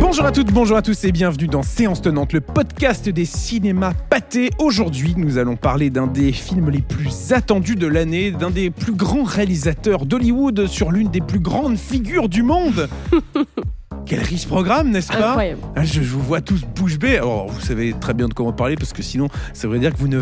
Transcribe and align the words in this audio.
Bonjour 0.00 0.26
à 0.26 0.32
toutes, 0.32 0.52
bonjour 0.52 0.76
à 0.76 0.82
tous 0.82 1.04
et 1.04 1.10
bienvenue 1.10 1.48
dans 1.48 1.64
Séance 1.64 2.00
Tenante, 2.02 2.32
le 2.32 2.40
podcast 2.40 3.08
des 3.08 3.24
cinémas 3.24 3.94
pâtés. 3.94 4.50
Aujourd'hui, 4.60 5.14
nous 5.16 5.38
allons 5.38 5.56
parler 5.56 5.90
d'un 5.90 6.06
des 6.06 6.30
films 6.30 6.70
les 6.70 6.82
plus 6.82 7.32
attendus 7.32 7.74
de 7.74 7.88
l'année, 7.88 8.30
d'un 8.30 8.50
des 8.50 8.70
plus 8.70 8.94
grands 8.94 9.24
réalisateurs 9.24 10.06
d'Hollywood 10.06 10.68
sur 10.68 10.92
l'une 10.92 11.10
des 11.10 11.20
plus 11.20 11.40
grandes 11.40 11.78
figures 11.78 12.28
du 12.28 12.44
monde. 12.44 12.88
Quel 14.06 14.20
riche 14.20 14.46
programme, 14.46 14.90
n'est-ce 14.90 15.08
pas 15.08 15.28
Incroyable. 15.28 15.60
Ah, 15.76 15.84
je, 15.84 16.02
je 16.02 16.10
vous 16.10 16.20
vois 16.22 16.40
tous 16.40 16.62
bouche 16.76 16.98
bée. 16.98 17.16
Alors, 17.16 17.48
vous 17.48 17.60
savez 17.60 17.94
très 17.98 18.14
bien 18.14 18.28
de 18.28 18.34
comment 18.34 18.52
parler 18.52 18.76
parce 18.76 18.92
que 18.92 19.02
sinon, 19.02 19.28
ça 19.52 19.68
veut 19.68 19.78
dire 19.78 19.92
que 19.92 19.98
vous 19.98 20.08
ne 20.08 20.18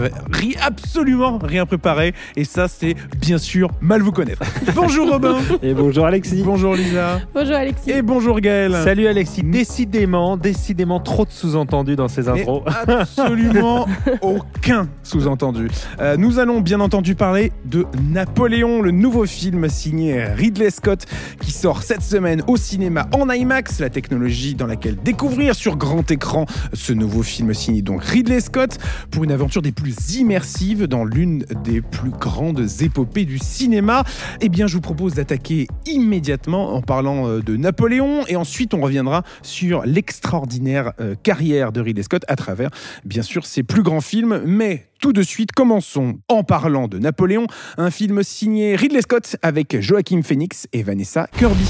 absolument 0.63 1.39
rien 1.43 1.67
préparé. 1.67 2.15
Et 2.37 2.45
ça, 2.45 2.69
c'est 2.69 2.95
bien 3.19 3.39
sûr 3.39 3.71
mal 3.81 4.03
vous 4.03 4.13
connaître. 4.13 4.43
bonjour 4.75 5.11
Robin. 5.11 5.37
Et 5.63 5.75
bonjour 5.75 6.07
Alexis. 6.07 6.43
bonjour 6.45 6.75
Lisa. 6.75 7.21
Bonjour 7.35 7.55
Alexis. 7.57 7.91
Et 7.91 8.03
bonjour 8.03 8.41
Gaël. 8.41 8.77
Salut 8.85 9.07
Alexis. 9.07 9.43
Décidément, 9.43 10.37
décidément 10.37 11.01
trop 11.01 11.25
de 11.25 11.31
sous-entendus 11.31 11.97
dans 11.97 12.09
ces 12.09 12.23
Mais 12.23 12.41
intros. 12.41 12.63
absolument 12.87 13.87
aucun 14.23 14.89
sous-entendu. 15.03 15.69
Euh, 16.01 16.17
nous 16.17 16.39
allons 16.39 16.61
bien 16.61 16.81
entendu 16.81 17.15
parler 17.15 17.53
de 17.65 17.87
Napoléon, 18.11 18.83
le 18.83 18.91
nouveau 18.91 19.27
film 19.27 19.69
signé 19.69 20.25
Ridley 20.25 20.71
Scott 20.71 21.07
qui 21.41 21.51
sort 21.51 21.83
cette 21.83 22.03
semaine 22.03 22.43
au 22.47 22.57
cinéma 22.57 23.07
en 23.13 23.29
IMAX, 23.29 23.72
la 23.81 23.91
technologie 23.91 24.55
dans 24.55 24.67
laquelle 24.67 24.97
découvrir 24.97 25.55
sur 25.55 25.77
grand 25.77 26.11
écran 26.11 26.47
ce 26.73 26.93
nouveau 26.93 27.23
film 27.23 27.55
signé 27.55 27.83
donc 27.83 28.05
Ridley 28.05 28.41
Scott 28.41 28.79
pour 29.11 29.25
une 29.25 29.33
aventure 29.33 29.63
des 29.63 29.73
plus 29.73 30.17
immersives 30.17 30.87
dans 30.87 31.05
l'une 31.05 31.45
des 31.65 31.81
plus 31.81 32.11
grandes 32.11 32.67
épopées 32.81 33.25
du 33.25 33.39
cinéma. 33.39 34.05
Eh 34.41 34.49
bien, 34.49 34.67
je 34.67 34.75
vous 34.75 34.81
propose 34.81 35.15
d'attaquer 35.15 35.67
immédiatement 35.87 36.75
en 36.75 36.83
parlant 36.83 37.29
euh, 37.29 37.41
de 37.41 37.57
Napoléon 37.57 38.25
et 38.29 38.37
ensuite 38.37 38.75
on 38.75 38.81
reviendra 38.81 39.23
sur 39.43 39.85
l'extraordinaire 39.85 40.93
euh, 41.01 41.15
carrière 41.23 41.73
de 41.73 41.81
Ridley 41.81 42.03
Scott 42.03 42.25
à 42.29 42.37
travers, 42.37 42.71
bien 43.05 43.23
sûr, 43.23 43.47
ses 43.47 43.63
plus 43.63 43.83
grands 43.83 44.01
films. 44.01 44.43
Mais 44.47 44.87
tout 45.01 45.13
de 45.13 45.23
suite, 45.23 45.53
commençons 45.53 46.19
en 46.29 46.45
parlant 46.45 46.89
de 46.89 46.99
Napoléon, 46.99 47.47
un 47.77 47.91
film 47.91 48.23
signé 48.23 48.77
Ridley 48.77 49.03
Scott 49.03 49.37
avec 49.43 49.81
Joachim 49.81 50.23
Phoenix 50.23 50.67
et 50.73 50.83
Vanessa 50.83 51.29
Kirby. 51.39 51.69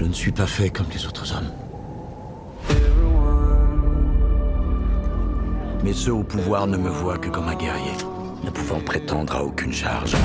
Je 0.00 0.06
ne 0.06 0.14
suis 0.14 0.32
pas 0.32 0.46
fait 0.46 0.70
comme 0.70 0.86
les 0.94 1.04
autres 1.04 1.30
hommes. 1.36 1.52
Mais 5.84 5.92
ceux 5.92 6.14
au 6.14 6.22
pouvoir 6.22 6.66
ne 6.66 6.78
me 6.78 6.88
voient 6.88 7.18
que 7.18 7.28
comme 7.28 7.48
un 7.48 7.54
guerrier, 7.54 7.92
ne 8.42 8.48
pouvant 8.48 8.80
prétendre 8.80 9.36
à 9.36 9.44
aucune 9.44 9.74
charge. 9.74 10.16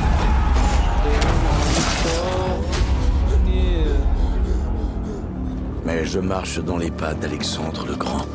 Mais 5.86 6.06
je 6.06 6.20
marche 6.20 6.59
dans 6.59 6.78
les 6.78 6.90
pas 6.90 7.14
d'Alexandre 7.14 7.86
le 7.86 7.98
Grand 7.98 8.26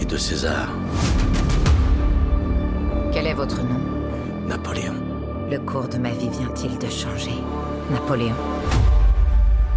et 0.00 0.06
de 0.06 0.16
César, 0.16 0.70
Quel 3.12 3.26
est 3.26 3.34
votre 3.34 3.62
nom? 3.62 3.80
Napoléon. 4.48 4.94
Le 5.50 5.58
cours 5.58 5.88
de 5.88 5.98
ma 5.98 6.12
vie 6.12 6.30
vient-il 6.30 6.78
de 6.78 6.88
changer? 6.88 7.38
Napoléon. 7.90 8.34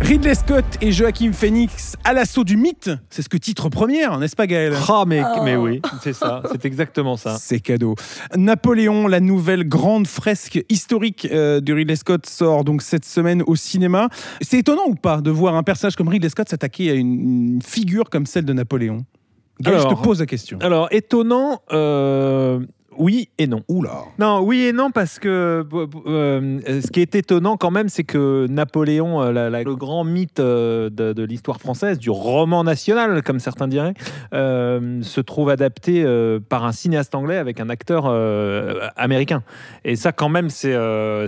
Ridley 0.08 0.36
Scott 0.36 0.64
et 0.80 0.94
Joachim 0.94 1.34
Phoenix 1.34 1.98
à 2.06 2.14
l'assaut 2.14 2.46
du 2.46 2.56
mythe, 2.56 2.90
c'est 3.10 3.22
ce 3.22 3.28
que 3.28 3.36
titre 3.36 3.68
première, 3.68 4.18
n'est-ce 4.20 4.38
pas 4.38 4.48
Gaël? 4.48 4.74
Ah, 4.88 5.04
mais, 5.06 5.22
mais 5.44 5.58
oui, 5.58 5.82
c'est 6.02 6.14
ça, 6.14 6.42
c'est 6.50 6.64
exactement 6.64 7.18
ça. 7.18 7.36
C'est 7.38 7.60
cadeau. 7.60 7.96
Napoléon, 8.34 9.08
la 9.08 9.20
nouvelle 9.20 9.68
grande 9.68 10.08
fresque 10.08 10.64
historique 10.70 11.28
euh, 11.30 11.60
de 11.60 11.74
Ridley 11.74 11.98
Scott 11.98 12.26
sort 12.26 12.64
donc 12.64 12.84
cette 12.84 13.04
semaine 13.04 13.44
au 13.48 13.58
cinéma. 13.58 14.08
C'est 14.40 14.60
étonnant 14.60 14.86
ou 14.88 14.96
pas 14.96 15.20
de 15.20 15.30
voir 15.30 15.56
un 15.56 15.64
personnage 15.64 15.98
comme 15.98 16.08
Ridley 16.08 16.30
Scott 16.30 16.48
s'attaquer 16.48 16.90
à 16.90 16.94
une, 16.94 17.56
une 17.56 17.62
figure 17.62 18.10
comme 18.10 18.26
celle 18.26 18.46
de 18.46 18.54
Napoléon? 18.54 19.06
Gaël, 19.60 19.82
je 19.82 19.88
te 19.88 20.02
pose 20.02 20.22
la 20.22 20.26
question. 20.26 20.58
Alors, 20.62 20.88
étonnant, 20.92 21.62
euh, 21.74 22.62
oui 22.98 23.30
et 23.38 23.48
non. 23.48 23.64
Oula. 23.68 24.04
Non, 24.20 24.42
oui 24.42 24.66
et 24.66 24.74
non, 24.74 24.92
parce 24.92 25.20
que 25.20 25.66
euh, 26.08 26.60
ce 26.82 26.92
qui 26.92 27.02
est 27.02 27.16
étonnant 27.16 27.58
quand 27.58 27.72
même, 27.72 27.90
c'est 27.90 28.04
que 28.04 28.48
Napoléon, 28.50 29.22
euh, 29.22 29.32
la- 29.32 29.50
la- 29.50 29.64
le 29.64 29.76
grand 29.76 30.04
mythe 30.04 30.40
euh, 30.40 30.90
de, 30.90 31.14
de 31.14 31.24
l'histoire 31.24 31.60
française, 31.60 32.00
du 32.00 32.10
roman 32.10 32.64
national, 32.64 33.22
comme 33.24 33.40
certains 33.40 33.68
diraient, 33.68 33.94
euh, 34.34 35.02
se 35.02 35.22
trouve 35.22 35.50
adapté 35.50 36.04
euh, 36.04 36.40
par 36.40 36.66
un 36.66 36.72
cinéaste 36.72 37.16
anglais 37.16 37.38
avec 37.38 37.60
un 37.60 37.70
acteur 37.70 38.06
euh, 38.08 38.88
américain. 38.96 39.44
Et 39.86 39.96
ça, 39.96 40.12
quand 40.12 40.30
même, 40.30 40.50
c'est 40.50 40.74
euh, 40.74 41.28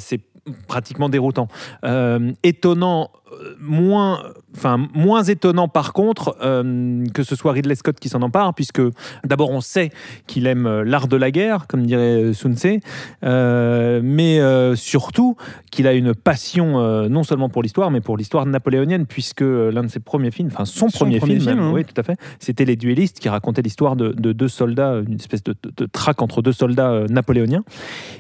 pratiquement 0.68 1.10
déroutant. 1.10 1.48
Euh, 1.84 2.32
étonnant. 2.44 3.12
Euh, 3.34 3.56
Moins, 3.62 4.24
enfin 4.56 4.78
moins 4.94 5.24
étonnant 5.24 5.68
par 5.68 5.94
contre 5.94 6.36
euh, 6.42 7.04
que 7.14 7.24
ce 7.24 7.36
soit 7.36 7.52
Ridley 7.52 7.76
Scott 7.76 8.00
qui 8.00 8.10
s'en 8.10 8.22
empare, 8.22 8.54
puisque 8.54 8.82
d'abord 9.24 9.52
on 9.52 9.62
sait 9.62 9.92
qu'il 10.28 10.48
aime 10.48 10.66
euh, 10.66 10.84
l'art 10.84 11.08
de 11.08 11.18
la 11.18 11.30
guerre, 11.32 11.68
comme 11.68 11.86
dirait 11.86 12.34
Sun 12.34 12.56
Tse, 12.56 12.80
euh, 13.24 14.02
mais 14.04 14.40
euh, 14.40 14.76
surtout 14.76 15.36
qu'il 15.72 15.88
a 15.88 15.94
une 15.94 16.14
passion 16.16 16.80
non 17.10 17.24
seulement 17.24 17.50
pour 17.50 17.62
l'histoire, 17.64 17.92
mais 17.92 18.02
pour 18.02 18.18
l'histoire 18.18 18.46
napoléonienne, 18.46 19.06
puisque 19.06 19.42
l'un 19.42 19.84
de 19.84 19.88
ses 19.90 20.00
premiers 20.00 20.32
films, 20.32 20.50
enfin 20.52 20.66
son, 20.66 20.90
Son 20.90 20.98
premier, 21.06 21.20
premier 21.20 21.40
film, 21.40 21.60
hein. 21.60 21.72
oui, 21.74 21.86
tout 21.86 22.00
à 22.00 22.04
fait, 22.04 22.18
c'était 22.40 22.66
Les 22.66 22.76
Duellistes, 22.76 23.20
qui 23.20 23.30
racontait 23.30 23.62
l'histoire 23.62 23.96
de, 23.96 24.10
de 24.12 24.32
deux 24.32 24.48
soldats, 24.48 24.96
une 25.08 25.16
espèce 25.16 25.44
de, 25.44 25.54
de, 25.64 25.72
de 25.76 25.86
traque 25.86 26.22
entre 26.22 26.42
deux 26.42 26.52
soldats 26.54 27.04
napoléoniens. 27.10 27.64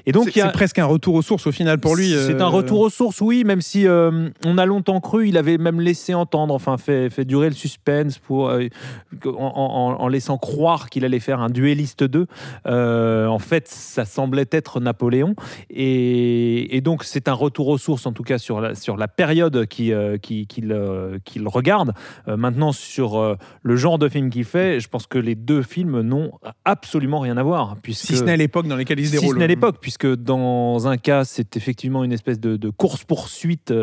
Et 0.05 0.11
donc 0.11 0.29
C'est 0.33 0.41
a- 0.41 0.49
presque 0.49 0.79
un 0.79 0.85
retour 0.85 1.15
aux 1.15 1.21
sources 1.21 1.47
au 1.47 1.51
final 1.51 1.79
pour 1.79 1.95
lui. 1.95 2.13
c'est 2.27 2.41
un 2.41 2.47
retour 2.47 2.81
aux 2.81 2.89
sources, 2.89 3.21
oui, 3.21 3.43
même 3.43 3.61
si 3.61 3.85
on 3.87 4.57
a 4.57 4.65
longtemps 4.65 4.98
cru, 4.99 5.27
il 5.27 5.37
avait 5.37 5.57
même 5.57 5.79
laissé 5.81 6.13
entendre, 6.13 6.53
enfin 6.53 6.77
fait, 6.77 7.09
fait 7.09 7.25
durer 7.25 7.49
le 7.49 7.55
suspense 7.55 8.17
pour, 8.19 8.49
euh, 8.49 8.67
en, 9.25 9.29
en- 9.31 10.01
en 10.03 10.07
laissant 10.07 10.37
croire 10.37 10.89
qu'il 10.89 11.05
allait 11.05 11.19
faire 11.19 11.39
un 11.41 11.49
duelliste 11.49 12.03
2. 12.03 12.27
Euh, 12.67 13.27
en 13.27 13.39
fait, 13.39 13.67
ça 13.67 14.05
semblait 14.05 14.47
être 14.51 14.79
Napoléon. 14.79 15.35
Et, 15.69 16.75
et 16.75 16.81
donc, 16.81 17.03
c'est 17.03 17.27
un 17.27 17.33
retour 17.33 17.67
aux 17.69 17.77
sources, 17.77 18.05
en 18.05 18.11
tout 18.13 18.23
cas 18.23 18.38
sur 18.38 18.59
la, 18.61 18.75
sur 18.75 18.97
la 18.97 19.07
période 19.07 19.65
qui, 19.67 19.91
euh, 19.93 20.17
qui- 20.17 20.47
qu'il 20.47 20.75
qu'il 21.25 21.47
regarde. 21.47 21.93
Euh, 22.27 22.38
maintenant, 22.38 22.71
sur 22.71 23.38
le 23.61 23.75
genre 23.75 23.97
de 23.99 24.09
film 24.09 24.29
qu'il 24.29 24.43
fait, 24.45 24.79
je 24.79 24.88
pense 24.88 25.07
que 25.07 25.17
les 25.17 25.35
deux 25.35 25.61
films 25.61 26.01
n'ont 26.01 26.31
absolument 26.65 27.19
rien 27.19 27.38
à 27.38 27.43
voir. 27.43 27.77
Puisque, 27.81 28.05
Si 28.07 28.17
ce 28.17 28.23
n'est 28.23 28.38
l'époque 28.38 28.67
dans 28.67 28.75
laquelle 28.75 28.99
il 28.99 29.05
se 29.07 29.11
si 29.15 29.19
déroule. 29.19 29.35
ce 29.35 29.39
n'est 29.39 29.47
l'époque, 29.47 29.77
puisque 29.81 30.07
dans 30.07 30.88
un 30.88 30.97
cas, 30.97 31.23
c'est 31.23 31.55
effectivement 31.57 32.03
une 32.03 32.11
espèce 32.11 32.39
de, 32.39 32.57
de 32.57 32.69
course-poursuite 32.69 33.73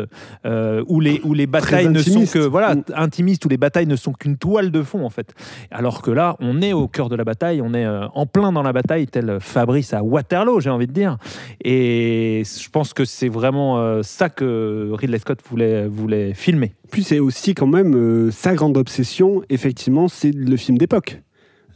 où, 0.45 0.99
les, 0.99 1.06
où 1.23 1.33
les 1.33 1.47
batailles 1.47 1.89
ne 1.89 2.01
sont 2.01 2.25
que, 2.25 2.39
voilà, 2.39 2.75
Mm. 2.75 2.83
intimistes, 2.95 3.45
où 3.45 3.49
les 3.49 3.57
batailles 3.57 3.87
ne 3.87 3.95
sont 3.95 4.13
qu'une 4.13 4.37
toile 4.37 4.71
de 4.71 4.83
fond, 4.83 5.05
en 5.05 5.09
fait. 5.09 5.33
Alors 5.71 6.01
que 6.01 6.11
là, 6.11 6.35
on 6.39 6.61
est 6.61 6.73
au 6.73 6.87
cœur 6.87 7.09
de 7.09 7.15
la 7.15 7.23
bataille, 7.23 7.61
on 7.61 7.73
est 7.73 7.85
euh, 7.85 8.07
en 8.13 8.25
plein 8.25 8.51
dans 8.51 8.63
la 8.63 8.73
bataille, 8.73 9.07
tel 9.07 9.37
Fabrice 9.39 9.93
à 9.93 10.03
Waterloo, 10.03 10.59
j'ai 10.59 10.69
envie 10.69 10.87
de 10.87 10.93
dire. 10.93 11.17
Et 11.63 12.43
je 12.45 12.69
pense 12.69 12.93
que 12.93 13.05
c'est 13.05 13.29
vraiment 13.29 13.79
euh, 13.79 14.01
ça 14.03 14.29
que 14.29 14.89
Ridley 14.93 15.19
Scott 15.19 15.39
voulait, 15.49 15.87
voulait 15.87 16.33
filmer. 16.33 16.73
Puis 16.91 17.03
c'est 17.03 17.19
aussi 17.19 17.53
quand 17.53 17.67
même 17.67 17.95
euh, 17.95 18.31
sa 18.31 18.55
grande 18.55 18.77
obsession, 18.77 19.41
effectivement, 19.49 20.07
c'est 20.07 20.31
le 20.31 20.57
film 20.57 20.77
d'époque. 20.77 21.21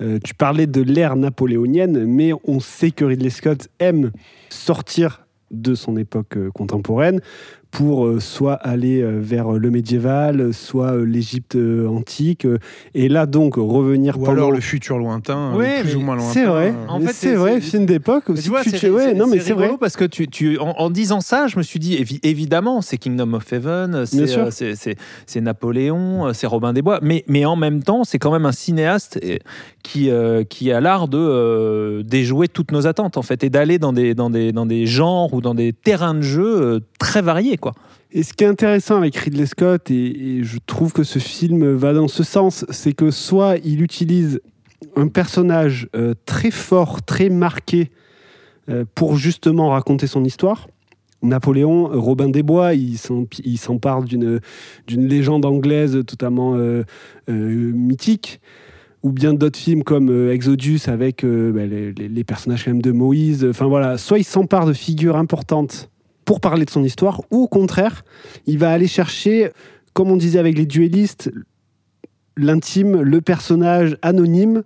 Euh, 0.02 0.18
tu 0.24 0.34
parlais 0.34 0.68
de 0.68 0.82
l'ère 0.82 1.16
napoléonienne, 1.16 2.06
mais 2.06 2.32
on 2.46 2.60
sait 2.60 2.92
que 2.92 3.06
Ridley 3.06 3.30
Scott 3.30 3.68
aime 3.80 4.12
sortir 4.50 5.26
de 5.52 5.76
son 5.76 5.98
époque 5.98 6.38
euh, 6.38 6.50
contemporaine 6.50 7.20
pour 7.72 8.06
euh, 8.06 8.20
soit 8.20 8.54
aller 8.56 9.02
euh, 9.02 9.20
vers 9.22 9.52
le 9.54 9.72
médiéval, 9.72 10.54
soit 10.54 10.92
euh, 10.94 11.06
l'Égypte 11.06 11.56
euh, 11.56 11.88
antique, 11.88 12.46
euh, 12.46 12.58
et 12.94 13.08
là 13.08 13.26
donc 13.26 13.56
revenir 13.56 14.18
Ou 14.18 14.20
pendant... 14.22 14.32
alors 14.34 14.52
le 14.52 14.60
futur 14.60 14.98
lointain, 14.98 15.56
Ouais, 15.56 15.80
euh, 15.80 15.82
plus 15.84 15.96
ou 15.96 16.02
moins 16.02 16.16
lointain. 16.16 16.34
C'est 16.34 16.46
vrai, 16.46 16.70
euh. 16.72 16.88
En 16.90 17.00
mais 17.00 17.08
fait, 17.08 17.14
c'est 17.14 17.36
vrai, 17.36 17.54
c'est- 17.56 17.62
film 17.72 17.86
d'époque 17.86 18.30
aussi. 18.30 18.44
tu 18.44 18.50
vois, 18.50 18.64
futur- 18.64 18.78
c'est 18.80 18.90
ouais, 18.90 19.14
non 19.14 19.26
mais 19.28 19.40
c'est 19.40 19.54
vrai. 19.54 19.72
parce 19.80 19.96
que 19.96 20.04
tu, 20.06 20.28
tu, 20.28 20.58
en, 20.60 20.72
en 20.78 20.90
disant 20.90 21.22
ça, 21.22 21.48
je 21.48 21.58
me 21.58 21.64
suis 21.64 21.80
dit 21.80 21.96
évi- 21.96 22.20
évidemment, 22.24 22.82
c'est 22.82 22.98
Kingdom 22.98 23.34
of 23.34 23.52
Heaven, 23.54 24.06
c'est 24.06 24.28
sûr. 24.28 24.42
euh, 24.48 24.52
c'est- 24.52 24.76
c'est- 24.76 24.98
c'est 25.26 25.40
Napoléon, 25.42 26.28
euh, 26.28 26.34
c'est 26.34 26.48
Robin 26.48 26.74
des 26.74 26.82
Bois, 26.82 27.00
mais, 27.02 27.24
mais 27.28 27.46
en 27.46 27.56
même 27.56 27.82
temps, 27.84 28.04
c'est 28.04 28.20
quand 28.20 28.32
même 28.32 28.46
un 28.46 28.52
cinéaste 28.52 29.18
euh, 29.24 29.38
qui, 29.84 30.10
euh, 30.10 30.44
qui 30.44 30.72
a 30.74 30.82
l'art 30.82 31.08
de 31.08 31.18
euh, 31.18 32.04
déjouer 32.04 32.48
toutes 32.48 32.72
nos 32.72 32.86
attentes 32.88 33.18
en 33.18 33.22
fait 33.22 33.44
et 33.44 33.50
d'aller 33.50 33.80
dans 33.80 33.94
des, 33.94 34.14
dans, 34.14 34.30
des, 34.30 34.52
dans 34.52 34.66
des 34.66 34.86
genres 34.86 35.34
ou 35.34 35.42
dans 35.42 35.56
des 35.56 35.72
terrains 35.74 36.14
de 36.16 36.22
jeu 36.22 36.44
euh, 36.62 36.80
très 37.00 37.22
variés 37.22 37.58
Et 38.14 38.24
ce 38.24 38.34
qui 38.34 38.44
est 38.44 38.48
intéressant 38.48 38.98
avec 38.98 39.16
Ridley 39.16 39.46
Scott, 39.46 39.90
et, 39.90 40.44
je 40.44 40.58
trouve 40.66 40.92
que 40.92 41.04
ce 41.04 41.20
film 41.20 41.74
va 41.76 41.94
dans 41.94 42.10
ce 42.10 42.24
sens, 42.24 42.66
c'est 42.70 42.94
que 42.94 43.10
soit 43.10 43.56
il 43.64 43.82
utilise 43.82 44.42
un 44.96 45.08
personnage 45.08 45.88
euh, 45.96 46.14
très 46.26 46.52
fort, 46.52 47.04
très 47.04 47.30
marqué, 47.30 47.90
euh, 48.70 48.84
pour 48.96 49.16
justement 49.16 49.70
raconter 49.70 50.08
son 50.08 50.24
histoire, 50.26 50.68
Napoléon, 51.24 51.88
Robin 51.94 52.30
des 52.30 52.42
Bois, 52.42 52.74
il 52.74 52.98
s'empare 52.98 54.04
d'une 54.04 54.40
légende 54.88 55.46
anglaise 55.46 56.04
totalement 56.06 56.56
euh, 56.56 56.84
mythique, 57.28 58.42
ou 59.04 59.12
bien 59.12 59.36
d'autres 59.36 59.60
films 59.60 59.84
comme 59.84 60.30
Exodus 60.32 60.80
avec 60.88 61.24
bah, 61.24 61.66
les, 61.66 62.24
personnages 62.24 62.66
même 62.66 62.82
de 62.82 62.92
Moïse. 62.92 63.46
Enfin 63.48 63.68
voilà, 63.68 64.00
soit 64.00 64.18
il 64.18 64.24
s'empare 64.24 64.66
de 64.66 64.74
figures 64.74 65.16
importantes 65.16 65.91
pour 66.32 66.40
parler 66.40 66.64
de 66.64 66.70
son 66.70 66.86
histoire, 66.86 67.20
ou 67.30 67.40
au 67.40 67.48
contraire, 67.50 68.06
il 68.46 68.58
va 68.58 68.72
aller 68.72 68.88
chercher, 68.88 69.52
comme 69.92 70.10
on 70.12 70.16
disait 70.16 70.40
avec 70.40 70.58
les 70.58 70.66
duellistes, 70.66 71.30
l'intime, 72.38 73.02
le 73.02 73.20
personnage 73.20 73.98
anonyme 74.02 74.64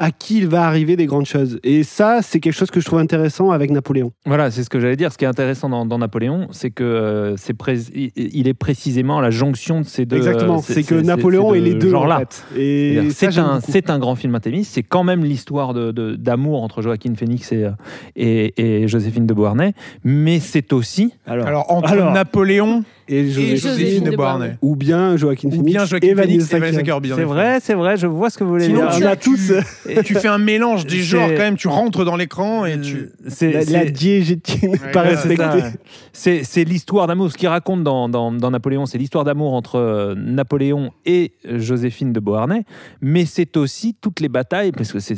à 0.00 0.10
qui 0.12 0.38
il 0.38 0.46
va 0.48 0.64
arriver 0.66 0.94
des 0.96 1.06
grandes 1.06 1.26
choses. 1.26 1.58
Et 1.64 1.82
ça, 1.82 2.20
c'est 2.22 2.38
quelque 2.40 2.52
chose 2.54 2.70
que 2.70 2.78
je 2.80 2.84
trouve 2.86 3.00
intéressant 3.00 3.50
avec 3.50 3.70
Napoléon. 3.70 4.12
Voilà, 4.26 4.50
c'est 4.50 4.62
ce 4.62 4.70
que 4.70 4.78
j'allais 4.78 4.94
dire. 4.96 5.12
Ce 5.12 5.18
qui 5.18 5.24
est 5.24 5.28
intéressant 5.28 5.68
dans, 5.68 5.84
dans 5.86 5.98
Napoléon, 5.98 6.46
c'est 6.52 6.70
que 6.70 6.84
euh, 6.84 7.36
c'est 7.36 7.54
il- 7.94 8.46
est 8.48 8.54
précisément 8.54 9.18
à 9.18 9.22
la 9.22 9.30
jonction 9.30 9.80
de 9.80 9.86
ces 9.86 10.06
deux. 10.06 10.16
Exactement, 10.16 10.58
c'est 10.62 10.84
que 10.84 10.94
Napoléon 10.94 11.52
est 11.54 11.60
les 11.60 11.74
deux. 11.74 11.90
genres-là. 11.90 12.16
en 12.16 12.18
fait. 12.20 12.44
Et 12.56 13.10
C'est 13.10 13.36
un, 13.38 13.60
c'est 13.60 13.90
un 13.90 13.98
grand 13.98 14.14
film 14.14 14.34
intimiste. 14.34 14.72
C'est 14.74 14.82
quand 14.84 15.02
même 15.04 15.24
l'histoire 15.24 15.74
de- 15.74 15.90
de- 15.90 16.14
d'amour 16.14 16.62
entre 16.62 16.80
Joaquin 16.82 17.14
Phoenix 17.16 17.50
et, 17.52 17.64
euh, 17.64 17.70
et, 18.16 18.82
et 18.82 18.88
Joséphine 18.88 19.26
de 19.26 19.34
Beauharnais, 19.34 19.72
mais 20.04 20.38
c'est 20.38 20.72
aussi 20.72 21.12
Alors, 21.26 21.46
Alors, 21.46 21.72
entre 21.72 21.90
Alors. 21.92 22.12
Napoléon 22.12 22.84
et 23.08 23.56
Joséphine- 23.56 24.04
de 24.04 24.16
Beauharnais. 24.16 24.56
ou 24.62 24.76
bien 24.76 25.16
Joaquin 25.16 25.48
Ou 25.48 25.52
Phoenix 25.52 25.66
bien 25.72 25.84
Joaquin 25.84 26.08
et 26.08 26.14
Phoenix 26.14 26.44
Vanessa 26.44 26.56
et 26.56 26.60
Vanessa 26.60 26.82
Kirby. 26.82 27.12
C'est 27.14 27.22
vrai, 27.24 27.58
c'est 27.60 27.74
vrai. 27.74 27.96
Je 27.96 28.06
vois 28.06 28.30
ce 28.30 28.38
que 28.38 28.44
vous 28.44 28.50
voulez 28.50 28.66
Sinon, 28.66 28.80
dire. 28.80 28.90
on 28.94 28.98
tu, 28.98 29.04
a 29.06 29.16
tous, 29.16 29.50
euh, 29.50 30.02
tu- 30.04 30.14
fais 30.14 30.28
un 30.28 30.38
mélange 30.38 30.86
des 30.86 30.98
genres 31.00 31.28
quand 31.28 31.38
même. 31.38 31.56
Tu 31.56 31.68
rentres 31.68 32.04
dans 32.04 32.16
l'écran 32.16 32.64
et 32.66 32.80
tu. 32.80 33.10
C'est- 33.26 33.52
La, 33.52 33.84
la 33.84 33.84
diégétine 33.90 34.70
Ouais, 34.70 34.78
pas 34.92 35.04
ouais, 35.04 35.16
c'est 35.16 35.28
respectée. 35.28 36.64
l'histoire 36.64 37.06
d'amour. 37.06 37.30
Ce 37.32 37.36
qu'il 37.36 37.48
raconte 37.48 37.82
dans, 37.84 38.08
dans- 38.08 38.32
dans 38.32 38.50
Napoléon, 38.50 38.86
c'est 38.86 38.98
l'histoire 38.98 39.24
d'amour 39.24 39.54
entre 39.54 39.76
euh, 39.76 40.14
Napoléon 40.16 40.90
et 41.06 41.32
euh, 41.48 41.58
Joséphine 41.58 42.12
de 42.12 42.20
Beauharnais, 42.20 42.64
mais 43.00 43.24
c'est 43.24 43.56
aussi 43.56 43.94
toutes 44.00 44.20
les 44.20 44.28
batailles, 44.28 44.72
parce 44.72 44.92
que 44.92 44.98
c'est 44.98 45.16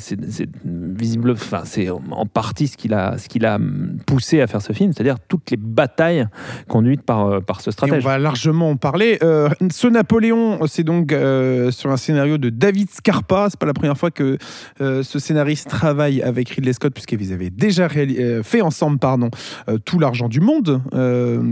visible, 0.64 1.32
enfin 1.32 1.62
c'est 1.64 1.88
en 1.90 2.26
partie 2.26 2.66
ce 2.68 2.76
qu'il 2.76 2.94
a, 2.94 3.18
ce 3.18 3.28
qu'il 3.28 3.44
a 3.46 3.58
poussé 4.06 4.40
à 4.40 4.46
faire 4.46 4.62
ce 4.62 4.72
film, 4.72 4.92
c'est-à-dire 4.92 5.16
toutes 5.28 5.50
les 5.50 5.56
batailles 5.56 6.26
conduites 6.68 7.02
par, 7.02 7.26
euh, 7.26 7.40
par 7.40 7.60
ce 7.60 7.70
Et 7.86 7.92
on 7.92 7.98
va 7.98 8.18
largement 8.18 8.70
en 8.70 8.76
parler. 8.76 9.18
Euh, 9.22 9.48
ce 9.70 9.86
Napoléon, 9.86 10.58
c'est 10.66 10.84
donc 10.84 11.12
euh, 11.12 11.70
sur 11.70 11.90
un 11.90 11.96
scénario 11.96 12.38
de 12.38 12.50
David 12.50 12.90
Scarpa. 12.90 13.48
C'est 13.50 13.58
pas 13.58 13.66
la 13.66 13.74
première 13.74 13.96
fois 13.96 14.10
que 14.10 14.38
euh, 14.80 15.02
ce 15.02 15.18
scénariste 15.18 15.68
travaille 15.68 16.22
avec 16.22 16.48
Ridley 16.50 16.72
Scott, 16.72 16.92
puisqu'ils 16.92 17.32
avaient 17.32 17.50
déjà 17.50 17.88
fait 17.88 18.60
ensemble 18.60 18.98
pardon, 18.98 19.30
Tout 19.84 19.98
l'argent 19.98 20.28
du 20.28 20.40
monde, 20.40 20.82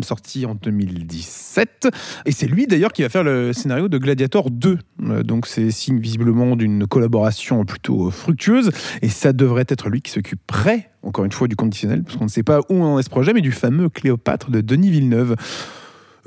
sorti 0.03 0.47
en 0.47 0.55
2017. 0.55 1.89
Et 2.27 2.33
c'est 2.33 2.47
lui 2.47 2.67
d'ailleurs 2.67 2.93
qui 2.93 3.03
va 3.03 3.09
faire 3.09 3.25
le 3.25 3.53
scénario 3.53 3.89
de 3.89 3.99
Gladiator 3.99 4.51
2. 4.51 4.79
Euh, 5.03 5.23
donc 5.23 5.47
c'est 5.47 5.71
signe 5.71 5.99
visiblement 5.99 6.57
d'une 6.57 6.87
collaboration 6.87 7.65
plutôt 7.65 8.11
fructueuse. 8.11 8.71
Et 9.03 9.09
ça 9.09 9.33
devrait 9.33 9.67
être 9.69 9.89
lui 9.89 10.03
qui 10.03 10.11
s'occuperait, 10.11 10.91
encore 11.03 11.25
une 11.25 11.33
fois, 11.33 11.49
du 11.49 11.57
conditionnel, 11.57 12.03
parce 12.03 12.17
qu'on 12.17 12.25
ne 12.25 12.31
sait 12.31 12.43
pas 12.43 12.61
où 12.69 12.83
en 12.83 12.99
est 12.99 13.03
ce 13.03 13.11
projet, 13.11 13.33
mais 13.33 13.41
du 13.41 13.53
fameux 13.53 13.89
Cléopâtre 13.89 14.51
de 14.51 14.61
Denis 14.61 14.91
Villeneuve. 14.91 15.37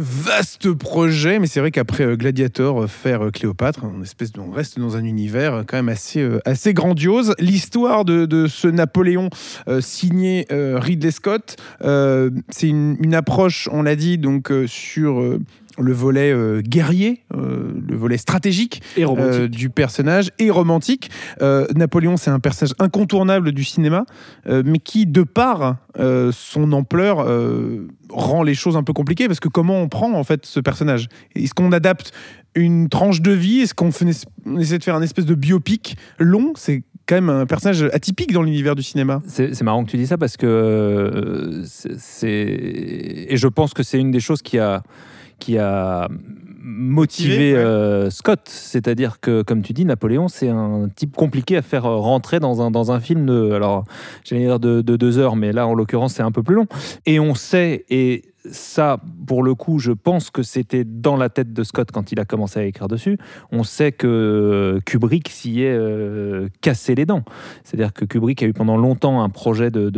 Vaste 0.01 0.73
projet, 0.73 1.37
mais 1.37 1.45
c'est 1.45 1.59
vrai 1.59 1.69
qu'après 1.69 2.03
euh, 2.03 2.15
Gladiator, 2.15 2.83
euh, 2.83 2.87
faire 2.87 3.25
euh, 3.25 3.29
Cléopâtre, 3.29 3.81
on, 3.83 4.51
reste 4.51 4.79
dans 4.79 4.97
un 4.97 5.03
univers 5.03 5.63
quand 5.67 5.77
même 5.77 5.89
assez, 5.89 6.73
grandiose. 6.73 7.35
L'histoire 7.37 8.03
de, 8.03 8.47
ce 8.47 8.67
Napoléon 8.67 9.29
signé 9.79 10.47
Ridley 10.49 11.11
Scott, 11.11 11.57
c'est 11.81 12.67
une, 12.67 13.13
approche, 13.13 13.69
on 13.71 13.83
l'a 13.83 13.95
dit, 13.95 14.17
donc 14.17 14.51
sur 14.67 15.37
le 15.77 15.93
volet 15.93 16.31
euh, 16.31 16.61
guerrier, 16.61 17.23
euh, 17.35 17.71
le 17.87 17.95
volet 17.95 18.17
stratégique 18.17 18.81
Et 18.97 19.05
euh, 19.05 19.47
du 19.47 19.69
personnage 19.69 20.31
et 20.39 20.49
romantique. 20.49 21.09
Euh, 21.41 21.67
Napoléon, 21.75 22.17
c'est 22.17 22.31
un 22.31 22.39
personnage 22.39 22.75
incontournable 22.79 23.51
du 23.51 23.63
cinéma, 23.63 24.05
euh, 24.47 24.63
mais 24.65 24.79
qui, 24.79 25.05
de 25.05 25.23
par 25.23 25.77
euh, 25.97 26.31
son 26.33 26.71
ampleur, 26.73 27.19
euh, 27.19 27.87
rend 28.09 28.43
les 28.43 28.55
choses 28.55 28.75
un 28.75 28.83
peu 28.83 28.93
compliquées 28.93 29.27
parce 29.27 29.39
que 29.39 29.49
comment 29.49 29.79
on 29.81 29.89
prend 29.89 30.13
en 30.13 30.23
fait 30.23 30.45
ce 30.45 30.59
personnage? 30.59 31.07
Est-ce 31.35 31.53
qu'on 31.53 31.71
adapte 31.71 32.11
une 32.55 32.89
tranche 32.89 33.21
de 33.21 33.31
vie? 33.31 33.61
Est-ce 33.61 33.73
qu'on 33.73 33.91
fait, 33.91 34.05
on 34.45 34.57
essaie 34.59 34.77
de 34.77 34.83
faire 34.83 34.95
un 34.95 35.01
espèce 35.01 35.25
de 35.25 35.35
biopic 35.35 35.95
long? 36.19 36.53
C'est 36.55 36.83
quand 37.07 37.15
même 37.15 37.29
un 37.29 37.45
personnage 37.45 37.83
atypique 37.93 38.31
dans 38.31 38.43
l'univers 38.43 38.75
du 38.75 38.83
cinéma. 38.83 39.21
C'est 39.25 39.61
marrant 39.63 39.83
que 39.83 39.91
tu 39.91 39.97
dis 39.97 40.07
ça 40.07 40.17
parce 40.17 40.37
que 40.37 40.45
euh, 40.45 41.63
c'est 41.65 42.27
et 42.27 43.37
je 43.37 43.47
pense 43.47 43.73
que 43.73 43.83
c'est 43.83 43.99
une 43.99 44.11
des 44.11 44.19
choses 44.19 44.41
qui 44.41 44.59
a 44.59 44.83
qui 45.41 45.57
a 45.57 46.07
motivé 46.63 47.55
euh, 47.55 48.11
Scott, 48.11 48.41
c'est-à-dire 48.45 49.19
que 49.19 49.41
comme 49.41 49.63
tu 49.63 49.73
dis 49.73 49.83
Napoléon 49.83 50.27
c'est 50.27 50.47
un 50.47 50.87
type 50.95 51.15
compliqué 51.15 51.57
à 51.57 51.63
faire 51.63 51.85
euh, 51.85 51.97
rentrer 51.97 52.39
dans 52.39 52.61
un 52.61 52.69
dans 52.69 52.91
un 52.91 52.99
film 52.99 53.25
de 53.25 53.51
alors 53.51 53.83
j'allais 54.23 54.43
dire 54.43 54.59
de, 54.59 54.81
de 54.81 54.95
deux 54.95 55.17
heures 55.17 55.35
mais 55.35 55.51
là 55.51 55.65
en 55.65 55.73
l'occurrence 55.73 56.13
c'est 56.13 56.23
un 56.23 56.31
peu 56.31 56.43
plus 56.43 56.55
long. 56.55 56.67
Et 57.07 57.19
on 57.19 57.33
sait 57.33 57.85
et 57.89 58.30
ça, 58.49 58.97
pour 59.27 59.43
le 59.43 59.53
coup, 59.53 59.79
je 59.79 59.91
pense 59.91 60.29
que 60.29 60.41
c'était 60.43 60.83
dans 60.83 61.15
la 61.15 61.29
tête 61.29 61.53
de 61.53 61.63
Scott 61.63 61.91
quand 61.91 62.11
il 62.11 62.19
a 62.19 62.25
commencé 62.25 62.59
à 62.59 62.63
écrire 62.63 62.87
dessus. 62.87 63.17
On 63.51 63.63
sait 63.63 63.91
que 63.91 64.79
Kubrick 64.85 65.29
s'y 65.29 65.61
est 65.61 65.75
euh, 65.75 66.47
cassé 66.61 66.95
les 66.95 67.05
dents. 67.05 67.23
C'est-à-dire 67.63 67.93
que 67.93 68.05
Kubrick 68.05 68.41
a 68.41 68.47
eu 68.47 68.53
pendant 68.53 68.77
longtemps 68.77 69.21
un 69.21 69.29
projet 69.29 69.69
de, 69.69 69.89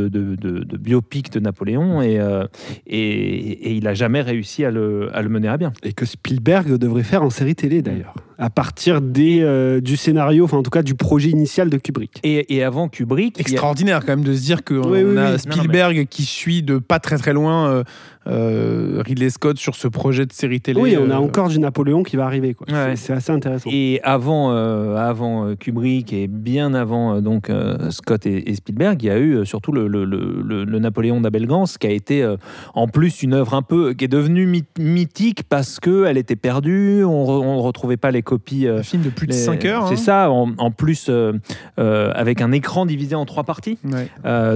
biopic 0.77 1.31
de 1.31 1.39
Napoléon 1.39 2.01
et, 2.01 2.19
euh, 2.19 2.45
il 2.85 3.83
n'a 3.83 3.93
jamais 3.93 4.21
réussi 4.21 4.65
à 4.65 4.71
le, 4.71 5.09
à 5.15 5.21
le 5.21 5.29
mener 5.29 5.47
à 5.47 5.57
bien. 5.57 5.71
Et 5.83 5.93
que 5.93 6.05
Spielberg 6.05 6.77
devrait 6.77 7.03
faire 7.03 7.23
en 7.23 7.29
série 7.29 7.55
télé 7.55 7.81
d'ailleurs, 7.81 8.15
à 8.37 8.49
partir 8.49 9.01
des, 9.01 9.39
euh, 9.41 9.79
du 9.81 9.95
scénario, 9.97 10.45
enfin 10.45 10.57
en 10.57 10.63
tout 10.63 10.69
cas 10.71 10.83
du 10.83 10.95
projet 10.95 11.29
initial 11.29 11.69
de 11.69 11.77
Kubrick. 11.77 12.19
Et, 12.23 12.55
et 12.55 12.63
avant 12.63 12.87
Kubrick, 12.89 13.37
a- 13.37 13.41
Extraordinaire 13.41 13.99
quand 14.01 14.13
même 14.15 14.23
de 14.23 14.33
se 14.33 14.41
dire 14.41 14.63
qu'on 14.63 14.89
Oui, 14.91 15.03
oui, 15.03 15.17
a 15.17 15.33
oui. 15.33 15.39
Spielberg 15.39 16.07
qui 16.09 16.23
suit 16.23 16.63
de 16.63 16.77
pas 16.77 16.99
très 16.99 17.17
très 17.17 17.33
loin 17.33 17.67
euh, 17.69 17.83
euh, 18.27 19.01
Ridley 19.05 19.29
Scott 19.29 19.57
sur 19.57 19.75
ce 19.75 19.87
projet 19.87 20.25
de 20.25 20.31
série 20.33 20.61
télé. 20.61 20.79
Oui, 20.79 20.95
on 20.97 21.09
a 21.09 21.17
encore 21.17 21.49
du 21.49 21.59
Napoléon 21.59 22.03
qui 22.03 22.15
va 22.15 22.25
arriver. 22.25 22.53
quoi. 22.53 22.67
Ouais. 22.71 22.95
C'est- 22.95 23.13
assez 23.13 23.31
intéressant. 23.31 23.69
Et 23.71 23.99
avant, 24.03 24.51
euh, 24.51 24.95
avant 24.95 25.55
Kubrick 25.55 26.13
et 26.13 26.27
bien 26.27 26.73
avant 26.73 27.21
donc 27.21 27.49
euh, 27.49 27.91
Scott 27.91 28.25
et, 28.25 28.49
et 28.49 28.55
Spielberg, 28.55 29.01
il 29.03 29.05
y 29.05 29.09
a 29.09 29.19
eu 29.19 29.45
surtout 29.45 29.71
le, 29.71 29.87
le- 29.87 30.05
le- 30.05 30.79
Napoléon 30.79 31.21
d'Abel 31.21 31.45
Gans, 31.47 31.65
qui 31.79 31.87
a 31.87 31.91
été 31.91 32.23
euh, 32.23 32.35
en 32.73 32.87
plus 32.87 33.21
une 33.23 33.33
œuvre 33.33 33.53
un 33.53 33.61
peu 33.61 33.93
qui 33.93 34.05
est 34.05 34.09
devenue 34.09 34.47
myth- 34.47 34.79
mythique 34.79 35.43
parce 35.47 35.79
que 35.79 36.05
elle 36.05 36.17
était 36.17 36.35
perdue, 36.35 37.03
on 37.03 37.55
ne 37.57 37.61
retrouvait 37.61 37.95
pas 37.97 38.11
les 38.11 38.21
copies. 38.23 38.65
euh, 38.67 38.79
un 38.79 38.83
film 38.83 39.03
de 39.03 39.09
plus 39.09 39.27
de 39.27 39.33
les- 39.33 39.37
5 39.37 39.65
heures. 39.65 39.87
C'est 39.87 39.93
hein. 39.93 39.97
ça, 39.97 40.31
en, 40.31 40.51
en 40.57 40.71
plus 40.71 41.07
euh, 41.09 41.33
euh, 41.79 42.11
avec 42.15 42.41
un 42.41 42.51
écran 42.51 42.85
divisé 42.85 43.15
en 43.15 43.25
trois 43.25 43.43
parties, 43.43 43.77
Ouais. 43.83 44.07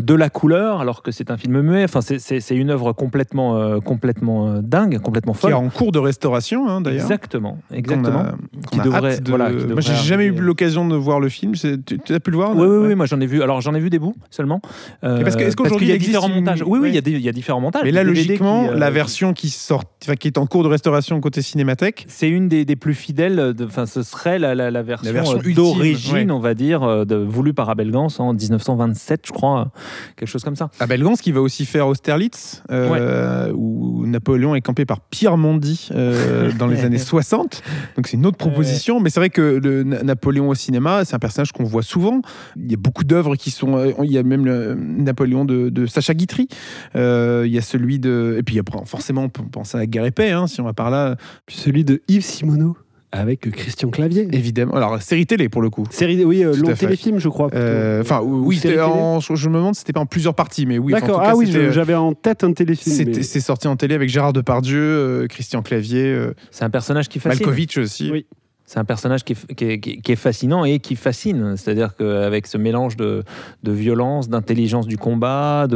de 0.02 0.14
la 0.14 0.30
couleur, 0.30 0.82
alors 0.82 1.04
que 1.04 1.12
c'est 1.12 1.30
un 1.32 1.38
film 1.38 1.62
muet. 1.62 1.84
Enfin, 1.84 2.02
c'est- 2.02 2.56
une 2.56 2.70
œuvre 2.72 2.92
complètement, 2.94 3.80
complètement 3.82 4.60
dingue, 4.62 5.00
complètement 5.00 5.34
Qui 5.34 5.40
folle. 5.40 5.52
est 5.52 5.56
en 5.56 5.70
cours 5.70 5.92
de 5.92 6.00
restauration 6.00 6.68
hein, 6.70 6.82
d'ailleurs. 6.82 7.02
Exactement, 7.02 7.58
exactement. 7.74 8.20
a- 8.20 8.36
Qui 8.72 8.80
a 8.80 8.84
devrait- 8.84 9.20
de- 9.20 9.30
voilà, 9.30 9.52
qui 9.52 9.66
Moi, 9.68 9.82
j'ai 9.82 9.94
jamais 9.96 10.26
eu 10.26 10.32
l'occasion 10.32 10.88
de 10.88 10.96
voir 10.96 11.20
le 11.20 11.30
film. 11.30 11.54
Tu, 11.54 12.00
tu 12.00 12.14
as 12.14 12.20
pu 12.20 12.32
le 12.32 12.38
voir 12.38 12.56
Oui, 12.56 12.62
oui, 12.68 12.78
Ouais. 12.78 12.88
oui, 12.90 12.96
moi 12.96 13.06
j'en 13.06 13.20
ai 13.20 13.26
vu. 13.26 13.42
Alors 13.44 13.62
j'en 13.62 13.74
ai 13.76 13.80
vu 13.80 13.90
des 13.90 14.00
bouts 14.00 14.16
seulement. 14.30 14.62
Euh, 15.04 15.22
parce 15.24 15.36
que- 15.36 15.44
est-ce 15.44 15.56
qu'aujourd'hui, 15.56 15.88
qu'il 15.88 15.90
y 15.90 15.92
a 15.92 15.96
il 15.96 16.00
différents 16.00 16.30
une- 16.30 16.36
montages? 16.36 16.62
Oui, 16.64 16.70
oui, 16.74 16.80
ouais. 16.80 16.90
il 16.90 16.96
y, 16.96 16.98
a 16.98 17.02
des- 17.02 17.12
il 17.12 17.22
y 17.22 17.30
a 17.30 17.32
différents 17.32 17.62
montages. 17.62 17.84
Mais 17.84 17.92
là, 17.92 18.04
logiquement, 18.04 18.64
qui, 18.66 18.70
euh, 18.70 18.78
la 18.78 18.90
version 18.90 19.34
qui 19.34 19.50
sort, 19.50 19.84
qui 20.20 20.28
est 20.28 20.38
en 20.38 20.46
cours 20.46 20.64
de 20.64 20.70
restauration 20.70 21.20
côté 21.20 21.42
Cinémathèque, 21.42 22.06
C'est 22.08 22.30
une 22.30 22.48
des, 22.48 22.66
des 22.66 22.76
plus 22.76 22.94
fidèles. 22.94 23.54
De- 23.58 23.66
Enfin, 23.66 23.86
ce 23.86 24.04
serait 24.04 24.40
la, 24.40 24.56
la, 24.56 24.72
la 24.72 24.82
version, 24.84 25.12
version 25.12 25.40
euh, 25.40 25.54
d'origine, 25.54 26.14
ouais. 26.16 26.32
on 26.32 26.40
va 26.40 26.54
dire, 26.54 26.84
euh, 26.84 27.04
de, 27.06 27.16
voulue 27.16 27.54
par 27.54 27.70
Abel 27.70 27.92
Gans 27.92 28.08
en 28.20 28.34
1927, 28.34 29.22
je 29.28 29.32
crois, 29.34 29.60
euh, 29.62 29.80
quelque 30.16 30.30
chose 30.30 30.44
comme 30.44 30.56
ça. 30.56 30.70
Abel 30.80 31.04
Gans 31.04 31.16
qui 31.16 31.32
va 31.32 31.42
aussi 31.42 31.66
faire 31.66 31.88
Austerlitz, 31.88 32.64
euh, 32.72 33.52
où 33.54 34.06
Napoléon 34.06 34.56
est 34.56 34.62
campé 34.62 34.86
par 34.86 35.02
Pierre 35.02 35.38
Mondy 35.38 35.90
euh, 35.92 36.52
dans 36.58 36.68
les 36.68 36.80
années 36.86 36.98
60. 36.98 37.62
Donc 37.96 38.08
c'est 38.08 38.18
une 38.18 38.26
autre 38.26 38.38
proposition, 38.38 39.00
mais 39.00 39.10
c'est 39.10 39.20
vrai 39.20 39.30
que 39.30 39.60
le 39.62 39.84
Na- 39.84 40.04
Napoléon 40.04 40.50
au 40.50 40.56
cinéma, 40.56 41.04
c'est 41.06 41.16
un 41.16 41.20
personnage 41.20 41.52
qu'on 41.52 41.64
voit 41.66 41.84
souvent. 41.84 42.22
Il 42.56 42.72
y 42.72 42.74
a 42.74 42.78
beaucoup 42.78 43.04
d'œuvres 43.04 43.36
qui 43.36 43.52
sont. 43.52 43.94
Il 44.04 44.12
y 44.12 44.18
a 44.18 44.24
même 44.24 44.46
le 44.46 44.76
Napoléon 44.76 45.44
de, 45.46 45.70
de 45.70 45.86
Sacha 45.86 46.14
Guitry. 46.14 46.48
Euh, 46.96 47.44
il 47.46 47.52
y 47.52 47.58
a 47.58 47.62
celui 47.62 48.00
de. 48.00 48.36
Et 48.40 48.44
puis 48.44 48.60
après, 48.60 48.78
forcément, 48.86 49.24
on 49.24 49.30
peut 49.30 49.44
penser 49.52 49.78
à 49.78 49.86
Guerre 49.86 50.06
et 50.06 50.12
Paix, 50.12 50.32
hein, 50.32 50.48
si 50.48 50.62
on 50.62 50.66
va 50.66 50.74
par 50.74 50.90
là, 50.90 51.16
Puis 51.46 51.56
celui 51.58 51.84
de 51.84 52.02
Yves 52.08 52.24
Simoneau 52.24 52.78
avec 53.20 53.50
Christian 53.52 53.90
Clavier. 53.90 54.28
évidemment. 54.32 54.74
Alors, 54.74 55.02
série 55.02 55.26
télé 55.26 55.50
pour 55.50 55.62
le 55.62 55.70
coup. 55.70 55.86
Série, 55.90 56.24
oui, 56.24 56.44
euh, 56.44 56.56
long 56.56 56.74
téléfilm, 56.74 57.20
je 57.20 57.30
crois. 57.30 57.50
Euh, 57.54 58.02
Enfin, 58.02 58.22
oui, 58.24 58.62
en- 58.80 59.20
je 59.20 59.36
je 59.36 59.50
me 59.50 59.56
demande 59.56 59.76
si 59.76 59.80
c'était 59.80 59.94
pas 59.94 60.00
en 60.00 60.06
plusieurs 60.06 60.34
parties, 60.36 60.66
mais 60.66 60.78
oui. 60.78 60.94
D'accord. 60.94 61.22
Ah 61.24 61.36
oui, 61.36 61.50
je- 61.52 61.72
j'avais 61.72 61.96
en 61.96 62.14
tête 62.14 62.44
un 62.44 62.54
téléfilm. 62.54 62.96
Mais- 63.08 63.24
C'est 63.24 63.40
sorti 63.42 63.68
en 63.68 63.76
télé 63.76 63.96
avec 63.96 64.10
Gérard 64.10 64.34
Depardieu, 64.34 64.78
euh, 64.80 65.28
Christian 65.28 65.62
Clavier, 65.62 66.04
euh, 66.06 66.34
C'est 66.52 66.64
un 66.66 66.70
personnage 66.70 67.10
qui 67.10 67.20
fascine. 67.20 67.46
Malkovich 67.46 67.78
aussi. 67.78 68.10
Oui. 68.12 68.26
C'est 68.70 68.80
un 68.80 68.84
personnage 68.84 69.24
qui 69.24 69.34
est, 69.62 70.16
fascinant 70.18 70.66
et 70.66 70.80
qui 70.80 70.98
fascine. 70.98 71.56
C'est-à-dire 71.56 71.96
qu'avec 71.96 72.48
ce 72.48 72.58
mélange 72.58 72.98
de, 72.98 73.24
violence, 73.64 74.28
d'intelligence 74.28 74.88
du 74.88 74.98
combat, 74.98 75.68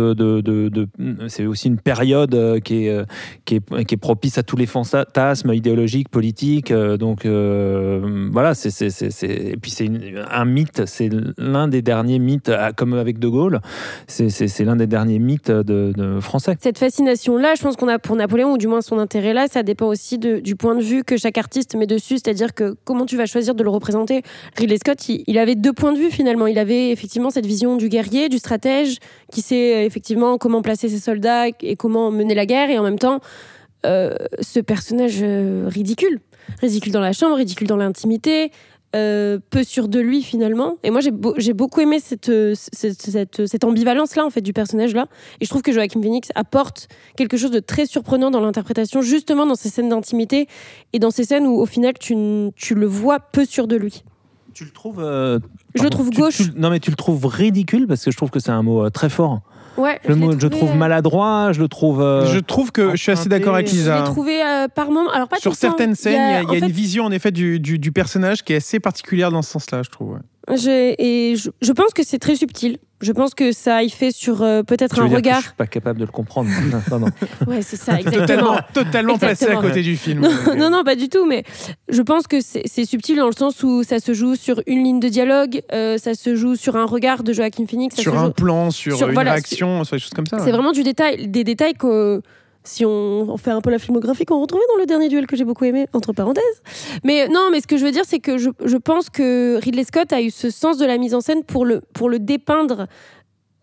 c'est 1.30 1.46
aussi 1.46 1.70
une 1.70 1.80
période 1.80 2.36
euh, 2.36 2.60
qui 2.60 2.88
est, 2.88 3.06
qui, 3.46 3.56
est, 3.56 3.98
propice 3.98 4.38
à 4.38 4.44
tous 4.44 4.58
les 4.58 4.66
fantasmes 4.66 5.54
idéologiques, 5.54 6.10
politiques. 6.10 6.74
Donc 6.74 7.26
euh, 7.26 8.28
voilà, 8.34 8.56
c'est, 8.56 8.82
et 9.24 9.56
puis 9.56 9.72
c'est 9.72 9.90
un 10.30 10.44
mythe, 10.44 10.86
c'est 10.86 11.10
l'un 11.38 11.70
des 11.70 11.82
derniers 11.82 12.20
mythes, 12.20 12.52
comme 12.76 12.94
avec 12.96 13.20
De 13.20 13.30
Gaulle, 13.30 13.62
c'est, 14.08 14.60
l'un 14.66 14.76
des 14.76 14.88
derniers 14.88 15.20
mythes 15.20 15.50
de, 15.50 16.20
français. 16.20 16.58
Cette 16.60 16.78
fascination-là, 16.80 17.54
je 17.56 17.62
pense 17.62 17.78
qu'on 17.78 17.88
a 17.88 18.00
pour 18.00 18.18
Napoléon, 18.18 18.52
ou 18.52 18.58
du 18.58 18.68
moins 18.68 18.82
son 18.82 19.00
intérêt 19.00 19.34
là, 19.34 19.48
ça 19.48 19.64
dépend 19.64 19.88
aussi 19.88 20.18
du 20.18 20.58
point 20.58 20.76
de 20.76 20.82
vue 20.82 21.06
que 21.06 21.16
chaque 21.16 21.38
artiste 21.38 21.74
met 21.76 21.88
dessus, 21.88 22.16
c'est-à-dire 22.16 22.54
que 22.54 22.76
comment 22.84 23.06
tu 23.06 23.18
vas 23.18 23.26
choisir 23.26 23.56
de 23.56 23.64
le 23.64 23.70
représenter. 23.70 24.24
Ridley 24.58 24.78
Scott, 24.78 25.08
il, 25.10 25.38
avait 25.38 25.56
deux 25.56 25.74
points 25.74 25.94
de 25.94 26.00
vue 26.00 26.12
finalement. 26.12 26.48
Il 26.48 26.60
avait 26.60 26.92
effectivement 26.92 27.30
cette 27.30 27.46
vision 27.46 27.78
du 27.78 27.90
guerrier, 27.90 28.30
du 28.30 28.38
stratège, 28.38 28.98
qui 29.32 29.42
sait 29.42 29.76
euh, 29.76 29.86
effectivement 29.86 30.38
comment 30.38 30.62
placer 30.62 30.90
ses 30.90 31.00
soldats 31.00 31.48
et 31.48 31.76
comment 31.76 32.12
mener 32.12 32.36
la 32.36 32.46
guerre, 32.46 32.70
et 32.70 32.78
en 32.78 32.84
même 32.84 33.00
temps, 33.00 33.20
euh, 33.86 34.16
ce 34.42 34.60
personnage 34.60 35.20
euh, 35.22 35.66
ridicule. 35.68 36.20
Ridicule 36.62 36.92
dans 36.92 37.02
la 37.02 37.14
chambre, 37.14 37.36
ridicule 37.36 37.68
dans 37.68 37.78
l'intimité, 37.78 38.52
peu 38.92 39.64
sûr 39.64 39.88
de 39.88 40.00
lui 40.00 40.22
finalement. 40.22 40.78
Et 40.84 40.92
moi 40.92 41.02
j'ai 41.02 41.54
beaucoup 41.54 41.82
aimé 41.82 42.00
cette, 42.00 42.32
cette, 42.56 43.48
cette, 43.48 43.64
ambivalence-là 43.64 44.26
en 44.26 44.30
fait 44.30 44.42
du 44.42 44.54
personnage-là. 44.54 45.08
Et 45.40 45.46
je 45.46 45.50
trouve 45.50 45.62
que 45.62 45.72
Joachim 45.72 46.02
Phoenix 46.02 46.30
apporte 46.36 46.88
quelque 47.16 47.38
chose 47.38 47.52
de 47.52 47.60
très 47.60 47.86
surprenant 47.86 48.32
dans 48.32 48.42
l'interprétation, 48.42 49.02
justement 49.02 49.46
dans 49.46 49.56
ces 49.56 49.70
scènes 49.70 49.90
d'intimité 49.90 50.48
et 50.94 51.00
dans 51.00 51.12
ces 51.12 51.24
scènes 51.24 51.48
où 51.48 51.60
au 51.60 51.66
final 51.66 51.94
tu, 52.00 52.16
tu 52.56 52.76
le 52.76 52.86
vois 52.86 53.20
peu 53.20 53.46
sûr 53.46 53.68
de 53.68 53.76
lui. 53.76 54.04
Tu 54.54 54.66
le 54.66 54.72
trouves... 54.72 55.00
Euh, 55.00 55.40
je 55.76 55.84
le 55.84 55.90
trouve 55.90 56.10
gauche. 56.10 56.42
non 56.56 56.70
mais 56.70 56.80
tu 56.80 56.90
le 56.90 56.98
trouves 56.98 57.26
ridicule 57.26 57.88
parce 57.88 58.04
que 58.04 58.12
je 58.12 58.18
trouve 58.18 58.30
que 58.30 58.40
c'est 58.40 58.52
un 58.52 58.64
mot 58.64 58.86
euh, 58.86 58.90
très 58.90 59.10
fort. 59.10 59.42
Ouais, 59.82 60.00
je, 60.08 60.14
je, 60.14 60.48
trouve 60.48 60.72
euh, 60.72 60.76
maladroit, 60.76 61.52
je 61.52 61.62
le 61.62 61.68
trouve. 61.68 62.00
je 62.00 62.40
trouve 62.40 62.72
que 62.72 62.92
je 62.92 63.02
suis 63.02 63.12
assez 63.12 63.30
d'accord 63.30 63.56
avec 63.56 63.72
Lisa. 63.72 63.98
Je 63.98 64.02
l'ai 64.02 64.10
trouvé 64.10 64.42
par 64.74 64.92
moment. 64.92 65.12
Alors 65.12 65.28
pas 65.28 65.38
Sur 65.38 65.56
certaines 65.56 65.96
scènes, 65.96 66.46
il 66.48 66.54
y 66.54 66.56
a, 66.56 66.66
une 66.66 66.72
vision 66.72 67.06
en 67.06 67.12
effet 67.12 67.32
du, 67.32 67.60
du, 67.60 67.80
du, 67.80 67.92
personnage 67.92 68.44
qui 68.44 68.54
est 68.54 68.58
assez 68.58 68.80
particulière 68.80 69.32
dans 69.32 69.42
ce 69.42 69.52
sens-là, 69.52 69.84
je 69.84 69.90
trouve. 69.90 70.20
Et 70.50 71.36
je, 71.38 71.50
je, 71.62 71.72
pense 71.72 71.94
que 71.94 72.04
c'est 72.04 72.18
très 72.20 72.36
subtil. 72.36 72.80
Je 73.00 73.12
pense 73.12 73.34
que 73.34 73.52
ça 73.52 73.84
y 73.84 73.90
fait 73.90 74.12
sur 74.12 74.42
euh, 74.42 74.64
peut-être 74.64 75.00
un 75.00 75.08
regard. 75.08 75.38
Que 75.38 75.42
je 75.42 75.48
suis 75.48 75.56
pas 75.56 75.68
capable 75.68 76.00
de 76.00 76.06
le 76.06 76.12
comprendre. 76.12 76.50
ouais, 77.48 77.62
c'est 77.62 77.78
ça, 77.78 78.00
exactement. 78.00 78.58
totalement, 78.74 79.18
passé 79.18 79.48
à 79.48 79.56
côté 79.56 79.82
du 79.82 79.98
film. 79.98 80.28
Non, 80.58 80.70
non, 80.70 80.84
pas 80.84 80.96
du 80.96 81.10
tout. 81.10 81.26
Mais 81.26 81.44
je 81.90 82.02
pense 82.02 82.28
que 82.28 82.38
c'est 82.42 82.86
subtil 82.86 83.18
dans 83.18 83.28
le 83.28 83.34
sens 83.34 83.64
où 83.64 83.84
ça 83.84 84.00
se 84.00 84.14
joue 84.14 84.36
sur 84.36 84.62
une 84.68 84.84
ligne 84.84 85.00
de 85.00 85.10
dialogue, 85.10 85.62
euh, 85.74 85.98
ça 85.98 86.14
se 86.14 86.36
joue 86.36 86.56
sur 86.56 86.76
un 86.76 86.86
regard 86.86 87.24
de 87.24 87.34
Joaquin 87.34 87.66
Phoenix. 87.66 87.96
sur 87.96 88.18
un 88.18 88.32
plan, 88.32 88.72
sur, 88.72 89.10
une 89.10 89.18
réaction, 89.18 89.84
sur 89.84 89.96
des 89.96 90.02
choses 90.02 90.14
comme 90.14 90.28
ça. 90.28 90.40
C'est 90.40 90.52
vraiment 90.52 90.72
du 90.72 90.84
détail, 90.84 91.28
des 91.28 91.44
détails 91.44 91.74
que 91.74 92.22
si 92.64 92.86
on, 92.86 93.38
fait 93.38 93.52
un 93.52 93.62
peu 93.62 93.72
la 93.72 93.80
filmographie 93.80 94.26
qu'on 94.26 94.40
retrouvait 94.40 94.64
dans 94.70 94.80
le 94.80 94.86
dernier 94.86 95.10
duel 95.10 95.26
que 95.28 95.36
j'ai 95.36 95.46
beaucoup 95.46 95.66
aimé, 95.66 95.88
entre 95.94 96.14
parenthèses. 96.14 96.62
Mais 97.04 97.28
non, 97.28 97.50
mais 97.52 97.62
ce 97.62 97.68
que 97.68 97.78
je 97.78 97.86
veux 97.86 97.92
dire, 97.92 98.06
c'est 98.06 98.20
que 98.20 98.38
je, 98.38 98.50
je, 98.64 98.78
pense 98.78 99.10
que 99.10 99.60
Ridley 99.62 99.84
Scott 99.84 100.14
a 100.14 100.22
eu 100.22 100.30
ce 100.30 100.50
sens 100.50 100.78
de 100.78 100.86
la 100.86 100.98
mise 100.98 101.16
en 101.16 101.22
scène 101.22 101.44
pour 101.44 101.66
le, 101.66 101.82
pour 101.94 102.10
le 102.10 102.20
dépeindre 102.20 102.88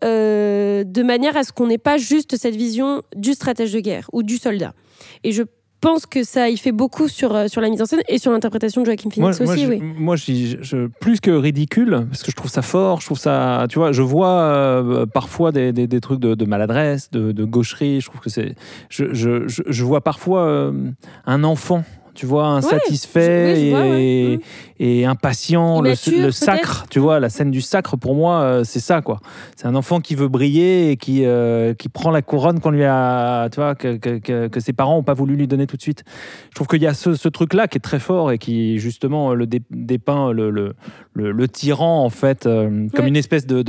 euh, 0.03 0.83
de 0.85 1.03
manière 1.03 1.35
à 1.35 1.43
ce 1.43 1.51
qu'on 1.51 1.67
n'ait 1.67 1.77
pas 1.77 1.97
juste 1.97 2.37
cette 2.37 2.55
vision 2.55 3.03
du 3.15 3.33
stratège 3.33 3.73
de 3.73 3.81
guerre 3.81 4.09
ou 4.13 4.23
du 4.23 4.37
soldat. 4.37 4.73
Et 5.23 5.33
je 5.33 5.43
pense 5.79 6.05
que 6.05 6.23
ça 6.23 6.49
il 6.49 6.57
fait 6.57 6.71
beaucoup 6.71 7.07
sur, 7.07 7.35
euh, 7.35 7.47
sur 7.47 7.61
la 7.61 7.69
mise 7.69 7.81
en 7.81 7.85
scène 7.85 8.01
et 8.07 8.17
sur 8.17 8.31
l'interprétation 8.31 8.81
de 8.81 8.85
Joaquin 8.85 9.09
Phoenix 9.09 9.41
aussi. 9.41 9.65
Moi, 9.65 9.75
oui. 9.75 9.81
moi 9.81 10.15
je, 10.15 10.87
plus 10.99 11.19
que 11.19 11.31
ridicule, 11.31 12.05
parce 12.09 12.23
que 12.23 12.31
je 12.31 12.35
trouve 12.35 12.51
ça 12.51 12.61
fort, 12.61 13.01
je 13.01 13.05
trouve 13.05 13.19
ça. 13.19 13.65
Tu 13.69 13.79
vois, 13.79 13.91
je 13.91 14.01
vois 14.01 14.41
euh, 14.41 15.05
parfois 15.05 15.51
des, 15.51 15.71
des, 15.71 15.87
des, 15.87 16.01
trucs 16.01 16.19
de, 16.19 16.45
maladresse, 16.45 17.11
de, 17.11 17.31
de, 17.31 17.45
gaucherie. 17.45 18.01
Je 18.01 18.07
trouve 18.07 18.21
que 18.21 18.29
c'est. 18.29 18.55
Je, 18.89 19.13
je, 19.13 19.83
vois 19.83 20.01
parfois 20.01 20.43
euh, 20.43 20.91
un 21.25 21.43
enfant 21.43 21.83
tu 22.19 22.25
vois, 22.25 22.47
insatisfait 22.47 23.61
et, 23.61 24.39
et, 24.77 25.05
impatient, 25.05 25.79
le, 25.79 25.91
le 26.21 26.31
sacre, 26.31 26.85
tu 26.89 26.99
vois, 26.99 27.21
la 27.21 27.29
scène 27.29 27.49
du 27.49 27.61
sacre, 27.61 27.95
pour 27.95 28.13
moi, 28.13 28.41
euh, 28.41 28.63
c'est 28.65 28.81
ça, 28.81 29.01
quoi. 29.01 29.21
C'est 29.55 29.67
un 29.67 29.75
enfant 29.75 30.01
qui 30.01 30.15
veut 30.15 30.27
briller 30.27 30.91
et 30.91 30.97
qui, 30.97 31.23
euh, 31.23 31.73
qui 31.73 31.87
prend 31.87 32.11
la 32.11 32.21
couronne 32.21 32.59
qu'on 32.59 32.71
lui 32.71 32.83
a, 32.83 33.47
tu 33.49 33.61
vois, 33.61 33.73
que, 33.73 33.95
que, 33.95 34.47
que, 34.49 34.59
ses 34.59 34.73
parents 34.73 34.97
n'ont 34.97 35.03
pas 35.03 35.13
voulu 35.13 35.37
lui 35.37 35.47
donner 35.47 35.65
tout 35.65 35.77
de 35.77 35.81
suite. 35.81 36.03
Je 36.49 36.55
trouve 36.55 36.67
qu'il 36.67 36.81
y 36.81 36.87
a 36.87 36.93
ce, 36.93 37.13
ce 37.13 37.29
truc-là 37.29 37.69
qui 37.69 37.77
est 37.77 37.81
très 37.81 37.99
fort 37.99 38.33
et 38.33 38.37
qui, 38.37 38.79
justement, 38.79 39.33
le 39.33 39.47
dépeint 39.47 40.33
le, 40.33 40.49
le, 40.49 40.75
le, 41.13 41.47
tyran, 41.47 42.03
en 42.03 42.09
fait, 42.09 42.45
euh, 42.47 42.89
comme 42.93 43.07
une 43.07 43.15
espèce 43.15 43.47
de, 43.47 43.63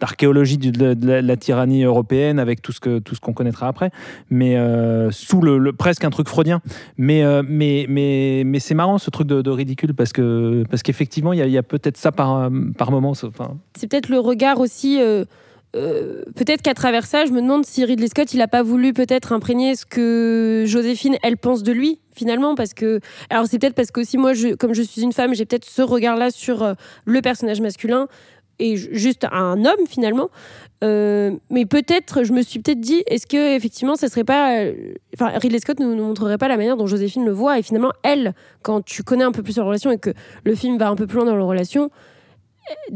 d'archéologie 0.00 0.56
de, 0.56 0.94
de, 0.94 1.12
la, 1.12 1.36
tyrannie 1.36 1.84
européenne 1.84 2.38
avec 2.38 2.62
tout 2.62 2.72
ce, 2.72 2.80
que, 2.80 2.98
tout 2.98 3.14
ce 3.14 3.20
qu'on 3.20 3.34
connaîtra 3.34 3.68
après, 3.68 3.90
mais 4.30 4.56
sous 5.10 5.42
le, 5.42 5.74
presque 5.74 6.04
un 6.04 6.10
truc 6.10 6.28
freudien. 6.28 6.62
Mais, 6.96 7.22
mais 7.46 7.73
mais, 7.88 8.42
mais, 8.44 8.60
c'est 8.60 8.74
marrant 8.74 8.98
ce 8.98 9.10
truc 9.10 9.26
de, 9.26 9.50
ridicule 9.50 9.94
parce 9.94 10.12
que 10.12 10.64
parce 10.70 10.82
qu'effectivement, 10.82 11.32
il 11.32 11.48
y 11.48 11.58
a, 11.58 11.62
peut-être 11.62 11.96
ça 11.96 12.12
par, 12.12 12.50
par 12.76 12.90
moment. 12.90 13.14
C'est 13.14 13.88
peut-être 13.88 14.08
le 14.08 14.18
regard 14.18 14.60
aussi. 14.60 15.00
Euh, 15.00 15.24
euh, 15.76 16.22
peut-être 16.36 16.62
qu'à 16.62 16.74
travers 16.74 17.04
ça, 17.04 17.26
je 17.26 17.32
me 17.32 17.40
demande 17.40 17.66
si 17.66 17.84
Ridley 17.84 18.06
Scott, 18.06 18.32
il 18.32 18.38
n'a 18.38 18.48
pas 18.48 18.62
voulu 18.62 18.92
peut-être 18.92 19.32
imprégner 19.32 19.74
ce 19.74 19.84
que 19.84 20.64
Joséphine, 20.66 21.16
elle 21.22 21.36
pense 21.36 21.62
de 21.62 21.72
lui 21.72 22.00
finalement, 22.14 22.54
parce 22.54 22.74
que 22.74 23.00
alors 23.28 23.46
c'est 23.48 23.58
peut-être 23.58 23.74
parce 23.74 23.90
que 23.90 24.00
aussi 24.00 24.16
moi, 24.16 24.32
comme 24.58 24.72
je 24.72 24.82
suis 24.82 25.02
une 25.02 25.12
femme, 25.12 25.34
j'ai 25.34 25.46
peut-être 25.46 25.64
ce 25.64 25.82
regard-là 25.82 26.30
sur 26.30 26.62
euh, 26.62 26.74
le 27.06 27.20
personnage 27.22 27.60
masculin 27.60 28.06
et 28.60 28.76
juste 28.76 29.26
un 29.32 29.64
homme 29.64 29.86
finalement. 29.88 30.30
Euh, 30.84 31.32
mais 31.50 31.64
peut-être, 31.64 32.24
je 32.24 32.32
me 32.32 32.42
suis 32.42 32.60
peut-être 32.60 32.80
dit, 32.80 33.02
est-ce 33.06 33.26
que 33.26 33.56
effectivement, 33.56 33.96
ça 33.96 34.08
serait 34.08 34.24
pas, 34.24 34.60
euh, 34.60 34.94
enfin, 35.14 35.28
Ridley 35.38 35.58
Scott 35.58 35.80
ne 35.80 35.86
nous, 35.86 36.04
montrerait 36.04 36.36
pas 36.36 36.48
la 36.48 36.56
manière 36.56 36.76
dont 36.76 36.86
Joséphine 36.86 37.24
le 37.24 37.32
voit, 37.32 37.58
et 37.58 37.62
finalement, 37.62 37.92
elle, 38.02 38.34
quand 38.62 38.84
tu 38.84 39.02
connais 39.02 39.24
un 39.24 39.32
peu 39.32 39.42
plus 39.42 39.56
leur 39.56 39.66
relation 39.66 39.90
et 39.90 39.98
que 39.98 40.10
le 40.44 40.54
film 40.54 40.76
va 40.76 40.88
un 40.88 40.96
peu 40.96 41.06
plus 41.06 41.16
loin 41.16 41.24
dans 41.24 41.36
leur 41.36 41.46
relation, 41.46 41.90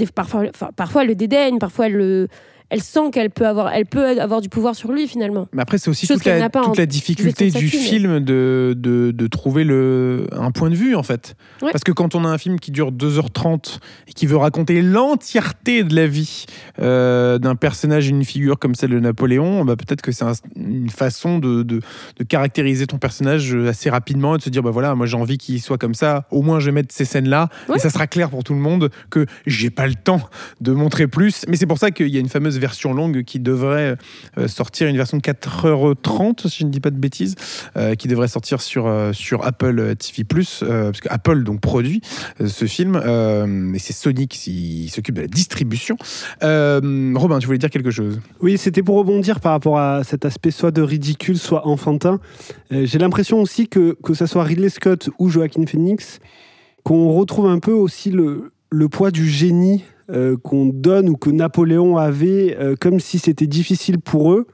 euh, 0.00 0.06
parfois, 0.14 0.44
parfois 0.76 1.02
elle 1.02 1.08
le 1.08 1.14
dédaigne, 1.14 1.58
parfois 1.58 1.86
elle 1.86 1.94
le, 1.94 2.28
elle 2.70 2.82
sent 2.82 3.10
qu'elle 3.12 3.30
peut 3.30 3.46
avoir, 3.46 3.72
elle 3.72 3.86
peut 3.86 4.20
avoir 4.20 4.40
du 4.40 4.48
pouvoir 4.48 4.74
sur 4.74 4.92
lui 4.92 5.08
finalement. 5.08 5.48
Mais 5.52 5.62
après, 5.62 5.78
c'est 5.78 5.88
aussi 5.88 6.06
toute, 6.06 6.24
la, 6.24 6.50
toute 6.50 6.76
la, 6.76 6.86
difficulté 6.86 7.50
du 7.50 7.68
film 7.68 8.20
de, 8.20 8.74
de, 8.76 9.10
de, 9.10 9.26
trouver 9.26 9.64
le, 9.64 10.26
un 10.32 10.50
point 10.50 10.68
de 10.68 10.74
vue 10.74 10.94
en 10.94 11.02
fait. 11.02 11.34
Parce 11.60 11.82
que 11.82 11.92
quand 11.92 12.14
on 12.14 12.24
a 12.24 12.28
un 12.28 12.36
film 12.36 12.60
qui 12.60 12.70
dure 12.70 12.92
2h30 12.92 13.78
et 14.06 14.12
qui 14.12 14.26
veut 14.26 14.36
raconter 14.36 14.82
l'entièreté 14.82 15.82
de 15.82 15.94
la 15.94 16.06
vie 16.06 16.44
euh, 16.78 17.38
d'un 17.38 17.56
personnage, 17.56 18.08
une 18.08 18.24
figure 18.24 18.58
comme 18.58 18.74
celle 18.74 18.90
de 18.90 19.00
Napoléon, 19.00 19.64
bah, 19.64 19.76
peut-être 19.76 20.02
que 20.02 20.12
c'est 20.12 20.24
une 20.56 20.90
façon 20.90 21.38
de, 21.38 21.62
de, 21.62 21.80
caractériser 22.28 22.86
ton 22.86 22.98
personnage 22.98 23.54
assez 23.54 23.88
rapidement 23.88 24.34
et 24.34 24.38
de 24.38 24.42
se 24.42 24.50
dire 24.50 24.62
bah 24.62 24.70
voilà, 24.70 24.94
moi 24.94 25.06
j'ai 25.06 25.16
envie 25.16 25.38
qu'il 25.38 25.62
soit 25.62 25.78
comme 25.78 25.94
ça, 25.94 26.26
au 26.30 26.42
moins 26.42 26.60
je 26.60 26.66
vais 26.66 26.72
mettre 26.72 26.94
ces 26.94 27.06
scènes-là 27.06 27.48
et 27.74 27.78
ça 27.78 27.88
sera 27.88 28.06
clair 28.06 28.28
pour 28.28 28.44
tout 28.44 28.52
le 28.52 28.60
monde 28.60 28.90
que 29.08 29.24
j'ai 29.46 29.70
pas 29.70 29.86
le 29.86 29.94
temps 29.94 30.20
de 30.60 30.72
montrer 30.72 31.06
plus. 31.06 31.46
Mais 31.48 31.56
c'est 31.56 31.66
pour 31.66 31.78
ça 31.78 31.90
qu'il 31.90 32.08
y 32.08 32.18
a 32.18 32.20
une 32.20 32.28
fameuse 32.28 32.57
version 32.58 32.92
longue 32.92 33.24
qui 33.24 33.40
devrait 33.40 33.96
euh, 34.36 34.48
sortir, 34.48 34.88
une 34.88 34.96
version 34.96 35.16
de 35.16 35.22
4h30, 35.22 36.48
si 36.48 36.58
je 36.60 36.64
ne 36.64 36.70
dis 36.70 36.80
pas 36.80 36.90
de 36.90 36.96
bêtises, 36.96 37.34
euh, 37.76 37.94
qui 37.94 38.08
devrait 38.08 38.28
sortir 38.28 38.60
sur, 38.60 38.86
euh, 38.86 39.12
sur 39.12 39.44
Apple 39.44 39.94
TV+, 39.96 40.24
parce 40.24 41.00
que 41.00 41.08
Apple 41.10 41.44
donc 41.44 41.60
produit 41.60 42.00
ce 42.44 42.66
film, 42.66 42.96
et 43.74 43.78
c'est 43.78 43.92
Sony 43.92 44.28
qui 44.28 44.88
s'occupe 44.88 45.14
de 45.14 45.22
la 45.22 45.26
distribution. 45.26 45.96
Robin, 46.40 47.38
tu 47.38 47.46
voulais 47.46 47.58
dire 47.58 47.70
quelque 47.70 47.90
chose? 47.90 48.20
Oui, 48.40 48.58
c'était 48.58 48.82
pour 48.82 48.96
rebondir 48.96 49.40
par 49.40 49.52
rapport 49.52 49.78
à 49.78 50.04
cet 50.04 50.24
aspect 50.24 50.50
soit 50.50 50.70
de 50.70 50.82
ridicule, 50.82 51.38
soit 51.38 51.66
enfantin. 51.66 52.20
J'ai 52.70 52.98
l'impression 52.98 53.40
aussi 53.40 53.68
que, 53.68 53.96
que 54.02 54.14
ce 54.14 54.26
soit 54.26 54.44
Ridley 54.44 54.68
Scott 54.68 55.10
ou 55.18 55.28
Joaquin 55.28 55.66
Phoenix, 55.66 56.20
qu'on 56.84 57.12
retrouve 57.12 57.46
un 57.46 57.58
peu 57.58 57.72
aussi 57.72 58.10
le, 58.10 58.52
le 58.70 58.88
poids 58.88 59.10
du 59.10 59.28
génie 59.28 59.84
euh, 60.10 60.38
qu'on 60.42 60.64
donne 60.64 61.10
ou 61.10 61.16
que 61.16 61.28
Napoléon 61.28 61.98
avait, 61.98 62.56
euh, 62.58 62.76
comme 62.80 62.98
si 62.98 63.18
c'était 63.18 63.46
difficile 63.46 63.98
pour 63.98 64.32
eux 64.32 64.46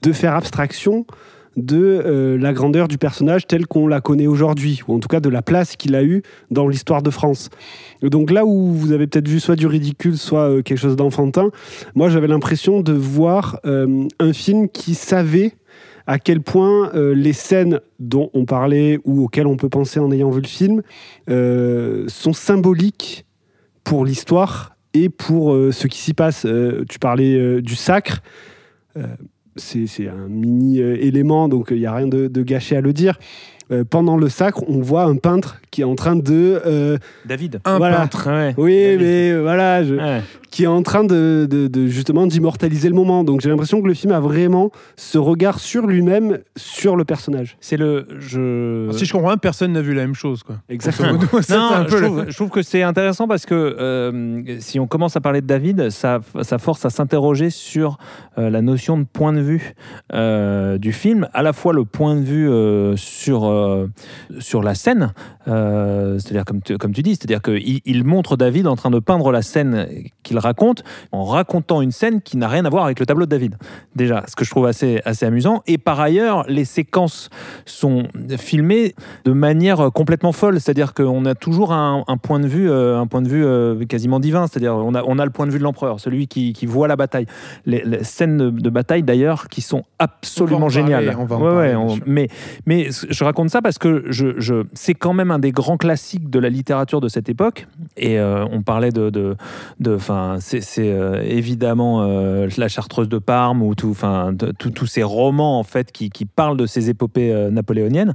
de 0.00 0.10
faire 0.10 0.34
abstraction 0.34 1.04
de 1.58 1.76
euh, 1.76 2.38
la 2.38 2.54
grandeur 2.54 2.88
du 2.88 2.96
personnage 2.96 3.46
tel 3.46 3.66
qu'on 3.66 3.88
la 3.88 4.00
connaît 4.00 4.26
aujourd'hui, 4.26 4.80
ou 4.88 4.94
en 4.94 4.98
tout 4.98 5.08
cas 5.08 5.20
de 5.20 5.28
la 5.28 5.42
place 5.42 5.76
qu'il 5.76 5.94
a 5.96 6.02
eue 6.02 6.22
dans 6.50 6.66
l'histoire 6.66 7.02
de 7.02 7.10
France. 7.10 7.50
Donc 8.00 8.30
là 8.30 8.46
où 8.46 8.72
vous 8.72 8.92
avez 8.92 9.06
peut-être 9.06 9.28
vu 9.28 9.38
soit 9.38 9.56
du 9.56 9.66
ridicule, 9.66 10.16
soit 10.16 10.62
quelque 10.62 10.78
chose 10.78 10.96
d'enfantin, 10.96 11.50
moi 11.94 12.08
j'avais 12.08 12.28
l'impression 12.28 12.80
de 12.80 12.94
voir 12.94 13.60
un 13.64 14.32
film 14.32 14.68
qui 14.70 14.94
savait 14.94 15.52
à 16.06 16.18
quel 16.18 16.40
point 16.40 16.90
les 16.94 17.32
scènes 17.32 17.80
dont 17.98 18.30
on 18.32 18.44
parlait 18.44 18.98
ou 19.04 19.24
auxquelles 19.24 19.46
on 19.46 19.56
peut 19.56 19.70
penser 19.70 19.98
en 19.98 20.10
ayant 20.10 20.30
vu 20.30 20.42
le 20.42 20.46
film 20.46 20.82
sont 21.26 22.32
symboliques 22.32 23.24
pour 23.82 24.04
l'histoire 24.04 24.75
et 24.96 25.08
pour 25.08 25.52
euh, 25.52 25.72
ce 25.72 25.86
qui 25.86 25.98
s'y 25.98 26.14
passe. 26.14 26.44
Euh, 26.46 26.84
tu 26.88 26.98
parlais 26.98 27.36
euh, 27.36 27.60
du 27.60 27.74
sacre. 27.74 28.22
c'est 29.56 30.08
un 30.08 30.28
mini 30.28 30.78
élément, 30.80 31.48
donc 31.48 31.68
il 31.70 31.78
n'y 31.78 31.86
a 31.86 31.94
rien 31.94 32.06
de, 32.06 32.42
gâché 32.42 32.76
à 32.76 32.80
le 32.80 32.92
dire. 32.92 33.18
pendant 33.90 34.16
le 34.16 34.28
sacre, 34.28 34.64
on 34.68 34.80
voit 34.80 35.04
un 35.04 35.16
peintre 35.16 35.60
qui 35.76 35.82
est 35.82 35.84
en 35.84 35.94
train 35.94 36.16
de. 36.16 36.58
euh, 36.64 36.96
David. 37.26 37.60
Un 37.66 37.76
Voilà. 37.76 37.98
peintre. 37.98 38.28
Ouais. 38.30 38.54
oui, 38.56 38.72
David. 38.82 39.00
mais 39.02 39.38
voilà, 39.38 39.84
je- 39.84 39.94
Ouais. 39.94 40.22
qui 40.50 40.64
est 40.64 40.66
en 40.68 40.82
train 40.82 41.04
de, 41.04 41.46
de- 41.50 41.66
de, 41.66 41.86
justement 41.86 42.26
d'immortaliser 42.26 42.88
le 42.88 42.94
moment. 42.94 43.24
Donc 43.24 43.42
j'ai 43.42 43.50
l'impression 43.50 43.82
que 43.82 43.86
le 43.86 43.92
film 43.92 44.10
a 44.14 44.20
vraiment 44.20 44.70
ce 44.96 45.18
regard 45.18 45.60
sur 45.60 45.86
lui-même, 45.86 46.38
sur 46.56 46.96
le 46.96 47.04
personnage. 47.04 47.58
C'est 47.60 47.76
le. 47.76 48.06
Je... 48.18 48.88
Si 48.92 49.04
je 49.04 49.12
comprends 49.12 49.28
bien, 49.28 49.36
personne 49.36 49.72
n'a 49.72 49.82
vu 49.82 49.92
la 49.92 50.00
même 50.06 50.14
chose. 50.14 50.42
Quoi. 50.42 50.56
Exactement. 50.70 51.12
Non, 51.32 51.42
c'est 51.42 51.52
un 51.52 51.84
peu 51.84 51.90
je, 51.90 51.96
le- 51.98 52.06
trouve, 52.06 52.24
je 52.28 52.34
trouve 52.34 52.48
que 52.48 52.62
c'est 52.62 52.82
intéressant 52.82 53.28
parce 53.28 53.44
que 53.44 53.54
euh, 53.54 54.42
si 54.60 54.80
on 54.80 54.86
commence 54.86 55.14
à 55.14 55.20
parler 55.20 55.42
de 55.42 55.46
David, 55.46 55.90
ça, 55.90 56.20
ça 56.40 56.56
force 56.56 56.86
à 56.86 56.90
s'interroger 56.90 57.50
sur 57.50 57.98
euh, 58.38 58.48
la 58.48 58.62
notion 58.62 58.96
de 58.98 59.04
point 59.04 59.34
de 59.34 59.40
vue 59.40 59.74
euh, 60.14 60.78
du 60.78 60.92
film, 60.92 61.28
à 61.34 61.42
la 61.42 61.52
fois 61.52 61.74
le 61.74 61.84
point 61.84 62.14
de 62.16 62.20
vue 62.22 62.48
euh, 62.48 62.96
sur, 62.96 63.44
euh, 63.44 63.88
sur 64.38 64.62
la 64.62 64.74
scène, 64.74 65.12
euh, 65.48 65.65
c'est-à-dire 66.18 66.44
comme 66.44 66.60
tu, 66.62 66.76
comme 66.78 66.92
tu 66.92 67.02
dis, 67.02 67.10
c'est-à-dire 67.16 67.42
qu'il 67.42 67.80
il 67.84 68.04
montre 68.04 68.36
David 68.36 68.66
en 68.66 68.76
train 68.76 68.90
de 68.90 68.98
peindre 68.98 69.30
la 69.32 69.42
scène 69.42 69.86
qu'il 70.22 70.38
raconte 70.38 70.82
en 71.12 71.24
racontant 71.24 71.82
une 71.82 71.92
scène 71.92 72.20
qui 72.20 72.36
n'a 72.36 72.48
rien 72.48 72.64
à 72.64 72.68
voir 72.70 72.84
avec 72.84 73.00
le 73.00 73.06
tableau 73.06 73.26
de 73.26 73.30
David. 73.30 73.56
Déjà, 73.94 74.24
ce 74.28 74.36
que 74.36 74.44
je 74.44 74.50
trouve 74.50 74.66
assez, 74.66 75.00
assez 75.04 75.24
amusant. 75.26 75.62
Et 75.66 75.78
par 75.78 76.00
ailleurs, 76.00 76.44
les 76.48 76.64
séquences 76.64 77.30
sont 77.64 78.04
filmées 78.38 78.94
de 79.24 79.32
manière 79.32 79.90
complètement 79.92 80.32
folle, 80.32 80.60
c'est-à-dire 80.60 80.94
qu'on 80.94 81.24
a 81.26 81.34
toujours 81.34 81.72
un, 81.72 82.04
un 82.08 82.16
point 82.16 82.40
de 82.40 82.46
vue, 82.46 82.70
euh, 82.70 82.98
un 82.98 83.06
point 83.06 83.22
de 83.22 83.28
vue 83.28 83.44
euh, 83.44 83.84
quasiment 83.86 84.20
divin, 84.20 84.46
c'est-à-dire 84.46 84.74
on 84.74 84.94
a, 84.94 85.02
on 85.04 85.18
a 85.18 85.24
le 85.24 85.30
point 85.30 85.46
de 85.46 85.52
vue 85.52 85.58
de 85.58 85.64
l'empereur, 85.64 86.00
celui 86.00 86.26
qui, 86.26 86.52
qui 86.52 86.66
voit 86.66 86.88
la 86.88 86.96
bataille. 86.96 87.26
Les, 87.64 87.82
les 87.84 88.04
scènes 88.04 88.36
de, 88.36 88.50
de 88.50 88.70
bataille 88.70 89.02
d'ailleurs 89.02 89.48
qui 89.48 89.60
sont 89.60 89.82
absolument 89.98 90.56
On 90.56 90.60
parler, 90.60 90.72
géniales. 90.74 91.16
on 91.18 91.24
va 91.24 91.36
en 91.36 91.40
Ouais, 91.40 91.44
parler, 91.50 91.58
ouais, 91.58 91.68
bien 91.70 91.80
on- 91.80 91.88
sûr. 91.90 92.04
mais, 92.06 92.28
mais 92.66 92.88
je 92.90 93.24
raconte 93.24 93.50
ça 93.50 93.62
parce 93.62 93.78
que 93.78 94.04
je, 94.08 94.34
je, 94.38 94.64
c'est 94.74 94.94
quand 94.94 95.12
même 95.12 95.30
un 95.30 95.38
des 95.38 95.45
grands 95.52 95.76
classiques 95.76 96.30
de 96.30 96.38
la 96.38 96.48
littérature 96.48 97.00
de 97.00 97.08
cette 97.08 97.28
époque. 97.28 97.66
Et 97.96 98.18
euh, 98.18 98.44
on 98.50 98.62
parlait 98.62 98.90
de, 98.90 99.10
de, 99.10 99.36
c'est, 100.40 100.60
euh, 100.78 101.22
évidemment 101.22 102.02
euh, 102.02 102.48
la 102.56 102.68
Chartreuse 102.68 103.08
de 103.08 103.18
Parme 103.18 103.62
ou 103.62 103.74
tout, 103.74 103.96
de- 104.32 104.52
tout- 104.52 104.70
tous 104.70 104.86
ces 104.86 105.02
romans 105.02 105.58
en 105.58 105.62
fait 105.64 105.92
qui, 105.92 106.10
qui 106.10 106.24
parlent 106.24 106.56
de 106.56 106.66
ces 106.66 106.90
épopées 106.90 107.32
napoléoniennes, 107.50 108.14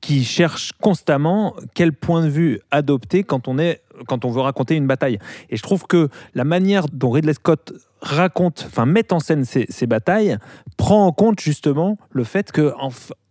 qui 0.00 0.24
cherchent 0.24 0.72
constamment 0.80 1.54
quel 1.74 1.92
point 1.92 2.22
de 2.22 2.28
vue 2.28 2.60
adopter 2.70 3.24
quand 3.24 3.48
on 3.48 3.58
est, 3.58 3.82
quand 4.06 4.24
on 4.24 4.30
veut 4.30 4.40
raconter 4.40 4.76
une 4.76 4.86
bataille. 4.86 5.18
Et 5.50 5.56
je 5.56 5.62
trouve 5.62 5.86
que 5.86 6.08
la 6.34 6.44
manière 6.44 6.86
dont 6.92 7.10
Ridley 7.10 7.34
Scott 7.34 7.72
raconte, 8.00 8.64
enfin, 8.66 8.86
met 8.86 9.12
en 9.12 9.20
scène 9.20 9.44
ces, 9.44 9.66
ces 9.68 9.86
batailles, 9.86 10.38
prend 10.76 11.06
en 11.06 11.12
compte 11.12 11.40
justement 11.40 11.98
le 12.10 12.24
fait 12.24 12.52
que 12.52 12.72
en 12.78 12.90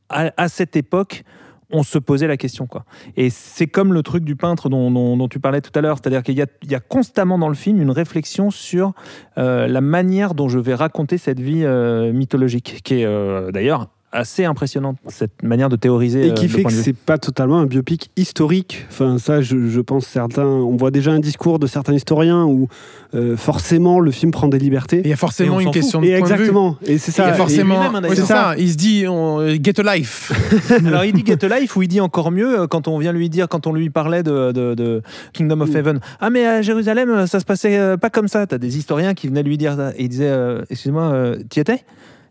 à 0.10 0.50
cette 0.50 0.76
époque 0.76 1.24
on 1.72 1.84
se 1.84 1.98
posait 1.98 2.28
la 2.28 2.38
question 2.38 2.68
quoi. 2.68 2.86
Et 3.16 3.30
c'est 3.30 3.68
comme 3.68 3.94
le 3.94 4.04
truc 4.04 4.24
du 4.24 4.36
peintre 4.36 4.70
dont, 4.70 5.28
tu 5.28 5.40
parlais 5.40 5.62
tout 5.62 5.72
à 5.76 5.82
l'heure, 5.82 5.98
c'est-à-dire 6.02 6.24
qu'il 6.24 6.36
y 6.36 6.42
a, 6.42 6.48
il 6.64 6.72
y 6.72 6.76
a 6.76 6.80
constamment 6.80 7.38
dans 7.38 7.50
le 7.50 7.56
film 7.56 7.82
une 7.82 7.92
réflexion 7.92 8.52
sur 8.52 8.94
euh, 9.38 9.68
la 9.68 9.82
manière 9.82 10.34
dont 10.34 10.50
je 10.50 10.60
vais 10.60 10.74
raconter 10.74 11.18
cette 11.18 11.40
vie 11.40 11.64
euh, 11.64 12.12
mythologique, 12.12 12.82
qui 12.84 13.02
est 13.02 13.06
euh, 13.06 13.52
d'ailleurs 13.52 13.90
assez 14.12 14.44
impressionnante 14.46 14.98
cette 15.08 15.44
manière 15.44 15.70
de 15.70 15.76
théoriser. 15.76 16.28
Et 16.28 16.32
euh, 16.32 16.34
qui 16.34 16.48
fait 16.50 16.64
que 16.64 16.72
c'est 16.72 16.96
pas 16.96 17.18
totalement 17.18 17.60
un 17.60 17.66
biopic 17.66 18.10
historique. 18.18 18.86
Enfin, 18.90 19.18
ça, 19.20 19.42
je, 19.42 19.68
je 19.70 19.80
pense 19.82 20.06
certains. 20.06 20.46
On 20.46 20.76
voit 20.78 20.92
déjà 20.92 21.12
un 21.12 21.20
discours 21.20 21.60
de 21.60 21.68
certains 21.68 21.94
historiens 21.94 22.44
où 22.46 22.68
euh, 23.14 23.38
forcément 23.38 24.00
le 24.00 24.12
film 24.12 24.32
prend 24.32 24.48
des 24.48 24.58
libertés. 24.60 25.02
Il 25.04 25.10
y 25.10 25.14
a 25.14 25.16
forcément 25.16 25.60
Et 25.60 25.64
une 25.64 25.72
question 25.72 26.02
Et 26.02 26.12
de 26.14 26.18
point 26.18 26.22
de 26.22 26.26
vue. 26.34 26.34
exactement. 26.34 26.78
Et 26.86 26.98
c'est 26.98 27.12
Il 27.12 27.14
y 27.14 27.18
ça. 27.18 27.26
a 27.28 27.34
Et- 27.34 27.38
forcément. 27.38 27.92
c'est 28.10 28.16
ça. 28.26 28.56
Il 28.58 28.72
se 28.72 28.78
dit 28.78 29.06
on, 29.08 29.48
get 29.62 29.80
a 29.80 29.96
life. 29.96 30.32
Alors 30.86 31.06
il 31.06 31.14
dit 31.14 31.24
Get 31.26 31.44
a 31.46 31.60
Life 31.60 31.76
ou 31.76 31.84
il 31.84 31.88
dit 31.88 32.02
encore 32.02 32.32
mieux 32.32 32.62
euh, 32.62 32.68
quand 32.68 32.88
on 32.88 32.98
vient 32.98 33.12
lui 33.14 33.30
dire, 33.30 33.48
quand 33.48 33.68
on 33.68 33.74
lui 33.74 33.90
parlait 33.90 34.24
de, 34.24 34.52
de- 34.52 34.74
de 34.74 35.02
Kingdom 35.34 35.62
of 35.62 35.70
Mm. 35.70 35.78
Heaven. 35.78 36.00
Ah 36.20 36.30
mais 36.32 36.46
à 36.48 36.62
Jérusalem, 36.64 37.10
euh, 37.10 37.28
ça 37.28 37.40
se 37.40 37.46
passait 37.46 37.78
euh, 37.78 37.98
pas 37.98 38.10
comme 38.10 38.28
ça. 38.28 38.48
T'as 38.48 38.58
des 38.58 38.78
historiens 38.78 39.14
qui 39.14 39.28
venaient 39.28 39.44
lui 39.44 39.58
dire 39.58 39.76
ça. 39.76 39.92
Et 39.98 40.04
il 40.06 40.10
disait, 40.10 40.28
euh, 40.30 40.64
excuse-moi, 40.70 41.04
euh, 41.04 41.38
t'y 41.50 41.60
étais? 41.60 41.84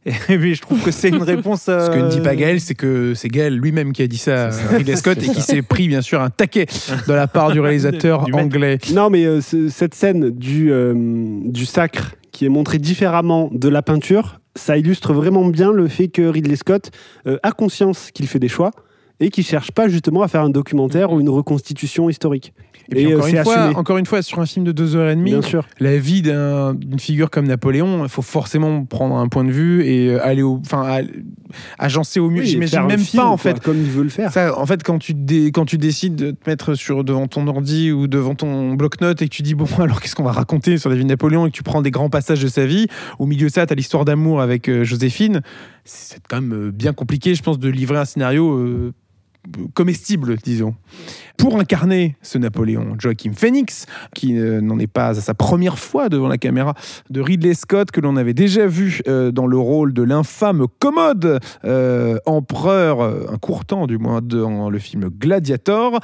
Et 0.07 0.13
puis 0.39 0.55
je 0.55 0.63
trouve 0.63 0.81
que 0.83 0.91
c'est 0.91 1.09
une 1.09 1.23
réponse... 1.23 1.63
Ce 1.65 1.91
que 1.91 1.99
ne 1.99 2.09
dit 2.09 2.19
euh, 2.21 2.23
pas 2.23 2.37
Gaël, 2.37 2.61
c'est 2.61 2.75
que 2.75 3.15
c'est 3.15 3.29
Gaël 3.29 3.57
lui-même 3.57 3.93
qui 3.93 4.03
a 4.03 4.07
dit 4.07 4.19
ça 4.19 4.47
à. 4.49 4.77
Ridley 4.77 4.97
Scott 4.97 5.19
et 5.23 5.29
qui 5.29 5.41
s'est 5.43 5.63
pris 5.63 5.89
bien 5.89 6.01
sûr 6.01 6.21
un 6.21 6.31
taquet 6.31 6.67
de 7.07 7.13
la 7.13 7.27
part 7.27 7.53
du 7.53 7.61
réalisateur 7.61 8.25
Du 8.25 8.33
anglais. 8.33 8.79
Non, 8.93 9.11
mais 9.11 9.25
euh, 9.25 9.41
ce- 9.41 9.69
cette 9.69 9.95
scène 9.95 10.31
du, 10.31 10.71
euh, 10.73 10.95
du 11.45 11.67
sacre 11.67 12.15
qui 12.33 12.47
est 12.47 12.51
montrée 12.51 12.79
différemment 12.79 13.51
de 13.53 13.69
la 13.69 13.83
peinture, 13.83 14.41
ça 14.55 14.77
illustre 14.77 15.13
vraiment 15.13 15.45
bien 15.47 15.73
le 15.73 15.89
fait 15.89 16.09
que 16.09 16.23
Ridley 16.23 16.57
Scott 16.57 16.91
euh, 17.27 17.39
a 17.43 17.53
conscience 17.53 18.11
qu'il 18.13 18.27
fait 18.29 18.39
des 18.39 18.49
choix 18.49 18.71
et 19.21 19.31
qu'il 19.31 19.45
cherche 19.45 19.73
pas 19.73 19.89
justement 19.89 20.23
à 20.23 20.29
faire 20.29 20.43
un 20.43 20.51
documentaire 20.51 21.13
ou 21.13 21.21
une 21.21 21.29
reconstitution 21.29 22.09
historique. 22.09 22.53
Et 22.91 22.95
puis 22.95 23.05
Et, 23.05 23.13
euh, 23.13 23.17
encore, 23.19 23.27
une 23.29 23.43
fois, 23.45 23.79
encore 23.79 23.99
une 23.99 24.07
fois, 24.07 24.23
sur 24.23 24.39
un 24.39 24.47
film 24.47 24.65
de 24.65 24.73
deux 24.73 24.97
heures 24.97 25.11
et 25.11 25.17
demie, 25.17 25.33
Bien 25.33 25.43
sûr. 25.43 25.67
la 25.81 25.99
vie 25.99 26.23
d'un- 26.23 26.73
d'une 26.73 26.99
figure 27.01 27.29
comme 27.29 27.47
Napoléon, 27.47 28.05
il 28.05 28.09
faut 28.09 28.23
forcément 28.23 28.85
prendre 28.85 29.17
un 29.17 29.29
point 29.29 29.45
de 29.45 29.51
vue 29.51 29.85
et 29.85 30.09
euh, 30.09 30.25
aller 30.25 30.41
au, 30.43 30.59
enfin, 30.65 31.03
agencer 31.79 32.21
au 32.21 32.31
mieux. 32.31 32.41
Oui, 32.43 32.47
J'imagine 32.47 32.87
même 32.87 32.99
film, 33.01 33.23
pas 33.23 33.27
en 33.29 33.37
quoi, 33.37 33.39
fait. 33.55 33.61
comme 33.61 33.79
il 33.79 33.91
veut 33.91 34.05
le 34.05 34.09
faire. 34.09 34.33
Ça, 34.33 34.59
en 34.59 34.65
fait, 34.67 34.83
quand 34.83 34.99
tu, 34.99 35.15
dé- 35.15 35.51
quand 35.53 35.65
tu 35.67 35.79
décides 35.79 36.15
de 36.17 36.31
te 36.31 36.49
mettre 36.49 36.75
sur, 36.75 37.05
devant 37.05 37.27
ton 37.27 37.47
ordi 37.47 37.93
ou 37.93 38.07
devant 38.07 38.35
ton 38.35 38.75
bloc-notes 38.75 39.21
et 39.21 39.29
que 39.29 39.35
tu 39.35 39.43
dis, 39.43 39.55
bon, 39.55 39.67
alors 39.79 40.01
qu'est-ce 40.01 40.15
qu'on 40.15 40.23
va 40.25 40.33
raconter 40.33 40.79
sur 40.79 40.89
la 40.91 40.97
vie 40.97 41.03
de 41.03 41.09
Napoléon 41.09 41.47
et 41.47 41.51
que 41.51 41.57
tu 41.57 41.63
prends 41.63 41.83
des 41.83 41.91
grands 41.91 42.11
passages 42.11 42.41
de 42.43 42.49
sa 42.49 42.67
vie, 42.67 42.87
au 43.19 43.27
milieu 43.27 43.49
de 43.49 43.53
ça, 43.53 43.67
tu 43.67 43.73
as 43.73 43.77
l'histoire 43.77 44.05
d'amour 44.05 44.41
avec 44.41 44.69
euh, 44.69 44.85
Joséphine, 44.85 45.43
c'est 45.85 46.21
quand 46.29 46.41
même 46.41 46.55
euh, 46.69 46.71
bien 46.71 46.93
compliqué, 46.93 47.35
je 47.35 47.43
pense, 47.43 47.59
de 47.59 47.69
livrer 47.69 47.99
un 47.99 48.05
scénario 48.05 48.51
euh, 48.53 48.93
comestible, 49.75 50.37
disons. 50.37 50.75
Pour 51.37 51.59
incarner 51.59 52.17
ce 52.23 52.39
Napoléon, 52.39 52.97
Joachim 52.99 53.33
Phoenix, 53.35 53.87
qui 54.15 54.39
euh, 54.39 54.61
n'en 54.61 54.79
est 54.79 54.89
pas 54.89 55.09
à 55.09 55.15
sa 55.15 55.35
première 55.35 55.79
fois 55.79 56.09
devant 56.09 56.29
la 56.29 56.39
caméra 56.39 56.75
de 57.11 57.21
Ridley 57.21 57.55
Scott, 57.55 57.91
que 57.91 58.01
l'on 58.01 58.17
avait 58.17 58.35
déjà 58.35 58.67
vu 58.67 59.01
euh, 59.07 59.31
dans 59.31 59.47
le 59.47 59.57
rôle 59.57 59.93
de 59.93 60.03
l'infâme 60.03 60.67
commode 60.79 61.41
euh, 61.65 62.19
empereur, 62.27 63.01
un 63.01 63.39
court 63.39 63.65
temps 63.65 63.87
du 63.87 63.99
moins, 63.99 64.21
dans 64.21 64.71
le 64.71 64.79
film 64.79 65.09
Gladiator. 65.09 66.01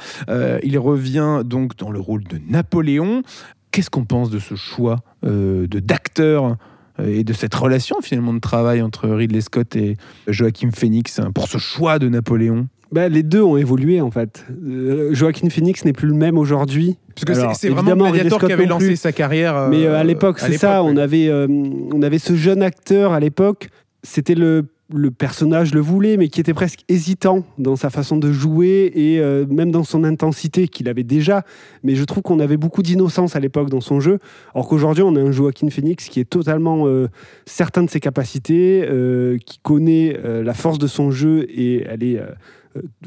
Il 0.63 0.77
revient 0.79 1.41
donc 1.45 1.75
dans 1.77 1.91
le 1.91 1.99
rôle 1.99 2.23
de 2.23 2.39
Napoléon. 2.47 3.23
Qu'est-ce 3.71 3.89
qu'on 3.89 4.05
pense 4.05 4.29
de 4.29 4.39
ce 4.39 4.55
choix 4.55 4.99
de 5.23 5.67
d'acteur 5.67 6.57
et 7.03 7.23
de 7.23 7.33
cette 7.33 7.53
relation 7.53 7.97
finalement 8.01 8.33
de 8.33 8.39
travail 8.39 8.81
entre 8.81 9.09
Ridley 9.09 9.41
Scott 9.41 9.75
et 9.75 9.97
Joachim 10.27 10.71
Phoenix 10.73 11.19
hein, 11.19 11.31
pour 11.33 11.47
ce 11.47 11.57
choix 11.57 11.99
de 11.99 12.07
Napoléon? 12.07 12.67
Bah, 12.95 13.09
les 13.09 13.23
deux 13.23 13.41
ont 13.41 13.57
évolué 13.57 13.99
en 13.99 14.09
fait. 14.09 14.45
Euh, 14.65 15.13
Joaquin 15.13 15.49
Phoenix 15.49 15.83
n'est 15.83 15.91
plus 15.91 16.07
le 16.07 16.13
même 16.13 16.37
aujourd'hui. 16.37 16.95
Parce 17.25 17.39
que 17.39 17.53
c'est- 17.53 17.67
vraiment 17.69 18.09
Gladiator 18.09 18.39
qui 18.39 18.53
avait 18.53 18.65
lancé 18.65 18.87
plus. 18.87 18.95
sa 18.95 19.11
carrière. 19.11 19.55
euh, 19.57 19.67
Mais 19.69 19.85
euh, 19.85 19.99
à 19.99 20.03
l'époque, 20.05 20.37
à 20.41 20.47
c'est 20.47 20.57
ça. 20.57 20.77
l'époque, 20.81 20.93
On 20.93 20.97
avait, 20.97 21.27
euh, 21.27 21.45
on 21.93 22.01
avait 22.01 22.19
ce 22.19 22.35
jeune 22.35 22.61
acteur 22.63 23.11
à 23.11 23.19
l'époque. 23.19 23.67
C'était 24.03 24.35
le, 24.35 24.65
le 24.93 25.11
personnage 25.11 25.73
le 25.73 25.81
voulait, 25.81 26.15
mais 26.15 26.29
qui 26.29 26.39
était 26.39 26.53
presque 26.53 26.81
hésitant 26.87 27.43
dans 27.57 27.75
sa 27.75 27.89
façon 27.89 28.15
de 28.15 28.31
jouer 28.31 28.91
et 28.95 29.19
euh, 29.19 29.45
même 29.49 29.71
dans 29.71 29.83
son 29.83 30.05
intensité 30.05 30.67
qu'il 30.69 30.87
avait 30.87 31.03
déjà. 31.03 31.43
Mais 31.83 31.95
je 31.95 32.03
trouve 32.05 32.23
qu'on 32.23 32.39
avait 32.39 32.55
beaucoup 32.57 32.81
d'innocence 32.81 33.35
à 33.35 33.41
l'époque 33.41 33.69
dans 33.69 33.81
son 33.81 33.99
jeu. 33.99 34.19
Alors 34.53 34.69
qu'aujourd'hui, 34.69 35.03
on 35.03 35.15
a 35.17 35.19
un 35.21 35.31
Joaquin 35.31 35.69
Phoenix 35.69 36.07
qui 36.07 36.21
est 36.21 36.29
totalement 36.29 36.87
euh, 36.87 37.07
certain 37.45 37.83
de 37.83 37.89
ses 37.89 37.99
capacités, 37.99 38.85
euh, 38.89 39.37
qui 39.45 39.57
connaît 39.59 40.17
euh, 40.23 40.43
la 40.43 40.53
force 40.53 40.79
de 40.79 40.87
son 40.87 41.11
jeu 41.11 41.45
et 41.49 41.83
elle 41.89 42.03
est 42.03 42.17
euh, 42.19 42.23
euh, 42.25 42.33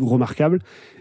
remarquable. 0.01 0.61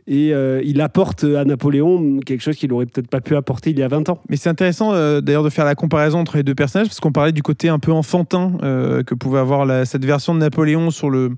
Et 0.10 0.34
euh, 0.34 0.62
il 0.64 0.80
apporte 0.80 1.24
à 1.26 1.44
Napoléon 1.44 2.20
quelque 2.26 2.42
chose 2.42 2.56
qu'il 2.56 2.72
aurait 2.72 2.86
peut-être 2.86 3.10
pas 3.10 3.20
pu 3.20 3.36
apporter 3.36 3.72
il 3.72 3.80
y 3.80 3.84
a 3.84 3.88
20 3.90 4.08
ans. 4.10 4.22
Mais 4.30 4.38
c'est 4.38 4.50
intéressant 4.50 4.94
euh, 4.94 5.20
d'ailleurs 5.20 5.44
de 5.44 5.50
faire 5.50 5.66
la 5.66 5.76
comparaison 5.76 6.20
entre 6.20 6.38
les 6.38 6.44
deux 6.44 6.56
personnages 6.56 6.88
parce 6.88 7.00
qu'on 7.02 7.12
parlait 7.12 7.34
du 7.34 7.44
côté 7.44 7.68
un 7.68 7.80
peu 7.80 7.92
enfantin 7.92 8.54
euh, 8.64 9.04
que 9.04 9.14
pouvait 9.16 9.40
avoir 9.40 9.66
la- 9.66 9.84
cette 9.86 10.06
version 10.06 10.34
de 10.34 10.40
Napoléon 10.40 10.92
sur 10.92 11.10
le 11.10 11.32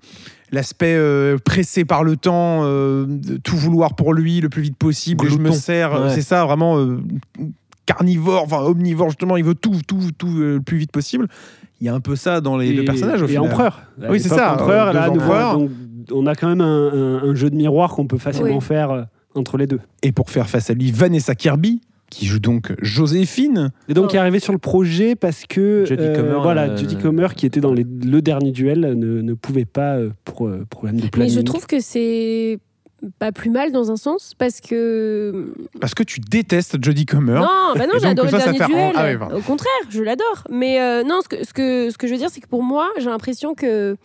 l'aspect 0.52 0.96
euh, 0.96 1.38
pressé 1.44 1.86
par 1.86 2.04
le 2.04 2.15
temps, 2.15 2.62
euh, 2.63 3.06
de 3.08 3.38
tout 3.38 3.56
vouloir 3.56 3.96
pour 3.96 4.13
lui 4.13 4.39
le 4.42 4.50
plus 4.50 4.62
vite 4.63 4.78
possible. 4.78 5.26
Et 5.26 5.30
je 5.30 5.36
me 5.38 5.44
Glouton. 5.46 5.56
sers, 5.56 5.94
euh, 5.96 6.04
Ouais. 6.08 6.13
c'est 6.15 6.22
ça 6.24 6.44
vraiment 6.46 6.78
euh, 6.80 7.00
carnivore, 7.86 8.44
enfin 8.44 8.60
omnivore 8.62 9.10
justement. 9.10 9.38
Il 9.38 9.44
veut 9.44 9.56
tout, 9.56 9.80
tout, 9.88 10.12
tout 10.18 10.28
euh, 10.38 10.56
le 10.56 10.62
plus 10.62 10.78
vite 10.78 10.92
possible. 10.92 11.28
Il 11.82 11.86
y 11.88 11.89
a 11.89 11.94
un 11.94 12.00
peu 12.02 12.15
ça 12.15 12.42
dans 12.42 12.58
les 12.58 12.74
deux 12.74 12.84
personnages 12.86 13.22
au 13.22 13.26
et 13.26 13.30
final. 13.30 13.44
empereur. 13.46 13.82
Oui, 14.10 14.20
c'est 14.20 14.30
ça, 14.30 14.54
Empereur, 14.54 14.94
là, 14.94 15.10
empereurs. 15.10 15.58
donc, 15.58 15.70
on 16.12 16.26
a 16.26 16.36
quand 16.36 16.48
même 16.50 16.62
un, 16.62 16.92
un- 16.94 17.24
un 17.30 17.36
jeu 17.36 17.50
de 17.50 17.56
miroir 17.56 17.92
qu'on 17.96 18.08
peut 18.08 18.18
facilement 18.18 18.56
Oui. 18.56 18.62
faire 18.62 18.92
euh, 18.92 19.04
entre 19.36 19.58
les 19.58 19.68
deux. 19.68 19.80
Et 20.04 20.12
pour 20.12 20.30
faire 20.30 20.50
face 20.50 20.70
à 20.70 20.74
lui, 20.74 20.92
Vanessa 20.92 21.36
Kirby 21.36 21.82
qui 22.10 22.26
joue 22.26 22.39
donc 22.39 22.74
Joséphine. 22.82 23.70
Et 23.88 23.94
donc, 23.94 24.06
Oh. 24.06 24.08
qui 24.08 24.15
est 24.15 24.20
arrivé 24.20 24.39
sur 24.39 24.52
le 24.52 24.58
projet 24.58 25.15
parce 25.15 25.44
que 25.48 25.86
Jodie 25.88 26.02
euh, 26.04 26.15
Comer, 26.15 26.42
voilà, 26.42 26.63
euh, 26.63 26.78
Judy 26.78 26.96
Comer, 26.98 27.28
qui 27.36 27.46
était 27.46 27.60
dans 27.62 27.72
les- 27.72 27.86
le 27.86 28.22
dernier 28.24 28.52
duel, 28.52 28.80
ne, 28.98 29.22
ne 29.22 29.34
pouvait 29.36 29.65
pas 29.65 29.98
pour 30.26 30.48
euh, 30.48 30.65
problème 30.72 30.98
de 30.98 31.04
Mais 31.04 31.10
planning. 31.10 31.36
je 31.36 31.42
trouve 31.42 31.68
que 31.68 31.80
c'est 31.80 32.58
pas 33.19 33.31
plus 33.31 33.49
mal 33.49 33.71
dans 33.71 33.91
un 33.91 33.95
sens 33.95 34.33
parce 34.38 34.62
que 34.62 35.53
Parce 35.79 35.93
que 35.93 36.03
tu 36.03 36.19
détestes 36.19 36.83
Jodie 36.83 37.05
Comer. 37.05 37.33
non 37.33 37.73
bah 37.75 37.88
non 37.88 37.99
ça, 37.99 38.09
le 38.09 38.15
dernier 38.15 38.59
duel. 38.59 39.19
Ah 39.21 39.35
au 39.35 39.41
contraire 39.41 39.71
je 39.89 40.01
l'adore. 40.03 40.43
Mais 40.49 40.79
euh, 40.81 41.03
non 41.03 41.21
ce 41.23 41.29
que, 41.29 41.45
ce 41.45 41.53
que 41.53 41.89
ce 41.91 41.97
que 41.97 42.07
je 42.07 42.13
veux 42.13 42.17
dire 42.19 42.29
c'est 42.31 42.41
que 42.41 42.47
pour 42.47 42.63
moi 42.63 42.89
j'ai 42.97 43.09
l'impression 43.09 43.55
que 43.55 43.95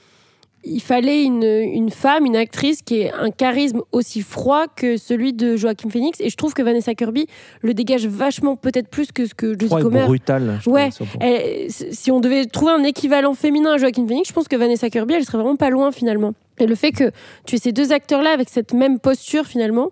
il 0.67 0.81
fallait 0.81 1.23
une, 1.25 1.43
une 1.45 1.91
femme, 1.91 2.25
une 2.27 2.37
actrice 2.37 2.83
qui 2.83 3.01
ait 3.01 3.13
un 3.13 3.31
charisme 3.31 3.83
aussi 3.93 4.23
froid 4.23 4.67
que 4.75 4.97
celui 4.97 5.33
de 5.33 5.57
Joaquin 5.57 5.89
Phoenix. 5.91 6.21
Et 6.21 6.31
je 6.31 6.37
trouve 6.37 6.55
que 6.55 6.63
Vanessa 6.63 6.95
Kirby 6.95 7.27
le 7.63 7.75
dégage 7.75 8.07
vachement, 8.07 8.57
peut-être 8.57 8.89
plus 8.89 9.13
que 9.13 9.27
ce 9.27 9.35
que 9.35 9.49
Jodie 9.53 9.69
Comer. 9.83 10.05
brutal. 10.07 10.61
Ouais, 10.67 10.91
Elle- 11.21 11.71
si 11.71 12.11
on 12.11 12.21
devait 12.21 12.47
trouver 12.47 12.73
un 12.73 12.83
équivalent 12.85 13.35
féminin 13.35 13.73
à 13.75 13.79
Joaquin 13.79 14.07
Phoenix, 14.07 14.29
je 14.29 14.33
pense 14.33 14.49
que 14.49 14.57
Vanessa 14.57 14.89
Kirby, 14.91 15.15
elle 15.15 15.25
serait 15.25 15.39
vraiment 15.39 15.57
pas 15.57 15.71
loin 15.71 15.93
finalement. 15.93 16.33
Et 16.59 16.67
le 16.67 16.75
fait 16.75 16.93
que 16.93 17.11
tu 17.47 17.57
aies 17.57 17.59
ces 17.59 17.73
deux 17.73 17.93
acteurs-là 17.93 18.31
avec 18.31 18.49
cette 18.49 18.73
même 18.73 18.99
posture 19.01 19.47
finalement, 19.47 19.91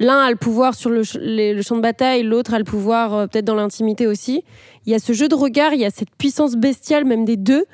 l'un 0.00 0.18
a 0.20 0.30
le 0.30 0.36
pouvoir 0.36 0.74
sur 0.74 0.90
le, 0.90 1.04
ch- 1.04 1.22
les- 1.24 1.54
le 1.54 1.62
champ 1.62 1.76
de 1.76 1.80
bataille, 1.80 2.22
l'autre 2.24 2.52
a 2.54 2.58
le 2.58 2.64
pouvoir 2.64 3.14
euh, 3.14 3.26
peut-être 3.26 3.44
dans 3.44 3.54
l'intimité 3.54 4.06
aussi. 4.06 4.42
Il 4.86 4.92
y 4.92 4.94
a 4.94 4.98
ce 4.98 5.12
jeu 5.12 5.28
de 5.28 5.34
regard, 5.34 5.72
il 5.72 5.80
y 5.80 5.84
a 5.84 5.90
cette 5.90 6.10
puissance 6.18 6.56
bestiale 6.56 7.04
même 7.04 7.24
des 7.24 7.36
deux, 7.36 7.64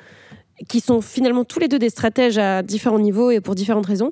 qui 0.67 0.79
sont 0.79 1.01
finalement 1.01 1.43
tous 1.43 1.59
les 1.59 1.67
deux 1.67 1.79
des 1.79 1.89
stratèges 1.89 2.37
à 2.37 2.61
différents 2.61 2.99
niveaux 2.99 3.31
et 3.31 3.41
pour 3.41 3.55
différentes 3.55 3.85
raisons. 3.85 4.11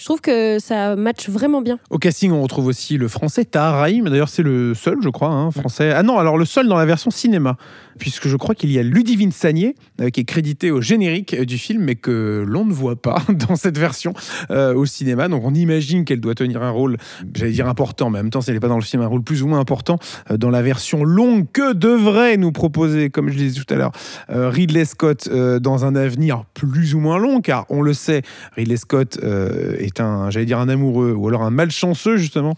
Je 0.00 0.06
trouve 0.06 0.22
que 0.22 0.58
ça 0.58 0.96
match 0.96 1.28
vraiment 1.28 1.60
bien. 1.60 1.78
Au 1.90 1.98
casting, 1.98 2.32
on 2.32 2.40
retrouve 2.42 2.66
aussi 2.66 2.96
le 2.96 3.06
français 3.06 3.44
Tahar 3.44 3.80
Rahim. 3.80 4.08
D'ailleurs, 4.08 4.30
c'est 4.30 4.42
le 4.42 4.74
seul, 4.74 4.96
je 5.02 5.10
crois, 5.10 5.28
hein, 5.28 5.50
français. 5.50 5.92
Ah 5.92 6.02
non, 6.02 6.18
alors 6.18 6.38
le 6.38 6.46
seul 6.46 6.68
dans 6.68 6.78
la 6.78 6.86
version 6.86 7.10
cinéma, 7.10 7.58
puisque 8.00 8.26
je 8.26 8.36
crois 8.36 8.56
qu'il 8.56 8.72
y 8.72 8.78
a 8.78 8.82
Ludivine 8.82 9.30
Sagné, 9.30 9.76
euh, 10.00 10.08
qui 10.08 10.20
est 10.20 10.24
crédité 10.24 10.72
au 10.72 10.80
générique 10.80 11.40
du 11.42 11.58
film, 11.58 11.84
mais 11.84 11.94
que 11.94 12.44
l'on 12.44 12.64
ne 12.64 12.72
voit 12.72 13.00
pas 13.00 13.22
dans 13.28 13.54
cette 13.54 13.78
version 13.78 14.14
euh, 14.50 14.74
au 14.74 14.86
cinéma. 14.86 15.28
Donc 15.28 15.44
on 15.44 15.54
imagine 15.54 16.04
qu'elle 16.04 16.20
doit 16.20 16.34
tenir 16.34 16.62
un 16.62 16.70
rôle, 16.70 16.96
j'allais 17.34 17.52
dire 17.52 17.68
important, 17.68 18.10
mais 18.10 18.18
en 18.18 18.22
même 18.22 18.30
temps, 18.30 18.40
si 18.40 18.50
elle 18.50 18.56
n'est 18.56 18.60
pas 18.60 18.68
dans 18.68 18.76
le 18.76 18.82
film, 18.82 19.02
un 19.02 19.06
rôle 19.06 19.22
plus 19.22 19.42
ou 19.42 19.48
moins 19.48 19.60
important 19.60 19.98
euh, 20.30 20.38
dans 20.38 20.50
la 20.50 20.62
version 20.62 21.04
longue 21.04 21.46
que 21.52 21.74
devrait 21.74 22.38
nous 22.38 22.50
proposer, 22.50 23.10
comme 23.10 23.28
je 23.28 23.34
le 23.34 23.40
disais 23.40 23.60
tout 23.62 23.72
à 23.72 23.76
l'heure, 23.76 23.92
Ridley 24.30 24.86
Scott 24.86 25.28
dans 25.28 25.84
un 25.84 25.94
avenir 25.94 26.44
plus 26.54 26.94
ou 26.94 27.00
moins 27.00 27.18
long, 27.18 27.42
car 27.42 27.66
on 27.68 27.82
le 27.82 27.92
sait, 27.92 28.22
Ridley 28.56 28.78
Scott 28.78 29.18
est 29.22 30.00
un, 30.00 30.30
j'allais 30.30 30.46
dire 30.46 30.58
un 30.58 30.68
amoureux, 30.68 31.12
ou 31.12 31.28
alors 31.28 31.42
un 31.42 31.50
malchanceux 31.50 32.16
justement, 32.16 32.54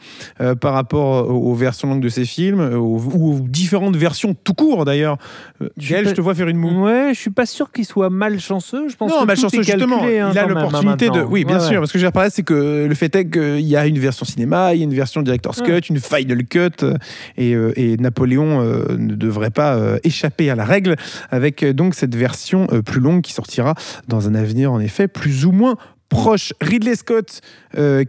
par 0.60 0.74
rapport 0.74 1.28
aux, 1.28 1.54
versions 1.54 1.88
longues 1.88 2.02
de 2.02 2.08
ses 2.08 2.24
films, 2.24 2.60
ou 2.74 3.34
aux 3.34 3.40
différentes 3.40 3.96
versions 3.96 4.34
tout 4.34 4.54
court 4.54 4.84
d'ailleurs. 4.84 5.18
Euh, 5.62 5.68
Gaël, 5.78 6.08
je 6.08 6.14
te 6.14 6.20
vois 6.20 6.34
faire 6.34 6.48
une 6.48 6.56
moue. 6.56 6.84
Ouais, 6.84 7.10
je 7.14 7.18
suis 7.18 7.30
pas 7.30 7.46
sûr 7.46 7.70
qu'il 7.72 7.84
soit 7.84 8.10
malchanceux. 8.10 8.88
Je 8.88 8.96
pense 8.96 9.10
Non, 9.10 9.20
que 9.22 9.26
malchanceux 9.26 9.62
calculé, 9.62 9.78
justement. 9.78 10.02
hein, 10.04 10.30
il 10.32 10.38
a 10.38 10.44
hein, 10.44 10.46
l'opportunité 10.46 11.10
de. 11.10 11.20
Oui, 11.22 11.44
bien 11.44 11.58
Ouais, 11.58 11.62
sûr. 11.62 11.70
ouais. 11.72 11.78
Parce 11.78 11.92
que 11.92 11.98
je 11.98 12.06
vais 12.06 12.30
c'est 12.30 12.42
que 12.42 12.86
le 12.88 12.94
fait 12.94 13.14
est 13.16 13.28
qu'il 13.30 13.60
y 13.60 13.76
a 13.76 13.86
une 13.86 13.98
version 13.98 14.24
cinéma, 14.24 14.74
il 14.74 14.78
y 14.78 14.80
a 14.82 14.84
une 14.84 14.94
version 14.94 15.22
director's 15.22 15.58
Ouais. 15.60 15.80
cut, 15.80 15.88
une 15.92 16.00
final 16.00 16.44
cut, 16.46 16.58
euh, 16.82 16.96
et, 17.36 17.54
euh, 17.54 17.72
et 17.76 17.96
Napoléon 17.96 18.60
euh, 18.60 18.96
ne 18.96 19.14
devrait 19.14 19.50
pas 19.50 19.74
euh, 19.76 19.98
échapper 20.04 20.50
à 20.50 20.54
la 20.54 20.64
règle 20.64 20.96
avec 21.30 21.64
donc 21.64 21.94
cette 21.94 22.14
version 22.14 22.66
euh, 22.72 22.82
plus 22.82 23.00
longue 23.00 23.22
qui 23.22 23.32
sortira 23.32 23.74
dans 24.08 24.28
un 24.28 24.34
avenir 24.34 24.72
en 24.72 24.80
effet 24.80 25.08
plus 25.08 25.46
ou 25.46 25.52
moins 25.52 25.76
proche. 26.08 26.52
Ridley 26.60 26.94
Scott 26.96 27.40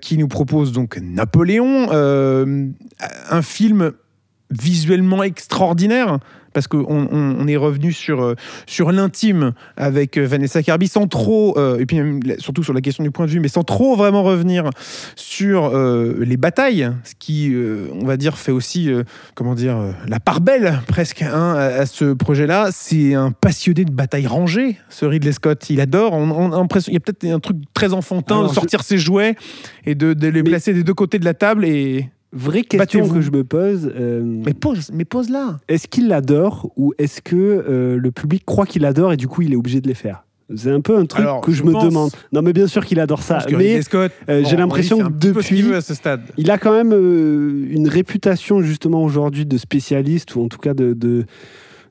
qui 0.01 0.17
nous 0.17 0.27
propose 0.27 0.71
donc 0.73 0.99
Napoléon, 1.01 1.87
un 1.91 3.41
film 3.41 3.91
visuellement 4.51 5.23
extraordinaire 5.23 6.19
parce 6.53 6.67
qu'on 6.67 6.85
on, 6.87 7.07
on 7.39 7.47
est 7.47 7.57
revenu 7.57 7.91
sur, 7.91 8.23
euh, 8.23 8.35
sur 8.65 8.91
l'intime 8.91 9.53
avec 9.77 10.17
euh, 10.17 10.25
Vanessa 10.25 10.61
Kirby 10.63 10.87
sans 10.87 11.07
trop, 11.07 11.57
euh, 11.57 11.79
et 11.79 11.85
puis 11.85 11.99
surtout 12.37 12.63
sur 12.63 12.73
la 12.73 12.81
question 12.81 13.03
du 13.03 13.11
point 13.11 13.25
de 13.25 13.31
vue, 13.31 13.39
mais 13.39 13.47
sans 13.47 13.63
trop 13.63 13.95
vraiment 13.95 14.23
revenir 14.23 14.69
sur 15.15 15.65
euh, 15.75 16.15
les 16.25 16.37
batailles, 16.37 16.91
ce 17.03 17.13
qui, 17.17 17.53
euh, 17.53 17.87
on 17.93 18.05
va 18.05 18.17
dire, 18.17 18.37
fait 18.37 18.51
aussi, 18.51 18.89
comment 19.35 19.55
dire, 19.55 19.77
la 20.07 20.19
part 20.19 20.41
belle 20.41 20.79
presque 20.87 21.21
hein, 21.21 21.53
à, 21.55 21.61
à 21.81 21.85
ce 21.85 22.13
projet-là. 22.13 22.69
C'est 22.71 23.13
un 23.13 23.31
passionné 23.31 23.85
de 23.85 23.91
bataille 23.91 24.27
rangée, 24.27 24.77
ce 24.89 25.05
Ridley 25.05 25.31
Scott. 25.31 25.69
Il 25.69 25.81
adore. 25.81 26.13
On, 26.13 26.29
on 26.31 26.51
a 26.51 26.57
l'impression, 26.57 26.91
il 26.91 26.93
y 26.93 26.97
a 26.97 26.99
peut-être 26.99 27.25
un 27.25 27.39
truc 27.39 27.57
très 27.73 27.93
enfantin 27.93 28.37
Alors, 28.39 28.49
de 28.49 28.53
sortir 28.53 28.83
ses 28.83 28.97
jouets 28.97 29.35
et 29.85 29.95
de, 29.95 30.13
de 30.13 30.27
les 30.27 30.43
Mais- 30.43 30.49
placer 30.51 30.73
des 30.73 30.83
deux 30.83 30.93
côtés 30.93 31.19
de 31.19 31.25
la 31.25 31.33
table 31.33 31.65
et. 31.65 32.09
Vraie 32.35 32.63
question 32.63 33.07
que 33.07 33.21
je 33.21 33.29
me 33.31 33.43
pose. 33.43 33.91
euh, 33.95 34.21
Mais 34.23 34.53
pose, 34.53 34.89
mais 34.91 35.05
pose 35.05 35.29
là. 35.29 35.59
Est-ce 35.67 35.87
qu'il 35.87 36.07
l'adore 36.07 36.71
ou 36.75 36.93
est-ce 36.97 37.21
que 37.21 37.35
euh, 37.35 37.97
le 37.97 38.11
public 38.11 38.43
croit 38.45 38.65
qu'il 38.65 38.85
adore 38.85 39.13
et 39.13 39.17
du 39.17 39.27
coup 39.27 39.43
il 39.43 39.53
est 39.53 39.55
obligé 39.55 39.81
de 39.81 39.87
les 39.87 39.93
faire? 39.93 40.25
C'est 40.55 40.71
un 40.71 40.81
peu 40.81 40.97
un 40.97 41.05
truc 41.05 41.21
Alors, 41.23 41.41
que 41.41 41.51
je, 41.51 41.57
je 41.59 41.63
me 41.63 41.71
pense- 41.71 41.85
demande. 41.85 42.11
Non 42.31 42.41
mais 42.41 42.51
bien 42.53 42.67
sûr 42.67 42.85
qu'il 42.85 42.99
adore 42.99 43.21
ça, 43.23 43.45
mais 43.57 43.79
euh, 43.93 44.09
bon, 44.41 44.45
j'ai 44.47 44.55
on 44.55 44.59
l'impression 44.59 44.97
que 44.97 45.03
ce 45.05 45.09
depuis, 45.31 45.61
veut 45.61 45.75
à 45.75 45.81
ce 45.81 45.93
stade. 45.93 46.21
il 46.37 46.51
a 46.51 46.57
quand 46.57 46.73
même 46.73 46.91
euh, 46.93 47.65
une 47.69 47.87
réputation 47.87 48.61
justement 48.61 49.03
aujourd'hui 49.03 49.45
de 49.45 49.57
spécialiste 49.57 50.35
ou 50.35 50.41
en 50.43 50.47
tout 50.49 50.57
cas 50.59 50.73
de, 50.73 50.93
de, 50.93 51.25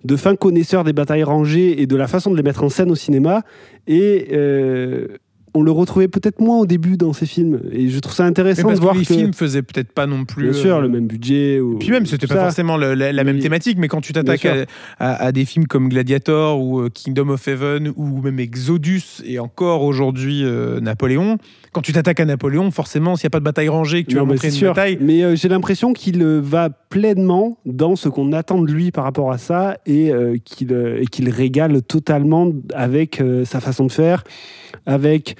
de 0.05 0.16
fin 0.16 0.37
connaisseur 0.37 0.85
des 0.85 0.92
batailles 0.92 1.22
rangées 1.24 1.81
et 1.81 1.87
de 1.87 1.96
la 1.96 2.07
façon 2.09 2.31
de 2.31 2.37
les 2.37 2.42
mettre 2.42 2.62
en 2.62 2.68
scène 2.68 2.90
au 2.90 2.94
cinéma. 2.96 3.42
Et 3.87 4.28
euh, 4.33 5.07
on 5.54 5.62
le 5.62 5.70
retrouvait 5.70 6.08
peut-être 6.08 6.40
moins 6.40 6.58
au 6.60 6.66
début 6.66 6.96
dans 6.96 7.12
ses 7.12 7.26
films. 7.26 7.60
Et 7.72 7.88
je 7.88 7.98
trouve 7.98 8.14
ça 8.14 8.24
intéressant 8.24 8.62
parce 8.62 8.76
de 8.76 8.80
voir 8.82 8.94
que 8.94 9.00
les 9.00 9.04
que, 9.06 9.14
films 9.14 9.34
faisaient 9.34 9.62
peut-être 9.62 9.92
pas 9.92 10.06
non 10.06 10.24
plus. 10.24 10.44
bien 10.44 10.52
sûr, 10.52 10.76
euh, 10.76 10.80
le 10.80 10.88
même 10.88 11.06
budget. 11.06 11.60
Ou, 11.60 11.78
Puis 11.78 11.90
même, 11.90 12.06
c'était 12.06 12.26
pas 12.26 12.34
ça. 12.36 12.42
forcément 12.44 12.76
le- 12.76 12.94
la, 12.94 13.12
la 13.12 13.24
même 13.24 13.38
thématique, 13.38 13.76
mais 13.78 13.88
quand 13.88 14.00
tu 14.00 14.12
t'attaques 14.12 14.42
Bien 14.42 14.64
à, 14.98 15.12
à- 15.12 15.24
à 15.26 15.32
des 15.32 15.44
films 15.44 15.66
comme 15.66 15.88
Gladiator 15.88 16.60
ou 16.60 16.80
euh, 16.80 16.88
Kingdom 16.92 17.28
of 17.28 17.46
Heaven 17.46 17.92
ou 17.96 18.20
même 18.22 18.38
Exodus 18.40 19.02
et 19.24 19.38
encore 19.38 19.82
aujourd'hui 19.82 20.42
euh, 20.44 20.80
Napoléon, 20.80 21.36
quand 21.72 21.80
tu 21.80 21.92
t'attaques 21.92 22.20
à 22.20 22.24
Napoléon, 22.26 22.70
forcément, 22.70 23.16
s'il 23.16 23.26
n'y 23.26 23.28
a 23.28 23.30
pas 23.30 23.38
de 23.40 23.44
bataille 23.44 23.68
rangée 23.70 24.04
que 24.04 24.11
tu 24.11 24.16
Non, 24.16 24.22
vas 24.24 24.32
montrer 24.32 24.48
une 24.48 24.54
sûr. 24.54 24.74
bataille, 24.74 24.98
Mais 25.00 25.22
euh, 25.22 25.35
j'ai 25.37 25.48
l'impression 25.48 25.92
qu'il 25.94 26.22
euh, 26.22 26.38
va 26.42 26.68
pleinement 26.70 27.58
dans 27.64 27.96
ce 27.96 28.08
qu'on 28.11 28.32
attend 28.32 28.61
de 28.61 28.70
lui 28.70 28.90
par 28.90 29.04
rapport 29.04 29.32
à 29.32 29.38
ça 29.38 29.78
et 29.87 30.12
euh, 30.12 30.37
qu'il 30.44 31.30
régale 31.30 31.80
totalement 31.82 32.50
avec 32.74 33.22
sa 33.44 33.61
façon 33.61 33.87
de 33.87 33.92
faire, 33.92 34.22
avec 34.85 35.37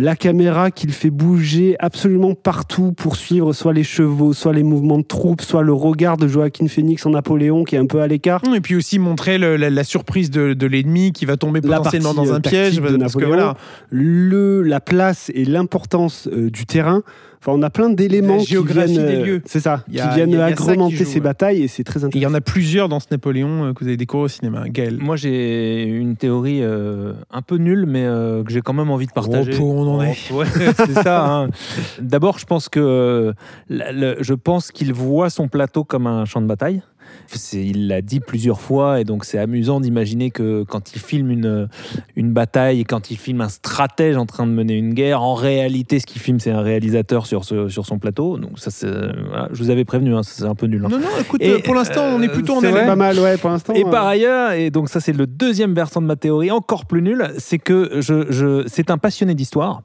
la 0.00 0.16
caméra 0.16 0.70
qu'il 0.70 0.92
fait 0.92 1.10
bouger 1.10 1.76
absolument 1.78 2.34
partout 2.34 2.92
pour 2.92 3.16
suivre 3.16 3.52
soit 3.52 3.72
les 3.72 3.84
chevaux, 3.84 4.32
soit 4.32 4.52
les 4.52 4.62
mouvements 4.62 4.98
de 4.98 5.02
troupes, 5.04 5.42
soit 5.42 5.62
le 5.62 5.72
regard 5.72 6.16
de 6.16 6.26
Joaquin 6.26 6.66
Phoenix 6.68 7.04
en 7.06 7.10
Napoléon 7.10 7.64
qui 7.64 7.74
est 7.76 7.78
un 7.78 7.86
peu 7.86 8.00
à 8.00 8.06
l'écart. 8.06 8.40
et 8.54 8.60
puis 8.60 8.74
aussi 8.76 8.98
montrer 8.98 9.36
le- 9.38 9.56
la, 9.56 9.68
la 9.70 9.84
surprise 9.84 10.30
de, 10.30 10.54
de 10.54 10.66
l'ennemi 10.66 11.12
qui 11.12 11.24
va 11.26 11.36
tomber 11.36 11.60
La 11.62 11.76
potentiellement 11.78 12.14
dans 12.14 12.26
euh, 12.28 12.34
un 12.34 12.40
piège. 12.40 12.76
tactique 12.76 12.92
de 12.92 12.96
Parce 12.98 13.14
que 13.14 13.24
voilà, 13.24 13.56
Le, 13.90 14.62
la 14.62 14.80
place 14.80 15.30
et 15.34 15.44
l'importance 15.44 16.28
euh, 16.32 16.50
du 16.50 16.66
terrain. 16.66 17.02
Enfin, 17.42 17.52
on 17.58 17.62
a 17.62 17.70
plein 17.70 17.88
d'éléments 17.88 18.36
qui 18.36 18.48
géographie 18.48 18.92
viennent, 18.92 19.06
des 19.06 19.14
euh, 19.16 19.24
lieux. 19.24 19.42
c'est 19.46 19.60
ça, 19.60 19.72
a- 19.72 19.78
qui 19.86 20.14
viennent 20.14 20.34
a- 20.34 20.44
agrémenter 20.44 20.96
joue, 20.96 21.04
ces 21.06 21.14
ouais. 21.14 21.20
batailles 21.20 21.62
et 21.62 21.68
c'est 21.68 21.84
très 21.84 22.00
il 22.00 22.02
y 22.02 22.06
intéressant. 22.06 22.30
en 22.32 22.34
a 22.34 22.40
plusieurs 22.42 22.88
dans 22.90 23.00
ce 23.00 23.06
Napoléon 23.10 23.64
euh, 23.64 23.72
que 23.72 23.80
vous 23.80 23.86
avez 23.88 23.96
découvert 23.96 24.24
au 24.24 24.28
cinéma. 24.28 24.68
Gaël. 24.68 24.98
Moi, 25.00 25.16
j'ai 25.16 25.84
une 25.84 26.16
théorie 26.16 26.62
euh, 26.62 27.14
un 27.30 27.40
peu 27.40 27.56
nulle, 27.56 27.86
mais 27.86 28.04
euh, 28.04 28.44
que 28.44 28.52
j'ai 28.52 28.60
quand 28.60 28.74
même 28.74 28.90
envie 28.90 29.06
de 29.06 29.12
partager. 29.12 29.52
Oh, 29.54 29.56
pour 29.56 29.74
on 29.74 29.96
en 29.96 30.02
est. 30.02 30.18
Oh, 30.30 30.34
ouais, 30.40 30.46
c'est 30.76 30.92
ça. 31.02 31.24
hein. 31.26 31.48
D'abord, 32.00 32.38
je 32.38 32.44
pense 32.44 32.68
que 32.68 32.78
euh, 32.80 33.32
le- 33.70 34.16
je 34.20 34.34
pense 34.34 34.70
qu'il 34.70 34.92
voit 34.92 35.30
son 35.30 35.48
plateau 35.48 35.82
comme 35.82 36.06
un 36.06 36.26
champ 36.26 36.42
de 36.42 36.46
bataille. 36.46 36.82
Il 37.52 37.86
l'a 37.88 38.02
dit 38.02 38.18
plusieurs 38.20 38.60
fois, 38.60 39.00
et 39.00 39.04
donc 39.04 39.24
c'est 39.24 39.38
amusant 39.38 39.80
d'imaginer 39.80 40.30
que 40.30 40.64
quand 40.64 40.94
il 40.94 40.98
filme 41.00 41.30
une, 41.30 41.68
une 42.16 42.32
bataille 42.32 42.80
et 42.80 42.84
quand 42.84 43.10
il 43.12 43.16
filme 43.18 43.40
un 43.40 43.48
stratège 43.48 44.16
en 44.16 44.26
train 44.26 44.46
de 44.46 44.52
mener 44.52 44.74
une 44.74 44.94
guerre, 44.94 45.22
en 45.22 45.34
réalité, 45.34 46.00
ce 46.00 46.06
qu'il 46.06 46.20
filme, 46.20 46.40
c'est 46.40 46.50
un 46.50 46.60
réalisateur 46.62 47.26
sur, 47.26 47.44
ce- 47.44 47.68
sur 47.68 47.86
son 47.86 47.98
plateau. 47.98 48.36
Donc 48.36 48.58
ça, 48.58 48.70
c'est- 48.70 48.86
voilà, 48.88 49.48
je 49.52 49.62
vous 49.62 49.70
avais 49.70 49.84
prévenu, 49.84 50.14
hein, 50.14 50.22
c'est 50.24 50.44
un 50.44 50.54
peu 50.56 50.66
nul. 50.66 50.84
hein. 50.84 50.88
Non, 50.90 50.98
non, 50.98 51.06
écoute, 51.20 51.40
Et, 51.42 51.50
euh, 51.50 51.58
pour 51.60 51.74
l'instant, 51.74 52.02
on 52.16 52.20
est 52.22 52.28
euh, 52.28 52.32
plutôt 52.32 52.54
en 52.54 52.60
vrai 52.60 52.86
Pas 52.86 52.96
mal, 52.96 53.18
ouais, 53.20 53.36
pour 53.36 53.50
l'instant. 53.50 53.74
Et 53.74 53.84
euh, 53.84 53.90
par 53.90 54.06
ailleurs, 54.06 54.52
et 54.52 54.70
donc 54.70 54.88
ça 54.88 54.98
c'est 55.00 55.12
le 55.12 55.26
deuxième 55.26 55.72
versant 55.74 56.00
de 56.02 56.06
ma 56.06 56.16
théorie, 56.16 56.50
encore 56.50 56.86
plus 56.86 57.02
nul, 57.02 57.30
c'est 57.38 57.58
que 57.58 58.00
je, 58.00 58.26
je, 58.30 58.64
c'est 58.66 58.90
un 58.90 58.98
passionné 58.98 59.34
d'histoire. 59.34 59.82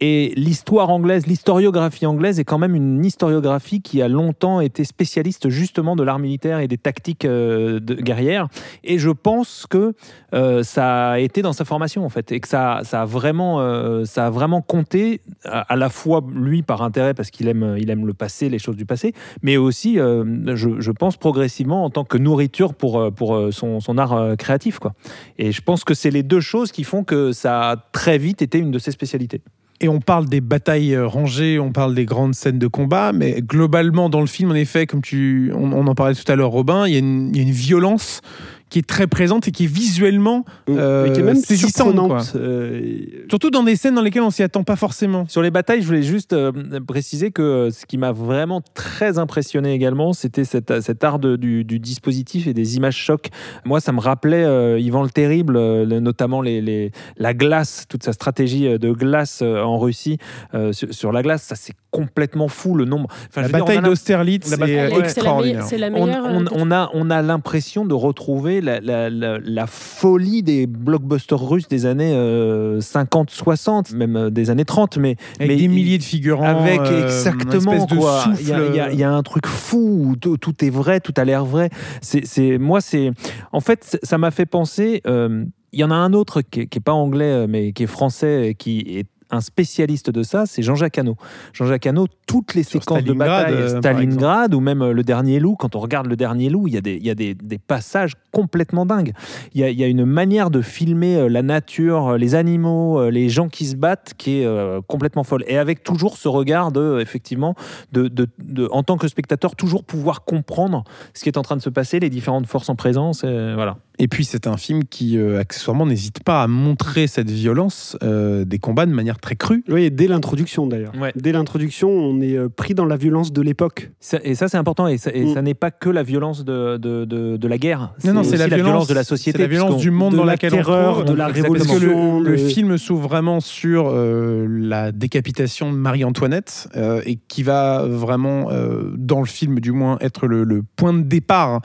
Et 0.00 0.34
l'histoire 0.36 0.90
anglaise, 0.90 1.26
l'historiographie 1.26 2.04
anglaise 2.04 2.38
est 2.38 2.44
quand 2.44 2.58
même 2.58 2.74
une 2.74 3.02
historiographie 3.04 3.80
qui 3.80 4.02
a 4.02 4.08
longtemps 4.08 4.60
été 4.60 4.84
spécialiste 4.84 5.48
justement 5.48 5.96
de 5.96 6.02
l'art 6.02 6.18
militaire 6.18 6.60
et 6.60 6.68
des 6.68 6.76
tactiques 6.76 7.24
euh, 7.24 7.80
de, 7.80 7.94
guerrières. 7.94 8.48
Et 8.84 8.98
je 8.98 9.08
pense 9.08 9.66
que 9.68 9.94
euh, 10.34 10.62
ça 10.62 11.12
a 11.12 11.18
été 11.18 11.40
dans 11.40 11.54
sa 11.54 11.64
formation 11.64 12.04
en 12.04 12.10
fait, 12.10 12.30
et 12.30 12.40
que 12.40 12.48
ça, 12.48 12.82
a, 12.92 13.04
vraiment, 13.06 13.60
euh, 13.60 14.04
ça 14.04 14.26
a 14.26 14.30
vraiment 14.30 14.60
compté 14.60 15.22
à, 15.44 15.76
la 15.76 15.88
fois 15.88 16.22
lui 16.30 16.62
par 16.62 16.82
intérêt 16.82 17.14
parce 17.14 17.30
qu'il 17.30 17.48
aime, 17.48 17.76
il 17.78 17.88
aime 17.88 18.06
le 18.06 18.12
passé, 18.12 18.50
les 18.50 18.58
choses 18.58 18.76
du 18.76 18.84
passé, 18.84 19.14
mais 19.42 19.56
aussi, 19.56 19.94
je, 19.96 20.90
pense 20.90 21.16
progressivement 21.16 21.84
en 21.84 21.90
tant 21.90 22.04
que 22.04 22.16
nourriture 22.16 22.74
pour, 22.74 23.12
pour 23.12 23.52
son, 23.52 23.80
son 23.80 23.98
art 23.98 24.36
créatif. 24.38 24.78
Quoi. 24.78 24.94
Et 25.38 25.52
je 25.52 25.60
pense 25.60 25.84
que 25.84 25.94
c'est 25.94 26.10
les 26.10 26.22
deux 26.22 26.40
choses 26.40 26.72
qui 26.72 26.84
font 26.84 27.04
que 27.04 27.32
ça 27.32 27.70
a 27.70 27.76
très 27.76 28.18
vite 28.18 28.40
été 28.40 28.58
une 28.58 28.70
de 28.70 28.78
ses 28.78 28.92
spécialités. 28.92 29.42
Et 29.80 29.88
on 29.88 30.00
parle 30.00 30.26
des 30.26 30.40
batailles 30.40 30.94
euh, 30.94 31.06
rangées, 31.06 31.58
on 31.58 31.70
parle 31.70 31.94
des 31.94 32.06
grandes 32.06 32.34
scènes 32.34 32.58
de 32.58 32.66
combat, 32.66 33.12
mais 33.12 33.42
globalement 33.42 34.08
dans 34.08 34.20
le 34.20 34.26
film, 34.26 34.50
en 34.50 34.54
effet, 34.54 34.86
comme 34.86 35.02
tu, 35.02 35.52
on, 35.54 35.86
en 35.86 35.94
parlait 35.94 36.14
tout 36.14 36.30
à 36.30 36.36
l'heure, 36.36 36.50
Robin, 36.50 36.86
il 36.86 36.94
y 36.94 36.96
a 36.96 36.98
une 36.98 37.50
violence 37.50 38.22
qui 38.68 38.80
est 38.80 38.86
très 38.86 39.06
présente 39.06 39.46
et 39.46 39.52
qui 39.52 39.64
est 39.64 39.72
visuellement 39.72 40.44
euh, 40.68 41.04
Mais 41.06 41.12
qui 41.12 41.20
est 41.20 41.22
même 41.22 41.36
saisissante, 41.36 42.32
euh, 42.34 42.96
Surtout 43.30 43.50
dans 43.50 43.62
des 43.62 43.76
scènes 43.76 43.94
dans 43.94 44.02
lesquelles 44.02 44.22
on 44.22 44.30
s'y 44.30 44.42
attend 44.42 44.64
pas 44.64 44.76
forcément. 44.76 45.26
Sur 45.28 45.42
les 45.42 45.50
batailles, 45.50 45.82
je 45.82 45.86
voulais 45.86 46.02
juste 46.02 46.32
euh, 46.32 46.50
préciser 46.86 47.30
que 47.30 47.42
euh, 47.42 47.70
ce 47.70 47.86
qui 47.86 47.96
m'a 47.98 48.12
vraiment 48.12 48.60
très 48.74 49.18
impressionné 49.18 49.72
également, 49.72 50.12
c'était 50.12 50.44
cet, 50.44 50.80
cet 50.80 51.04
art 51.04 51.18
de- 51.18 51.36
du, 51.36 51.64
du 51.64 51.78
dispositif 51.78 52.46
et 52.48 52.54
des 52.54 52.76
images 52.76 52.96
chocs. 52.96 53.28
Moi, 53.64 53.80
ça 53.80 53.92
me 53.92 54.00
rappelait 54.00 54.44
euh, 54.44 54.78
Yvan 54.80 55.02
le 55.04 55.10
Terrible, 55.10 55.56
euh, 55.56 55.84
le- 55.84 56.00
notamment 56.00 56.40
les, 56.42 56.60
les- 56.60 56.90
la 57.18 57.34
glace, 57.34 57.84
toute 57.88 58.02
sa 58.02 58.12
stratégie 58.12 58.78
de 58.78 58.90
glace 58.92 59.40
euh, 59.42 59.62
en 59.62 59.78
Russie 59.78 60.18
euh, 60.54 60.72
sur, 60.72 60.92
sur 60.92 61.12
la 61.12 61.22
glace. 61.22 61.42
Ça, 61.42 61.54
c'est 61.54 61.74
complètement 61.96 62.48
fou 62.48 62.74
le 62.74 62.84
nombre. 62.84 63.08
Enfin, 63.28 63.42
La 63.42 63.48
bataille 63.48 63.78
a 63.78 63.80
l'im- 63.80 63.88
d'Austerlitz 63.88 64.50
La 64.50 64.56
bataille- 64.56 64.74
est 64.74 64.96
Ouais. 64.96 65.08
C'est 65.08 65.22
la 65.22 65.34
meilleure- 65.40 65.62
extraordinaire. 65.64 66.22
On, 66.26 66.36
on- 66.36 66.42
euh, 66.42 66.48
on 66.52 66.70
a, 66.70 66.90
on 66.94 67.10
a 67.10 67.22
l'impression 67.22 67.84
de 67.84 67.94
retrouver 67.94 68.60
la, 68.60 68.80
la- 68.80 69.10
la- 69.10 69.38
la 69.42 69.66
folie 69.66 70.42
des 70.42 70.66
blockbusters 70.66 71.40
russes 71.40 71.68
des 71.68 71.86
années 71.86 72.12
euh, 72.14 72.80
50-60, 72.80 73.92
même 73.94 74.16
euh, 74.16 74.30
des 74.30 74.50
années 74.50 74.64
30, 74.64 74.98
mais 74.98 75.16
Avec 75.36 75.48
mais 75.48 75.56
des 75.56 75.62
il- 75.64 75.70
milliers 75.70 75.98
de 75.98 76.02
figurants. 76.02 76.44
avec 76.60 76.80
euh, 76.80 77.04
exactement 77.04 77.86
quoi. 77.86 78.24
Il 78.40 78.48
y, 78.48 78.52
a- 78.80 78.92
y 78.92 78.96
y 78.98 79.04
un 79.04 79.22
truc 79.22 79.46
fou 79.46 80.02
où 80.10 80.16
tout, 80.16 80.36
tout 80.36 80.64
est 80.64 80.70
vrai, 80.70 81.00
tout 81.00 81.14
a 81.16 81.24
l'air 81.24 81.44
vrai. 81.44 81.70
C'est, 82.02 82.26
c'est- 82.26 82.58
moi, 82.58 82.80
c'est 82.80 83.10
en 83.52 83.60
fait, 83.60 83.98
ça 84.02 84.18
m'a 84.18 84.30
fait 84.30 84.46
penser. 84.46 85.00
euh, 85.06 85.44
il 85.72 85.80
y 85.80 85.84
en 85.84 85.90
a 85.90 85.94
un 85.94 86.12
autre 86.14 86.40
qui 86.42 86.60
est, 86.60 86.66
qui 86.66 86.78
est 86.78 86.80
pas 86.80 86.92
anglais, 86.92 87.24
euh, 87.24 87.46
mais 87.48 87.72
qui 87.72 87.82
est 87.82 87.86
français, 87.86 88.48
et 88.48 88.54
qui 88.54 88.80
est 88.80 89.06
un 89.30 89.40
spécialiste 89.40 90.10
de 90.10 90.22
ça, 90.22 90.44
c'est 90.46 90.62
Jean-Jacques 90.62 90.98
Hano. 90.98 91.16
Jean-Jacques 91.52 91.86
Hano, 91.86 92.06
toutes 92.26 92.54
les 92.54 92.62
Sur 92.62 92.80
séquences 92.82 93.02
de 93.04 93.12
bataille, 93.12 93.54
euh, 93.54 93.78
Stalingrad 93.78 94.54
ou 94.54 94.60
même 94.60 94.82
euh, 94.82 94.92
le 94.92 95.02
dernier 95.02 95.40
loup, 95.40 95.56
quand 95.56 95.74
on 95.74 95.80
regarde 95.80 96.06
le 96.06 96.16
dernier 96.16 96.48
loup, 96.48 96.68
il 96.68 96.74
y 96.74 96.76
a 96.76 96.80
des, 96.80 96.94
il 96.94 97.04
y 97.06 97.10
a 97.10 97.14
des, 97.14 97.34
des 97.34 97.58
passages 97.58 98.12
complètement 98.32 98.86
dingues. 98.86 99.12
Il 99.54 99.60
y, 99.60 99.64
a, 99.64 99.70
il 99.70 99.78
y 99.78 99.84
a 99.84 99.86
une 99.88 100.04
manière 100.04 100.50
de 100.50 100.60
filmer 100.62 101.16
euh, 101.16 101.28
la 101.28 101.42
nature, 101.42 102.08
euh, 102.10 102.18
les 102.18 102.34
animaux, 102.34 103.00
euh, 103.00 103.10
les 103.10 103.28
gens 103.28 103.48
qui 103.48 103.66
se 103.66 103.76
battent 103.76 104.14
qui 104.16 104.40
est 104.40 104.46
euh, 104.46 104.80
complètement 104.86 105.24
folle. 105.24 105.44
Et 105.48 105.58
avec 105.58 105.82
toujours 105.82 106.16
ce 106.16 106.28
regard 106.28 106.72
de, 106.72 106.98
effectivement, 107.00 107.54
de, 107.92 108.08
de- 108.08 108.28
de- 108.38 108.68
en 108.70 108.82
tant 108.82 108.96
que 108.96 109.08
spectateur, 109.08 109.56
toujours 109.56 109.84
pouvoir 109.84 110.24
comprendre 110.24 110.84
ce 111.14 111.22
qui 111.22 111.28
est 111.28 111.38
en 111.38 111.42
train 111.42 111.56
de 111.56 111.62
se 111.62 111.70
passer, 111.70 111.98
les 112.00 112.10
différentes 112.10 112.46
forces 112.46 112.68
en 112.68 112.76
présence. 112.76 113.24
et 113.24 113.54
voilà. 113.54 113.78
Et 113.98 114.08
puis 114.08 114.26
c'est 114.26 114.46
un 114.46 114.58
film 114.58 114.84
qui 114.84 115.16
euh, 115.16 115.40
accessoirement 115.40 115.86
n'hésite 115.86 116.22
pas 116.22 116.42
à 116.42 116.46
montrer 116.48 117.06
cette 117.06 117.30
violence 117.30 117.96
euh, 118.02 118.44
des 118.44 118.58
combats 118.58 118.84
de 118.84 118.92
manière 118.92 119.15
très 119.20 119.36
crue. 119.36 119.64
Oui, 119.68 119.84
et 119.84 119.90
dès 119.90 120.06
l'introduction 120.08 120.66
d'ailleurs. 120.66 120.92
Ouais. 121.00 121.12
Dès 121.16 121.32
l'introduction, 121.32 121.88
on 121.90 122.20
est 122.20 122.36
euh, 122.36 122.48
pris 122.48 122.74
dans 122.74 122.84
la 122.84 122.96
violence 122.96 123.32
de 123.32 123.42
l'époque. 123.42 123.90
Et 124.24 124.34
ça, 124.34 124.48
c'est 124.48 124.56
important. 124.56 124.86
Et 124.86 124.98
ça, 124.98 125.10
Mm. 125.14 125.34
ça 125.34 125.42
n'est 125.42 125.54
pas 125.54 125.70
que 125.70 125.88
la 125.90 126.02
violence 126.02 126.44
de, 126.44 126.76
de, 126.76 127.04
de- 127.04 127.36
de 127.36 127.48
la 127.48 127.58
guerre. 127.58 127.94
Non, 128.04 128.12
non, 128.12 128.22
c'est 128.22 128.36
la 128.36 128.48
violence, 128.48 128.86
de 128.88 128.94
la 128.94 129.04
société. 129.04 129.38
C'est 129.38 129.42
la 129.44 129.48
violence 129.48 129.76
du 129.80 129.90
monde 129.90 130.12
de 130.12 130.16
dans 130.18 130.24
la 130.24 130.32
laquelle 130.32 130.50
terreur, 130.52 130.90
on 130.98 131.02
trouve. 131.02 131.04
de 131.06 131.12
la 131.14 131.28
Exactement. 131.28 131.54
Parce 131.54 131.66
que 131.66 131.72
révolution, 131.86 132.20
le, 132.20 132.36
film 132.36 132.78
s'ouvre 132.78 133.08
vraiment 133.08 133.40
sur 133.40 133.88
euh, 133.88 134.46
la 134.48 134.92
décapitation 134.92 135.72
de 135.72 135.76
Marie-Antoinette 135.76 136.68
euh, 136.76 137.00
et 137.06 137.16
qui 137.28 137.42
va 137.42 137.84
vraiment, 137.86 138.50
euh, 138.50 138.92
dans 138.96 139.20
le 139.20 139.26
film 139.26 139.60
du 139.60 139.72
moins, 139.72 139.96
être 140.00 140.26
le, 140.26 140.44
le 140.44 140.62
point 140.76 140.92
de 140.92 141.02
départ 141.02 141.60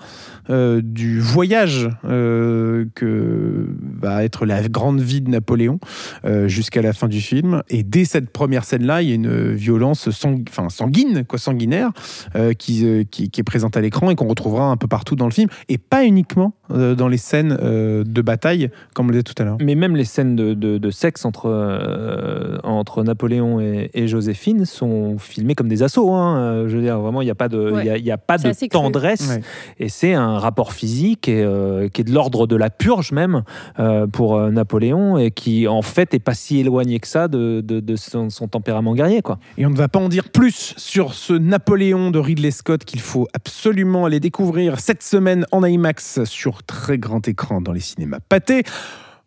euh, 0.49 0.81
du 0.83 1.19
voyage 1.19 1.89
euh, 2.05 2.85
que 2.95 3.67
va 4.01 4.23
être 4.23 4.45
la 4.45 4.67
grande 4.67 5.01
vie 5.01 5.21
de 5.21 5.29
Napoléon 5.29 5.79
euh, 6.25 6.47
jusqu'à 6.47 6.81
la 6.81 6.93
fin 6.93 7.07
du 7.07 7.21
film. 7.21 7.40
Et 7.69 7.83
dès 7.83 8.05
cette 8.05 8.29
première 8.31 8.63
scène-là, 8.63 9.01
il 9.01 9.09
y 9.09 9.11
a 9.11 9.15
une 9.15 9.53
violence 9.53 10.09
sang- 10.11 10.39
enfin, 10.49 10.69
sanguine, 10.69 11.25
quoi, 11.25 11.39
sanguinaire, 11.39 11.91
euh, 12.35 12.53
qui, 12.53 12.85
euh, 12.85 13.03
qui, 13.09 13.29
qui 13.29 13.41
est 13.41 13.43
présente 13.43 13.75
à 13.77 13.81
l'écran 13.81 14.09
et 14.09 14.15
qu'on 14.15 14.27
retrouvera 14.27 14.65
un 14.65 14.77
peu 14.77 14.87
partout 14.87 15.15
dans 15.15 15.25
le 15.25 15.31
film, 15.31 15.49
et 15.69 15.77
pas 15.77 16.05
uniquement 16.05 16.53
euh, 16.60 16.60
dans 16.95 17.07
les 17.07 17.17
scènes 17.17 17.57
euh, 17.61 18.03
de 18.05 18.21
bataille, 18.21 18.69
comme 18.93 19.05
on 19.07 19.09
le 19.09 19.13
disait 19.13 19.23
tout 19.23 19.41
à 19.41 19.45
l'heure. 19.45 19.57
Mais 19.61 19.75
même 19.75 19.95
les 19.95 20.05
scènes 20.05 20.35
de, 20.35 20.53
de- 20.53 20.77
de 20.77 20.89
sexe 20.91 21.25
entre, 21.25 21.47
euh, 21.49 22.57
entre 22.63 23.03
Napoléon 23.03 23.59
et, 23.59 23.89
et 23.93 24.07
Joséphine 24.07 24.65
sont 24.65 25.17
filmées 25.17 25.55
comme 25.55 25.67
des 25.67 25.83
assauts. 25.83 26.11
hein. 26.13 26.37
Euh, 26.37 26.69
Je 26.69 26.75
veux 26.77 26.81
dire, 26.83 26.99
vraiment, 26.99 27.21
il 27.21 27.25
n'y 27.25 27.31
a 27.31 27.35
pas 27.35 27.49
de, 27.49 27.71
Ouais. 27.71 27.83
il 27.83 27.87
y 27.87 27.89
a- 27.89 27.97
il 27.97 28.05
y 28.05 28.11
a 28.11 28.17
pas 28.17 28.37
de 28.37 28.51
tendresse. 28.69 29.29
Ouais. 29.29 29.41
Et 29.79 29.89
c'est 29.89 30.13
un 30.13 30.37
rapport 30.39 30.73
physique 30.73 31.27
et, 31.27 31.43
euh, 31.43 31.87
qui 31.89 32.01
est 32.01 32.03
de 32.03 32.11
l'ordre 32.13 32.47
de 32.47 32.55
la 32.55 32.69
purge 32.69 33.11
même 33.11 33.43
euh, 33.79 34.07
pour 34.07 34.35
euh, 34.35 34.51
Napoléon 34.51 35.17
et 35.17 35.31
qui 35.31 35.67
en 35.67 35.81
fait 35.81 36.13
est 36.13 36.19
pas 36.19 36.33
si 36.33 36.59
éloigné 36.59 36.99
que 36.99 37.07
ça 37.07 37.27
de, 37.27 37.61
de- 37.61 37.79
de 37.79 37.95
son, 37.95 38.29
son 38.29 38.47
tempérament 38.47 38.93
guerrier. 38.93 39.21
Quoi. 39.21 39.39
Et 39.57 39.65
on 39.65 39.69
ne 39.69 39.75
va 39.77 39.87
pas 39.87 39.99
en 39.99 40.09
dire 40.09 40.29
plus 40.29 40.73
sur 40.77 41.13
ce 41.13 41.33
Napoléon 41.33 42.11
de 42.11 42.19
Ridley 42.19 42.51
Scott 42.51 42.83
qu'il 42.85 42.99
faut 43.01 43.27
absolument 43.33 44.05
aller 44.05 44.19
découvrir 44.19 44.79
cette 44.79 45.03
semaine 45.03 45.45
en 45.51 45.63
IMAX 45.63 46.23
sur 46.25 46.60
très 46.61 46.97
grand 46.97 47.27
écran 47.27 47.61
dans 47.61 47.73
les 47.73 47.79
cinémas 47.79 48.19
pâtés. 48.19 48.63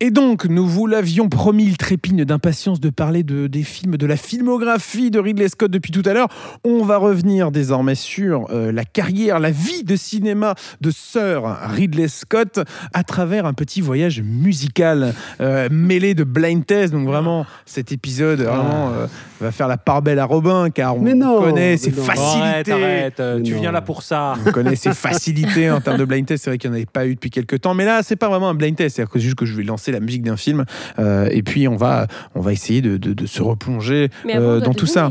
Et 0.05 0.11
donc, 0.11 0.45
nous 0.45 0.67
vous 0.67 0.87
l'avions 0.87 1.31
promis, 1.31 1.65
il 1.65 1.79
trépigne 1.79 2.27
d'impatience 2.27 2.79
de 2.79 2.91
parler 2.91 3.23
de, 3.23 3.47
des 3.47 3.63
films, 3.63 3.97
de 3.97 4.05
la 4.05 4.19
filmographie 4.19 5.11
de 5.11 5.19
Ridley 5.19 5.49
Scott 5.49 5.71
depuis 5.71 5.93
tout 5.93 6.03
à 6.05 6.13
l'heure. 6.13 6.29
On 6.63 6.85
va 6.85 6.99
revenir 6.99 7.51
désormais 7.51 7.95
sur 7.95 8.49
euh, 8.51 8.71
la 8.71 8.85
carrière, 8.85 9.39
la 9.39 9.51
vie 9.51 9.83
de 9.83 9.97
cinéma 9.97 10.57
de 10.83 10.91
Sir 10.91 11.57
Ridley 11.71 12.09
Scott 12.09 12.61
à 12.93 13.03
travers 13.03 13.47
un 13.47 13.55
petit 13.55 13.81
voyage 13.81 14.21
musical 14.21 15.15
euh, 15.41 15.71
mêlé 15.71 16.15
de 16.15 16.25
blind 16.25 16.67
test. 16.67 16.93
Donc 16.93 17.07
vraiment, 17.07 17.47
cet 17.65 17.91
épisode 17.91 18.43
vraiment 18.43 18.91
euh, 18.93 19.07
va 19.41 19.53
faire 19.53 19.69
la 19.69 19.79
part 19.79 20.03
belle 20.03 20.19
à 20.19 20.27
Robin 20.27 20.69
car 20.69 20.99
on 20.99 21.01
Mais 21.01 21.15
non, 21.15 21.41
connaît 21.41 21.79
ses 21.79 21.93
facilités. 21.93 22.73
Arrête, 22.73 23.21
arrête, 23.21 23.43
tu 23.43 23.55
non. 23.55 23.61
viens 23.61 23.73
là 23.73 23.81
pour 23.81 24.03
ça. 24.03 24.35
On 24.47 24.53
connaît 24.53 24.77
ses 24.77 24.93
facilités 24.93 25.71
en 25.71 25.81
termes 25.81 25.97
de 25.97 26.05
blind 26.05 26.27
test. 26.27 26.45
C'est 26.45 26.51
vrai 26.51 26.59
qu'il 26.59 26.69
n'y 26.69 26.75
en 26.75 26.77
avait 26.77 26.85
pas 26.85 27.07
eu 27.07 27.15
depuis 27.15 27.31
quelques 27.31 27.63
temps. 27.63 27.73
Mais 27.73 27.87
là, 27.87 28.03
c'est 28.03 28.17
pas 28.17 28.29
vraiment 28.29 28.51
un 28.51 28.55
blind 28.55 28.77
test. 28.77 28.97
C'est 28.97 29.19
juste 29.19 29.37
que 29.37 29.47
je 29.47 29.57
vais 29.57 29.63
lancer 29.63 29.94
la 29.95 30.01
musique 30.01 30.23
d'un 30.23 30.37
film. 30.37 30.65
euh, 30.99 31.29
et 31.31 31.43
puis, 31.43 31.67
on 31.69 31.77
va, 31.77 32.07
on 32.35 32.41
va 32.41 32.53
essayer 32.53 32.83
de, 32.83 32.97
de- 32.97 33.13
de 33.15 33.27
se 33.27 33.43
replonger 33.43 34.11
Mais 34.25 34.35
avant, 34.35 34.47
on 34.47 34.51
euh, 34.51 34.61
dans 34.61 34.75
tout 34.75 34.87
ça. 34.87 35.11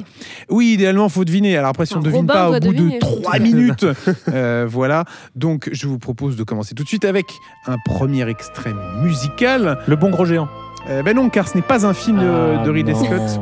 Oui, 0.49 0.73
idéalement, 0.73 1.09
faut 1.09 1.25
deviner. 1.25 1.57
Alors 1.57 1.69
après, 1.71 1.85
si 1.85 1.95
on 1.95 1.99
ne 1.99 2.05
devine 2.05 2.27
pas 2.27 2.49
au 2.49 2.59
bout 2.59 2.73
de 2.73 2.99
trois 2.99 3.39
minutes, 3.39 3.85
euh, 4.31 4.65
voilà. 4.69 5.05
Donc, 5.35 5.69
je 5.71 5.87
vous 5.87 5.97
propose 5.99 6.35
de 6.35 6.43
commencer 6.43 6.75
tout 6.75 6.83
de 6.83 6.87
suite 6.87 7.05
avec 7.05 7.25
un 7.67 7.77
premier 7.85 8.27
extrait 8.29 8.73
musical. 9.01 9.79
Le 9.87 9.95
bon 9.95 10.09
gros 10.09 10.25
géant. 10.25 10.47
Euh, 10.89 11.01
ben 11.01 11.15
non, 11.15 11.29
car 11.29 11.47
ce 11.47 11.55
n'est 11.55 11.61
pas 11.63 11.85
un 11.85 11.93
film 11.93 12.19
de, 12.19 12.27
Ah, 12.59 12.63
de 12.65 12.69
Ridley 12.69 12.93
non. 12.93 13.03
Scott. 13.05 13.39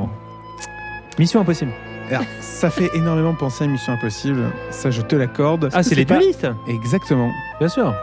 Mission 1.20 1.42
impossible. 1.42 1.72
Alors, 2.10 2.24
ça 2.42 2.70
fait 2.70 2.90
énormément 2.94 3.34
penser 3.34 3.64
à 3.64 3.68
Mission 3.68 3.94
Impossible. 3.94 4.44
Ça, 4.70 4.92
je 4.92 5.02
te 5.02 5.16
l'accorde. 5.16 5.70
Ah, 5.74 5.82
c'est 5.82 5.96
les 5.96 6.04
duelistes 6.06 6.48
Exactement. 6.68 7.30
Bien 7.60 7.70
sûr. 7.70 7.94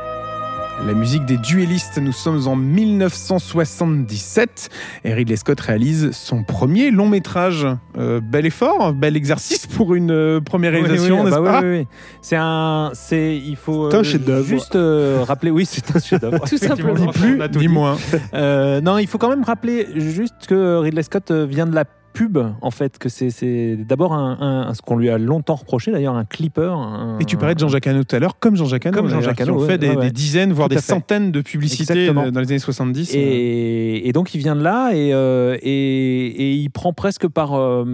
La 0.86 0.94
musique 0.94 1.26
des 1.26 1.38
duellistes, 1.38 1.98
nous 1.98 2.12
sommes 2.12 2.46
en 2.46 2.54
1977 2.54 4.68
et 5.04 5.12
Ridley 5.12 5.34
Scott 5.36 5.60
réalise 5.60 6.12
son 6.12 6.44
premier 6.44 6.92
long 6.92 7.08
métrage. 7.08 7.66
Euh, 7.98 8.20
bel 8.20 8.46
effort, 8.46 8.92
bel 8.92 9.16
exercice 9.16 9.66
pour 9.66 9.94
une 9.94 10.12
euh, 10.12 10.40
première 10.40 10.70
réalisation, 10.72 11.16
Oui, 11.16 11.22
oui, 11.24 11.30
n'est-ce 11.30 11.40
bah 11.40 11.52
pas 11.52 11.60
oui, 11.60 11.66
oui, 11.66 11.78
oui. 11.80 11.86
C'est 12.22 12.36
un, 12.36 12.90
c'est, 12.94 13.36
il 13.36 13.56
faut 13.56 13.90
C'est 13.90 13.96
un 13.96 14.00
euh, 14.00 14.04
chef-d'œuvre. 14.04 14.46
Juste 14.46 14.76
euh, 14.76 15.24
rappeler, 15.26 15.50
oui, 15.50 15.66
c'est 15.66 15.94
un 15.94 15.98
chef-d'œuvre. 15.98 16.44
Tout 16.48 16.58
simplement. 16.58 16.94
Ni 16.94 17.08
plus, 17.08 17.40
ni 17.58 17.68
moins. 17.68 17.96
Euh, 18.34 18.80
non, 18.80 18.98
il 18.98 19.06
faut 19.06 19.18
quand 19.18 19.30
même 19.30 19.42
rappeler 19.42 19.86
juste 19.96 20.46
que 20.46 20.78
Ridley 20.78 21.02
Scott 21.02 21.32
vient 21.32 21.66
de 21.66 21.74
la 21.74 21.84
pub, 22.12 22.38
en 22.62 22.70
fait, 22.70 22.98
que 22.98 23.08
c'est, 23.08 23.76
d'abord 23.76 24.12
un, 24.12 24.66
un- 24.68 24.74
ce 24.74 24.82
qu'on 24.82 24.96
lui 24.96 25.08
a 25.10 25.18
longtemps 25.18 25.54
reproché, 25.54 25.92
d'ailleurs, 25.92 26.14
un 26.16 26.24
clipper. 26.24 26.72
un- 26.74 27.18
Et 27.20 27.24
tu 27.24 27.36
parlais 27.36 27.54
de 27.54 27.60
Jean-Jacques 27.60 27.86
Hano 27.86 28.02
tout 28.04 28.16
à 28.16 28.18
l'heure, 28.18 28.38
comme 28.38 28.56
Jean-Jacques 28.56 28.86
Hano, 28.86 28.96
Comme 28.96 29.06
d'ailleurs, 29.06 29.20
Jean-Jacques 29.22 29.40
Hano, 29.42 29.54
ont 29.54 29.60
fait 29.60 29.72
ouais, 29.72 29.78
des, 29.78 29.88
ouais, 29.90 29.96
ouais. 29.96 30.04
des 30.06 30.10
dizaines, 30.10 30.52
voire 30.52 30.68
des 30.68 30.78
centaines 30.78 31.30
de 31.32 31.40
publicités 31.40 31.92
Exactement. 31.92 32.30
dans 32.32 32.40
les 32.40 32.48
années 32.48 32.58
70. 32.58 33.14
Et, 33.14 34.08
et 34.08 34.12
donc 34.12 34.34
il 34.34 34.38
vient 34.38 34.56
de 34.56 34.62
là 34.62 34.90
et, 34.94 35.12
euh, 35.12 35.56
et, 35.62 36.26
et 36.26 36.52
il 36.54 36.68
prend 36.70 36.92
presque 36.92 37.28
par, 37.28 37.54
euh, 37.54 37.84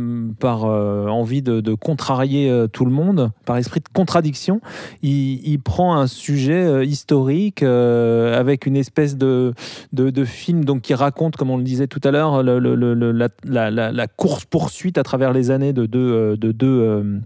par 0.41 0.65
euh, 0.65 1.07
envie 1.09 1.43
de, 1.43 1.61
de 1.61 1.75
contrarier 1.75 2.51
tout 2.73 2.85
le 2.85 2.91
monde, 2.93 3.31
par 3.45 3.57
esprit 3.59 3.81
de 3.81 3.89
contradiction, 3.93 4.61
il, 5.03 5.41
il 5.47 5.59
prend 5.61 5.97
un 5.97 6.07
sujet 6.07 6.87
historique 6.87 7.63
avec 7.63 8.67
une 8.67 8.77
espèce 8.77 9.17
de, 9.17 9.53
de, 9.93 10.11
de 10.11 10.25
film 10.25 10.65
donc, 10.65 10.83
qui 10.83 10.95
raconte, 10.95 11.37
comme 11.37 11.51
on 11.51 11.57
le 11.57 11.63
disait 11.65 11.87
tout 11.87 12.01
à 12.05 12.11
l'heure, 12.11 12.43
la- 12.43 14.04
la 14.05 14.09
course-poursuite 14.09 14.99
à 14.99 15.03
travers 15.03 15.33
les 15.33 15.51
années 15.51 15.73
de 15.73 15.87
deux, 15.87 16.13
euh, 16.13 16.37
de 16.37 16.53
deux, 16.53 16.67
euh, 16.67 17.19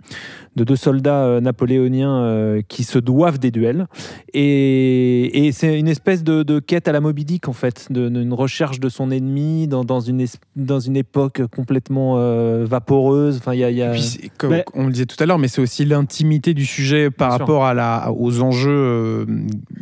de 0.59 0.65
deux 0.65 0.77
soldats 0.77 1.25
euh, 1.25 1.41
napoléoniens 1.41 2.23
euh, 2.23 2.61
qui 2.69 2.85
se 2.85 2.99
doivent 2.99 3.39
des 3.39 3.51
duels. 3.51 3.87
Et, 4.35 5.47
et 5.47 5.53
c'est 5.53 5.79
une 5.79 5.89
espèce 5.89 6.23
de, 6.25 6.43
de 6.43 6.59
quête 6.59 6.89
à 6.89 6.93
la 6.93 7.01
Moby 7.01 7.25
Dick, 7.25 7.49
en 7.49 7.53
fait, 7.53 7.87
de- 7.91 8.09
d'une 8.09 8.33
recherche 8.33 8.81
de 8.81 8.89
son 8.89 9.11
ennemi 9.11 9.67
dans, 9.69 9.85
dans, 9.85 10.01
une, 10.01 10.21
es- 10.21 10.39
dans 10.57 10.81
une 10.81 10.97
époque 10.97 11.43
complètement 11.55 12.15
euh, 12.19 12.65
vaporeuse. 12.69 13.37
Enfin, 13.39 13.55
il 13.55 13.61
y 13.61 13.65
a. 13.65 13.71
y 13.71 13.91
puis, 13.93 14.31
comme 14.37 14.51
Mais- 14.51 14.65
on 14.75 14.87
le 14.87 14.93
disait 14.93 15.07
tout 15.07 15.17
à 15.23 15.27
l'heure, 15.27 15.39
mais 15.39 15.49
c'est 15.49 15.61
aussi 15.63 15.85
l'intimité 15.85 16.55
du 16.55 16.67
sujet 16.67 17.11
par 17.11 17.29
Bien 17.29 17.37
sûr. 17.37 17.47
rapport 17.47 17.65
à 17.65 17.75
la, 17.75 18.13
aux 18.17 18.43
enjeux 18.43 18.71
euh, 18.71 19.25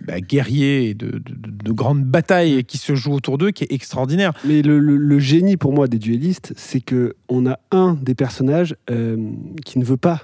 bah, 0.07 0.21
guerriers 0.21 0.91
et 0.91 0.95
de, 0.95 1.07
de- 1.07 1.13
de- 1.19 1.65
de 1.65 1.73
grandes 1.73 2.05
batailles 2.05 2.65
qui 2.65 2.79
se 2.79 2.95
jouent 2.95 3.15
autour 3.15 3.39
d'eux 3.39 3.51
qui 3.51 3.65
est 3.65 3.73
extraordinaire. 3.73 4.33
Mais 4.45 4.63
le, 4.63 4.79
le- 4.79 4.97
le 4.97 5.19
génie 5.19 5.57
pour 5.57 5.73
moi 5.73 5.89
des 5.89 5.99
duellistes, 5.99 6.53
c'est 6.57 6.81
que 6.81 7.15
on 7.29 7.47
a 7.47 7.59
un 7.73 7.97
des 8.01 8.15
personnages 8.15 8.77
euh, 8.91 9.17
qui 9.65 9.79
ne 9.79 9.85
veut 9.85 9.97
pas 9.97 10.21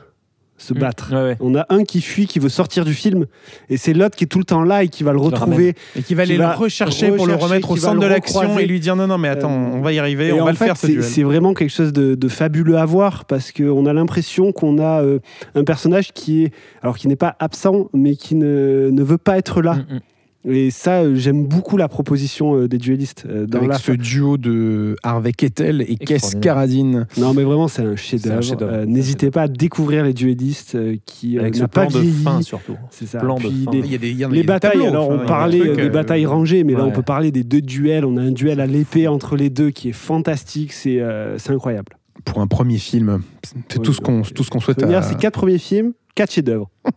se 0.62 0.74
Mm. 0.74 0.78
battre. 0.78 1.10
Ouais, 1.12 1.22
ouais. 1.22 1.36
On 1.40 1.54
a 1.54 1.66
un 1.68 1.84
qui 1.84 2.00
fuit, 2.00 2.26
qui 2.26 2.38
veut 2.38 2.48
sortir 2.48 2.84
du 2.84 2.94
film, 2.94 3.26
et 3.68 3.76
c'est 3.76 3.92
l'autre 3.92 4.16
qui 4.16 4.24
est 4.24 4.26
tout 4.26 4.38
le 4.38 4.44
temps 4.44 4.62
là 4.62 4.82
et 4.84 4.88
qui 4.88 5.02
va 5.02 5.12
le 5.12 5.18
Qui 5.18 5.24
le 5.24 5.30
retrouver. 5.30 5.74
Et 5.96 6.02
qui 6.02 6.14
va 6.14 6.24
Qui 6.24 6.32
aller 6.32 6.38
va 6.38 6.52
le 6.52 6.58
rechercher 6.58 7.10
pour 7.12 7.26
le 7.26 7.34
remettre 7.34 7.70
au 7.70 7.76
centre 7.76 8.00
de 8.00 8.06
l'action 8.06 8.58
et 8.58 8.66
lui 8.66 8.80
dire 8.80 8.96
non, 8.96 9.06
non, 9.06 9.18
mais 9.18 9.28
attends, 9.28 9.50
Euh, 9.52 9.76
on 9.76 9.80
va 9.80 9.92
y 9.92 9.98
arriver, 9.98 10.28
Et 10.28 10.32
on 10.32 10.42
en 10.42 10.44
va 10.44 10.50
le 10.52 10.56
fait, 10.56 10.66
faire 10.66 10.76
ce 10.76 11.00
c'est 11.02 11.22
vraiment 11.22 11.54
quelque 11.54 11.70
chose 11.70 11.92
de, 11.92 12.14
de 12.14 12.28
fabuleux 12.28 12.76
à 12.78 12.84
voir 12.84 13.24
parce 13.24 13.52
qu'on 13.52 13.86
a 13.86 13.92
l'impression 13.92 14.52
qu'on 14.52 14.78
a 14.78 15.02
euh, 15.02 15.18
un 15.54 15.64
personnage 15.64 16.12
qui 16.12 16.44
est, 16.44 16.52
alors 16.82 16.96
qui 16.96 17.08
n'est 17.08 17.16
pas 17.16 17.36
absent, 17.38 17.88
mais 17.92 18.16
qui 18.16 18.34
ne, 18.34 18.90
ne 18.92 19.02
veut 19.02 19.18
pas 19.18 19.38
être 19.38 19.62
là. 19.62 19.74
Mm, 19.74 19.94
mm. 19.96 20.00
Et 20.44 20.70
ça, 20.72 21.02
euh, 21.02 21.14
j'aime 21.14 21.46
beaucoup 21.46 21.76
la 21.76 21.86
proposition 21.86 22.56
euh, 22.56 22.66
des 22.68 22.78
duellistes 22.78 23.24
euh, 23.28 23.46
dans 23.46 23.58
Avec 23.58 23.70
la 23.70 23.78
ce 23.78 23.92
duo 23.92 24.36
de 24.38 24.96
Harvey 25.04 25.32
Kettel 25.32 25.82
et 25.82 25.94
Kess 25.96 26.16
Extraordinaire. 26.34 26.40
Caradine. 26.42 27.06
Non, 27.16 27.32
mais 27.32 27.44
vraiment, 27.44 27.68
c'est 27.68 27.82
un 27.82 27.94
chef-d'œuvre. 27.94 28.56
Euh, 28.62 28.84
N'hésitez 28.84 29.30
pas 29.30 29.42
à 29.42 29.48
découvrir 29.48 30.04
les 30.04 30.12
duellistes 30.12 30.76
qui 31.06 31.38
euh, 31.38 31.42
Avec 31.42 31.54
ce 31.54 31.60
n'a 31.60 31.68
pas 31.68 31.86
plan 31.86 32.00
de 32.00 32.04
vieilli. 32.04 32.22
fin 32.24 32.42
surtout. 32.42 32.76
C'est 32.90 33.06
ça. 33.06 33.20
plan 33.20 33.36
de 33.36 33.40
Puis 33.40 33.64
fin. 33.64 33.70
les- 33.70 33.78
Il 33.78 33.92
y 33.92 33.94
a 33.94 33.98
des, 33.98 34.10
il 34.10 34.18
y 34.18 34.24
en 34.24 34.30
a- 34.30 34.34
les 34.34 34.40
des 34.40 34.46
batailles, 34.46 34.72
tableaux, 34.72 34.86
alors 34.88 35.10
enfin, 35.10 35.20
on 35.22 35.26
parlait 35.26 35.58
truc, 35.60 35.76
des 35.76 35.82
euh, 35.82 35.88
batailles 35.90 36.26
rangées, 36.26 36.64
mais 36.64 36.72
là 36.72 36.84
on 36.84 36.90
peut 36.90 37.02
parler 37.02 37.30
des 37.30 37.44
deux 37.44 37.60
duels. 37.62 38.04
On 38.04 38.16
a 38.16 38.22
un 38.22 38.32
duel 38.32 38.60
à 38.60 38.66
l'épée 38.66 39.06
entre 39.06 39.36
les 39.36 39.48
deux 39.50 39.70
qui 39.70 39.90
est 39.90 39.92
fantastique, 39.92 40.72
c'est 40.72 41.00
euh, 41.00 41.38
c'est 41.38 41.52
incroyable. 41.52 41.96
Pour 42.24 42.40
un 42.40 42.46
premier 42.46 42.78
film, 42.78 43.22
c'est 43.68 43.78
Oui, 43.78 43.84
tout 43.84 43.92
ce 43.92 44.00
qu'on 44.00 44.22
tout 44.22 44.44
ce 44.44 44.50
qu'on 44.50 44.60
souhaite. 44.60 44.82
À- 44.82 45.02
Ces 45.02 45.14
quatre 45.16 45.34
premiers 45.34 45.58
films, 45.58 45.92
quatre 46.14 46.32
chefs-d'œuvre. 46.32 46.70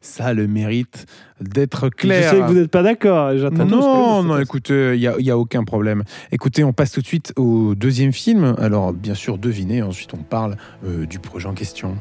Ça 0.00 0.26
a 0.26 0.34
le 0.34 0.46
mérite 0.46 1.06
d'être 1.40 1.86
Je 1.86 1.90
clair. 1.90 2.30
sais 2.30 2.38
que 2.38 2.44
vous 2.44 2.54
n'êtes 2.54 2.70
pas 2.70 2.82
d'accord. 2.82 3.32
Non, 3.52 4.22
non, 4.22 4.38
écoutez, 4.38 4.96
il 4.96 5.22
n'y 5.22 5.30
a 5.30 5.38
aucun 5.38 5.64
problème. 5.64 6.02
Écoutez, 6.32 6.64
on 6.64 6.72
passe 6.72 6.92
tout 6.92 7.00
de 7.00 7.06
suite 7.06 7.32
au 7.36 7.74
deuxième 7.74 8.12
film. 8.12 8.54
Alors, 8.58 8.92
bien 8.92 9.14
sûr, 9.14 9.38
devinez, 9.38 9.82
ensuite 9.82 10.14
on 10.14 10.22
parle 10.22 10.56
euh, 10.84 11.06
du 11.06 11.18
projet 11.18 11.48
en 11.48 11.54
question. 11.54 11.96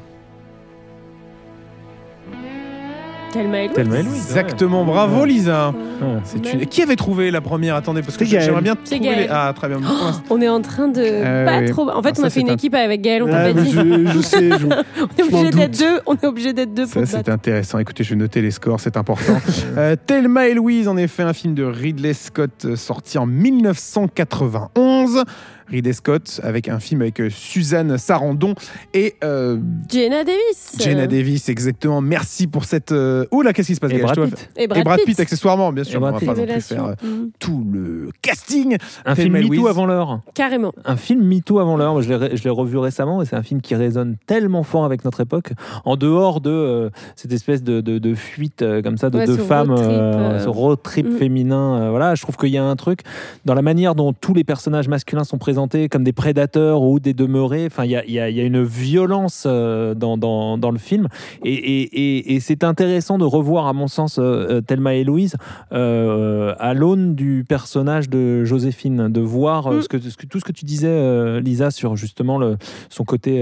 Thelma 3.35 3.59
et 3.59 3.67
Louise. 3.67 3.75
Thelma 3.75 3.99
et 3.99 4.03
Louise. 4.03 4.15
Exactement, 4.25 4.85
bravo 4.85 5.25
Lisa. 5.25 5.69
Ouais. 6.01 6.07
C'est 6.23 6.45
Ouais. 6.45 6.53
une- 6.53 6.65
Qui 6.65 6.81
avait 6.81 6.95
trouvé 6.95 7.31
la 7.31 7.41
première 7.41 7.75
Attendez, 7.75 8.01
parce 8.01 8.15
que 8.17 8.23
j'aimerais 8.25 8.61
bien 8.61 8.75
trouver 8.75 8.99
les... 8.99 9.05
Gaël. 9.05 9.29
Ah, 9.31 9.53
très 9.55 9.67
bien. 9.67 9.79
L'instant- 9.81 10.23
On 10.29 10.41
est 10.41 10.47
en 10.49 10.61
train 10.61 10.87
de 10.87 11.01
Euh, 11.03 11.45
pas 11.45 11.59
oui. 11.59 11.69
trop. 11.69 11.89
En 11.89 12.01
fait, 12.01 12.13
Ah, 12.17 12.21
on 12.21 12.23
a 12.23 12.29
fait 12.29 12.39
une 12.41 12.49
un- 12.49 12.53
équipe 12.53 12.73
avec 12.73 13.01
Gaël, 13.01 13.23
on 13.23 13.27
t'a 13.27 13.37
Ah, 13.41 13.47
pas 13.47 13.53
mais 13.53 13.61
dit. 13.63 13.71
je, 13.71 14.11
je 14.13 14.19
sais. 14.21 14.49
je- 14.51 14.65
On 15.01 15.07
est 15.17 15.23
obligé 15.23 15.49
d'être 15.51 15.77
deux. 15.79 15.99
On 16.05 16.13
est 16.15 16.25
obligé 16.25 16.53
d'être 16.53 16.73
deux 16.73 16.87
pour 16.87 17.05
Ça, 17.05 17.05
c'est 17.05 17.29
intéressant. 17.29 17.77
Écoutez, 17.79 18.03
je 18.05 18.11
vais 18.11 18.15
noter 18.15 18.41
les 18.41 18.51
scores, 18.51 18.79
c'est 18.79 18.97
important. 18.97 19.33
Euh, 19.77 19.95
Thelma 20.07 20.47
et 20.47 20.53
Louise, 20.53 20.87
en 20.87 20.95
effet, 20.95 21.23
un 21.23 21.33
film 21.33 21.53
de 21.53 21.63
Ridley 21.63 22.13
Scott 22.13 22.63
euh, 22.65 22.75
sorti 22.77 23.17
en 23.17 23.25
1991. 23.25 25.23
Ridley 25.67 25.93
Scott 25.93 26.39
avec 26.43 26.69
un 26.69 26.79
film 26.79 27.01
avec 27.01 27.19
euh, 27.19 27.29
Suzanne 27.29 27.97
Sarandon 27.97 28.53
et 28.93 29.15
euh, 29.23 29.57
Jenna 29.91 30.23
Davis. 30.23 30.75
Jenna 30.79 31.07
Davis, 31.07 31.49
exactement. 31.49 32.01
Merci 32.01 32.47
pour 32.47 32.65
cette. 32.65 32.91
euh, 32.91 33.25
Oh 33.31 33.41
là, 33.41 33.53
qu'est-ce 33.53 33.67
qui 33.67 33.75
se 33.75 33.79
passe 33.79 33.91
Et 33.91 33.99
Brad 33.99 34.15
Pitt. 34.19 34.49
Et 34.57 34.63
Et 34.63 34.67
Brad, 34.67 34.97
Pitt, 34.99 35.05
Pitt. 35.07 35.19
accessoirement, 35.19 35.71
bien 35.71 35.83
sûr. 35.83 35.95
Et 35.95 35.97
On 35.97 36.11
va 36.11 36.13
Pitt. 36.13 36.19
pas 36.19 36.25
non 36.27 36.33
plus 36.33 36.41
Révélation. 36.41 36.75
faire 36.75 36.85
euh, 36.85 36.93
Mm. 37.05 37.29
tout 37.39 37.65
le 37.71 38.09
casting. 38.21 38.77
Un 39.05 39.15
film 39.15 39.37
Louise. 39.37 39.65
avant 39.67 39.85
l'heure. 39.85 40.21
Carrément. 40.33 40.73
Un 40.85 40.95
film 40.97 41.23
MeToo 41.25 41.59
avant 41.59 41.77
l'heure. 41.77 42.01
Je 42.01 42.13
l'ai 42.43 42.49
revu 42.49 42.77
récemment 42.77 43.21
et 43.21 43.25
c'est 43.25 43.35
un 43.35 43.43
film 43.43 43.61
qui 43.61 43.75
résonne 43.75 44.15
tellement 44.27 44.63
fort 44.63 44.85
avec 44.85 45.03
notre 45.05 45.21
époque. 45.21 45.51
En 45.85 45.95
dehors 45.97 46.41
de 46.41 46.49
euh, 46.49 46.89
cette 47.15 47.31
espèce 47.33 47.63
de, 47.63 47.81
de- 47.81 47.99
de 47.99 48.15
fuite 48.15 48.61
euh, 48.61 48.81
comme 48.81 48.97
ça 48.97 49.09
de 49.09 49.17
Ouais, 49.17 49.25
deux 49.25 49.37
ce 49.37 49.41
femmes, 49.41 49.71
road 49.71 49.77
trip, 49.79 49.89
euh, 49.89 50.13
euh, 50.13 50.39
ce 50.43 50.49
road 50.49 50.79
trip 50.83 51.17
féminin. 51.17 51.81
euh, 51.81 51.89
voilà, 51.89 52.15
je 52.15 52.21
trouve 52.21 52.35
qu'il 52.37 52.49
y 52.49 52.57
a 52.57 52.63
un 52.63 52.75
truc 52.75 53.01
dans 53.45 53.53
la 53.53 53.61
manière 53.61 53.95
dont 53.95 54.13
tous 54.13 54.33
les 54.33 54.43
personnages 54.43 54.87
masculins 54.87 55.23
sont 55.23 55.37
présentés 55.55 55.87
comme 55.87 56.03
des 56.03 56.11
prédateurs 56.11 56.81
ou 56.81 56.99
des 56.99 57.13
demeurés. 57.13 57.67
Enfin, 57.67 57.85
il 57.85 57.91
y 57.91 57.95
a, 57.95 58.03
il 58.03 58.11
y 58.11 58.19
a- 58.19 58.29
il 58.29 58.35
y 58.35 58.41
a 58.41 58.43
une 58.43 58.61
violence 58.61 59.45
euh, 59.47 59.93
dans, 59.95 60.17
dans, 60.17 60.57
dans 60.57 60.69
le 60.69 60.77
film 60.77 61.07
et, 61.45 61.53
et- 61.53 61.83
et- 61.83 62.35
et 62.35 62.39
c'est 62.41 62.65
intéressant 62.65 63.17
de 63.17 63.23
revoir, 63.23 63.67
à 63.67 63.71
mon 63.73 63.87
sens, 63.87 64.19
euh, 64.19 64.23
euh, 64.57 64.61
Thelma 64.61 64.95
et 64.95 65.05
Louise 65.05 65.35
à 65.71 66.73
l'aune 66.73 67.15
du 67.15 67.45
personnage 67.47 68.09
de 68.09 68.43
Joséphine, 68.43 69.07
de 69.07 69.21
voir 69.21 69.71
Mm. 69.71 69.81
ce 69.83 69.87
que, 69.87 69.99
ce 69.99 70.17
que- 70.17 70.25
tout 70.25 70.39
ce 70.41 70.43
que 70.45 70.51
tu 70.51 70.65
disais, 70.65 71.39
Lisa, 71.39 71.71
sur 71.71 71.95
justement 71.95 72.37
le, 72.37 72.57
son 72.89 73.05
côté 73.05 73.41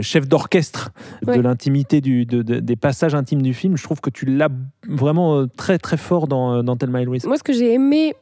chef 0.00 0.26
d'orchestre 0.26 0.90
Ouais. 1.26 1.36
de 1.36 1.42
l'intimité 1.42 2.00
du, 2.00 2.24
de- 2.24 2.40
de- 2.42 2.60
des 2.60 2.76
passages 2.76 3.14
intimes 3.14 3.42
du 3.42 3.52
film. 3.52 3.76
Je 3.76 3.82
trouve 3.82 4.00
que 4.00 4.08
tu 4.10 4.24
l'as 4.24 4.48
vraiment 4.88 5.46
très 5.54 5.76
très 5.78 5.98
fort 5.98 6.28
dans, 6.28 6.62
dans 6.62 6.76
Thelma 6.76 7.02
et 7.02 7.04
Louise. 7.04 7.26
Moi, 7.26 7.36
ce 7.36 7.42
que 7.42 7.52
j'ai 7.52 7.74
aimé 7.74 8.14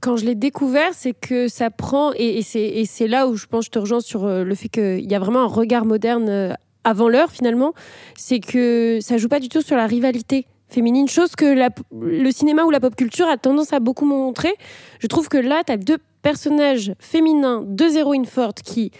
quand 0.00 0.16
je 0.16 0.24
l'ai 0.24 0.34
découvert, 0.34 0.94
c'est 0.94 1.12
que 1.12 1.48
ça 1.48 1.70
prend, 1.70 2.12
et, 2.14 2.42
c'est 2.42 3.06
là 3.06 3.26
où 3.26 3.36
je 3.36 3.46
pense 3.46 3.60
que 3.60 3.66
je 3.66 3.70
te 3.70 3.78
rejoins 3.78 4.00
sur 4.00 4.24
euh, 4.24 4.44
le 4.44 4.54
fait 4.54 4.68
qu'il 4.68 5.10
y 5.10 5.14
a 5.14 5.18
vraiment 5.18 5.40
un 5.40 5.46
regard 5.46 5.84
moderne 5.84 6.28
euh, 6.28 6.52
avant 6.84 7.08
l'heure, 7.08 7.30
finalement, 7.30 7.74
c'est 8.16 8.40
que 8.40 8.98
ça 9.02 9.18
joue 9.18 9.28
pas 9.28 9.40
du 9.40 9.48
tout 9.48 9.60
sur 9.60 9.76
la 9.76 9.86
rivalité 9.86 10.46
féminine, 10.68 11.08
chose 11.08 11.34
que 11.36 11.68
le 11.92 12.30
cinéma 12.30 12.62
ou 12.64 12.70
la 12.70 12.80
pop 12.80 12.94
culture 12.94 13.28
a 13.28 13.36
tendance 13.36 13.72
à 13.72 13.80
beaucoup 13.80 14.06
montrer. 14.06 14.54
Je 15.00 15.08
trouve 15.08 15.28
que 15.28 15.36
là, 15.36 15.62
tu 15.66 15.72
as 15.72 15.76
deux 15.76 15.98
personnages 16.22 16.94
féminins, 16.98 17.62
deux 17.66 17.96
héroïnes 17.96 18.26
fortes 18.26 18.62
qui... 18.62 18.92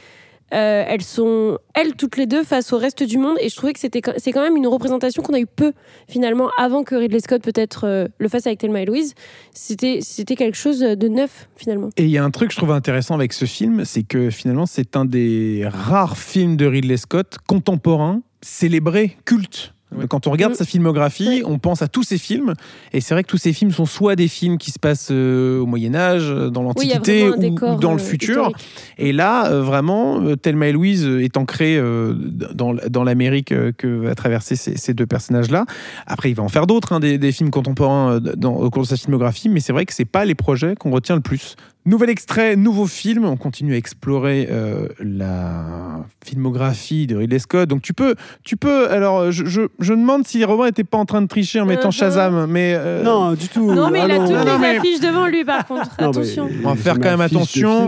euh, 0.52 0.84
elles 0.86 1.02
sont, 1.02 1.58
elles, 1.74 1.94
toutes 1.94 2.16
les 2.16 2.26
deux, 2.26 2.42
face 2.42 2.72
au 2.72 2.78
reste 2.78 3.02
du 3.02 3.18
monde. 3.18 3.36
Et 3.40 3.48
je 3.48 3.56
trouvais 3.56 3.72
que 3.72 3.80
c'était, 3.80 4.00
c'est 4.18 4.32
quand 4.32 4.42
même 4.42 4.56
une 4.56 4.66
représentation 4.66 5.22
qu'on 5.22 5.34
a 5.34 5.40
eu 5.40 5.46
peu, 5.46 5.72
finalement, 6.08 6.50
avant 6.58 6.82
que 6.82 6.94
Ridley 6.94 7.20
Scott, 7.20 7.42
peut-être, 7.42 7.86
euh, 7.86 8.08
le 8.18 8.28
fasse 8.28 8.46
avec 8.46 8.58
Thelma 8.58 8.82
et 8.82 8.86
Louise 8.86 9.14
c'était 9.52 9.98
c'était 10.00 10.36
quelque 10.36 10.56
chose 10.56 10.80
de 10.80 11.08
neuf 11.08 11.48
finalement. 11.56 11.90
Et 11.96 12.04
il 12.04 12.10
y 12.10 12.18
a 12.18 12.24
un 12.24 12.30
truc 12.30 12.48
que 12.48 12.54
je 12.54 12.58
trouve 12.58 12.72
intéressant 12.72 13.14
avec 13.14 13.32
ce 13.32 13.44
film, 13.44 13.84
c'est 13.84 14.02
que 14.02 14.30
finalement, 14.30 14.66
c'est 14.66 14.96
un 14.96 15.04
des 15.04 15.66
rares 15.66 16.16
films 16.16 16.56
de 16.56 16.66
Ridley 16.66 16.96
Scott 16.96 17.38
contemporains, 17.46 18.22
célébrés, 18.42 19.16
cultes. 19.24 19.74
Ouais. 19.96 20.06
Quand 20.08 20.26
on 20.26 20.30
regarde 20.30 20.54
sa 20.54 20.64
filmographie, 20.64 21.28
Ouais. 21.28 21.42
on 21.44 21.58
pense 21.58 21.82
à 21.82 21.88
tous 21.88 22.04
ses 22.04 22.16
films, 22.18 22.54
et 22.92 23.00
c'est 23.00 23.12
vrai 23.14 23.24
que 23.24 23.28
tous 23.28 23.38
ces 23.38 23.52
films 23.52 23.72
sont 23.72 23.86
soit 23.86 24.14
des 24.14 24.28
films 24.28 24.56
qui 24.56 24.70
se 24.70 24.78
passent 24.78 25.08
euh, 25.10 25.58
au 25.60 25.66
Moyen 25.66 25.94
Âge, 25.96 26.28
dans 26.28 26.60
y 26.60 26.64
a 26.64 26.66
l'Antiquité 26.68 27.28
ou, 27.28 27.76
dans 27.80 27.94
le 27.94 28.00
euh, 28.00 28.04
futur. 28.04 28.48
historique. 28.50 28.56
Et 28.98 29.12
là, 29.12 29.50
euh, 29.50 29.62
vraiment, 29.62 30.20
euh, 30.22 30.36
Thelma 30.36 30.68
et 30.68 30.72
Louise 30.72 31.04
euh, 31.04 31.24
est 31.24 31.36
ancrée 31.36 31.76
euh, 31.76 32.14
dans, 32.54 32.74
dans 32.88 33.02
l'Amérique 33.04 33.50
euh, 33.52 33.72
que 33.76 33.86
va 33.88 34.14
traverser 34.14 34.54
ces, 34.54 34.76
ces 34.76 34.94
deux 34.94 35.06
personnages-là. 35.06 35.64
Après, 36.06 36.30
il 36.30 36.34
va 36.34 36.42
en 36.44 36.48
faire 36.48 36.66
d'autres, 36.68 36.92
hein, 36.92 37.00
des, 37.00 37.18
des 37.18 37.32
films 37.32 37.50
contemporains 37.50 38.12
euh, 38.14 38.20
dans- 38.20 38.54
au 38.54 38.70
cours 38.70 38.82
de 38.82 38.88
sa 38.88 38.96
filmographie, 38.96 39.48
mais 39.48 39.58
c'est 39.60 39.72
vrai 39.72 39.86
que 39.86 39.92
c'est 39.94 40.04
pas 40.04 40.24
les 40.24 40.34
projets 40.36 40.74
qu'on 40.76 40.90
retient 40.92 41.16
le 41.16 41.20
plus. 41.22 41.56
Nouvel 41.86 42.10
extrait, 42.10 42.56
nouveau 42.56 42.86
film. 42.86 43.24
On 43.24 43.38
continue 43.38 43.72
à 43.72 43.76
explorer 43.78 44.48
euh, 44.50 44.86
la 45.00 46.04
filmographie 46.22 47.06
de 47.06 47.16
Ridley 47.16 47.38
Scott. 47.38 47.68
Donc 47.70 47.80
tu 47.80 47.94
peux, 47.94 48.16
tu 48.44 48.58
peux. 48.58 48.90
Alors, 48.90 49.32
je, 49.32 49.46
je, 49.46 49.62
je 49.80 49.94
demande 49.94 50.26
si 50.26 50.44
Robin 50.44 50.66
n'était 50.66 50.84
pas 50.84 50.98
en 50.98 51.06
train 51.06 51.22
de 51.22 51.26
tricher 51.26 51.58
en 51.58 51.64
mettant 51.64 51.88
Uh-huh. 51.88 51.92
Shazam, 51.92 52.46
mais 52.46 52.74
euh, 52.76 53.02
Non, 53.02 53.32
du 53.32 53.48
tout. 53.48 53.72
Non, 53.72 53.88
mais 53.90 54.02
il 54.04 54.10
a 54.10 54.18
toutes 54.18 54.28
non, 54.28 54.44
les 54.44 54.58
mais- 54.58 54.76
affiches 54.76 55.00
devant 55.00 55.26
lui, 55.26 55.42
par 55.42 55.66
contre. 55.68 55.82
Non, 55.98 56.10
mais 56.10 56.18
Attention. 56.18 56.48
On 56.64 56.68
va 56.68 56.76
faire 56.76 56.94
quand 56.96 57.10
même 57.10 57.20
attention. 57.22 57.86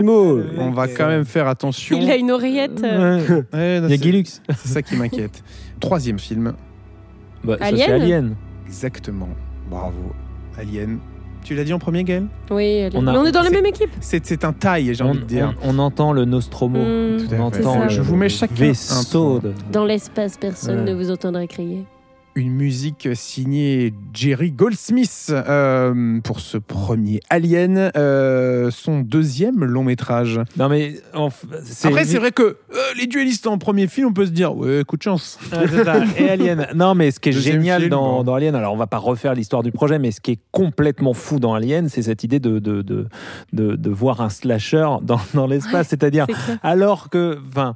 on 0.57 0.71
va 0.71 0.87
quand 0.87 1.07
même 1.07 1.25
faire 1.25 1.47
attention. 1.47 1.99
Il 2.01 2.09
a 2.09 2.15
une 2.15 2.31
oreillette. 2.31 2.83
euh, 2.83 3.19
Ouais. 3.27 3.43
Ouais, 3.53 3.79
non, 3.81 3.87
Il 3.87 3.91
y 3.91 3.93
a 3.93 3.97
c'est- 3.97 3.97
Guilux. 4.03 4.23
c'est 4.57 4.67
ça 4.69 4.81
qui 4.81 4.95
m'inquiète. 4.95 5.43
Troisième 5.79 6.17
film. 6.17 6.53
Bah, 7.43 7.57
ça, 7.59 7.65
Alien 7.65 7.85
c'est 7.85 7.91
Alien. 7.93 8.35
Exactement. 8.65 9.29
Bravo. 9.69 10.13
Alien. 10.57 10.97
Tu 11.43 11.55
l'as 11.55 11.63
dit 11.63 11.73
en 11.73 11.79
premier, 11.79 12.03
Gaël 12.03 12.25
Oui, 12.51 12.63
elle 12.63 12.93
est- 12.93 12.97
On 12.97 13.05
a- 13.07 13.11
mais 13.11 13.17
on 13.17 13.25
est 13.25 13.31
dans 13.31 13.41
la 13.41 13.49
c'est- 13.49 13.55
même 13.55 13.65
équipe. 13.65 13.89
C'est 13.99 14.25
c'est 14.25 14.45
un 14.45 14.53
taille, 14.53 14.93
j'ai 14.95 15.03
On, 15.03 15.09
envie 15.09 15.19
de 15.19 15.25
dire. 15.25 15.53
on- 15.63 15.75
on 15.75 15.79
entend 15.79 16.13
le 16.13 16.25
Nostromo. 16.25 16.79
Hmm, 16.79 17.17
Tout 17.17 17.35
à 17.35 17.39
On 17.39 17.51
fait. 17.51 17.59
entend 17.59 17.73
ça. 17.73 17.83
le 17.85 17.89
Je 17.89 18.01
vous 18.01 18.15
mets 18.15 18.29
chacun 18.29 18.53
un 18.55 18.57
vaisseau. 18.67 19.39
de- 19.39 19.53
Dans 19.71 19.85
l'espace, 19.85 20.37
personne 20.37 20.79
Ouais. 20.85 20.91
ne 20.91 20.93
vous 20.93 21.11
entendra 21.11 21.45
crier. 21.47 21.83
Une 22.35 22.51
musique 22.51 23.09
signée 23.13 23.93
Jerry 24.11 24.49
Goldsmith 24.51 25.27
euh, 25.29 26.19
pour 26.23 26.39
ce 26.39 26.57
premier 26.57 27.19
Alien, 27.29 27.91
euh, 27.95 28.71
son 28.71 29.01
deuxième 29.01 29.63
long 29.63 29.83
métrage. 29.83 30.39
Non 30.57 30.67
mais 30.67 30.95
en 31.13 31.27
f- 31.27 31.43
c'est 31.63 31.89
Après, 31.89 32.05
c'est 32.05 32.17
vrai 32.17 32.31
que 32.31 32.41
euh, 32.41 32.55
les 32.97 33.05
duellistes 33.05 33.45
en 33.45 33.59
premier 33.59 33.85
film, 33.85 34.07
on 34.07 34.13
peut 34.13 34.25
se 34.25 34.31
dire, 34.31 34.55
ouais, 34.57 34.83
coup 34.83 34.97
de 34.97 35.03
chance. 35.03 35.37
Ça. 35.51 35.61
Et 36.17 36.27
Alien. 36.31 36.69
Non, 36.73 36.95
mais 36.95 37.11
ce 37.11 37.19
qui 37.19 37.29
est 37.29 37.33
Deuxième 37.33 37.57
génial 37.61 37.81
film, 37.81 37.91
dans, 37.91 38.17
bon. 38.17 38.23
dans 38.23 38.33
Alien, 38.33 38.55
alors 38.55 38.73
on 38.73 38.77
va 38.77 38.87
pas 38.87 38.97
refaire 38.97 39.35
l'histoire 39.35 39.61
du 39.61 39.71
projet, 39.71 39.99
mais 39.99 40.09
ce 40.09 40.19
qui 40.19 40.31
est 40.31 40.39
complètement 40.51 41.13
fou 41.13 41.39
dans 41.39 41.53
Alien, 41.53 41.87
c'est 41.87 42.01
cette 42.01 42.23
idée 42.23 42.39
de, 42.39 42.57
de, 42.57 42.81
de, 42.81 43.05
de, 43.53 43.75
de 43.75 43.89
voir 43.91 44.21
un 44.21 44.29
slasher 44.29 44.87
dans, 45.03 45.19
dans 45.35 45.45
l'espace. 45.45 45.89
C'est-à-dire, 45.89 46.25
alors 46.63 47.11
que. 47.11 47.37
Enfin, 47.49 47.75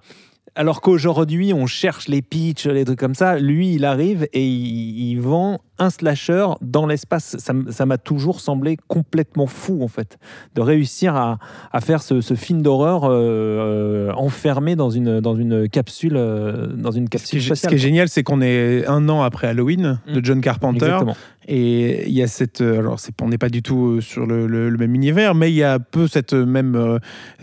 alors 0.58 0.82
qu'aujourd'hui, 0.82 1.54
on 1.54 1.68
cherche 1.68 2.08
les 2.08 2.22
pitchs, 2.22 2.66
les 2.66 2.84
trucs 2.84 3.00
comme 3.00 3.16
ça, 3.16 3.38
lui, 3.38 3.76
il 3.76 3.86
arrive 3.86 4.28
et 4.34 4.46
il, 4.46 5.12
il 5.12 5.22
vend 5.22 5.62
un 5.80 5.92
slasher 5.92 6.48
dans 6.62 6.88
l'espace. 6.88 7.38
Ça 7.38 7.86
m'a 7.86 7.98
toujours 7.98 8.40
semblé 8.40 8.78
complètement 8.88 9.46
fou, 9.46 9.84
en 9.84 9.88
fait, 9.88 10.18
de 10.56 10.62
réussir 10.62 11.16
à, 11.16 11.38
à 11.72 11.82
faire 11.82 12.02
ce, 12.02 12.22
ce 12.22 12.34
film 12.34 12.64
d'horreur 12.64 13.04
euh, 13.04 13.12
euh, 13.12 14.12
enfermé 14.14 14.76
dans 14.76 14.90
une, 14.90 15.20
dans 15.20 15.36
une 15.36 15.70
capsule, 15.70 16.16
euh, 16.16 16.68
dans 16.68 16.92
une 16.92 17.06
Ce 17.06 17.10
qui 17.10 17.18
capsule 17.18 17.52
est, 17.52 17.56
ce 17.56 17.68
qui 17.68 17.76
est 17.76 17.78
génial, 17.78 18.10
c'est 18.10 18.24
qu'on 18.24 18.42
est 18.42 18.86
un 18.88 19.08
an 19.10 19.22
après 19.22 19.48
Halloween 19.48 20.00
de. 20.08 20.24
John 20.24 20.42
Carpenter. 20.42 20.86
Exactement. 20.86 21.16
Et 21.48 22.08
il 22.08 22.14
y 22.14 22.22
a 22.22 22.28
cette. 22.28 22.62
euh, 22.62 22.80
Alors, 22.80 23.00
on 23.22 23.30
n'est 23.30 23.38
pas 23.38 23.50
du 23.50 23.62
tout 23.62 23.88
euh, 23.98 24.02
sur 24.02 24.26
le, 24.26 24.48
le- 24.48 24.70
le 24.70 24.78
même 24.78 24.94
univers, 24.96 25.34
mais 25.36 25.50
il 25.52 25.56
y 25.56 25.64
a 25.64 25.74
un 25.76 25.80
peu 25.80 26.08
cette 26.08 26.34
euh, 26.34 26.46
même 26.46 26.76
euh, 26.76 27.00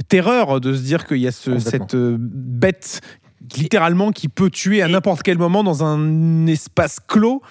terreur 0.09 0.61
de 0.61 0.75
se 0.75 0.83
dire 0.83 1.07
qu'il 1.07 1.19
y 1.19 1.27
a 1.27 1.33
ce, 1.33 1.59
cette 1.59 1.95
euh, 1.95 2.17
bête 2.19 3.01
littéralement 3.57 4.11
qui 4.13 4.29
peut 4.29 4.51
tuer 4.51 4.83
à 4.83 4.89
n'importe 4.89 5.23
quel 5.23 5.39
moment 5.39 5.63
dans 5.65 5.85
un 5.85 6.47
espace 6.47 6.99
clos. 7.01 7.43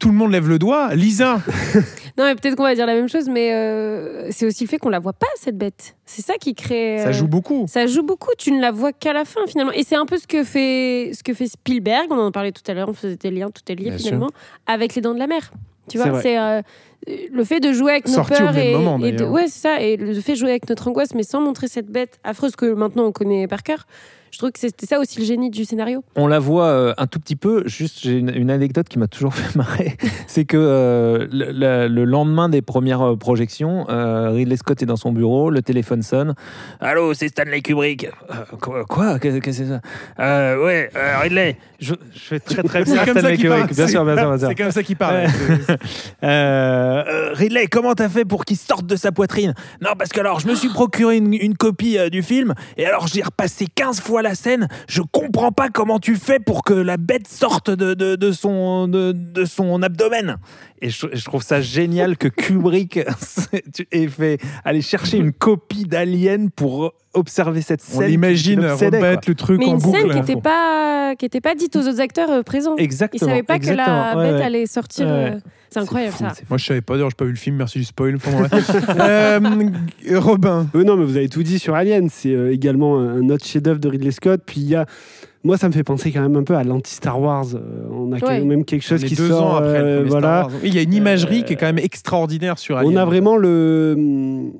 Tout 0.00 0.08
le 0.08 0.14
monde 0.14 0.32
lève 0.32 0.48
le 0.48 0.58
doigt. 0.58 0.94
Lisa, 0.96 1.40
Non, 2.18 2.24
mais 2.24 2.34
peut-être 2.34 2.56
qu'on 2.56 2.64
va 2.64 2.74
dire 2.74 2.86
la 2.86 2.94
même 2.94 3.08
chose, 3.08 3.28
mais 3.28 3.52
euh, 3.54 4.26
c'est 4.30 4.44
aussi 4.46 4.64
le 4.64 4.68
fait 4.68 4.78
qu'on 4.78 4.88
la 4.88 4.98
voit 4.98 5.12
pas, 5.12 5.28
cette 5.36 5.56
bête. 5.56 5.94
C'est 6.04 6.22
ça 6.22 6.34
qui 6.40 6.54
crée. 6.54 6.98
ça 6.98 7.12
joue 7.12 7.28
beaucoup. 7.28 7.66
Ça 7.68 7.86
joue 7.86 8.02
beaucoup, 8.02 8.30
tu 8.36 8.50
ne 8.50 8.60
la 8.60 8.72
vois 8.72 8.92
qu'à 8.92 9.12
la 9.12 9.24
fin 9.24 9.40
finalement. 9.46 9.70
Et 9.72 9.84
c'est 9.84 9.94
un 9.96 10.04
peu 10.06 10.18
ce 10.18 10.26
que 10.26 10.42
fait, 10.42 11.12
ce 11.14 11.22
que 11.22 11.32
fait 11.34 11.46
Spielberg, 11.46 12.06
on 12.10 12.18
en 12.18 12.32
parlait 12.32 12.50
tout 12.52 12.68
à 12.68 12.74
l'heure, 12.74 12.88
on 12.88 12.92
faisait 12.92 13.16
des 13.16 13.30
liens, 13.30 13.50
tout 13.50 13.62
est 13.70 13.76
lié 13.76 13.90
Bien 13.90 13.98
finalement, 13.98 14.30
avec 14.66 14.94
Les 14.96 15.02
Dents 15.02 15.14
de 15.14 15.18
la 15.20 15.28
Mer. 15.28 15.52
Tu 15.92 15.98
vois, 15.98 16.20
c'est 16.20 16.38
euh, 16.38 16.62
le 17.06 17.44
fait 17.44 17.60
de 17.60 17.72
jouer 17.72 17.92
avec 17.92 18.06
nos 18.06 18.14
Sorti 18.14 18.34
peurs 18.34 18.56
et, 18.56 18.72
moment, 18.72 18.98
et 19.04 19.12
de, 19.12 19.24
ouais, 19.24 19.48
c'est 19.48 19.60
ça, 19.60 19.80
et 19.80 19.96
le 19.96 20.14
fait 20.20 20.32
de 20.32 20.38
jouer 20.38 20.50
avec 20.50 20.68
notre 20.68 20.88
angoisse, 20.88 21.14
mais 21.14 21.22
sans 21.22 21.40
montrer 21.40 21.68
cette 21.68 21.88
bête 21.88 22.18
affreuse 22.24 22.56
que 22.56 22.72
maintenant 22.72 23.04
on 23.04 23.12
connaît 23.12 23.46
par 23.46 23.62
cœur. 23.62 23.86
Je 24.32 24.38
trouve 24.38 24.50
que 24.50 24.58
c'était 24.60 24.86
ça 24.86 24.98
aussi 24.98 25.18
le 25.18 25.26
génie 25.26 25.50
du 25.50 25.66
scénario. 25.66 26.02
On 26.16 26.26
la 26.26 26.38
voit 26.38 26.64
euh, 26.68 26.94
un 26.96 27.06
tout 27.06 27.20
petit 27.20 27.36
peu. 27.36 27.64
Juste, 27.66 27.98
j'ai 28.00 28.12
une, 28.14 28.34
une 28.34 28.50
anecdote 28.50 28.88
qui 28.88 28.98
m'a 28.98 29.06
toujours 29.06 29.34
fait 29.36 29.54
marrer. 29.58 29.94
C'est 30.26 30.46
que 30.46 30.56
euh, 30.56 31.26
le, 31.30 31.52
le- 31.52 31.86
le 31.88 32.04
lendemain 32.06 32.48
des 32.48 32.62
premières 32.62 33.02
euh, 33.02 33.14
projections, 33.16 33.84
euh, 33.90 34.30
Ridley 34.30 34.56
Scott 34.56 34.82
est 34.82 34.86
dans 34.86 34.96
son 34.96 35.12
bureau, 35.12 35.50
le 35.50 35.60
téléphone 35.60 36.00
sonne. 36.00 36.34
Allô, 36.80 37.12
c'est 37.12 37.28
Stanley 37.28 37.60
Kubrick. 37.60 38.06
Euh, 38.30 38.56
quoi 38.58 38.84
quoi? 38.86 39.18
Qu'est-ce 39.18 39.36
que 39.36 39.52
c'est 39.52 39.66
ça? 39.66 39.80
Euh, 40.18 40.64
Ouais, 40.64 40.88
euh, 40.96 41.18
Ridley. 41.20 41.56
Je, 41.78 41.92
je 42.14 42.18
fais 42.20 42.40
très 42.40 42.62
très 42.62 42.84
C'est 42.86 42.92
bien 42.92 43.04
comme 43.04 43.14
ça 43.14 43.20
Stanley 43.20 43.36
qu'il 43.36 43.48
parle. 43.50 43.60
Kubrick. 43.62 43.76
Bien 43.76 43.88
sûr, 43.88 44.04
bien 44.06 44.16
sûr, 44.16 44.28
bien 44.30 44.38
sûr. 44.38 44.48
C'est 44.48 44.54
comme 44.54 44.70
ça 44.72 44.82
qu'il 44.82 44.96
parle. 44.96 45.26
Ridley, 47.34 47.66
comment 47.66 47.94
t'as 47.94 48.08
fait 48.08 48.24
pour 48.24 48.46
qu'il 48.46 48.56
sorte 48.56 48.86
de 48.86 48.96
sa 48.96 49.12
poitrine? 49.12 49.52
Non, 49.82 49.90
parce 49.98 50.10
que 50.10 50.20
alors, 50.20 50.40
je 50.40 50.48
me 50.48 50.54
suis 50.54 50.68
procuré 50.70 51.18
une, 51.18 51.34
une 51.34 51.54
copie 51.56 51.98
euh, 51.98 52.08
du 52.08 52.22
film, 52.22 52.54
et 52.78 52.86
alors 52.86 53.06
j'ai 53.08 53.22
repassé 53.22 53.66
15 53.74 54.00
fois 54.00 54.21
la 54.22 54.34
scène. 54.34 54.68
Je 54.88 55.02
comprends 55.02 55.52
pas 55.52 55.68
comment 55.68 55.98
tu 55.98 56.16
fais 56.16 56.38
pour 56.38 56.64
que 56.64 56.72
la 56.72 56.96
bête 56.96 57.28
sorte 57.28 57.70
de, 57.70 57.94
de, 57.94 58.16
de 58.16 58.32
son, 58.32 58.88
de, 58.88 59.12
de 59.12 59.44
son 59.44 59.82
abdomen. 59.82 60.36
Et 60.80 60.90
je, 60.90 61.06
je 61.12 61.24
trouve 61.24 61.42
ça 61.42 61.60
génial 61.60 62.16
que 62.16 62.28
Kubrick 62.28 62.98
ait 63.92 64.08
fait 64.08 64.38
aller 64.64 64.82
chercher 64.82 65.18
une 65.18 65.32
copie 65.32 65.84
d'Alien 65.84 66.50
pour 66.50 66.94
observer 67.14 67.60
cette 67.62 67.82
On 67.94 67.98
scène. 68.00 68.08
l'obsédait, 68.20 68.98
quoi. 68.98 69.08
remettre 69.08 69.28
le 69.28 69.34
truc 69.34 69.58
Mais 69.58 69.66
en 69.66 69.72
une 69.74 69.78
boucle. 69.78 69.98
scène 70.00 70.10
qui 70.10 70.16
n'était 70.18 70.40
pas, 70.40 71.14
qui 71.16 71.24
était 71.26 71.40
pas 71.40 71.54
dite 71.54 71.76
aux 71.76 71.86
autres 71.86 72.00
acteurs 72.00 72.30
euh, 72.30 72.42
présents. 72.42 72.74
Ils 72.78 72.84
Exactement. 72.84 73.28
savaient 73.28 73.42
pas 73.42 73.58
que 73.58 73.66
la 73.66 73.72
exactement. 73.72 74.16
Ouais, 74.16 74.30
bête 74.30 74.40
ouais. 74.40 74.44
allait 74.46 74.66
sortir. 74.66 75.06
Ouais. 75.06 75.12
euh, 75.12 75.38
C'est 75.72 75.80
incroyable 75.80 76.12
fou, 76.12 76.24
ça. 76.24 76.32
Moi, 76.50 76.58
je 76.58 76.64
savais 76.66 76.80
pas, 76.82 76.94
d'ailleurs, 76.94 77.10
j'ai 77.10 77.16
pas 77.16 77.24
vu 77.24 77.30
le 77.30 77.36
film, 77.38 77.56
merci 77.56 77.78
du 77.78 77.84
spoil. 77.84 78.16
Enfin, 78.16 78.30
bref. 78.46 78.70
Euh, 79.00 79.40
Robin, 80.20 80.66
Euh, 80.74 80.84
non, 80.84 80.96
mais 80.96 81.04
vous 81.04 81.16
avez 81.16 81.28
tout 81.28 81.42
dit 81.42 81.58
sur 81.58 81.74
Alien. 81.74 82.08
C'est 82.10 82.34
euh, 82.34 82.52
également 82.52 82.98
un 82.98 83.28
autre 83.30 83.44
chef-d'œuvre 83.46 83.78
de 83.80 83.88
Ridley 83.88 84.10
Scott. 84.10 84.42
Puis 84.44 84.60
il 84.60 84.68
y 84.68 84.74
a. 84.76 84.86
Moi, 85.44 85.56
ça 85.56 85.66
me 85.68 85.72
fait 85.72 85.82
penser 85.82 86.12
quand 86.12 86.20
même 86.20 86.36
un 86.36 86.44
peu 86.44 86.54
à 86.56 86.62
l'anti-Star 86.62 87.20
Wars. 87.20 87.46
Euh, 87.54 87.60
on 87.90 88.12
a 88.12 88.20
quand 88.20 88.28
Ouais. 88.28 88.44
même 88.44 88.64
quelque 88.64 88.84
chose 88.84 89.02
qui 89.02 89.14
deux 89.16 89.28
sort. 89.28 89.42
ans 89.44 89.56
après 89.56 89.80
le 89.80 89.86
euh, 89.88 90.04
voilà. 90.06 90.42
Star 90.42 90.46
Wars. 90.50 90.60
Oui, 90.62 90.68
Il 90.68 90.74
y 90.74 90.78
a 90.78 90.82
une 90.82 90.94
imagerie 90.94 91.42
qui 91.44 91.54
est 91.54 91.56
quand 91.56 91.66
même 91.66 91.78
extraordinaire 91.78 92.58
sur 92.58 92.76
Alien. 92.76 92.92
On 92.92 92.96
a 92.96 93.04
vraiment 93.04 93.36
le 93.36 93.94
hum, 93.96 94.52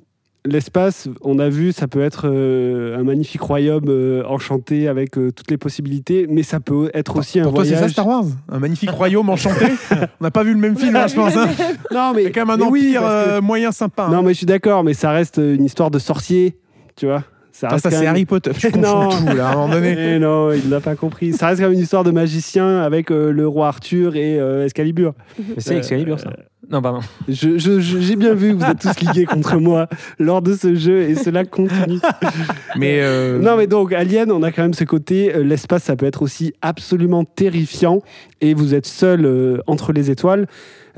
l'espace. 0.44 1.08
On 1.20 1.38
a 1.38 1.48
vu, 1.48 1.72
ça 1.72 1.86
peut 1.88 2.02
être 2.02 2.22
euh, 2.28 2.98
un 2.98 3.02
magnifique 3.04 3.40
royaume 3.42 3.84
euh, 3.88 4.24
enchanté 4.26 4.88
avec 4.88 5.16
euh, 5.18 5.30
toutes 5.30 5.50
les 5.50 5.56
possibilités, 5.56 6.26
mais 6.28 6.42
ça 6.42 6.60
peut 6.60 6.90
être 6.94 7.16
aussi 7.16 7.38
un 7.40 7.44
Pour 7.44 7.54
toi, 7.54 7.64
c'est 7.64 7.70
voyage. 7.70 7.88
ça 7.90 7.92
Star 7.92 8.06
Wars? 8.06 8.24
Un 8.50 8.58
magnifique 8.58 8.90
royaume 8.90 9.30
enchanté? 9.30 9.66
On 10.20 10.24
n'a 10.24 10.30
pas 10.30 10.42
vu 10.42 10.52
le 10.52 10.58
même 10.58 10.76
film, 10.76 10.96
hein, 10.96 11.06
je 11.06 11.14
pense. 11.14 11.36
hein. 11.36 11.48
non, 11.92 12.12
mais 12.14 12.24
C'est 12.24 12.32
quand 12.32 12.46
même 12.46 12.60
un 12.60 12.66
oui, 12.68 12.96
empire 12.96 13.02
que- 13.02 13.40
moyen 13.40 13.72
sympa. 13.72 14.04
hein. 14.04 14.10
Non, 14.10 14.22
mais 14.22 14.32
je 14.32 14.38
suis 14.38 14.46
d'accord, 14.46 14.82
mais 14.84 14.94
ça 14.94 15.10
reste 15.12 15.36
une 15.38 15.64
histoire 15.64 15.90
de 15.90 15.98
sorcier, 15.98 16.56
tu 16.96 17.06
vois. 17.06 17.22
Ça 17.54 17.66
Ah, 17.70 17.72
reste 17.74 17.82
ça, 17.84 17.90
c'est 17.90 17.98
même- 18.00 18.08
Harry 18.08 18.24
Potter. 18.24 18.50
Je 18.58 18.68
Non. 18.78 19.10
tout, 19.10 19.36
là, 19.36 19.48
à 19.48 19.52
un 19.52 19.54
moment 19.56 19.74
donné. 19.74 19.94
Eh 20.16 20.18
non, 20.18 20.50
il 20.52 20.70
l'a 20.70 20.80
pas 20.80 20.94
compris. 20.96 21.32
Ça 21.34 21.48
reste 21.48 21.60
quand 21.60 21.66
même 21.68 21.74
une 21.76 21.82
histoire 21.84 22.02
de 22.02 22.10
magicien 22.10 22.78
avec 22.80 23.10
euh, 23.10 23.30
le 23.30 23.46
roi 23.46 23.68
Arthur 23.68 24.16
et 24.16 24.40
euh, 24.40 24.64
Excalibur. 24.64 25.12
Mais 25.38 25.54
c'est 25.58 25.76
Excalibur, 25.76 26.18
ça. 26.18 26.30
Non, 26.70 26.80
pardon. 26.80 27.00
Je- 27.28 27.58
je- 27.58 27.80
je- 27.80 27.98
J'ai 27.98 28.16
bien 28.16 28.32
vu 28.34 28.50
que 28.56 28.64
vous 28.64 28.70
êtes 28.70 28.78
tous 28.78 29.00
ligués 29.00 29.26
contre 29.26 29.56
moi 29.58 29.88
lors 30.18 30.40
de 30.40 30.54
ce 30.54 30.74
jeu 30.74 31.02
et 31.02 31.14
cela 31.14 31.44
continue. 31.44 31.98
Mais, 32.78 33.00
euh, 33.02 33.38
Non, 33.38 33.56
mais 33.56 33.66
donc, 33.66 33.92
Alien, 33.92 34.30
on 34.32 34.42
a 34.42 34.50
quand 34.52 34.62
même 34.62 34.72
ce 34.72 34.84
côté, 34.84 35.34
euh, 35.34 35.42
l'espace, 35.42 35.82
ça 35.84 35.96
peut 35.96 36.06
être 36.06 36.22
aussi 36.22 36.54
absolument 36.62 37.24
terrifiant 37.24 38.00
et 38.40 38.54
vous 38.54 38.74
êtes 38.74 38.86
seul 38.86 39.26
euh, 39.26 39.58
entre 39.66 39.92
les 39.92 40.10
étoiles. 40.10 40.46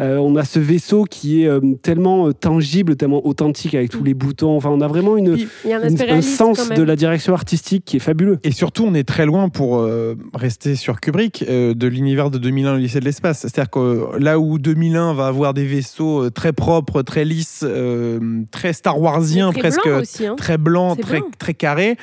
Euh, 0.01 0.17
on 0.17 0.35
a 0.35 0.45
ce 0.45 0.59
vaisseau 0.59 1.05
qui 1.05 1.43
est 1.43 1.47
euh, 1.47 1.61
tellement 1.83 2.27
euh, 2.27 2.33
tangible, 2.33 2.97
tellement 2.97 3.25
authentique 3.27 3.75
avec 3.77 3.91
tous 3.91 4.03
les 4.03 4.15
boutons. 4.15 4.57
Enfin, 4.57 4.71
on 4.71 4.81
a 4.81 4.89
vraiment 4.89 5.17
une, 5.17 5.35
Puis- 5.35 5.47
Il 5.65 5.71
y 5.71 5.73
a 5.73 5.79
un 5.79 5.89
une- 5.89 6.23
sens 6.23 6.69
de 6.69 6.83
la 6.83 6.97
direction 6.97 7.33
artistique 7.33 7.85
qui 7.85 7.97
est 7.99 8.01
fabuleux. 8.01 8.39
Et 8.43 8.51
surtout, 8.51 8.85
on 8.85 8.95
est 8.95 9.07
très 9.07 9.25
loin 9.25 9.49
pour 9.49 9.79
euh, 9.79 10.17
rester 10.35 10.75
sur 10.75 11.01
Kubrick 11.01 11.45
euh, 11.49 11.75
de 11.75 11.87
l'univers 11.87 12.31
de 12.31 12.39
2001, 12.39 12.73
le 12.75 12.79
lycée 12.81 12.99
de 12.99 13.05
l'espace. 13.05 13.41
C'est-à-dire 13.43 13.71
que 13.71 14.19
là 14.19 14.41
où 14.41 14.59
2001 14.59 15.15
va 15.15 15.29
avoir 15.29 15.55
des 15.55 15.65
vaisseaux 15.65 16.29
très 16.31 16.53
propres, 16.53 17.03
très 17.03 17.25
lisses, 17.25 17.65
euh, 17.65 18.19
très 18.51 18.73
Star 18.73 19.01
Warsien, 19.01 19.51
Très 19.53 19.61
presque 19.61 19.85
blanc 19.87 20.01
aussi, 20.01 20.27
hein. 20.27 20.35
très 20.37 20.59
blanc, 20.59 20.95
C'est 20.97 21.03
très, 21.03 21.19
blanc. 21.21 21.29
très 21.39 21.55
carré. 21.55 21.97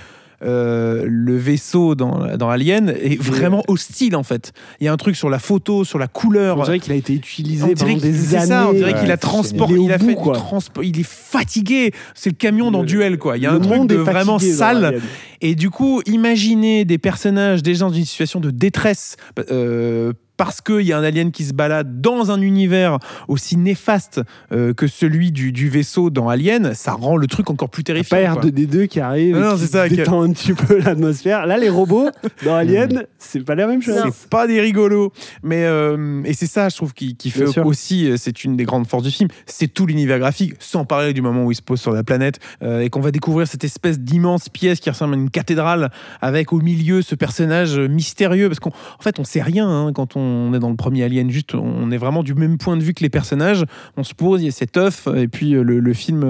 Euh, 0.44 1.04
le 1.08 1.38
vaisseau 1.38 1.96
dans, 1.96 2.36
dans 2.38 2.50
Alien 2.50 2.90
est 2.90 3.22
vraiment 3.22 3.64
hostile 3.68 4.16
en 4.16 4.24
fait. 4.24 4.54
Il 4.80 4.86
y 4.86 4.88
a 4.88 4.94
un 4.94 4.98
truc 4.98 5.16
sur 5.16 5.30
la 5.30 5.40
photo, 5.40 5.84
sur 5.84 6.00
la 6.00 6.08
couleur. 6.08 6.58
On 6.58 6.64
dirait 6.64 6.80
qu'il 6.80 6.94
a 6.94 6.96
été 6.96 7.14
utilisé 7.14 7.76
pendant 7.76 7.98
des 7.98 8.36
années. 8.36 8.46
ça, 8.48 8.68
on 8.70 8.74
dirait 8.74 9.00
qu'il 9.00 9.12
a 9.12 9.18
transporté, 9.18 9.76
il 9.76 9.92
a 9.92 10.00
fait 10.00 10.16
bout, 10.16 10.32
transport, 10.32 10.84
il 10.84 11.00
est 11.00 11.08
fatigué. 11.08 11.92
C'est 12.16 12.30
le 12.32 12.36
camion 12.36 12.72
dans 12.72 12.82
Le- 12.82 12.88
Duel 12.88 13.18
quoi. 13.18 13.38
Il 13.38 13.44
y 13.44 13.46
a 13.46 13.54
un 13.54 13.60
truc 13.60 13.78
monde 13.78 13.90
de 13.90 13.96
vraiment 13.96 14.40
sale. 14.40 15.00
Et 15.42 15.56
du 15.56 15.70
coup, 15.70 16.02
imaginez 16.06 16.86
des 16.86 16.98
personnages 16.98 17.64
déjà 17.64 17.86
dans 17.86 17.94
une 17.94 18.06
situation 18.06 18.40
de 18.40 18.52
détresse 18.52 19.16
euh, 19.52 20.14
parce 20.44 20.60
qu'il 20.60 20.82
y 20.82 20.92
a 20.92 20.98
un 20.98 21.04
alien 21.04 21.32
qui 21.32 21.44
se 21.44 21.54
balade 21.54 22.02
dans 22.02 22.32
un 22.32 22.42
univers 22.42 22.98
aussi 23.28 23.58
néfaste 23.58 24.22
euh, 24.52 24.74
que 24.74 24.88
celui 24.88 25.32
du, 25.32 25.52
du 25.52 25.70
vaisseau 25.70 26.10
dans 26.10 26.30
Alien, 26.30 26.74
ça 26.74 26.94
rend 26.94 27.16
le 27.16 27.28
truc 27.28 27.52
encore 27.52 27.70
plus 27.70 27.84
terrifiant. 27.84 28.18
pas 28.18 28.34
quoi. 28.34 28.42
R2D2 28.42 28.88
qui 28.88 29.00
arrive 29.00 29.38
Non, 29.38 29.56
qui 29.56 29.68
ça, 29.68 29.88
détend 29.88 30.24
un 30.24 30.32
petit 30.32 30.54
peu 30.54 30.80
l'atmosphère. 30.80 31.46
Là, 31.46 31.60
les 31.60 31.70
robots 31.70 32.10
dans 32.44 32.56
Alien, 32.56 33.06
c'est 33.20 33.42
pas 33.42 33.54
la 33.54 33.68
même 33.68 33.84
chose. 33.84 34.02
C'est 34.04 34.30
pas 34.32 34.48
des 34.48 34.60
rigolos. 34.60 35.14
Mais, 35.44 35.64
euh, 35.66 36.24
et 36.26 36.34
c'est 36.34 36.48
ça, 36.48 36.70
je 36.70 36.76
trouve, 36.76 36.94
qui, 36.94 37.16
qui 37.16 37.30
fait 37.30 37.60
aussi, 37.60 38.10
euh, 38.10 38.16
c'est 38.18 38.44
une 38.44 38.58
des 38.58 38.64
grandes 38.64 38.88
forces 38.88 39.04
du 39.04 39.12
film, 39.12 39.30
c'est 39.46 39.68
tout 39.68 39.86
l'univers 39.86 40.18
graphique, 40.18 40.56
sans 40.58 40.86
parler 40.86 41.14
du 41.14 41.22
moment 41.22 41.44
où 41.44 41.52
il 41.52 41.56
se 41.56 41.62
pose 41.62 41.80
sur 41.80 41.92
la 41.92 42.04
planète, 42.04 42.40
euh, 42.64 42.80
et 42.80 42.90
qu'on 42.90 43.02
va 43.02 43.12
découvrir 43.12 43.48
cette 43.48 43.64
espèce 43.64 44.00
d'immense 44.00 44.50
pièce 44.50 44.80
qui 44.80 44.90
ressemble 44.90 45.14
à 45.14 45.18
une 45.18 45.30
cathédrale, 45.30 45.92
avec 46.20 46.52
au 46.52 46.62
milieu 46.62 47.04
ce 47.04 47.14
personnage 47.14 47.78
mystérieux, 47.78 48.48
parce 48.48 48.60
qu'en 48.60 48.72
en 48.72 49.04
fait, 49.04 49.20
on 49.20 49.24
sait 49.24 49.44
rien 49.44 49.70
hein, 49.70 49.94
quand 49.94 50.16
on 50.16 50.31
est 50.54 50.60
dans 50.60 50.70
le 50.70 50.76
premier 50.76 51.04
Alien, 51.04 51.30
juste, 51.30 51.56
on 51.56 51.92
est 51.92 51.98
vraiment 51.98 52.24
du 52.24 52.34
même 52.34 52.58
point 52.58 52.78
de 52.78 52.84
vue 52.84 52.94
que 52.94 53.04
les 53.04 53.10
personnages, 53.10 53.64
on 53.98 54.04
se 54.04 54.14
pose, 54.14 54.42
il 54.42 54.46
y 54.46 54.48
a 54.50 54.52
cet 54.52 54.78
œuf, 54.78 55.08
et 55.16 55.28
puis 55.28 55.54
euh, 55.56 55.64
le, 55.64 55.80
le 55.80 55.94
film 55.94 56.24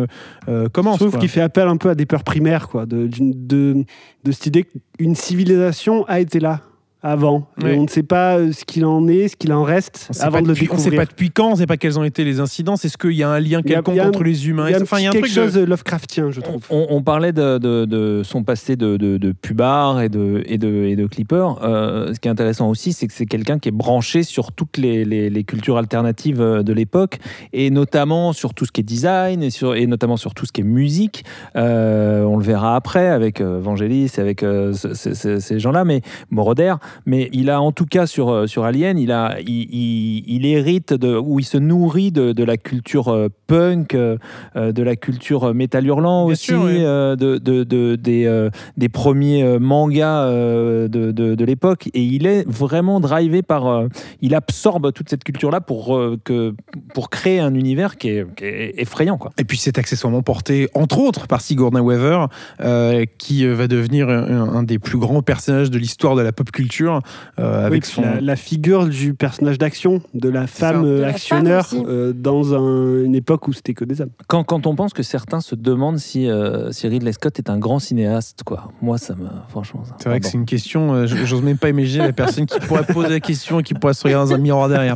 euh, 0.47 0.63
Je 0.63 0.67
commence. 0.69 0.97
trouve 0.97 1.11
quoi. 1.11 1.19
qu'il 1.19 1.29
fait 1.29 1.41
appel 1.41 1.67
un 1.67 1.77
peu 1.77 1.89
à 1.89 1.95
des 1.95 2.05
peurs 2.05 2.23
primaires, 2.23 2.67
quoi, 2.69 2.85
de, 2.85 3.07
d'une- 3.07 3.47
de, 3.47 3.83
de 4.23 4.31
cette 4.31 4.45
idée 4.47 4.65
qu'une 4.97 5.15
civilisation 5.15 6.05
a 6.07 6.19
été 6.19 6.39
là 6.39 6.61
avant. 7.03 7.47
Et 7.65 7.77
on 7.77 7.83
ne 7.83 7.87
sait 7.87 8.03
pas 8.03 8.37
euh, 8.37 8.51
ce 8.51 8.63
qu'il 8.63 8.85
en 8.85 9.07
est, 9.07 9.29
ce 9.29 9.35
qu'il 9.35 9.51
en 9.53 9.63
reste 9.63 10.09
On 10.15 10.21
avant 10.21 10.41
de 10.41 10.47
le 10.47 10.53
depuis- 10.53 10.67
on 10.71 10.75
découvrir. 10.75 10.91
sait 10.91 10.97
pas 10.97 11.05
depuis 11.05 11.31
quand, 11.31 11.51
on 11.51 11.55
sait 11.55 11.65
pas 11.65 11.77
quels 11.77 11.97
ont 11.97 12.03
été 12.03 12.23
les 12.23 12.39
incidents. 12.39 12.75
Est-ce 12.75 12.97
qu'il 12.97 13.11
y 13.13 13.23
a 13.23 13.29
un 13.29 13.39
lien 13.39 13.59
a- 13.59 13.63
quelconque 13.63 13.97
un- 13.97 14.07
entre 14.07 14.23
les 14.23 14.47
humains 14.47 14.67
Il 14.67 14.71
y 14.71 14.75
a 14.75 14.77
un 14.77 14.81
Enfin, 14.83 14.99
il 14.99 15.03
y 15.03 15.05
a 15.07 15.09
un 15.09 15.11
petit 15.11 15.21
truc 15.21 15.33
quelque 15.33 15.39
de- 15.45 15.51
chose 15.51 15.59
de 15.61 15.65
Lovecraftien, 15.65 16.29
je 16.31 16.41
trouve. 16.41 16.61
On, 16.69 16.87
on 16.89 17.01
parlait 17.01 17.31
de, 17.33 17.57
de- 17.57 17.85
de 17.85 18.21
son 18.23 18.43
passé 18.43 18.75
de, 18.75 18.97
de, 18.97 19.17
de 19.17 19.31
pubard 19.31 20.01
et 20.01 20.09
de, 20.09 20.43
et 20.45 20.57
de, 20.57 20.67
et 20.85 20.95
de 20.95 21.05
clipper. 21.07 21.47
Euh, 21.63 22.13
ce 22.13 22.19
qui 22.19 22.27
est 22.27 22.31
intéressant 22.31 22.69
aussi, 22.69 22.93
c'est 22.93 23.07
que 23.07 23.13
c'est 23.13 23.25
quelqu'un 23.25 23.57
qui 23.57 23.69
est 23.69 23.73
branché 23.73 24.23
sur 24.23 24.51
toutes 24.51 24.77
les, 24.77 25.03
les- 25.05 25.29
les 25.29 25.43
cultures 25.43 25.77
alternatives 25.77 26.41
euh, 26.41 26.61
de 26.63 26.73
l'époque, 26.73 27.17
et 27.53 27.71
notamment 27.71 28.31
sur 28.33 28.53
tout 28.53 28.65
ce 28.65 28.71
qui 28.71 28.81
est 28.81 28.83
design, 28.83 29.41
et, 29.41 29.49
sur, 29.49 29.73
et 29.75 29.87
notamment 29.87 30.17
sur 30.17 30.33
tout 30.35 30.45
ce 30.45 30.51
qui 30.51 30.61
est 30.61 30.65
musique. 30.65 31.23
Euh, 31.55 32.23
on 32.23 32.37
le 32.37 32.43
verra 32.43 32.75
après 32.75 33.07
avec 33.07 33.41
Vangelis, 33.41 34.11
avec 34.17 34.43
euh, 34.43 34.73
ce- 34.73 34.93
ce- 34.93 35.13
ce- 35.15 35.39
ces 35.39 35.59
gens-là, 35.59 35.83
mais 35.83 36.01
Moroder. 36.29 36.75
Mais 37.05 37.29
il 37.33 37.49
a 37.49 37.61
en 37.61 37.71
tout 37.71 37.85
cas 37.85 38.05
sur, 38.07 38.29
euh, 38.29 38.47
sur 38.47 38.63
Alien, 38.63 38.97
il, 38.97 39.11
a, 39.11 39.37
il, 39.41 39.67
il- 39.73 40.23
il 40.27 40.45
hérite 40.45 40.93
de, 40.93 41.15
ou 41.15 41.39
il 41.39 41.43
se 41.45 41.57
nourrit 41.57 42.11
de, 42.11 42.31
de 42.31 42.43
la 42.43 42.57
culture 42.57 43.09
euh, 43.09 43.27
punk, 43.47 43.93
euh, 43.95 44.17
de 44.55 44.83
la 44.83 44.95
culture 44.95 45.53
métal 45.53 45.85
hurlant 45.85 46.25
Bien 46.25 46.33
aussi, 46.33 46.45
sûr, 46.45 46.61
oui. 46.63 46.79
de, 46.79 47.15
de- 47.37 47.63
de- 47.63 47.95
des, 47.95 48.49
des 48.77 48.89
premiers 48.89 49.59
mangas 49.59 50.25
de, 50.29 50.87
de- 51.11 51.43
l'époque. 51.45 51.89
Et 51.93 52.03
il 52.03 52.27
est 52.27 52.47
vraiment 52.47 52.99
drivé 52.99 53.41
par. 53.41 53.85
il 54.21 54.35
absorbe 54.35 54.93
toute 54.93 55.09
cette 55.09 55.23
culture-là 55.23 55.59
pour, 55.61 55.99
que, 56.23 56.53
pour 56.93 57.09
créer 57.09 57.39
un 57.39 57.55
univers 57.55 57.97
qui 57.97 58.09
est, 58.09 58.25
qui 58.35 58.45
est 58.45 58.73
effrayant. 58.77 59.17
Quoi. 59.17 59.31
Et 59.39 59.43
puis 59.43 59.57
c'est 59.57 59.77
accessoirement 59.79 60.21
porté, 60.21 60.69
entre 60.75 60.99
autres, 60.99 61.27
par 61.27 61.41
Sigourney 61.41 61.79
Weaver, 61.79 62.25
euh, 62.61 63.05
qui 63.17 63.45
va 63.47 63.67
devenir 63.67 64.09
un, 64.09 64.49
un 64.53 64.63
des 64.63 64.77
plus 64.79 64.97
grands 64.99 65.21
personnages 65.23 65.71
de 65.71 65.77
l'histoire 65.79 66.15
de 66.15 66.21
la 66.21 66.31
pop 66.31 66.51
culture 66.51 66.71
euh, 66.89 67.65
avec 67.65 67.83
Oui, 67.83 67.89
son. 67.89 68.01
la, 68.01 68.21
la 68.21 68.35
figure 68.35 68.87
du 68.87 69.13
personnage 69.13 69.57
d'action, 69.57 70.01
de 70.13 70.29
la 70.29 70.47
femme 70.47 70.83
euh, 70.85 70.97
De 70.97 71.01
la 71.01 71.07
actionneur 71.09 71.65
femme 71.67 71.85
euh, 71.87 72.13
dans 72.13 72.53
un- 72.53 73.03
une 73.03 73.15
époque 73.15 73.47
où 73.47 73.53
c'était 73.53 73.73
que 73.73 73.85
des 73.85 74.01
hommes. 74.01 74.09
Quand, 74.27 74.43
quand 74.43 74.65
on 74.67 74.75
pense 74.75 74.93
que 74.93 75.03
certains 75.03 75.41
se 75.41 75.55
demandent 75.55 75.97
si, 75.99 76.29
euh, 76.29 76.71
si 76.71 76.87
Ridley 76.87 77.11
Scott 77.13 77.37
est 77.39 77.49
un 77.49 77.57
grand 77.57 77.79
cinéaste, 77.79 78.43
quoi. 78.45 78.71
Moi, 78.81 78.97
ça 78.97 79.15
me. 79.15 79.27
Franchement, 79.49 79.83
ça. 79.85 79.95
C'est 79.99 80.09
vrai 80.09 80.19
que 80.19 80.23
Pardon. 80.23 80.31
c'est 80.31 80.37
une 80.37 80.45
question, 80.45 80.93
euh, 80.93 81.05
j'ose 81.07 81.41
même 81.41 81.57
pas 81.57 81.69
imaginer 81.69 82.05
la 82.05 82.13
personne 82.13 82.45
qui 82.45 82.59
pourrait 82.59 82.83
poser 82.85 83.09
la 83.09 83.19
question 83.19 83.59
et 83.59 83.63
qui 83.63 83.73
pourrait 83.73 83.93
se 83.93 84.03
regarder 84.03 84.29
dans 84.31 84.35
un 84.35 84.39
miroir 84.39 84.69
derrière. 84.69 84.95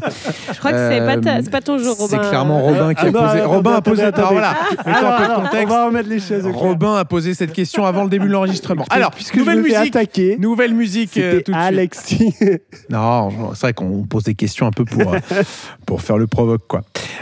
Je 0.53 0.57
crois 0.59 0.71
que 0.71 0.77
c'est 0.89 0.99
pas, 0.99 1.17
ta- 1.17 1.41
pas 1.49 1.61
ton 1.61 1.77
jour, 1.77 1.95
Robin. 1.97 2.07
C'est 2.21 2.29
clairement 2.29 2.61
Robin 2.61 2.93
qui 2.93 3.01
Ah 3.03 3.07
a 3.07 3.11
non, 3.11 3.19
posé. 3.21 3.25
attendez, 3.39 3.41
Robin 3.55 3.73
a 3.73 3.81
posé. 3.81 4.03
alors 4.03 4.31
voilà, 4.31 4.55
mettons 4.85 4.89
un 4.89 4.93
Alors, 4.93 5.15
peu 5.17 5.21
de 5.23 5.25
alors, 5.29 5.43
contexte. 5.43 5.65
on 5.65 5.69
va 5.69 5.85
remettre 5.85 6.09
les 6.09 6.19
choses. 6.19 6.45
Robin 6.53 6.95
a 6.95 7.05
posé 7.05 7.33
cette 7.33 7.53
question 7.53 7.85
avant 7.85 8.03
le 8.03 8.09
début 8.09 8.27
de 8.27 8.31
l'enregistrement. 8.31 8.85
Alors, 8.89 9.11
puisque 9.11 9.35
nouvelle 9.37 9.61
musique. 9.61 9.75
attaquer, 9.95 10.37
Nouvelle 10.39 10.73
musique. 10.73 11.11
c'était 11.13 11.41
tout 11.41 11.51
de 11.51 11.57
suite. 11.57 11.74
Alexis. 11.77 12.33
Non, 12.89 13.53
c'est 13.53 13.61
vrai 13.61 13.73
qu'on 13.73 14.03
pose 14.03 14.23
des 14.23 14.35
questions 14.35 14.67
un 14.67 14.71
peu 14.71 14.85
pour, 14.85 15.13
euh, 15.13 15.19
pour 15.85 16.01
faire 16.01 16.17
le 16.17 16.27
provoque, 16.27 16.67
quoi. 16.67 16.81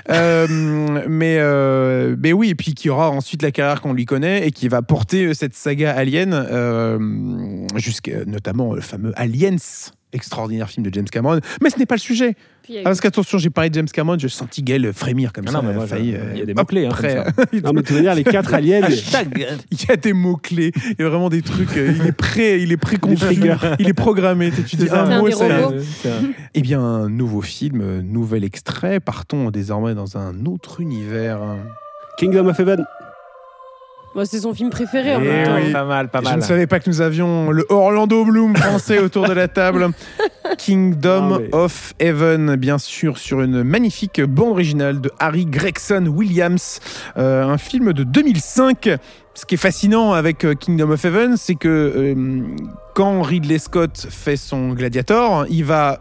Euh, 0.10 0.48
mais, 1.08 1.38
euh, 1.40 2.16
mais 2.20 2.34
oui, 2.34 2.50
et 2.50 2.56
puis 2.56 2.74
qui 2.74 2.90
aura 2.90 3.10
ensuite 3.10 3.42
la 3.42 3.52
carrière 3.52 3.82
qu'on 3.82 3.94
lui 3.94 4.06
connaît 4.06 4.48
et 4.48 4.52
qui 4.52 4.68
va 4.68 4.82
porter 4.82 5.34
cette 5.34 5.56
saga 5.56 5.94
Alien, 5.96 6.34
euh, 6.34 7.00
jusqu'à 7.76 8.26
notamment 8.26 8.74
le 8.74 8.82
fameux 8.82 9.14
Aliens, 9.16 9.58
extraordinaire 10.14 10.70
film 10.70 10.86
de 10.86 10.94
James 10.94 11.06
Cameron. 11.06 11.40
Mais 11.62 11.70
ce 11.70 11.78
n'est 11.80 11.86
pas 11.86 11.96
le 11.96 12.00
sujet. 12.00 12.36
Puis, 12.64 12.78
euh, 12.78 12.82
Ah, 12.82 12.90
parce 12.90 13.02
qu'attention, 13.02 13.38
j'ai 13.38 13.50
parlé 13.50 13.70
de 13.70 13.76
James 13.76 13.88
Cameron, 13.92 14.18
j'ai 14.18 14.30
senti 14.30 14.64
Gaël 14.64 14.94
frémir 14.94 15.34
comme 15.34 15.44
Ah 15.50 15.52
ça. 15.52 15.62
non, 15.62 15.68
mais 15.68 15.74
moi, 15.74 15.86
failli, 15.86 16.12
je- 16.14 16.18
euh, 16.18 16.32
il 16.34 16.40
y 16.40 16.42
a 16.44 16.46
des 16.46 16.52
hop, 16.54 16.60
mots-clés, 16.60 16.86
hein, 16.86 16.92
non, 17.64 17.74
mais 17.74 17.84
tu 17.84 17.92
veux 17.94 18.02
dire, 18.02 18.16
les 18.16 18.24
quatre 18.24 18.54
aliens. 18.54 18.82
Il 19.72 19.78
y 19.88 19.92
a 19.92 19.96
des 19.98 20.14
mots-clés, 20.14 20.72
il 20.76 20.96
y 20.98 21.04
a 21.04 21.10
vraiment 21.10 21.28
des 21.30 21.42
trucs, 21.42 21.76
euh, 21.76 21.94
il 22.00 22.08
est 22.08 22.12
prêt, 22.14 22.62
il 22.62 22.72
est 22.72 22.78
préconçu, 22.78 23.26
il 23.80 23.88
est 23.90 23.94
programmé. 23.94 24.52
Tu 24.52 24.76
dis 24.78 24.86
un 24.86 24.88
C'est 24.88 24.94
un 25.14 25.20
mot, 25.20 25.28
des 25.28 25.34
ça-. 25.34 26.10
Eh 26.54 26.62
bien, 26.62 26.80
un 26.80 27.10
nouveau 27.10 27.42
film, 27.42 27.82
euh, 27.82 28.02
nouvel 28.02 28.44
extrait. 28.46 29.00
Partons 29.02 29.52
désormais 29.52 29.94
dans 29.94 30.18
un 30.18 30.46
autre 30.46 30.80
univers. 30.80 31.40
Kingdom 32.18 32.48
of 32.48 32.60
Heaven. 32.60 32.86
Bon, 34.16 34.26
c'est 34.26 34.40
son 34.40 34.54
film 34.54 34.70
préféré 34.70 35.16
en 35.16 35.22
Eh 35.22 35.28
même 35.28 35.46
temps. 35.46 35.56
oui. 35.64 35.72
Pas 35.72 35.84
mal, 35.86 36.10
pas 36.10 36.20
Je 36.20 36.24
mal. 36.26 36.36
ne 36.38 36.42
savais 36.42 36.68
pas 36.68 36.80
que 36.80 36.90
nous 36.90 37.02
avions 37.02 37.52
le 37.52 37.66
Orlando 37.70 38.24
Bloom 38.26 38.56
français 38.56 39.00
autour 39.00 39.28
de 39.28 39.34
la 39.34 39.48
table. 39.48 39.90
Kingdom 40.58 41.22
Non, 41.30 41.40
mais- 41.40 41.50
of 41.54 41.94
Heaven, 42.00 42.56
bien 42.58 42.78
sûr, 42.78 43.18
sur 43.18 43.42
une 43.42 43.64
magnifique 43.64 44.22
bande 44.22 44.50
originale 44.52 45.02
de 45.02 45.12
Harry 45.20 45.46
Gregson 45.46 46.06
Williams, 46.08 46.80
Euh, 47.18 47.44
un 47.46 47.58
film 47.58 47.94
de 47.94 48.04
2005. 48.04 48.90
Ce 49.36 49.46
qui 49.46 49.56
est 49.56 49.58
fascinant 49.58 50.12
avec 50.14 50.46
euh, 50.46 50.54
Kingdom 50.54 50.92
of 50.92 51.04
Heaven, 51.06 51.38
c'est 51.38 51.56
que 51.56 51.68
euh, 51.68 52.44
quand 52.94 53.22
Ridley 53.24 53.58
Scott 53.58 54.06
fait 54.10 54.36
son 54.38 54.74
Gladiator, 54.74 55.46
il 55.50 55.66
va 55.66 56.00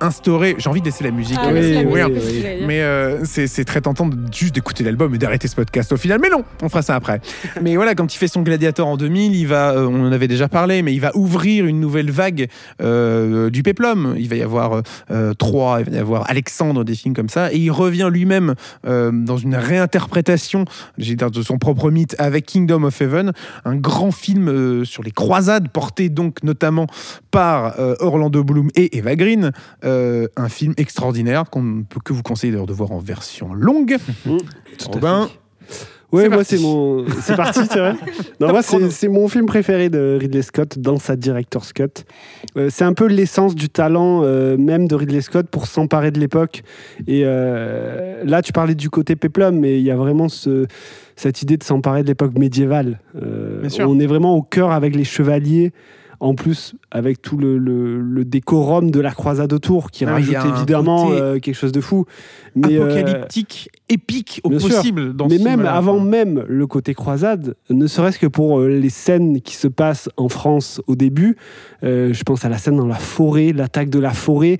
instaurer. 0.00 0.54
J'ai 0.58 0.68
envie 0.68 0.80
de 0.80 0.86
laisser 0.86 1.04
la 1.04 1.10
musique. 1.10 1.38
Ah, 1.40 1.48
Oui, 1.52 1.60
oui, 1.60 2.02
oui. 2.06 2.44
Mais 2.66 2.80
euh, 2.80 3.24
c'est 3.24 3.64
très 3.64 3.80
tentant 3.80 4.06
de 4.06 4.16
juste 4.32 4.54
d'écouter 4.54 4.84
l'album 4.84 5.14
et 5.14 5.18
d'arrêter 5.18 5.48
ce 5.48 5.56
podcast 5.56 5.92
au 5.92 5.96
final. 5.96 6.18
Mais 6.20 6.30
non, 6.30 6.44
on 6.62 6.68
fera 6.68 6.82
ça 6.82 6.94
après. 6.94 7.20
mais 7.62 7.76
voilà, 7.76 7.94
quand 7.94 8.14
il 8.14 8.18
fait 8.18 8.28
son 8.28 8.42
Gladiator 8.42 8.86
en 8.86 8.96
2000, 8.96 9.34
il 9.34 9.46
va, 9.46 9.72
euh, 9.72 9.86
on 9.86 10.06
en 10.06 10.12
avait 10.12 10.28
déjà 10.28 10.48
parlé, 10.48 10.82
mais 10.82 10.94
il 10.94 11.00
va 11.00 11.16
ouvrir 11.16 11.66
une 11.66 11.80
nouvelle 11.80 12.10
vague 12.10 12.48
euh, 12.80 13.50
du 13.50 13.62
péplum. 13.62 14.14
Il 14.18 14.28
va 14.28 14.36
y 14.36 14.42
avoir 14.42 14.82
euh, 15.10 15.34
Troie, 15.34 15.80
il 15.80 15.90
va 15.90 15.96
y 15.96 16.00
avoir 16.00 16.30
Alexandre, 16.30 16.84
des 16.84 16.94
films 16.94 17.14
comme 17.14 17.28
ça. 17.28 17.52
Et 17.52 17.58
il 17.58 17.70
revient 17.70 18.08
lui-même 18.12 18.54
dans 18.84 19.36
une 19.36 19.54
réinterprétation 19.54 20.64
de 20.98 21.42
son 21.42 21.58
propre 21.58 21.90
mythe 21.90 22.14
avec 22.18 22.46
Kingdom 22.46 22.84
of 22.84 23.00
Heaven, 23.00 23.32
un 23.64 23.76
grand 23.76 24.10
film 24.10 24.84
sur 24.84 25.02
les 25.02 25.10
croisades, 25.10 25.68
porté 25.68 26.08
donc 26.08 26.42
notamment 26.42 26.86
par 27.30 27.74
Orlando 28.00 28.44
Bloom 28.44 28.68
et 28.74 28.96
Eva 28.96 29.16
Green. 29.16 29.52
Euh, 29.88 30.26
un 30.36 30.48
film 30.48 30.74
extraordinaire 30.76 31.50
qu'on 31.50 31.62
ne 31.62 31.82
peut 31.82 32.00
que 32.04 32.12
vous 32.12 32.22
conseiller 32.22 32.52
d'ailleurs 32.52 32.66
de 32.66 32.72
voir 32.72 32.92
en 32.92 32.98
version 32.98 33.54
longue. 33.54 33.96
Robin, 34.86 35.28
Ouais, 36.10 36.22
C'est 36.22 36.28
moi 36.30 36.36
parti. 36.38 36.56
c'est 36.56 36.62
mon. 36.62 37.04
C'est 37.20 37.36
parti, 37.36 37.60
c'est 37.70 37.78
vrai. 37.78 37.94
Non, 38.40 38.48
moi 38.48 38.62
c'est 38.62 38.90
c'est 38.90 39.08
mon 39.08 39.28
film 39.28 39.44
préféré 39.44 39.90
de 39.90 40.16
Ridley 40.18 40.40
Scott 40.40 40.78
dans 40.78 40.96
sa 40.98 41.16
director's 41.16 41.74
cut. 41.74 41.84
Euh, 42.56 42.68
c'est 42.70 42.84
un 42.84 42.94
peu 42.94 43.06
l'essence 43.06 43.54
du 43.54 43.68
talent 43.68 44.22
euh, 44.24 44.56
même 44.56 44.88
de 44.88 44.94
Ridley 44.94 45.20
Scott 45.20 45.48
pour 45.50 45.66
s'emparer 45.66 46.10
de 46.10 46.18
l'époque. 46.18 46.62
Et 47.06 47.22
euh, 47.26 48.24
là, 48.24 48.40
tu 48.40 48.52
parlais 48.54 48.74
du 48.74 48.88
côté 48.88 49.16
péplum, 49.16 49.58
mais 49.58 49.78
il 49.80 49.84
y 49.84 49.90
a 49.90 49.96
vraiment 49.96 50.30
ce, 50.30 50.66
cette 51.14 51.42
idée 51.42 51.58
de 51.58 51.64
s'emparer 51.64 52.02
de 52.04 52.08
l'époque 52.08 52.38
médiévale. 52.38 53.00
Euh, 53.22 53.60
Bien 53.60 53.68
sûr. 53.68 53.90
on 53.90 53.98
est 54.00 54.06
vraiment 54.06 54.34
au 54.34 54.42
cœur 54.42 54.70
avec 54.72 54.96
les 54.96 55.04
chevaliers. 55.04 55.72
En 56.20 56.34
plus, 56.34 56.74
avec 56.90 57.22
tout 57.22 57.36
le, 57.36 57.58
le- 57.58 58.00
le 58.00 58.24
décorum 58.24 58.90
de 58.90 58.98
la 58.98 59.12
croisade 59.12 59.52
autour, 59.52 59.92
qui 59.92 60.04
Ah 60.04 60.14
rajoute 60.14 60.34
évidemment 60.56 61.10
euh, 61.12 61.38
quelque 61.38 61.54
chose 61.54 61.70
de 61.70 61.80
fou. 61.80 62.06
Mais, 62.56 62.76
euh, 62.76 62.84
apocalyptique, 62.86 63.70
épique 63.88 64.40
au 64.42 64.58
sûr. 64.58 64.68
possible 64.68 65.14
dans 65.14 65.28
mais 65.28 65.38
ce 65.38 65.44
même 65.44 65.60
avant 65.64 66.00
même 66.00 66.44
le 66.48 66.66
côté 66.66 66.92
croisade, 66.92 67.54
ne 67.70 67.86
serait-ce 67.86 68.18
que 68.18 68.26
pour 68.26 68.58
euh, 68.58 68.68
les 68.68 68.90
scènes 68.90 69.40
qui 69.40 69.54
se 69.54 69.68
passent 69.68 70.10
en 70.16 70.28
France 70.28 70.80
au 70.88 70.96
début, 70.96 71.36
euh, 71.84 72.12
je 72.12 72.22
pense 72.24 72.44
à 72.44 72.48
la 72.48 72.58
scène 72.58 72.76
dans 72.78 72.86
la 72.88 72.96
forêt, 72.96 73.52
l'attaque 73.52 73.88
de 73.90 74.00
la 74.00 74.10
forêt, 74.10 74.58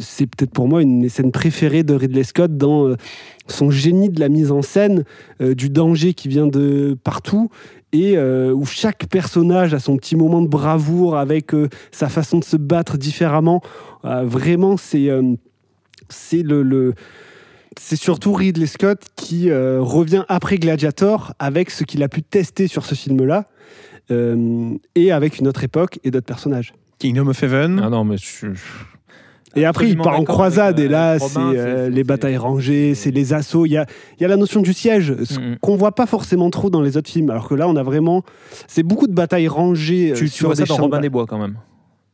c'est 0.00 0.26
peut-être 0.26 0.50
pour 0.52 0.68
moi 0.68 0.82
une 0.82 1.00
des 1.00 1.08
scènes 1.08 1.32
préférées 1.32 1.82
de 1.82 1.94
Ridley 1.94 2.24
Scott 2.24 2.56
dans 2.56 2.94
son 3.46 3.70
génie 3.70 4.10
de 4.10 4.20
la 4.20 4.28
mise 4.28 4.50
en 4.52 4.60
scène, 4.60 5.04
euh, 5.40 5.54
du 5.54 5.70
danger 5.70 6.12
qui 6.12 6.28
vient 6.28 6.46
de 6.46 6.96
partout. 7.02 7.48
Et 7.92 8.18
euh, 8.18 8.52
où 8.52 8.66
chaque 8.66 9.06
personnage 9.08 9.72
a 9.72 9.78
son 9.78 9.96
petit 9.96 10.14
moment 10.14 10.42
de 10.42 10.48
bravoure 10.48 11.16
avec 11.16 11.54
euh, 11.54 11.68
sa 11.90 12.08
façon 12.10 12.38
de 12.38 12.44
se 12.44 12.56
battre 12.58 12.98
différemment. 12.98 13.62
Euh, 14.04 14.24
vraiment, 14.24 14.76
c'est 14.76 15.08
euh, 15.08 15.34
c'est 16.10 16.42
le, 16.42 16.62
le- 16.62 16.92
c'est 17.78 17.96
surtout 17.96 18.32
Ridley 18.34 18.66
Scott 18.66 19.00
qui 19.16 19.48
euh, 19.50 19.80
revient 19.80 20.24
après 20.28 20.58
Gladiator 20.58 21.32
avec 21.38 21.70
ce 21.70 21.84
qu'il 21.84 22.02
a 22.02 22.08
pu 22.08 22.22
tester 22.22 22.66
sur 22.66 22.84
ce 22.84 22.94
film-là 22.94 23.46
euh, 24.10 24.74
et 24.94 25.12
avec 25.12 25.38
une 25.38 25.48
autre 25.48 25.64
époque 25.64 25.98
et 26.04 26.10
d'autres 26.10 26.26
personnages. 26.26 26.74
Kingdom 26.98 27.28
of 27.28 27.42
Heaven. 27.42 27.80
Ah 27.82 27.88
non, 27.88 28.04
mais 28.04 28.16
je. 28.18 28.48
Et 29.58 29.64
après, 29.64 29.88
il 29.88 29.96
part 29.98 30.18
en 30.18 30.24
croisade 30.24 30.78
et 30.78 30.88
là, 30.88 31.14
euh, 31.14 31.18
c'est 31.18 31.38
euh, 31.38 31.86
c'est- 31.86 31.90
les 31.90 32.04
batailles 32.04 32.36
rangées, 32.36 32.94
c'est 32.94 33.10
les 33.10 33.32
assauts. 33.32 33.66
Il 33.66 33.72
y 33.72 33.76
a, 33.76 33.86
y 34.20 34.24
a 34.24 34.28
la 34.28 34.36
notion 34.36 34.60
du 34.60 34.72
siège, 34.72 35.14
ce 35.24 35.38
Mhm. 35.40 35.56
qu'on 35.60 35.76
voit 35.76 35.92
pas 35.92 36.06
forcément 36.06 36.50
trop 36.50 36.70
dans 36.70 36.80
les 36.82 36.96
autres 36.96 37.10
films. 37.10 37.30
Alors 37.30 37.48
que 37.48 37.54
là, 37.54 37.68
on 37.68 37.76
a 37.76 37.82
vraiment, 37.82 38.22
c'est 38.66 38.82
beaucoup 38.82 39.06
de 39.06 39.14
batailles 39.14 39.48
rangées 39.48 40.12
euh, 40.12 40.14
Tu, 40.14 40.24
tu 40.24 40.30
sur 40.30 40.48
vois 40.48 40.56
ça 40.56 40.62
des 40.62 40.68
dans 40.68 40.74
champs 40.76 40.82
de 40.82 40.84
Robin 40.86 41.00
des 41.00 41.08
Bois 41.08 41.26
quand 41.26 41.38
même. 41.38 41.54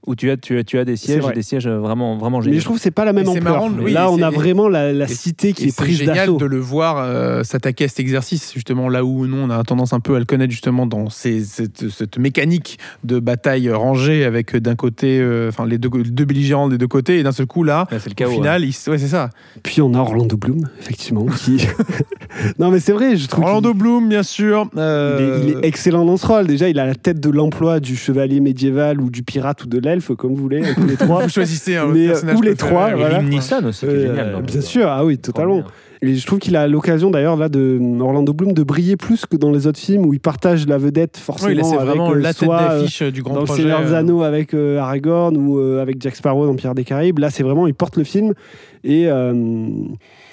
Où 0.07 0.15
tu 0.15 0.31
as, 0.31 0.37
tu 0.37 0.59
as, 0.59 0.65
tu 0.65 0.79
as 0.79 0.85
des 0.85 0.97
sièges, 0.97 1.25
des 1.35 1.41
sièges 1.43 1.67
vraiment, 1.67 2.19
vraiment 2.19 2.39
Mais 2.41 2.45
géniaux. 2.45 2.59
je 2.61 2.65
trouve 2.67 2.77
que 2.77 2.83
c'est 2.83 2.91
pas 2.91 3.07
la 3.07 3.15
même 3.15 3.25
c'est 3.25 3.39
ampleur. 3.39 3.55
marrant, 3.55 3.71
oui, 3.81 3.91
là, 3.93 4.11
on 4.11 4.21
a 4.21 4.29
c'est- 4.29 4.37
vraiment 4.37 4.69
la, 4.69 5.07
cité 5.09 5.55
qui 5.55 5.65
Et 5.65 5.67
est 5.69 5.71
c'est 5.71 5.83
prise 5.83 5.97
génial 5.97 6.17
d'assaut. 6.17 6.37
de 6.37 6.45
le 6.45 6.59
voir 6.59 6.99
euh, 6.99 7.43
s'attaquer 7.43 7.85
à 7.85 7.89
cet 7.89 8.01
exercice, 8.01 8.53
justement 8.53 8.91
là 8.91 9.03
où 9.03 9.27
nous 9.27 9.39
on 9.39 9.49
a 9.49 9.63
tendance 9.65 9.95
un 9.95 10.01
peu 10.01 10.15
à 10.15 10.19
le 10.19 10.27
connaître 10.27 10.51
justement 10.51 10.87
dans 10.87 11.09
ces- 11.09 11.43
cette, 11.45 11.89
cette 11.89 12.19
mécanique 12.19 12.79
de 13.03 13.19
bataille 13.19 13.71
rangée 13.71 14.25
avec 14.27 14.55
euh, 14.55 14.61
d'un 14.61 14.75
côté, 14.75 15.21
euh, 15.21 15.49
enfin 15.49 15.65
les 15.67 15.79
deux, 15.79 15.89
deux 15.89 16.25
belligérants 16.27 16.69
des 16.69 16.77
deux 16.77 16.87
côtés, 16.89 17.19
et 17.21 17.23
d'un 17.23 17.33
seul 17.33 17.47
coup 17.47 17.63
là, 17.65 17.87
Là, 17.91 17.99
c'est 17.99 18.11
le 18.11 18.13
au 18.13 18.15
chaos. 18.15 18.31
hein. 18.31 18.35
final, 18.35 18.63
il 18.65 18.91
ouais, 18.91 18.99
c'est 18.99 19.09
ça. 19.09 19.31
Puis 19.63 19.81
on 19.81 19.95
a 19.95 19.99
Orlando 20.01 20.37
Bloom, 20.37 20.69
effectivement. 20.81 21.25
Qui... 21.27 21.67
non, 22.59 22.71
mais 22.71 22.81
c'est 22.81 22.93
vrai, 22.93 23.17
je 23.17 23.27
trouve. 23.27 23.45
Orlando 23.45 23.73
Bloom, 23.75 24.09
bien 24.09 24.23
sûr. 24.23 24.69
Il 24.75 24.79
est, 24.79 24.83
euh, 24.83 25.41
il 25.45 25.51
est 25.65 25.67
excellent 25.67 26.05
dans 26.05 26.17
ce 26.19 26.27
rôle. 26.27 26.47
Déjà, 26.47 26.69
il 26.69 26.79
a 26.79 26.85
la 26.87 26.95
tête 26.95 27.21
de 27.21 27.31
l'emploi 27.31 27.81
du 27.81 27.97
chevalier 27.97 28.41
médiéval 28.41 29.01
ou 29.01 29.11
du 29.11 29.23
pirate 29.23 29.65
ou 29.65 29.67
de 29.67 29.79
l'elfe, 29.95 30.13
comme 30.17 30.35
vous 30.35 30.43
voulez, 30.43 30.63
les 30.87 30.97
trois. 30.97 31.23
Vous 31.25 31.29
choisissez 31.29 31.77
un 31.77 31.87
Mais, 31.87 32.05
euh, 32.07 32.09
personnage 32.11 32.37
ou 32.39 32.43
les 32.43 32.55
trois, 32.55 32.85
euh, 32.89 32.91
Et 32.93 32.95
voilà. 32.95 33.23
Aussi, 33.69 33.85
Euh, 33.87 34.09
génial. 34.09 34.43
bien 34.43 34.61
sûr, 34.61 34.89
ah 34.89 35.05
oui, 35.05 35.19
totalement. 35.19 35.63
Et 36.03 36.17
je 36.17 36.27
trouve 36.27 36.39
qu'il 36.39 36.55
a 36.57 36.67
l'occasion 36.69 37.11
d'ailleurs 37.11 37.37
là 37.37 37.49
de 37.49 37.81
Orlando 38.01 38.35
Bloom 38.35 38.53
de 38.53 38.63
briller 38.63 38.97
plus 38.97 39.25
que 39.25 39.37
dans 39.37 39.51
les 39.51 39.67
autres 39.67 39.79
films 39.79 40.05
où 40.05 40.13
il 40.13 40.21
partage 40.21 40.67
la 40.67 40.77
vedette 40.77 41.17
forcément 41.17 41.63
Oui, 41.67 41.75
avec 41.77 41.87
vraiment 41.89 42.11
euh, 42.13 42.17
la 42.17 42.35
tête 42.35 42.45
soit, 42.45 42.61
euh, 42.61 42.81
d'affiche 42.83 43.03
du 43.05 43.23
grand 43.23 43.35
dans 43.35 43.41
le 43.41 43.47
projet. 43.47 43.63
Seigneur 43.63 43.81
euh, 43.81 43.95
Anneaux 43.95 44.23
avec 44.23 44.53
euh, 44.53 44.77
Aragorn 44.79 45.35
ou 45.37 45.59
euh, 45.59 45.81
avec 45.81 46.03
Jack 46.03 46.17
Sparrow 46.17 46.45
dans 46.47 46.57
Pierre 46.57 46.75
des 46.75 46.85
Caraïbes. 46.85 47.19
Là, 47.21 47.31
c'est 47.31 47.43
vraiment 47.43 47.67
il 47.67 47.73
porte 47.75 47.97
le 47.97 48.05
film 48.05 48.35
et 48.83 49.07
euh, 49.09 49.33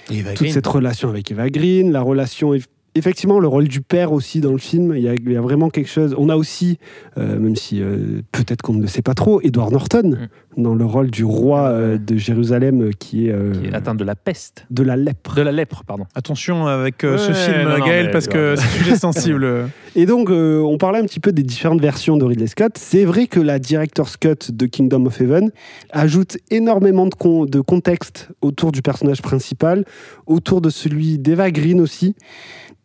toute 0.07 0.35
Green. 0.35 0.51
cette 0.51 0.67
relation 0.67 1.07
avec 1.07 1.31
Eva 1.31 1.49
Green, 1.49 1.93
la 1.93 2.01
relation 2.01 2.53
effectivement 2.95 3.39
le 3.39 3.47
rôle 3.47 3.67
du 3.67 3.81
père 3.81 4.11
aussi 4.11 4.41
dans 4.41 4.51
le 4.51 4.57
film. 4.57 4.93
Il 4.95 5.01
y 5.01 5.07
a, 5.07 5.13
il 5.13 5.31
y 5.31 5.37
a 5.37 5.41
vraiment 5.41 5.69
quelque 5.69 5.89
chose. 5.89 6.15
On 6.17 6.29
a 6.29 6.35
aussi, 6.35 6.77
euh, 7.17 7.39
même 7.39 7.55
si 7.55 7.81
euh, 7.81 8.21
peut-être 8.31 8.61
qu'on 8.61 8.73
ne 8.73 8.81
le 8.81 8.87
sait 8.87 9.01
pas 9.01 9.13
trop, 9.13 9.41
Edward 9.41 9.71
Norton 9.71 10.17
dans 10.57 10.75
le 10.75 10.83
rôle 10.83 11.09
du 11.09 11.23
roi 11.23 11.67
euh, 11.69 11.97
de 11.97 12.17
Jérusalem 12.17 12.93
qui 12.93 13.27
est, 13.27 13.31
euh, 13.31 13.53
Qui 13.53 13.67
est 13.67 13.73
atteint 13.73 13.95
de 13.95 14.03
la 14.03 14.15
peste. 14.15 14.65
de 14.69 14.83
la 14.83 14.97
lèpre. 14.97 15.35
De 15.35 15.41
la 15.41 15.53
lèpre, 15.53 15.83
pardon. 15.85 16.05
Attention 16.15 16.67
avec 16.67 17.03
euh, 17.05 17.17
ce 17.17 17.29
Ouais, 17.31 17.33
film, 17.59 17.69
non, 17.69 17.85
Gaël, 17.85 18.11
parce 18.11 18.27
que 18.27 18.55
c'est 18.57 18.63
un 18.65 18.69
sujet 18.83 18.95
sensible. 18.97 19.69
Et 19.95 20.05
donc, 20.05 20.29
euh, 20.29 20.59
on 20.59 20.77
parlait 20.77 20.99
un 20.99 21.05
petit 21.05 21.19
peu 21.21 21.31
des 21.31 21.43
différentes 21.43 21.81
versions 21.81 22.17
de 22.17 22.25
Ridley 22.25 22.47
Scott. 22.47 22.73
C'est 22.77 23.05
vrai 23.05 23.27
que 23.27 23.39
la 23.39 23.59
Director's 23.59 24.17
Cut 24.17 24.51
de 24.51 24.65
Kingdom 24.65 25.05
of 25.05 25.21
Heaven 25.21 25.51
ajoute 25.91 26.37
énormément 26.49 27.07
de, 27.07 27.15
con- 27.15 27.45
de 27.45 27.61
contexte 27.61 28.29
autour 28.41 28.71
du 28.73 28.81
personnage 28.81 29.21
principal, 29.21 29.85
autour 30.27 30.59
de 30.61 30.69
celui 30.69 31.17
d'Eva 31.17 31.49
Green 31.51 31.79
aussi. 31.79 32.15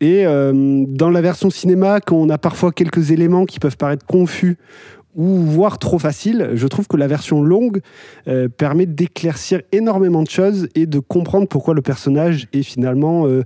Et 0.01 0.27
euh, 0.27 0.85
dans 0.89 1.11
la 1.11 1.21
version 1.21 1.51
cinéma, 1.51 2.01
quand 2.01 2.17
on 2.17 2.29
a 2.29 2.39
parfois 2.39 2.71
quelques 2.73 3.11
éléments 3.11 3.47
qui 3.47 3.59
peuvent 3.59 3.77
paraître 3.77 4.05
confus 4.05 4.59
ou 5.17 5.39
voire 5.39 5.79
trop 5.79 5.99
facile. 5.99 6.51
Je 6.55 6.67
trouve 6.67 6.87
que 6.87 6.97
la 6.97 7.07
version 7.07 7.43
longue 7.43 7.81
euh, 8.29 8.49
permet 8.49 8.87
d'éclaircir 8.87 9.63
énormément 9.73 10.23
de 10.23 10.29
choses 10.29 10.69
et 10.75 10.87
de 10.87 10.99
comprendre 10.99 11.49
pourquoi 11.49 11.75
le 11.75 11.83
personnage 11.83 12.47
est 12.53 12.63
finalement 12.63 13.27
euh, 13.27 13.43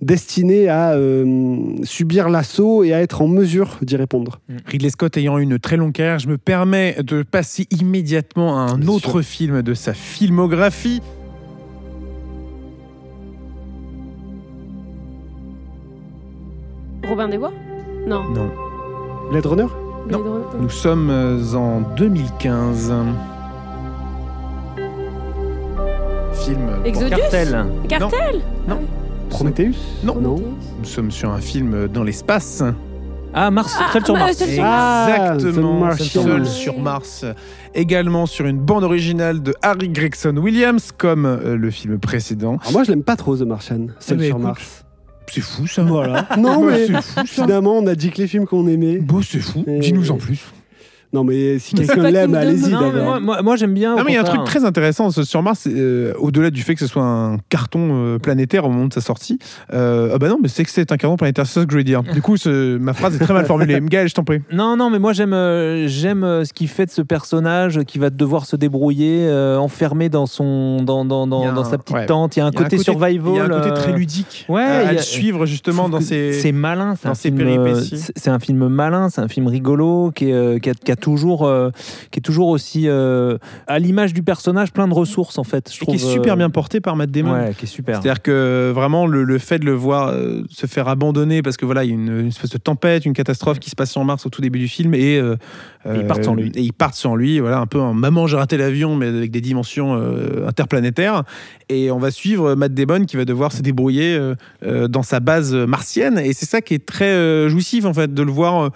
destiné 0.00 0.68
à 0.68 0.92
euh, 0.92 1.56
subir 1.82 2.28
l'assaut 2.28 2.84
et 2.84 2.94
à 2.94 3.02
être 3.02 3.20
en 3.20 3.26
mesure 3.26 3.78
d'y 3.82 3.96
répondre. 3.96 4.40
Ridley 4.66 4.90
Scott 4.90 5.16
ayant 5.16 5.38
une 5.38 5.58
très 5.58 5.76
longue 5.76 5.92
carrière, 5.92 6.20
je 6.20 6.28
me 6.28 6.38
permets 6.38 6.96
de 7.02 7.24
passer 7.24 7.66
immédiatement 7.70 8.56
à 8.56 8.70
un 8.70 8.78
Bien 8.78 8.88
autre 8.88 9.20
film 9.22 9.62
de 9.62 9.74
sa 9.74 9.94
filmographie. 9.94 11.02
Robin 17.08 17.28
des 17.28 17.38
Bois 17.38 17.52
Non. 18.06 18.22
Non. 18.30 18.50
Blade 19.30 19.46
Runner 19.46 19.66
Blade 20.06 20.20
Runner. 20.20 20.44
Nous 20.60 20.68
sommes 20.70 21.10
euh, 21.10 21.54
en 21.54 21.80
2015. 21.96 22.92
Film. 26.34 26.58
Exodus 26.84 27.10
Cartel. 27.10 27.66
Cartel 27.88 28.40
Non. 28.66 28.80
Prometheus 29.30 29.74
Non. 30.04 30.16
Non. 30.20 30.36
Nous 30.78 30.84
sommes 30.84 31.10
sur 31.10 31.30
un 31.30 31.40
film 31.40 31.88
dans 31.88 32.04
l'espace. 32.04 32.62
Ah, 33.34 33.50
Mars, 33.50 33.76
Ah, 33.78 33.92
seul 33.92 34.04
sur 34.04 34.14
bah, 34.14 34.20
Mars. 34.20 34.36
seul 34.38 34.48
sur 34.48 34.62
Ah, 34.64 35.34
Exactement. 35.34 35.76
The 35.76 35.80
Martian. 35.80 36.22
Seul 36.22 36.46
sur 36.46 36.78
Mars. 36.78 37.24
Également 37.74 38.24
sur 38.24 38.46
une 38.46 38.58
bande 38.58 38.84
originale 38.84 39.42
de 39.42 39.54
Harry 39.60 39.90
Gregson 39.90 40.34
Williams, 40.38 40.92
comme 40.96 41.26
euh, 41.26 41.56
le 41.56 41.70
film 41.70 41.98
précédent. 41.98 42.56
Alors 42.62 42.72
moi, 42.72 42.84
je 42.84 42.90
l'aime 42.90 43.02
pas 43.02 43.16
trop, 43.16 43.36
The 43.36 43.42
Martian, 43.42 43.88
seul 43.98 44.16
mais 44.18 44.26
sur 44.28 44.36
écoute, 44.36 44.42
Mars. 44.46 44.84
C'est 45.32 45.40
fou 45.40 45.66
ça. 45.66 45.82
Voilà. 45.82 46.26
non, 46.38 46.64
Bah, 46.64 46.72
mais 46.72 46.86
c'est 46.86 46.94
fou 47.02 47.02
ça. 47.14 47.24
finalement, 47.24 47.76
on 47.78 47.86
a 47.86 47.94
dit 47.94 48.10
que 48.10 48.18
les 48.18 48.28
films 48.28 48.46
qu'on 48.46 48.66
aimait. 48.66 48.98
Bon, 48.98 49.20
c'est 49.22 49.40
fou. 49.40 49.64
Et- 49.66 49.78
Dis-nous 49.80 50.10
en 50.10 50.16
plus. 50.16 50.40
Non, 51.12 51.24
mais 51.24 51.58
si 51.58 51.74
quelqu'un 51.74 52.10
l'aime, 52.10 52.34
allez-y 52.34 52.70
Non, 52.70 52.92
mais 52.92 53.02
moi, 53.02 53.20
moi, 53.20 53.42
moi, 53.42 53.56
j'aime 53.56 53.72
bien. 53.72 53.96
Non, 53.96 54.02
mais 54.04 54.12
il 54.12 54.14
y 54.14 54.18
a 54.18 54.20
un 54.20 54.24
truc 54.24 54.44
très 54.44 54.64
intéressant 54.64 55.10
ce- 55.10 55.22
sur 55.24 55.42
Mars, 55.42 55.66
euh, 55.66 56.12
au-delà 56.18 56.50
du 56.50 56.62
fait 56.62 56.74
que 56.74 56.80
ce 56.80 56.86
soit 56.86 57.02
un 57.02 57.38
carton 57.48 57.78
euh, 57.92 58.18
planétaire 58.18 58.64
au 58.66 58.68
moment 58.68 58.86
de 58.86 58.92
sa 58.92 59.00
sortie. 59.00 59.38
Euh, 59.72 60.10
ah 60.14 60.18
bah 60.18 60.28
non, 60.28 60.38
mais 60.42 60.48
c'est 60.48 60.64
que 60.64 60.70
c'est 60.70 60.92
un 60.92 60.96
carton 60.96 61.16
planétaire, 61.16 61.46
c'est 61.46 61.60
ça 61.60 61.64
que 61.64 61.70
je 61.70 61.74
voulais 61.74 61.84
dire. 61.84 62.02
Du 62.02 62.20
coup, 62.20 62.36
ce- 62.36 62.76
ma 62.76 62.92
phrase 62.92 63.14
est 63.16 63.18
très 63.24 63.32
mal 63.32 63.46
formulée. 63.46 63.78
Gaël, 63.88 64.08
je 64.08 64.14
t'en 64.14 64.24
prie. 64.24 64.40
Non, 64.52 64.76
non, 64.76 64.90
mais 64.90 64.98
moi 64.98 65.12
j'aime 65.14 65.32
euh, 65.32 65.88
j'aime 65.88 66.24
euh, 66.24 66.44
ce 66.44 66.52
qu'il 66.52 66.68
fait 66.68 66.84
de 66.86 66.90
ce 66.90 67.00
personnage 67.00 67.80
qui 67.86 67.98
va 67.98 68.10
devoir 68.10 68.44
se 68.44 68.56
débrouiller, 68.56 69.26
euh, 69.28 69.56
enfermé 69.58 70.08
dans 70.10 70.26
son 70.26 70.82
dans, 70.82 71.04
dans, 71.06 71.26
dans, 71.26 71.42
un- 71.46 71.64
sa 71.64 71.78
petite 71.78 71.96
ouais. 71.96 72.06
tente. 72.06 72.36
Il 72.36 72.40
y 72.40 72.42
a 72.42 72.46
un 72.46 72.50
Il 72.50 72.54
y 72.54 72.58
a 72.58 72.60
un 72.60 72.64
côté, 72.64 72.78
survival. 72.78 73.32
Il 73.32 73.36
y 73.36 73.40
a 73.40 73.44
un 73.44 73.48
côté 73.48 73.70
très 73.74 73.92
ludique 73.92 74.44
ouais, 74.48 74.60
à, 74.62 74.88
a- 74.88 74.92
le 74.92 74.98
suivre 74.98 75.46
justement 75.46 75.88
dans 75.88 76.00
ces. 76.00 76.32
C'est 76.34 76.52
malin, 76.52 76.94
c'est 77.00 77.08
un 77.08 77.14
ses 77.14 77.30
film. 77.30 77.38
péripéties. 77.38 77.96
c'est- 77.98 78.12
C'est 78.16 78.30
un 78.30 78.38
film 78.38 78.68
malin, 78.68 79.08
c'est 79.08 79.20
un 79.22 79.28
film 79.28 79.46
rigolo 79.46 80.12
qui 80.14 80.28
est, 80.30 80.34
euh, 80.34 80.58
qui 80.58 80.68
a, 80.70 80.74
qui 80.74 80.92
a 80.92 80.96
toujours 80.98 81.46
euh, 81.46 81.70
qui 82.10 82.18
est 82.18 82.22
toujours 82.22 82.48
aussi 82.48 82.88
euh, 82.88 83.38
à 83.66 83.78
l'image 83.78 84.12
du 84.12 84.22
personnage, 84.22 84.72
plein 84.72 84.88
de 84.88 84.94
ressources 84.94 85.38
en 85.38 85.44
fait. 85.44 85.70
Je 85.70 85.76
et 85.76 85.78
trouve, 85.80 85.96
qui 85.96 86.04
est 86.04 86.12
super 86.12 86.34
euh, 86.34 86.36
bien 86.36 86.50
porté 86.50 86.80
par 86.80 86.96
Matt 86.96 87.10
Damon. 87.10 87.32
Ouais, 87.32 87.54
qui 87.56 87.64
est 87.64 87.68
super. 87.68 87.96
C'est-à-dire 88.02 88.22
que 88.22 88.72
vraiment 88.74 89.06
le, 89.06 89.24
le 89.24 89.38
fait 89.38 89.58
de 89.58 89.64
le 89.64 89.72
voir 89.72 90.14
se 90.50 90.66
faire 90.66 90.88
abandonner 90.88 91.42
parce 91.42 91.56
que 91.56 91.64
voilà 91.64 91.84
il 91.84 91.88
y 91.88 91.92
a 91.92 91.94
une, 91.94 92.20
une 92.20 92.28
espèce 92.28 92.50
de 92.50 92.58
tempête, 92.58 93.04
une 93.04 93.14
catastrophe 93.14 93.58
qui 93.58 93.70
se 93.70 93.76
passe 93.76 93.90
sur 93.90 94.04
Mars 94.04 94.26
au 94.26 94.30
tout 94.30 94.42
début 94.42 94.58
du 94.58 94.68
film 94.68 94.94
et, 94.94 95.20
Et 95.94 96.00
ils 96.00 96.06
partent 96.06 96.24
sans 96.24 96.34
lui. 96.34 96.50
Et 96.54 96.60
ils 96.60 96.72
partent 96.72 96.94
sans 96.94 97.16
lui, 97.16 97.40
voilà 97.40 97.58
un 97.58 97.66
peu 97.66 97.80
en 97.80 97.94
maman 97.94 98.26
j'ai 98.26 98.36
raté 98.36 98.56
l'avion 98.56 98.96
mais 98.96 99.06
avec 99.06 99.30
des 99.30 99.40
dimensions 99.40 99.96
euh, 99.96 100.46
interplanétaires 100.46 101.24
et 101.68 101.90
on 101.90 101.98
va 101.98 102.10
suivre 102.10 102.54
Matt 102.54 102.74
Damon 102.74 103.04
qui 103.04 103.16
va 103.16 103.24
devoir 103.24 103.52
se 103.52 103.62
débrouiller 103.62 104.16
euh, 104.16 104.34
euh, 104.64 104.88
dans 104.88 105.02
sa 105.02 105.20
base 105.20 105.54
martienne 105.54 106.18
et 106.18 106.32
c'est 106.32 106.46
ça 106.46 106.60
qui 106.60 106.74
est 106.74 106.84
très 106.84 107.06
euh, 107.06 107.48
jouissif 107.48 107.84
en 107.84 107.94
fait 107.94 108.12
de 108.12 108.22
le 108.22 108.30
voir 108.30 108.64
euh, 108.64 108.70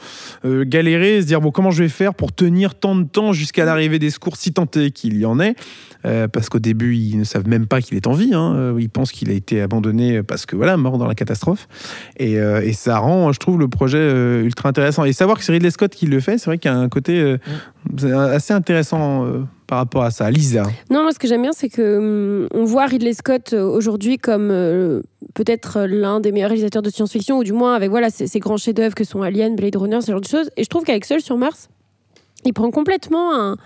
euh, 0.44 0.64
galérer, 0.66 1.20
se 1.20 1.26
dire 1.26 1.40
bon 1.40 1.50
comment 1.50 1.70
je 1.70 1.82
vais 1.82 1.88
faire 1.88 2.14
pour 2.14 2.32
tenir 2.32 2.74
tant 2.74 2.94
de 2.94 3.04
temps 3.04 3.32
jusqu'à 3.32 3.64
l'arrivée 3.64 3.98
des 3.98 4.10
secours 4.10 4.36
si 4.36 4.52
tant 4.52 4.66
est 4.76 4.90
qu'il 4.90 5.18
y 5.18 5.26
en 5.26 5.40
ait. 5.40 5.54
Euh, 6.04 6.26
parce 6.28 6.48
qu'au 6.48 6.58
début, 6.58 6.96
ils 6.96 7.16
ne 7.18 7.24
savent 7.24 7.46
même 7.46 7.66
pas 7.66 7.80
qu'il 7.80 7.96
est 7.96 8.06
en 8.06 8.12
vie. 8.12 8.34
hein. 8.34 8.54
Euh, 8.56 8.76
Ils 8.80 8.90
pensent 8.90 9.12
qu'il 9.12 9.30
a 9.30 9.34
été 9.34 9.60
abandonné 9.60 10.22
parce 10.22 10.46
que 10.46 10.56
voilà, 10.56 10.76
mort 10.76 10.98
dans 10.98 11.06
la 11.06 11.14
catastrophe. 11.14 11.68
Et, 12.16 12.38
euh, 12.40 12.60
et 12.62 12.72
ça 12.72 12.98
rend, 12.98 13.32
je 13.32 13.38
trouve, 13.38 13.58
le 13.58 13.68
projet 13.68 14.40
ultra 14.40 14.68
intéressant. 14.68 15.04
Et 15.04 15.12
savoir 15.12 15.38
que 15.38 15.44
c'est 15.44 15.52
Ridley 15.52 15.70
Scott 15.70 15.94
qui 15.94 16.06
le 16.06 16.20
fait, 16.20 16.38
c'est 16.38 16.46
vrai 16.46 16.58
qu'il 16.58 16.70
y 16.70 16.74
a 16.74 16.76
un 16.78 16.88
côté 16.88 17.36
c'est 17.98 18.12
assez 18.12 18.52
intéressant 18.52 19.26
par 19.66 19.78
rapport 19.78 20.02
à 20.02 20.10
ça. 20.10 20.30
Lisa. 20.30 20.64
Non, 20.90 21.02
moi, 21.02 21.12
ce 21.12 21.18
que 21.18 21.26
j'aime 21.28 21.42
bien, 21.42 21.52
c'est 21.52 21.68
que 21.68 21.98
hum, 21.98 22.48
on 22.52 22.64
voit 22.64 22.86
Ridley 22.86 23.12
Scott 23.12 23.52
aujourd'hui 23.52 24.18
comme 24.18 24.50
euh, 24.50 25.02
peut-être 25.34 25.82
l'un 25.88 26.20
des 26.20 26.32
meilleurs 26.32 26.50
réalisateurs 26.50 26.82
de 26.82 26.90
science-fiction, 26.90 27.38
ou 27.38 27.44
du 27.44 27.52
moins 27.52 27.74
avec 27.74 27.90
voilà 27.90 28.10
ces, 28.10 28.26
ces 28.26 28.38
grands 28.38 28.56
chefs-d'œuvre 28.56 28.94
que 28.94 29.04
sont 29.04 29.22
Alien, 29.22 29.56
Blade 29.56 29.76
Runner, 29.76 30.00
ce 30.00 30.10
genre 30.12 30.20
de 30.20 30.26
choses. 30.26 30.50
Et 30.56 30.64
je 30.64 30.68
trouve 30.68 30.84
qu'avec 30.84 31.04
Seul 31.04 31.20
sur 31.20 31.36
Mars, 31.36 31.68
il 32.44 32.52
prend 32.52 32.70
complètement 32.70 33.34
un, 33.34 33.56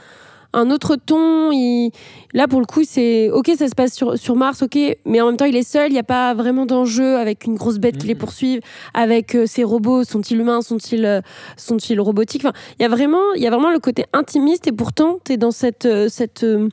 un 0.56 0.70
autre 0.70 0.96
ton. 0.96 1.52
Il- 1.52 1.90
Là, 2.34 2.48
pour 2.48 2.60
le 2.60 2.66
coup, 2.66 2.82
c'est 2.84 3.30
ok, 3.30 3.50
ça 3.56 3.68
se 3.68 3.74
passe 3.74 3.94
sur, 3.94 4.18
sur 4.18 4.36
Mars, 4.36 4.62
ok, 4.62 4.76
mais 5.06 5.20
en 5.20 5.26
même 5.26 5.36
temps, 5.36 5.44
il 5.46 5.56
est 5.56 5.62
seul. 5.62 5.90
Il 5.90 5.92
n'y 5.94 5.98
a 5.98 6.02
pas 6.02 6.34
vraiment 6.34 6.66
d'enjeu 6.66 7.16
avec 7.16 7.44
une 7.44 7.54
grosse 7.54 7.78
bête 7.78 7.96
qui 7.98 8.06
les 8.08 8.14
poursuive, 8.14 8.60
avec 8.92 9.34
euh, 9.34 9.46
ses 9.46 9.64
robots. 9.64 10.04
Sont-ils 10.04 10.38
humains 10.38 10.60
Sont-ils 10.62 11.04
euh, 11.06 11.20
sont-ils 11.56 12.00
robotiques 12.00 12.44
Enfin, 12.44 12.54
il 12.78 12.82
y 12.82 12.84
a 12.84 12.88
vraiment, 12.88 13.32
il 13.36 13.42
y 13.42 13.46
a 13.46 13.50
vraiment 13.50 13.70
le 13.70 13.78
côté 13.78 14.04
intimiste. 14.12 14.66
Et 14.66 14.72
pourtant, 14.72 15.18
tu 15.24 15.32
es 15.32 15.36
dans 15.36 15.50
cette 15.52 15.86
euh, 15.86 16.08
cette 16.08 16.42
euh, 16.44 16.68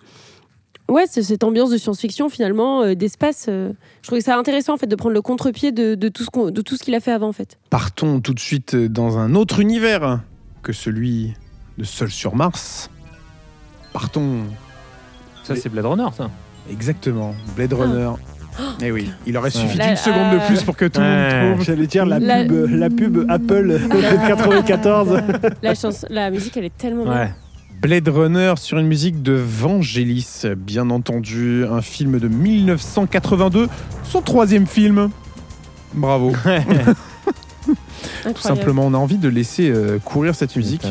Ouais, 0.90 1.06
cette 1.08 1.46
ambiance 1.46 1.70
de 1.70 1.78
science-fiction 1.78 2.28
finalement, 2.28 2.82
euh, 2.84 2.94
d'espace. 2.94 3.46
euh, 3.48 3.72
je 4.02 4.08
trouvais 4.08 4.20
ça 4.22 4.38
intéressant 4.38 4.74
en 4.74 4.78
fait 4.78 4.86
de 4.86 4.96
prendre 4.98 5.14
le 5.14 5.22
contre-pied 5.22 5.72
de, 5.72 5.96
de 5.96 6.10
tout 6.10 6.24
ce 6.26 6.30
qu'on- 6.30 6.52
de 6.52 6.62
tout 6.62 6.76
ce 6.76 6.84
qu'il 6.84 6.94
a 6.94 7.00
fait 7.00 7.14
avant 7.14 7.30
en 7.30 7.32
fait. 7.32 7.58
Partons 7.70 8.20
tout 8.20 8.34
de 8.34 8.40
suite 8.40 8.76
dans 8.76 9.18
un 9.18 9.34
autre 9.34 9.62
univers 9.62 10.20
que 10.62 10.74
celui 10.74 11.34
de 11.78 11.86
Seul 11.86 12.12
sur 12.12 12.36
Mars. 12.36 12.90
Partons 13.94 14.40
Ça, 15.44 15.56
c'est 15.56 15.70
Blade 15.70 15.86
Runner, 15.86 16.08
ça. 16.18 16.30
exactement, 16.72 17.36
Blade 17.56 17.74
Runner. 17.74 18.10
Eh 18.84 18.92
oui, 18.92 19.10
il 19.26 19.36
aurait 19.38 19.50
suffi 19.50 19.78
d'une 19.80 19.96
seconde 19.96 20.34
de 20.34 20.46
plus 20.48 20.62
pour 20.64 20.76
que 20.76 20.86
tout 20.86 21.02
le 21.02 21.08
Ouais. 21.08 21.42
monde 21.44 21.54
trouve. 21.56 21.66
J'allais 21.66 21.88
dire 21.88 22.06
la, 22.06 22.20
La- 22.20 22.44
pub, 22.46 22.70
la 22.70 22.90
pub 22.90 23.26
Apple 23.30 23.68
de 23.68 24.28
94. 24.28 25.22
La, 25.64 25.74
la 26.10 26.30
musique 26.32 26.56
elle 26.58 26.66
est 26.66 26.78
tellement 26.78 27.04
bien. 27.04 27.14
Ouais. 27.14 27.34
Blade 27.82 28.08
Runner 28.08 28.54
sur 28.58 28.78
une 28.78 28.88
musique 28.88 29.24
de 29.24 29.34
Vangelis, 29.34 30.44
bien 30.56 30.90
entendu, 30.92 31.66
un 31.66 31.82
film 31.82 32.20
de 32.20 32.28
1982, 32.28 33.68
son 34.04 34.22
troisième 34.22 34.68
film. 34.68 35.10
Bravo. 35.94 36.32
Tout 37.66 37.72
Incroyable. 38.30 38.38
simplement, 38.40 38.86
on 38.86 38.94
a 38.94 38.98
envie 38.98 39.18
de 39.18 39.30
laisser 39.30 39.70
euh, 39.70 39.98
courir 40.00 40.36
cette 40.36 40.56
musique 40.56 40.86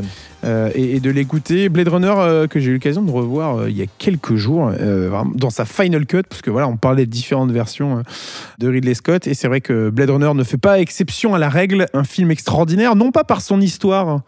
euh, 0.45 0.71
et, 0.75 1.01
de 1.01 1.11
l'écouter. 1.11 1.69
Blade 1.69 1.89
Runner 1.89 2.15
euh, 2.17 2.47
que 2.47 2.59
j'ai 2.59 2.71
eu 2.71 2.75
l'occasion 2.75 3.03
de 3.03 3.11
revoir 3.11 3.59
euh, 3.59 3.71
il 3.71 3.77
y 3.77 3.83
a 3.83 3.87
quelques 3.99 4.35
jours, 4.35 4.73
dans 5.35 5.51
sa 5.51 5.65
final 5.65 6.07
cut, 6.07 6.23
parce 6.29 6.43
que 6.43 6.51
voilà, 6.51 6.69
on 6.69 6.77
parlait 6.77 7.07
de 7.07 7.11
différentes 7.11 7.51
versions 7.51 8.03
de 8.59 8.69
Ridley 8.69 8.95
Scott, 8.95 9.27
et 9.27 9.35
c'est 9.35 9.49
vrai 9.49 9.61
que 9.61 9.91
Blade 9.91 10.11
Runner 10.11 10.33
ne 10.35 10.45
fait 10.45 10.59
pas 10.59 10.81
exception 10.81 11.35
à 11.35 11.39
la 11.39 11.49
règle. 11.49 11.87
Un 11.95 12.05
film 12.05 12.31
extraordinaire, 12.31 12.97
non 12.97 13.13
pas 13.13 13.25
par 13.25 13.41
son 13.41 13.61
histoire. 13.61 14.23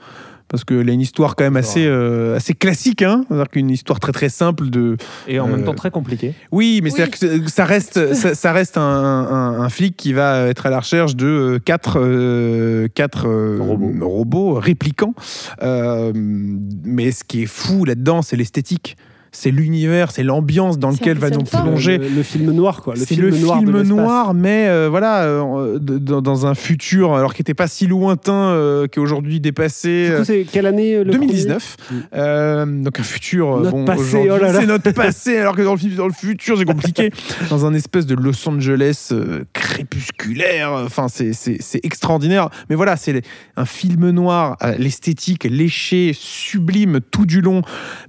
Parce 0.54 0.62
qu'il 0.64 0.88
a 0.88 0.92
une 0.92 1.00
histoire 1.00 1.34
quand 1.34 1.42
même 1.42 1.56
assez, 1.56 1.84
euh, 1.84 2.36
assez 2.36 2.54
classique, 2.54 3.02
hein 3.02 3.24
c'est-à-dire 3.26 3.48
qu'une 3.48 3.70
histoire 3.70 3.98
très 3.98 4.12
très 4.12 4.28
simple 4.28 4.70
de, 4.70 4.96
Et 5.26 5.40
en 5.40 5.48
Euh, 5.48 5.50
même 5.50 5.64
temps 5.64 5.74
très 5.74 5.90
compliqué. 5.90 6.32
oui, 6.52 6.78
mais 6.80 6.92
Oui. 6.92 6.96
c'est-à-dire 6.96 7.42
que 7.44 7.50
ça 7.50 7.64
reste, 7.64 8.14
ça, 8.14 8.36
ça 8.36 8.52
reste 8.52 8.78
un, 8.78 8.80
un- 8.82 9.60
un 9.62 9.68
flic 9.68 9.96
qui 9.96 10.12
va 10.12 10.46
être 10.46 10.66
à 10.66 10.70
la 10.70 10.78
recherche 10.78 11.16
de 11.16 11.26
euh, 11.26 11.58
quatre, 11.58 11.98
euh, 12.00 12.86
quatre 12.94 13.26
euh, 13.28 13.58
Robots. 13.60 14.08
robots 14.08 14.54
réplicants. 14.60 15.14
Euh, 15.62 16.12
mais 16.14 17.10
ce 17.10 17.24
qui 17.24 17.42
est 17.42 17.46
fou 17.46 17.84
là-dedans, 17.84 18.22
c'est 18.22 18.36
l'esthétique. 18.36 18.96
C'est 19.36 19.50
l'univers, 19.50 20.10
c'est 20.12 20.22
l'ambiance 20.22 20.78
dans 20.78 20.90
lequel 20.90 21.18
va 21.18 21.28
nous 21.30 21.42
plonger. 21.42 21.98
Le, 21.98 22.08
le 22.08 22.22
film 22.22 22.50
noir, 22.52 22.80
quoi. 22.82 22.94
Le 22.94 23.04
film 23.04 23.22
le 23.22 23.30
noir 23.38 23.58
film 23.58 24.40
mais 24.40 24.66
euh, 24.68 24.88
voilà, 24.88 25.24
euh, 25.24 25.78
dans, 25.80 26.22
dans 26.22 26.46
un 26.46 26.54
futur, 26.54 27.14
alors 27.14 27.34
qui 27.34 27.40
n'était 27.42 27.52
pas 27.54 27.66
si 27.66 27.86
lointain, 27.86 28.32
euh, 28.50 28.86
qui 28.86 28.98
est 28.98 29.02
aujourd'hui 29.02 29.40
dépassé. 29.40 30.08
Du 30.10 30.16
coup, 30.18 30.24
c'est 30.24 30.46
quelle 30.50 30.66
année 30.66 30.94
euh, 30.94 31.04
le 31.04 31.10
2019. 31.10 31.76
premier 31.76 32.00
Euh, 32.14 32.64
donc 32.66 33.00
un 33.00 33.02
futur. 33.02 33.56
euh, 33.56 33.58
Notre 33.64 33.70
bon, 33.72 33.84
passé, 33.84 34.28
oh 34.30 34.36
là 34.38 34.52
là. 34.52 34.60
C'est 34.60 34.66
notre 34.66 34.90
passé, 34.92 35.36
alors 35.38 35.56
que 35.56 35.62
dans 35.62 35.72
le, 35.72 35.78
film- 35.78 35.94
dans 35.96 36.06
le 36.06 36.12
futur, 36.12 36.56
c'est 36.56 36.64
compliqué. 36.64 37.10
dans 37.50 37.66
un 37.66 37.74
espèce 37.74 38.06
de 38.06 38.14
Los 38.14 38.48
Angeles 38.48 39.08
euh, 39.12 39.44
crépusculaire. 39.52 40.70
Enfin, 40.72 41.08
c'est- 41.08 41.32
c'est 41.32 41.56
c'est 41.60 41.80
extraordinaire. 41.84 42.48
Mais 42.70 42.76
voilà, 42.76 42.96
c'est 42.96 43.22
un 43.56 43.64
film 43.64 44.10
noir, 44.10 44.56
euh, 44.62 44.74
l'esthétique 44.78 45.44
léchée, 45.44 46.12
sublime 46.14 47.00
tout 47.10 47.26
du 47.26 47.40
long, 47.40 47.62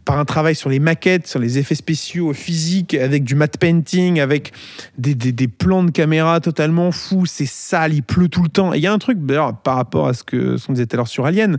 par 0.06 0.20
un 0.20 0.26
travail 0.26 0.56
sur 0.56 0.70
les 0.70 0.80
maquettes, 0.80 1.15
sur 1.26 1.40
les 1.40 1.58
effets 1.58 1.76
spéciaux, 1.76 2.34
physiques, 2.34 2.94
avec 2.94 3.24
du 3.24 3.36
matte 3.36 3.58
painting, 3.58 4.20
avec 4.20 4.52
des, 4.98 5.16
des- 5.16 5.32
des 5.32 5.48
plans 5.48 5.84
de 5.84 5.92
caméra 5.92 6.40
totalement 6.40 6.92
fous. 6.92 7.26
C'est 7.26 7.46
sale, 7.46 7.94
il 7.94 8.04
pleut 8.04 8.28
tout 8.30 8.44
le 8.44 8.50
temps. 8.50 8.74
Et 8.74 8.78
il 8.78 8.84
y 8.84 8.88
a 8.88 8.94
un 8.94 8.98
truc, 8.98 9.18
d'ailleurs, 9.26 9.56
par 9.58 9.76
rapport 9.76 10.08
à 10.08 10.14
ce 10.14 10.24
que 10.24 10.58
ce 10.58 10.68
qu'on 10.68 10.74
disait 10.74 10.86
tout 10.86 10.96
à 10.96 10.98
l'heure 10.98 11.08
sur 11.08 11.26
Alien, 11.26 11.58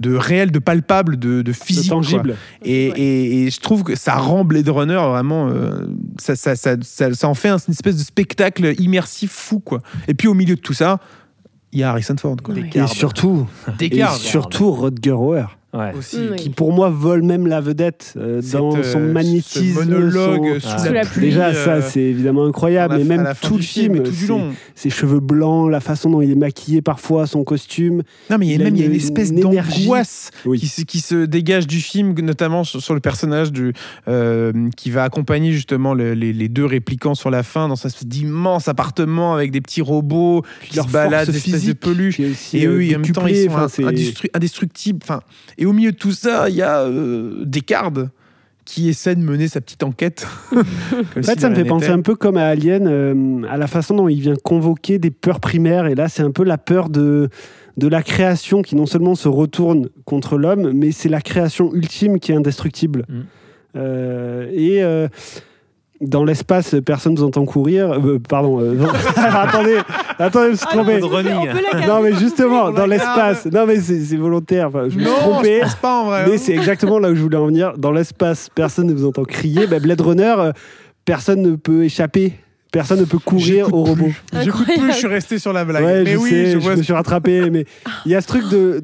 de 0.00 0.14
réel, 0.14 0.50
de 0.50 0.58
palpable, 0.58 1.18
de, 1.18 1.42
de 1.42 1.52
physique. 1.52 1.88
tangible. 1.90 2.36
Et, 2.64 2.90
Ouais. 2.90 3.00
et- 3.00 3.42
et 3.46 3.50
je 3.50 3.60
trouve 3.60 3.82
que 3.84 3.94
ça 3.96 4.14
rend 4.16 4.44
Blade 4.44 4.68
Runner 4.68 4.94
vraiment. 4.94 5.48
euh, 5.48 5.86
ça, 6.18 6.36
ça, 6.36 6.56
ça, 6.56 6.76
ça- 6.82 7.14
ça 7.14 7.28
en 7.28 7.34
fait 7.34 7.48
un- 7.48 7.58
une 7.58 7.72
espèce 7.72 7.96
de 7.96 8.02
spectacle 8.04 8.74
immersif 8.78 9.30
fou, 9.30 9.60
quoi. 9.60 9.80
Et 10.08 10.14
puis 10.14 10.28
au 10.28 10.34
milieu 10.34 10.54
de 10.56 10.60
tout 10.60 10.72
ça, 10.74 10.98
il 11.72 11.80
y 11.80 11.82
a 11.82 11.90
Harrison 11.90 12.16
Ford, 12.18 12.36
quoi. 12.42 12.54
Et 12.56 12.86
surtout, 12.86 13.46
et 13.80 13.88
Descartes. 13.88 14.20
surtout 14.20 14.72
Rutger 14.72 15.10
Hauer. 15.12 15.44
Ouais. 15.76 15.92
aussi. 15.98 16.16
Mm, 16.18 16.28
oui. 16.30 16.36
qui 16.36 16.50
pour 16.50 16.72
moi 16.72 16.90
vole 16.90 17.22
même 17.22 17.46
la 17.46 17.60
vedette 17.60 18.14
euh, 18.16 18.40
dans 18.52 18.72
Cette, 18.72 18.84
son 18.92 19.00
euh, 19.00 19.12
magnétisme. 19.12 19.80
ce 19.80 19.84
monologue 19.84 20.58
son- 20.60 20.78
sous, 20.78 20.86
Sous 20.86 20.92
la, 20.92 21.00
pluie. 21.04 21.26
Déjà, 21.26 21.48
euh, 21.48 21.64
ça, 21.64 21.82
c'est 21.82 22.00
évidemment 22.00 22.44
incroyable. 22.46 22.94
la- 22.94 22.98
Mais 23.04 23.16
même 23.16 23.32
tout 23.42 23.56
le 23.56 23.62
film, 23.62 24.02
tout 24.02 24.10
du 24.10 24.16
c'est- 24.16 24.26
long. 24.28 24.52
ses 24.74 24.90
cheveux 24.90 25.20
blancs, 25.20 25.70
la 25.70 25.80
façon 25.80 26.10
dont 26.10 26.20
il 26.22 26.30
est 26.30 26.34
maquillé 26.36 26.82
parfois, 26.82 27.26
son 27.26 27.44
costume. 27.44 28.02
Non, 28.30 28.38
mais 28.38 28.46
il 28.46 28.52
y 28.52 28.54
a 28.54 28.58
même 28.64 28.74
il 28.76 28.80
y 28.80 28.82
a 28.82 28.86
une- 28.86 28.92
une 28.92 28.96
espèce 28.98 29.32
d'angoisse 29.32 30.30
Oui. 30.44 30.58
qui, 30.60 30.66
se- 30.68 30.82
qui 30.82 31.00
se 31.00 31.24
dégage 31.26 31.66
du 31.66 31.80
film, 31.80 32.14
notamment 32.20 32.64
sur, 32.64 32.80
sur 32.82 32.94
le 32.94 33.00
personnage 33.00 33.52
du, 33.52 33.72
euh, 34.08 34.52
qui 34.76 34.90
va 34.90 35.02
accompagner 35.04 35.52
justement 35.52 35.94
le- 35.94 36.14
les, 36.14 36.32
les 36.32 36.48
deux 36.48 36.64
réplicants 36.64 37.14
sur 37.14 37.30
la 37.30 37.42
fin 37.42 37.68
dans 37.68 37.76
cet 37.76 38.04
d'immense 38.06 38.68
appartement 38.68 39.34
avec 39.34 39.50
des 39.50 39.60
petits 39.60 39.82
robots 39.82 40.42
qui 40.68 40.76
leur 40.76 40.86
se 40.86 40.92
baladent, 40.92 41.30
des 41.30 41.36
espèces 41.36 41.64
de 41.64 41.72
peluches. 41.72 42.20
Et 42.20 42.66
euh, 42.66 42.70
eux, 42.78 42.86
en 42.96 43.00
même 43.00 43.12
temps, 43.12 43.26
ils 43.26 43.50
sont 43.50 43.84
indestructibles. 44.34 45.00
Enfin, 45.02 45.20
et 45.58 45.65
au 45.66 45.72
milieu 45.72 45.92
de 45.92 45.96
tout 45.96 46.12
ça, 46.12 46.48
il 46.48 46.56
y 46.56 46.62
a 46.62 46.80
euh, 46.80 47.44
Descartes 47.44 47.98
qui 48.64 48.88
essaie 48.88 49.14
de 49.14 49.20
mener 49.20 49.46
sa 49.48 49.60
petite 49.60 49.82
enquête. 49.82 50.26
En 51.16 51.22
fait, 51.22 51.40
ça 51.40 51.48
me 51.48 51.54
fait 51.54 51.64
penser 51.64 51.88
un 51.88 52.00
peu 52.00 52.14
comme 52.14 52.36
à 52.36 52.46
Alien, 52.46 52.86
euh, 52.86 53.42
à 53.48 53.56
la 53.56 53.66
façon 53.68 53.94
dont 53.94 54.08
il 54.08 54.20
vient 54.20 54.34
convoquer 54.34 54.98
des 54.98 55.10
peurs 55.10 55.40
primaires. 55.40 55.86
Et 55.86 55.94
là, 55.94 56.08
c'est 56.08 56.22
un 56.22 56.30
peu 56.30 56.44
la 56.44 56.58
peur 56.58 56.90
de, 56.90 57.28
de 57.76 57.88
la 57.88 58.02
création 58.02 58.62
qui 58.62 58.76
non 58.76 58.86
seulement 58.86 59.14
se 59.14 59.28
retourne 59.28 59.88
contre 60.04 60.36
l'homme, 60.36 60.72
mais 60.72 60.90
c'est 60.92 61.08
la 61.08 61.20
création 61.20 61.72
ultime 61.74 62.18
qui 62.18 62.32
est 62.32 62.34
indestructible. 62.34 63.04
Mm. 63.08 63.20
Euh, 63.76 64.48
et 64.52 64.82
euh, 64.82 65.08
dans 66.00 66.24
l'espace, 66.24 66.74
personne 66.84 67.14
ne 67.14 67.18
vous 67.18 67.24
entend 67.24 67.44
courir. 67.44 67.92
Euh, 67.92 68.18
pardon. 68.18 68.60
euh, 68.60 68.74
non. 68.74 68.88
attendez, 69.16 69.78
attendez, 70.18 70.46
je 70.46 70.50
me 70.52 70.56
suis 70.56 70.66
trompé. 70.66 71.00
Non, 71.86 72.02
mais 72.02 72.12
justement, 72.14 72.70
dans 72.70 72.86
l'espace. 72.86 73.46
Non, 73.46 73.66
mais 73.66 73.80
c'est 73.80 74.00
c'est 74.00 74.16
volontaire. 74.16 74.68
Enfin, 74.68 74.88
je 74.88 74.96
me 74.96 75.02
suis 75.02 75.10
Non, 75.10 75.16
trompé. 75.16 75.56
je 75.56 75.62
pense 75.62 75.74
pas 75.76 76.00
en 76.02 76.04
vrai. 76.06 76.26
Mais 76.28 76.38
c'est 76.38 76.52
exactement 76.54 76.98
là 76.98 77.10
où 77.10 77.14
je 77.14 77.22
voulais 77.22 77.36
en 77.38 77.46
venir. 77.46 77.72
Dans 77.78 77.92
l'espace, 77.92 78.48
personne 78.54 78.86
ne 78.88 78.92
vous 78.94 79.06
entend 79.06 79.24
crier. 79.24 79.66
Bah, 79.66 79.78
Blade 79.80 80.00
Runner, 80.00 80.34
euh, 80.38 80.52
personne 81.04 81.40
ne 81.42 81.56
peut 81.56 81.84
échapper. 81.84 82.34
Personne 82.72 83.00
ne 83.00 83.04
peut 83.04 83.18
courir 83.18 83.66
J'écoute 83.66 83.72
au 83.74 83.84
plus. 83.84 83.90
robot. 84.02 84.12
J'écoute 84.42 84.66
plus, 84.66 84.92
je 84.92 84.96
suis 84.96 85.06
resté 85.06 85.38
sur 85.38 85.52
la 85.52 85.64
blague. 85.64 85.82
Ouais, 85.84 86.02
mais 86.04 86.12
je 86.12 86.16
oui, 86.18 86.28
sais, 86.30 86.46
je 86.46 86.50
je, 86.52 86.58
vois 86.58 86.76
me 86.76 86.82
suis 86.82 86.92
rattrapé. 86.92 87.48
Mais 87.50 87.64
il 88.04 88.12
y 88.12 88.14
a 88.14 88.20
ce 88.20 88.26
truc 88.26 88.46
de. 88.50 88.82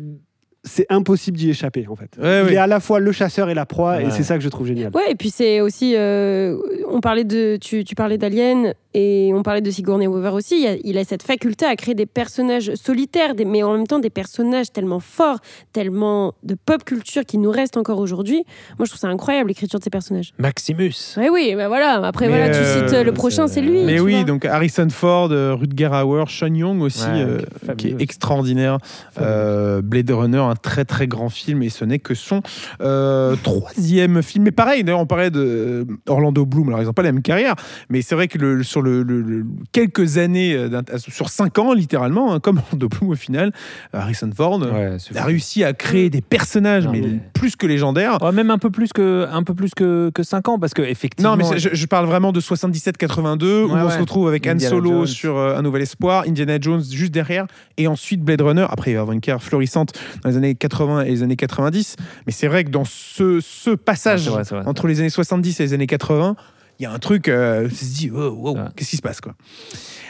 C'est 0.65 0.87
impossible 0.91 1.37
d'y 1.37 1.51
échapper, 1.51 1.87
en 1.89 1.97
fait. 1.97 2.11
Ouais, 2.23 2.43
il 2.43 2.47
ouais. 2.47 2.53
est 2.55 2.57
à 2.57 2.69
la 2.69 2.79
fois 2.79 3.01
le 3.01 3.11
chasseur 3.11 3.51
et 3.51 3.55
la 3.55 3.67
proie, 3.67 4.01
et 4.01 4.11
c'est 4.11 4.23
ça 4.23 4.37
que 4.39 4.45
je 4.45 4.49
trouve 4.49 4.67
génial. 4.69 4.93
Ouais, 4.95 5.11
et 5.11 5.15
puis 5.17 5.31
c'est 5.31 5.61
aussi. 5.61 5.95
euh, 5.97 6.57
on 6.89 7.01
parlait 7.01 7.25
de. 7.25 7.57
Tu, 7.61 7.83
tu 7.85 7.95
parlais 7.97 8.17
d'Alien 8.17 8.73
et 8.95 9.33
on 9.35 9.43
parlait 9.43 9.61
de 9.63 9.71
Sigourney 9.71 10.07
Weaver 10.07 10.31
aussi. 10.35 10.61
Il 10.63 10.67
a, 10.69 10.75
il 10.85 10.99
a 10.99 11.05
cette 11.05 11.23
faculté 11.25 11.65
à 11.65 11.75
créer 11.75 11.95
des 11.97 12.07
personnages 12.07 12.75
solitaires, 12.75 13.35
des- 13.35 13.45
mais 13.45 13.63
en 13.65 13.73
même 13.77 13.87
temps 13.89 13.99
des 13.99 14.11
personnages 14.11 14.71
tellement 14.71 15.01
forts, 15.01 15.39
tellement 15.73 16.35
de 16.45 16.55
pop 16.55 16.85
culture 16.85 17.25
qui 17.25 17.39
nous 17.39 17.51
restent 17.51 17.77
encore 17.77 17.99
aujourd'hui. 17.99 18.45
Moi, 18.79 18.85
je 18.85 18.91
trouve 18.91 19.01
ça 19.01 19.09
incroyable 19.09 19.49
l'écriture 19.49 19.79
de 19.81 19.85
ces 19.85 19.91
personnages. 19.91 20.33
Maximus. 20.39 20.93
Ouais, 21.17 21.29
oui, 21.31 21.55
bah 21.57 21.67
voilà. 21.69 21.95
Après, 22.07 22.29
Mais, 22.29 22.37
voilà, 22.37 22.51
tu 22.51 22.59
euh, 22.61 22.87
cites 22.87 22.95
euh, 22.95 23.03
le 23.03 23.13
prochain, 23.13 23.49
c'est- 23.49 23.63
lui. 23.63 23.83
Mais 23.85 23.99
oui, 23.99 24.15
vois. 24.17 24.25
donc 24.25 24.45
Harrison 24.45 24.89
Ford, 24.91 25.29
Rutger 25.31 25.89
Hauer, 26.05 26.25
Sean 26.29 26.55
Young 26.55 26.83
aussi, 26.83 27.07
euh, 27.09 27.41
qui 27.77 27.89
est 27.89 28.01
extraordinaire. 28.01 28.79
Euh, 29.21 29.81
Blade 29.83 30.11
Runner, 30.11 30.43
un 30.53 30.57
très 30.57 30.85
très 30.85 31.07
grand 31.07 31.29
film, 31.29 31.63
et 31.63 31.69
ce 31.71 31.85
n'est 31.85 31.99
que 31.99 32.15
son 32.15 32.43
euh, 32.81 33.37
troisième 33.43 34.23
film. 34.23 34.45
Mais 34.45 34.51
pareil, 34.51 34.85
d'ailleurs, 34.85 35.01
on 35.01 35.07
parlait 35.07 35.31
de 35.31 35.41
euh, 35.41 35.85
Orlando 36.09 36.45
Bloom. 36.47 36.69
Alors, 36.69 36.81
ils 36.83 36.87
n'ont 36.87 36.93
pas 36.93 37.03
la 37.03 37.13
même 37.13 37.23
carrière, 37.23 37.55
mais 37.89 38.03
c'est 38.03 38.15
vrai 38.15 38.29
que 38.29 38.39
le, 38.39 38.63
sur 38.63 38.83
le, 38.83 39.03
le- 39.03 39.21
le- 39.23 39.47
quelques 39.73 40.19
années, 40.19 40.55
euh, 40.55 40.69
sur 41.09 41.29
cinq 41.29 41.59
ans 41.59 41.73
littéralement, 41.73 42.33
hein, 42.35 42.41
comme 42.41 42.59
Orlando 42.67 42.89
Bloom 42.89 43.11
au 43.11 43.15
final, 43.17 43.53
Harrison 43.93 44.31
Ford 44.35 44.61
Ouais, 44.61 44.97
a 44.97 44.99
fou. 44.99 45.15
réussi 45.27 45.65
à 45.65 45.73
créer 45.73 46.11
des 46.11 46.21
personnages, 46.21 46.85
Non, 46.87 46.93
mais, 46.93 47.01
mais- 47.01 47.21
plus 47.33 47.57
que 47.57 47.67
légendaires. 47.67 48.23
Ouais, 48.23 48.33
même 48.33 48.51
un 48.51 48.59
peu 48.59 48.71
plus 48.71 48.93
que 48.93 49.27
un 49.31 49.43
peu 49.43 49.55
plus 49.55 49.71
que, 49.75 50.11
que 50.15 50.23
5 50.23 50.49
ans 50.49 50.59
parce 50.59 50.75
que 50.75 50.83
effectivement 50.83 51.37
Non, 51.37 51.37
mais 51.51 51.59
je, 51.59 51.71
je 51.73 51.87
parle 51.87 52.07
vraiment 52.07 52.33
de 52.33 52.41
77-82, 52.41 53.65
où 53.65 53.73
Ouais, 53.73 53.81
on 53.83 53.91
se 53.91 53.99
retrouve 53.99 54.29
avec 54.29 54.47
Han 54.47 54.51
Indiana 54.53 54.71
Solo 54.77 54.91
Jones. 54.91 55.07
sur 55.07 55.37
euh, 55.37 55.57
Un 55.57 55.63
Nouvel 55.63 55.83
Espoir, 55.83 56.25
Indiana 56.27 56.59
Jones 56.61 56.83
juste 56.91 57.13
derrière, 57.13 57.47
et 57.77 57.87
ensuite 57.89 58.23
Blade 58.23 58.41
Runner. 58.43 58.67
Après, 58.69 58.91
il 58.91 58.95
va 58.95 58.99
y 58.99 59.01
avoir 59.01 59.13
une 59.15 59.21
carrière 59.21 59.43
florissante 59.43 59.93
dans 60.23 60.31
les 60.31 60.37
années 60.37 60.42
80 60.55 61.03
et 61.03 61.11
les 61.11 61.23
années 61.23 61.37
90. 61.37 61.97
Mais 62.27 62.33
c'est 62.33 62.49
vrai 62.49 62.65
que 62.65 62.71
dans 62.71 62.85
ce, 62.85 63.75
passage 63.75 64.29
vrai, 64.29 64.43
vrai. 64.43 64.63
entre 64.67 64.87
les 64.89 65.01
années 65.01 65.11
70 65.11 65.61
et 65.61 65.63
les 65.65 65.73
années 65.73 65.87
80, 65.87 66.37
il 66.79 66.83
y 66.85 66.87
a 66.87 66.93
un 66.93 66.99
truc, 66.99 67.29
euh, 67.29 67.69
on 67.71 67.75
se 67.75 67.85
dit, 67.95 68.11
oh, 68.13 68.31
wow, 68.31 68.57
Ouais. 68.57 68.63
qu'est-ce 68.77 68.91
qui 68.91 68.97
se 68.97 69.03
passe 69.03 69.21
quoi? 69.21 69.35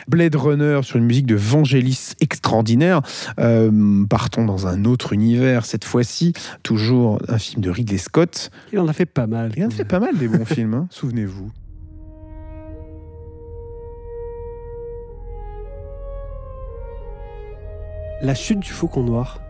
Blade 0.09 0.35
Runner 0.35 0.81
sur 0.83 0.97
une 0.97 1.05
musique 1.05 1.27
de 1.27 1.37
Vangelis 1.37 2.13
extraordinaire. 2.21 3.03
Euh, 3.39 4.05
partons 4.09 4.45
dans 4.45 4.67
un 4.67 4.85
autre 4.85 5.13
univers, 5.13 5.65
cette 5.65 5.85
fois-ci, 5.85 6.33
toujours 6.63 7.21
un 7.29 7.39
film 7.39 7.63
de 7.63 7.71
Ridley 7.71 7.99
Scott. 7.99 8.51
Il 8.73 8.79
en 8.81 8.89
a 8.89 8.93
fait 8.93 9.07
pas 9.07 9.27
mal. 9.27 9.53
Il 9.57 9.65
en 9.65 9.69
a 9.69 9.71
fait 9.71 9.85
pas 9.85 10.01
mal 10.01 10.17
des 10.17 10.29
bons 10.29 10.45
films, 10.47 10.75
hein, 10.75 10.87
souvenez-vous. 10.91 11.51
La 18.23 18.35
chute 18.35 18.61
du 18.61 18.71
faucon 18.71 19.03
noir. 19.03 19.41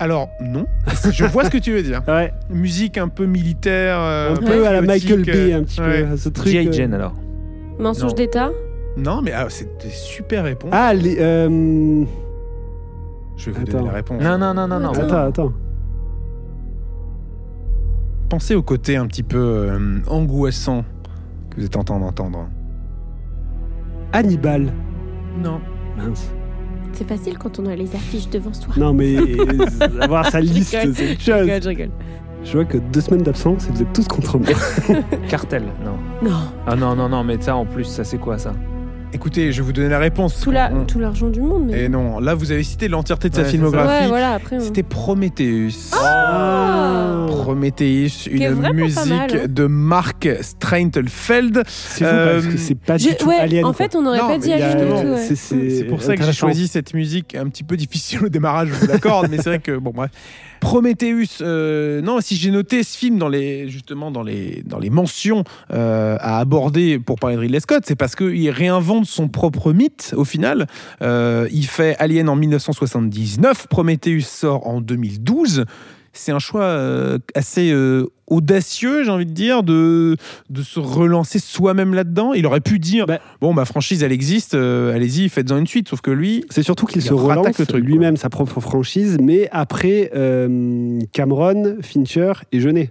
Alors, 0.00 0.28
non. 0.40 0.66
Je 1.10 1.24
vois 1.24 1.44
ce 1.44 1.50
que 1.50 1.58
tu 1.58 1.72
veux 1.72 1.82
dire. 1.82 2.02
Ouais, 2.08 2.32
Musique 2.50 2.98
un 2.98 3.08
peu 3.08 3.26
militaire. 3.26 3.98
euh, 4.00 4.34
un 4.34 4.36
peu 4.36 4.66
à 4.66 4.72
la 4.72 4.82
Michael 4.82 5.24
Bay, 5.24 5.52
euh, 5.52 5.58
un 5.58 5.62
petit 5.64 5.80
ouais. 5.80 6.04
peu. 6.04 6.16
Ce 6.16 6.28
truc. 6.28 6.48
G.I. 6.52 6.68
euh, 6.68 6.72
Jane 6.72 6.94
alors. 6.94 7.14
Mensonge 7.78 8.14
d'État. 8.14 8.50
Non, 8.96 9.20
mais 9.22 9.32
ah, 9.32 9.46
c'était 9.48 9.90
super 9.90 10.44
réponse. 10.44 10.70
Ah, 10.72 10.92
les, 10.94 11.16
euh, 11.20 12.04
Je 13.36 13.50
vais 13.50 13.56
vous 13.58 13.62
Attends. 13.62 13.72
donner 13.78 13.86
la 13.88 13.92
réponse. 13.94 14.22
Non 14.22 14.38
non 14.38 14.54
non 14.54 14.66
non 14.68 14.80
non. 14.80 14.90
Attends. 14.90 15.02
Attends, 15.04 15.26
attends. 15.26 15.52
Pensez 18.28 18.54
au 18.54 18.62
côté 18.62 18.96
un 18.96 19.06
petit 19.06 19.22
peu 19.22 19.38
euh, 19.38 20.00
angoissant 20.06 20.84
que 21.50 21.56
vous 21.60 21.66
êtes 21.66 21.76
en 21.76 21.84
train 21.84 21.98
d'entendre. 21.98 22.48
Hannibal. 24.12 24.72
Non. 25.42 25.60
Mince. 25.96 26.30
C'est 26.92 27.06
facile 27.08 27.38
quand 27.38 27.58
on 27.58 27.66
a 27.66 27.74
les 27.76 27.94
affiches 27.94 28.28
devant 28.28 28.52
soi. 28.52 28.74
Non, 28.76 28.92
mais 28.92 29.16
avoir 30.00 30.26
sa 30.30 30.40
liste, 30.40 30.70
c'est 30.70 30.84
une 30.84 30.94
Je 30.94 31.24
chose. 31.24 31.40
rigole, 31.42 31.62
je 31.62 31.68
rigole. 31.68 31.90
Je 32.44 32.52
vois 32.52 32.64
que 32.64 32.78
deux 32.78 33.00
semaines 33.00 33.22
d'absence 33.22 33.66
et 33.68 33.72
vous 33.72 33.82
êtes 33.82 33.92
tous 33.92 34.06
contre 34.08 34.38
moi. 34.38 34.48
Cartel 35.28 35.64
non. 35.84 36.28
Non, 36.30 36.36
Ah 36.66 36.76
non 36.76 36.94
non 36.96 37.08
non 37.08 37.24
mais 37.24 37.36
ça 37.40 37.56
en 37.56 37.66
plus 37.66 37.84
ça 37.84 38.04
c'est 38.04 38.18
quoi 38.18 38.38
ça? 38.38 38.52
Écoutez, 39.14 39.52
je 39.52 39.62
vais 39.62 39.66
vous 39.66 39.72
donner 39.72 39.88
la 39.88 39.98
réponse. 39.98 40.38
tout 40.40 40.50
la- 40.50 40.70
On- 40.72 40.84
tout 40.84 40.98
l'argent 40.98 41.28
du 41.28 41.40
monde. 41.40 41.68
Mais... 41.70 41.84
Et 41.84 41.88
non, 41.88 42.20
là 42.20 42.34
vous 42.34 42.52
avez 42.52 42.62
cité 42.62 42.88
l'entièreté 42.88 43.30
de 43.30 43.34
sa 43.34 43.42
Ouais, 43.42 43.48
filmographie. 43.48 44.02
Ouais, 44.02 44.08
voilà, 44.08 44.32
après. 44.34 44.56
on- 44.56 44.60
C'était 44.60 44.82
Prometheus. 44.82 45.90
Ah 45.94 47.26
Prometheus, 47.28 48.28
est 48.30 48.36
une 48.50 48.72
musique 48.74 49.06
mal, 49.06 49.30
hein. 49.34 49.46
de 49.48 49.66
Mark 49.66 50.28
Straintelfeld. 50.42 51.62
C'est 51.66 52.04
Euh, 52.04 52.34
parce 52.42 52.46
que 52.54 52.58
c'est 52.58 52.74
pas 52.74 52.98
du 52.98 53.14
tout 53.16 53.28
ouais, 53.28 53.36
alien. 53.38 53.64
en 53.64 53.72
fait, 53.72 53.96
on 53.96 54.02
n'aurait 54.02 54.18
pas 54.18 54.36
dit 54.38 54.52
alien 54.52 54.72
du 54.72 54.78
justement, 54.78 55.02
tout. 55.02 55.08
ouais. 55.08 55.24
C'est- 55.26 55.36
c'est- 55.36 55.70
C'est 55.70 55.84
pour 55.84 56.02
ça 56.02 56.14
que 56.16 56.22
j'ai 56.22 56.32
choisi 56.32 56.68
cette 56.68 56.92
musique 56.92 57.34
un 57.34 57.48
petit 57.48 57.64
peu 57.64 57.76
difficile 57.78 58.24
au 58.24 58.28
démarrage, 58.28 58.68
je 58.68 58.74
vous 58.74 58.86
l'accorde, 58.86 59.28
mais 59.30 59.38
c'est 59.38 59.48
vrai 59.48 59.58
que 59.58 59.76
bon 59.78 59.90
bref. 59.94 60.10
Prometheus, 60.60 61.40
euh, 61.40 62.00
non, 62.00 62.20
si 62.20 62.36
j'ai 62.36 62.50
noté 62.50 62.82
ce 62.82 62.96
film 62.96 63.18
dans 63.18 63.28
les 63.28 63.68
justement 63.68 64.10
dans 64.10 64.22
les 64.22 64.62
dans 64.64 64.78
les 64.78 64.90
mentions 64.90 65.44
euh, 65.72 66.16
à 66.20 66.38
aborder 66.38 66.98
pour 66.98 67.18
parler 67.18 67.36
de 67.36 67.40
Ridley 67.40 67.60
Scott, 67.60 67.84
c'est 67.86 67.96
parce 67.96 68.14
qu'il 68.14 68.50
réinvente 68.50 69.06
son 69.06 69.28
propre 69.28 69.72
mythe 69.72 70.14
au 70.16 70.24
final. 70.24 70.66
Euh, 71.02 71.48
il 71.52 71.66
fait 71.66 71.96
Alien 71.98 72.28
en 72.28 72.36
1979, 72.36 73.66
Prometheus 73.68 74.22
sort 74.22 74.66
en 74.66 74.80
2012. 74.80 75.64
C'est 76.18 76.32
un 76.32 76.40
choix 76.40 76.62
euh, 76.62 77.18
assez 77.36 77.70
euh, 77.70 78.06
audacieux, 78.26 79.04
j'ai 79.04 79.10
envie 79.10 79.24
de 79.24 79.30
dire, 79.32 79.62
de, 79.62 80.16
de 80.50 80.62
se 80.62 80.80
relancer 80.80 81.38
soi-même 81.38 81.94
là-dedans. 81.94 82.32
Il 82.32 82.44
aurait 82.44 82.60
pu 82.60 82.80
dire 82.80 83.06
Bah- 83.06 83.20
Bon, 83.40 83.52
ma 83.52 83.64
franchise, 83.64 84.02
elle 84.02 84.10
existe, 84.10 84.54
euh, 84.54 84.92
allez-y, 84.92 85.28
faites-en 85.28 85.58
une 85.58 85.66
suite. 85.68 85.88
Sauf 85.88 86.00
que 86.00 86.10
lui, 86.10 86.44
C'est 86.50 86.64
surtout 86.64 86.86
qu'il 86.86 87.02
Il 87.02 87.04
se 87.04 87.14
relance 87.14 87.56
lui-même 87.72 88.16
sa 88.16 88.30
propre 88.30 88.60
franchise, 88.60 89.16
mais 89.22 89.48
après 89.52 90.10
euh, 90.14 90.98
Cameron, 91.12 91.76
Fincher 91.82 92.32
et 92.50 92.58
Jeunet. 92.58 92.90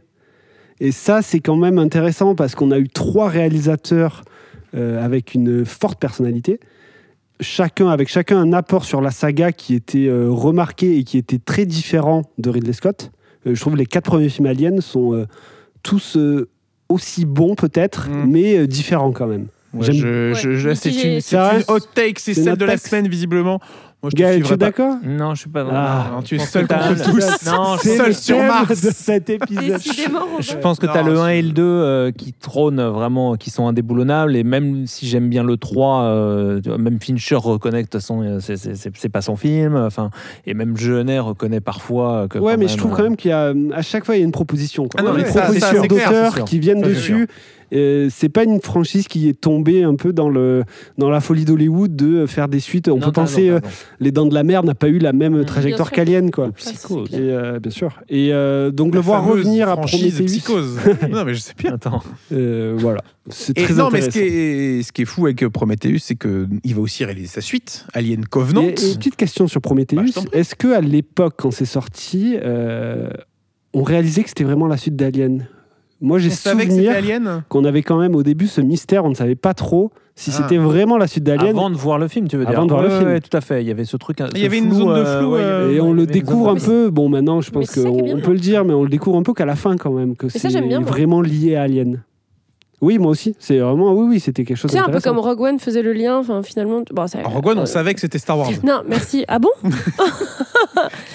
Et 0.79 0.93
ça, 0.93 1.21
c'est 1.21 1.41
quand 1.41 1.57
même 1.57 1.79
intéressant 1.79 2.33
parce 2.33 2.55
qu'on 2.55 2.71
a 2.71 2.79
eu 2.79 2.87
trois 2.87 3.27
réalisateurs 3.27 4.23
euh, 4.73 5.03
avec 5.03 5.33
une 5.33 5.65
forte 5.65 5.99
personnalité, 5.99 6.61
chacun 7.41 7.89
avec 7.89 8.07
chacun 8.07 8.39
un 8.39 8.53
apport 8.53 8.85
sur 8.85 9.01
la 9.01 9.11
saga 9.11 9.51
qui 9.51 9.75
était 9.75 10.09
remarqué 10.09 10.97
et 10.97 11.03
qui 11.03 11.17
était 11.17 11.39
très 11.39 11.65
différent 11.65 12.21
de 12.37 12.49
Ridley 12.49 12.73
Scott. 12.73 13.11
Euh, 13.47 13.55
je 13.55 13.61
trouve 13.61 13.75
les 13.75 13.85
quatre 13.85 14.05
premiers 14.05 14.29
films 14.29 14.47
Alien 14.47 14.81
sont 14.81 15.13
euh, 15.13 15.25
tous 15.83 16.17
euh, 16.17 16.49
aussi 16.89 17.25
bons 17.25 17.55
peut-être, 17.55 18.09
Mm. 18.09 18.25
mais 18.29 18.67
différents 18.67 19.11
quand 19.11 19.27
même. 19.27 19.47
Ouais, 19.79 19.91
je, 19.93 20.33
je- 20.33 20.55
je- 20.55 20.73
c'est 20.73 20.91
une, 20.91 21.21
c'est 21.21 21.37
hot 21.69 21.79
take, 21.93 22.15
c'est 22.17 22.33
celle 22.33 22.57
de 22.57 22.65
la 22.65 22.77
semaine 22.77 23.07
visiblement. 23.07 23.59
Moi, 24.03 24.11
je 24.11 24.15
te 24.15 24.21
Gaël, 24.21 24.43
tu 24.43 24.53
es 24.53 24.57
d'accord 24.57 24.97
Non, 25.03 25.33
je 25.33 25.39
suis 25.39 25.49
pas. 25.49 25.65
Ah, 25.71 26.09
non, 26.13 26.21
tu 26.21 26.35
es 26.35 26.37
seul 26.37 26.67
contre 26.67 27.03
tous. 27.03 27.45
Non, 27.51 27.77
Seul 27.77 28.13
sur 28.13 28.37
Mars. 28.37 28.79
de 28.83 28.91
cet 28.91 29.27
épisode. 29.31 29.81
Je 30.39 30.55
pense 30.57 30.77
que 30.77 30.85
tu 30.85 30.95
as 30.95 31.01
Non, 31.01 31.09
le 31.13 31.17
1 31.19 31.25
je- 31.29 31.33
et 31.33 31.41
le 31.41 31.49
2 31.51 31.63
euh, 31.63 32.11
qui 32.11 32.31
trônent 32.31 32.79
vraiment, 32.79 33.35
qui 33.37 33.49
sont 33.49 33.67
indéboulonnables. 33.67 34.35
Et 34.35 34.43
même 34.43 34.85
si 34.85 35.07
j'aime 35.07 35.29
bien 35.29 35.43
le 35.43 35.57
3, 35.57 36.03
euh, 36.03 36.61
même 36.77 36.99
Fincher 37.01 37.37
reconnaît 37.37 37.81
que 37.81 37.87
de 37.87 37.91
toute 37.91 38.01
façon, 38.01 38.21
euh, 38.21 38.39
c'est- 38.39 38.55
c'est 38.57 38.75
c'est- 38.75 38.91
c'est 38.95 39.09
pas 39.09 39.23
son 39.23 39.35
film. 39.35 39.75
Enfin, 39.75 40.11
et 40.45 40.53
même 40.53 40.77
Jeunet 40.77 41.17
reconnaît 41.17 41.59
parfois 41.59 42.27
que. 42.29 42.37
Ouais, 42.37 42.55
mais 42.55 42.67
je 42.67 42.77
trouve 42.77 42.93
euh, 42.93 42.97
quand 42.97 43.03
même 43.03 43.15
qu'il 43.17 43.31
y 43.31 43.33
a 43.33 43.51
à 43.73 43.81
chaque 43.81 44.05
fois 44.05 44.15
il 44.15 44.19
y 44.19 44.21
a 44.21 44.25
une 44.25 44.31
proposition. 44.31 44.87
quoi. 44.87 44.99
Ah 44.99 45.03
non, 45.03 45.13
Une 45.17 45.23
mais 45.23 45.25
ça, 45.31 45.41
proposition 45.41 45.67
ça, 45.75 45.81
c'est 45.81 45.87
clair, 45.87 46.09
d'auteurs 46.11 46.45
qui 46.45 46.59
viennent 46.59 46.83
Ça, 46.83 46.89
dessus. 46.89 47.27
Euh, 47.73 48.07
c'est 48.11 48.29
pas 48.29 48.43
une 48.43 48.61
franchise 48.61 49.07
qui 49.07 49.27
est 49.29 49.39
tombée 49.39 49.83
un 49.83 49.95
peu 49.95 50.13
dans 50.13 50.29
le 50.29 50.63
dans 50.97 51.09
la 51.09 51.19
folie 51.21 51.45
d'Hollywood 51.45 51.95
de 51.95 52.25
faire 52.25 52.47
des 52.47 52.59
suites. 52.59 52.87
On 52.87 52.97
non, 52.97 53.07
peut 53.07 53.11
penser 53.11 53.49
raison, 53.51 53.65
euh. 53.65 53.69
Les 53.99 54.11
Dents 54.11 54.25
de 54.25 54.33
la 54.33 54.43
Mer 54.43 54.63
n'a 54.63 54.75
pas 54.75 54.87
eu 54.89 54.99
la 54.99 55.13
même 55.13 55.37
Mmh. 55.41 55.45
trajectoire 55.45 55.91
qu'Alien 55.91 56.31
quoi. 56.31 56.51
Psychose. 56.53 57.09
Et 57.13 57.17
euh, 57.19 57.59
bien 57.59 57.71
sûr. 57.71 57.99
Et 58.09 58.29
euh, 58.33 58.71
donc 58.71 58.93
La 58.93 58.99
le 58.99 59.05
voir 59.05 59.25
revenir 59.25 59.67
à 59.69 59.73
franchise 59.75 60.15
Prometheus, 60.15 60.25
Psychose. 60.25 60.79
non, 61.11 61.25
mais 61.25 61.33
je 61.33 61.39
sais 61.39 61.53
bien. 61.57 61.73
Attends. 61.73 62.01
euh, 62.31 62.75
voilà, 62.77 63.01
c'est 63.29 63.53
très 63.53 63.73
non, 63.73 63.89
mais 63.91 64.01
ce 64.01 64.09
qui, 64.09 64.19
est, 64.19 64.83
ce 64.83 64.91
qui 64.91 65.01
est 65.01 65.05
fou 65.05 65.25
avec 65.25 65.45
Prometheus, 65.49 65.99
c'est 65.99 66.15
qu'il 66.15 66.73
va 66.75 66.81
aussi 66.81 67.03
réaliser 67.05 67.27
sa 67.27 67.41
suite, 67.41 67.85
Alien 67.93 68.25
Covenant. 68.25 68.61
Et, 68.63 68.69
et 68.69 68.73
petite 68.95 69.15
question 69.17 69.47
sur 69.47 69.61
Prometheus, 69.61 69.97
Bah, 70.15 70.21
est-ce 70.31 70.55
que 70.55 70.73
à 70.73 70.81
l'époque 70.81 71.35
quand 71.37 71.51
c'est 71.51 71.65
sorti, 71.65 72.37
euh, 72.41 73.09
on 73.73 73.83
réalisait 73.83 74.23
que 74.23 74.29
c'était 74.29 74.43
vraiment 74.45 74.67
la 74.67 74.77
suite 74.77 74.95
d'Alien? 74.95 75.47
Moi 75.99 76.19
j'ai 76.19 76.29
souvenir 76.29 76.93
qu'on 77.49 77.65
avait 77.65 77.81
quand 77.81 77.97
même 77.97 78.15
au 78.15 78.23
début 78.23 78.47
ce 78.47 78.61
mystère, 78.61 79.03
on 79.05 79.09
ne 79.09 79.15
savait 79.15 79.35
pas 79.35 79.53
trop 79.53 79.91
si 80.15 80.31
Ah. 80.33 80.37
c'était 80.41 80.57
vraiment 80.57 80.97
la 80.97 81.07
suite 81.07 81.23
d'Alien. 81.23 81.49
Avant 81.49 81.69
de 81.69 81.75
voir 81.75 81.97
le 81.99 82.07
film, 82.07 82.27
tu 82.27 82.37
veux 82.37 82.45
dire 82.45 82.53
Avant 82.55 82.65
de 82.65 82.71
voir 82.71 82.83
Ouais, 82.83 82.89
le 82.89 82.97
film. 82.97 83.09
ouais, 83.09 83.19
tout 83.19 83.35
à 83.35 83.41
fait. 83.41 83.61
Il 83.63 83.67
y 83.67 83.71
avait 83.71 83.85
ce 83.85 83.97
truc. 83.97 84.17
Il 84.35 84.41
y 84.41 84.45
avait 84.45 84.57
une 84.59 84.73
zone 84.73 84.95
de 84.99 85.03
flou, 85.05 85.35
euh, 85.35 85.71
Et 85.71 85.81
on 85.81 85.93
le 85.93 86.05
découvre 86.05 86.49
un 86.49 86.55
peu, 86.55 86.89
bon 86.89 87.09
maintenant 87.09 87.41
je 87.41 87.49
pense 87.51 87.67
c'est 87.67 87.83
qu'on 87.83 88.19
peut 88.19 88.33
le 88.33 88.39
dire, 88.39 88.63
mais 88.65 88.73
on 88.73 88.83
le 88.83 88.89
découvre 88.89 89.17
un 89.17 89.23
peu 89.23 89.33
qu'à 89.33 89.45
la 89.45 89.55
fin 89.55 89.75
quand 89.77 89.91
même, 89.91 90.15
que 90.15 90.29
c'est 90.29 90.49
vraiment 90.81 91.21
lié 91.21 91.55
à 91.55 91.63
Alien. 91.63 92.01
Oui, 92.79 92.99
moi 92.99 93.09
aussi, 93.09 93.35
c'est 93.39 93.57
vraiment, 93.57 93.91
oui, 93.93 94.05
oui, 94.07 94.19
c'était 94.19 94.43
quelque 94.43 94.55
chose 94.57 94.69
Tu 94.69 94.77
sais, 94.77 94.83
un 94.83 94.89
peu 94.89 95.01
comme 95.01 95.17
Rogue 95.17 95.41
One 95.41 95.57
faisait 95.57 95.81
le 95.81 95.93
lien, 95.93 96.19
enfin 96.19 96.43
finalement. 96.43 96.83
Bon, 96.91 97.07
ça, 97.07 97.17
En 97.25 97.29
Rogue 97.29 97.47
One, 97.47 97.57
on 97.57 97.63
euh, 97.63 97.65
savait 97.65 97.95
que 97.95 97.99
c'était 97.99 98.19
Star 98.19 98.37
Wars. 98.37 98.51
Non, 98.63 98.83
merci. 98.87 99.25
Ah 99.27 99.39
bon 99.39 99.49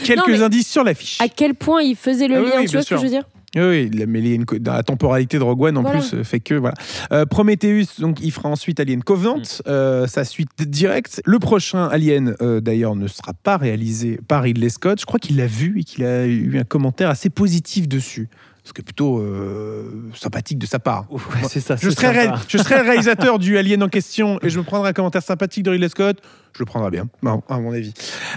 Quelques 0.05 0.43
indices 0.43 0.69
sur 0.69 0.83
l'affiche. 0.83 1.21
À 1.21 1.29
quel 1.29 1.55
point 1.55 1.83
il 1.83 1.95
faisait 1.95 2.27
le 2.27 2.37
Ah 2.37 2.41
lien 2.41 2.51
oui, 2.59 2.67
Tu 2.67 2.73
vois 2.73 2.83
ce 2.83 2.91
que 2.91 2.97
je 2.97 3.03
veux 3.03 3.09
dire? 3.09 3.23
Oui, 3.55 3.91
mais 4.09 4.21
il 4.21 4.27
y 4.29 4.33
a 4.33 4.35
une 4.35 4.47
co- 4.47 4.59
dans 4.59 4.73
la 4.73 4.83
temporalité 4.83 5.39
de 5.39 5.43
Rogue 5.43 5.61
One 5.63 5.77
en 5.77 5.83
Voilà. 5.83 5.99
plus 5.99 6.15
euh, 6.15 6.25
fait 6.25 6.41
que 6.41 6.55
voilà. 6.55 6.75
Euh, 7.13 7.27
Prometheus, 7.27 8.01
donc 8.01 8.19
il 8.23 8.31
fera 8.33 8.49
ensuite 8.49 8.81
Alien 8.81 9.03
Covenant, 9.05 9.39
Mm. 9.39 9.43
euh, 9.67 10.07
sa 10.07 10.25
suite 10.25 10.49
directe. 10.69 11.21
Le 11.27 11.39
prochain 11.39 11.87
Alien, 11.89 12.35
euh, 12.41 12.61
d'ailleurs, 12.61 12.97
ne 12.97 13.07
sera 13.09 13.35
pas 13.35 13.59
réalisé 13.59 14.19
par 14.27 14.43
Ridley 14.45 14.71
Scott. 14.71 15.01
Je 15.01 15.05
crois 15.07 15.19
qu'il 15.21 15.37
l'a 15.37 15.47
vu 15.47 15.81
et 15.81 15.85
qu'il 15.85 16.05
a 16.05 16.27
eu 16.27 16.59
un 16.59 16.65
commentaire 16.65 17.11
assez 17.11 17.29
positif 17.29 17.89
dessus. 17.89 18.29
Ce 18.65 18.73
qui 18.73 18.81
est 18.81 18.85
plutôt 18.85 19.19
euh, 19.19 20.09
sympathique 20.15 20.57
de 20.59 20.67
sa 20.67 20.79
part. 20.79 21.07
Ouais, 21.11 21.19
c'est 21.49 21.59
ça. 21.61 21.75
Je 21.75 21.91
serais, 21.91 22.15
sympa. 22.15 22.35
ré- 22.37 22.43
je 22.47 22.59
serais 22.59 22.77
le 22.79 22.85
réalisateur 22.85 23.41
du 23.41 23.59
Alien 23.59 23.83
en 23.83 23.89
question 23.89 24.39
et 24.41 24.51
je 24.51 24.59
me 24.59 24.63
prendrais 24.65 24.91
un 24.91 24.93
commentaire 24.93 25.23
sympathique 25.23 25.65
de 25.65 25.71
Ridley 25.71 25.89
Scott. 25.89 26.19
Je 26.55 26.61
le 26.61 26.67
prendrais 26.67 26.91
bien, 26.93 27.09
à 27.49 27.59
mon 27.59 27.73
avis. 27.73 27.93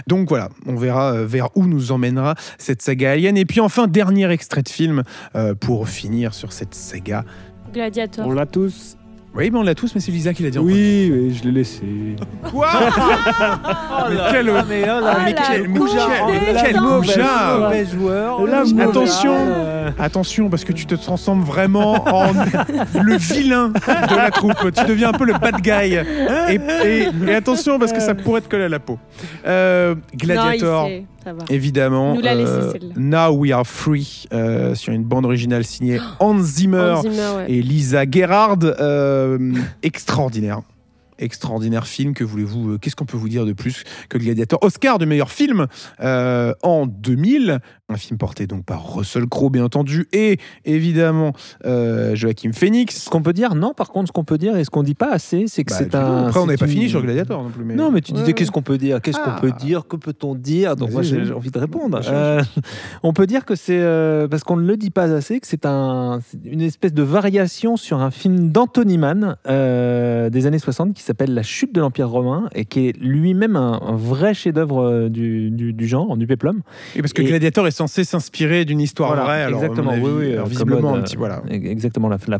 Donc 0.08 0.28
voilà, 0.28 0.48
on 0.66 0.74
verra 0.74 1.12
euh, 1.12 1.26
vers 1.26 1.48
où 1.56 1.66
nous 1.66 1.92
emmènera 1.92 2.34
cette 2.58 2.82
saga 2.82 3.12
Alien. 3.12 3.36
Et 3.36 3.44
puis 3.44 3.60
enfin, 3.60 3.86
dernier 3.86 4.28
extrait 4.30 4.62
de 4.62 4.68
film 4.68 5.04
euh, 5.36 5.54
pour 5.54 5.88
finir 5.88 6.34
sur 6.34 6.52
cette 6.52 6.74
saga. 6.74 7.24
Gladiator. 7.72 8.26
On 8.26 8.32
l'a 8.32 8.46
tous. 8.46 8.96
Oui, 9.36 9.50
mais 9.50 9.58
on 9.58 9.62
l'a 9.62 9.74
tous, 9.74 9.94
mais 9.94 10.00
c'est 10.00 10.10
Lisa 10.12 10.32
qui 10.32 10.42
l'a 10.42 10.50
dit 10.50 10.58
en 10.58 10.62
Oui, 10.62 11.12
mais 11.12 11.30
je 11.34 11.44
l'ai 11.44 11.52
laissé. 11.52 11.82
Quoi 12.50 12.68
Mais 14.08 14.16
quel- 14.30 14.50
Ah, 14.56 14.64
mais, 14.68 14.82
oh 14.84 14.86
là, 15.00 15.18
mais 15.24 15.32
la 15.34 15.42
quel 15.42 15.66
goujat, 15.72 17.58
mauvais 17.58 17.84
joueur. 17.84 18.46
La 18.46 18.62
Oh 18.64 18.80
Attention. 18.80 19.34
là. 19.34 19.92
Attention, 19.98 20.48
parce 20.48 20.64
que 20.64 20.72
tu 20.72 20.86
te 20.86 20.94
transformes 20.94 21.42
vraiment 21.42 21.92
en 22.14 22.32
le 23.02 23.16
vilain 23.16 23.68
de 23.68 24.16
la 24.16 24.30
troupe. 24.30 24.72
Tu 24.74 24.84
deviens 24.86 25.10
un 25.10 25.12
peu 25.12 25.26
le 25.26 25.34
bad 25.34 25.60
guy. 25.60 25.96
Et, 26.48 26.58
et- 26.84 27.08
et 27.30 27.34
attention, 27.34 27.78
parce 27.78 27.92
que 27.92 28.00
ça 28.00 28.14
pourrait 28.14 28.40
te 28.40 28.48
coller 28.48 28.64
à 28.64 28.68
la 28.70 28.78
peau. 28.80 28.98
Euh, 29.46 29.94
Gladiator. 30.16 30.82
Non, 30.84 30.88
il 30.88 30.92
sait, 31.00 31.04
ça 31.26 31.32
va. 31.32 31.44
Évidemment, 31.50 32.14
Nous 32.14 32.20
l'a 32.20 32.36
laissé, 32.36 32.52
euh, 32.52 32.70
celle-là. 32.70 32.94
Now 32.96 33.36
We 33.36 33.50
Are 33.50 33.66
Free, 33.66 34.26
euh, 34.32 34.76
sur 34.76 34.92
une 34.92 35.02
bande 35.02 35.24
originale 35.24 35.64
signée 35.64 35.98
Hans 36.20 36.38
Zimmer 36.38 36.94
Hans 36.98 37.02
Zimmer, 37.02 37.30
ouais. 37.36 37.46
et 37.52 37.62
Lisa 37.62 38.08
Gerrard. 38.08 38.58
euh, 38.62 39.52
extraordinaire. 39.82 40.60
Extraordinaire 41.18 41.86
film, 41.86 42.14
que 42.14 42.22
voulez-vous 42.22 42.74
euh, 42.74 42.78
Qu'est-ce 42.78 42.94
qu'on 42.94 43.06
peut 43.06 43.16
vous 43.16 43.28
dire 43.28 43.44
de 43.44 43.54
plus 43.54 43.82
que 44.08 44.18
Gladiator 44.18 44.62
Oscar 44.62 44.98
de 44.98 45.06
meilleur 45.06 45.30
film 45.32 45.66
euh, 46.00 46.52
en 46.62 46.86
2000. 46.86 47.58
Un 47.88 47.96
film 47.98 48.18
porté 48.18 48.48
donc 48.48 48.64
par 48.64 48.96
Russell 48.96 49.26
Crowe, 49.28 49.48
bien 49.48 49.62
entendu, 49.64 50.08
et 50.12 50.38
évidemment 50.64 51.32
euh, 51.66 52.16
Joachim 52.16 52.50
Phoenix. 52.52 53.04
Ce 53.04 53.08
qu'on 53.10 53.22
peut 53.22 53.32
dire, 53.32 53.54
non, 53.54 53.74
par 53.74 53.90
contre, 53.90 54.08
ce 54.08 54.12
qu'on 54.12 54.24
peut 54.24 54.38
dire 54.38 54.56
et 54.56 54.64
ce 54.64 54.70
qu'on 54.70 54.82
dit 54.82 54.96
pas 54.96 55.12
assez, 55.12 55.44
c'est 55.46 55.62
que 55.62 55.70
Bah, 55.70 55.76
c'est 55.78 55.94
un. 55.94 56.26
Après, 56.26 56.40
on 56.40 56.48
n'est 56.48 56.56
pas 56.56 56.66
fini 56.66 56.88
sur 56.88 57.00
Gladiator 57.00 57.40
non 57.44 57.50
plus. 57.50 57.64
Mais... 57.64 57.76
Non, 57.76 57.92
mais 57.92 58.00
tu 58.00 58.10
disais 58.10 58.26
Ouais, 58.26 58.32
qu'est-ce 58.32 58.50
qu'on 58.50 58.62
peut 58.62 58.76
dire 58.76 59.00
Qu'est-ce 59.00 59.18
Ah. 59.24 59.36
qu'on 59.40 59.40
peut 59.40 59.52
dire 59.52 59.86
Que 59.86 59.94
peut-on 59.94 60.34
dire? 60.34 60.74
Donc 60.74 60.90
moi, 60.90 61.02
j'ai 61.02 61.30
envie 61.32 61.52
de 61.52 61.58
répondre. 61.60 62.00
Euh, 62.08 62.42
on 63.04 63.12
peut 63.12 63.28
dire 63.28 63.44
que 63.44 63.54
c'est 63.54 63.78
euh, 63.78 64.26
parce 64.26 64.42
qu'on 64.42 64.56
ne 64.56 64.66
le 64.66 64.76
dit 64.76 64.90
pas 64.90 65.04
assez 65.04 65.38
que 65.38 65.46
c'est 65.46 65.64
un, 65.64 66.18
une 66.44 66.62
espèce 66.62 66.92
de 66.92 67.04
variation 67.04 67.76
sur 67.76 68.00
un 68.00 68.10
film 68.10 68.50
d'Anthony 68.50 68.98
Mann 68.98 69.36
euh, 69.48 70.28
des 70.28 70.46
années 70.46 70.58
60 70.58 70.92
qui 70.92 71.04
s'appelle 71.04 71.32
La 71.34 71.44
chute 71.44 71.72
de 71.72 71.80
l'Empire 71.80 72.08
romain 72.10 72.48
et 72.52 72.64
qui 72.64 72.88
est 72.88 72.96
lui-même 73.00 73.54
un, 73.54 73.80
un 73.80 73.94
vrai 73.94 74.34
chef-d'œuvre 74.34 75.08
du, 75.08 75.52
du, 75.52 75.72
du 75.72 75.86
genre, 75.86 76.16
du 76.16 76.26
péplum. 76.26 76.62
Et 76.96 77.00
parce 77.00 77.12
que 77.12 77.22
Et- 77.22 77.26
Gladiator 77.26 77.68
est 77.68 77.75
censé 77.76 78.04
s'inspirer 78.04 78.64
d'une 78.64 78.80
histoire 78.80 79.10
Voilà, 79.10 79.24
vraie. 79.24 79.42
Alors, 79.42 79.62
exactement. 79.62 79.90
avis, 79.92 80.02
oui, 80.02 80.10
oui. 80.18 80.32
alors, 80.32 80.46
visiblement, 80.46 80.80
Commode, 80.80 80.98
un 80.98 81.02
petit 81.02 81.16
voilà. 81.16 81.42
Exactement, 81.48 82.08
la, 82.08 82.16
le, 82.16 82.38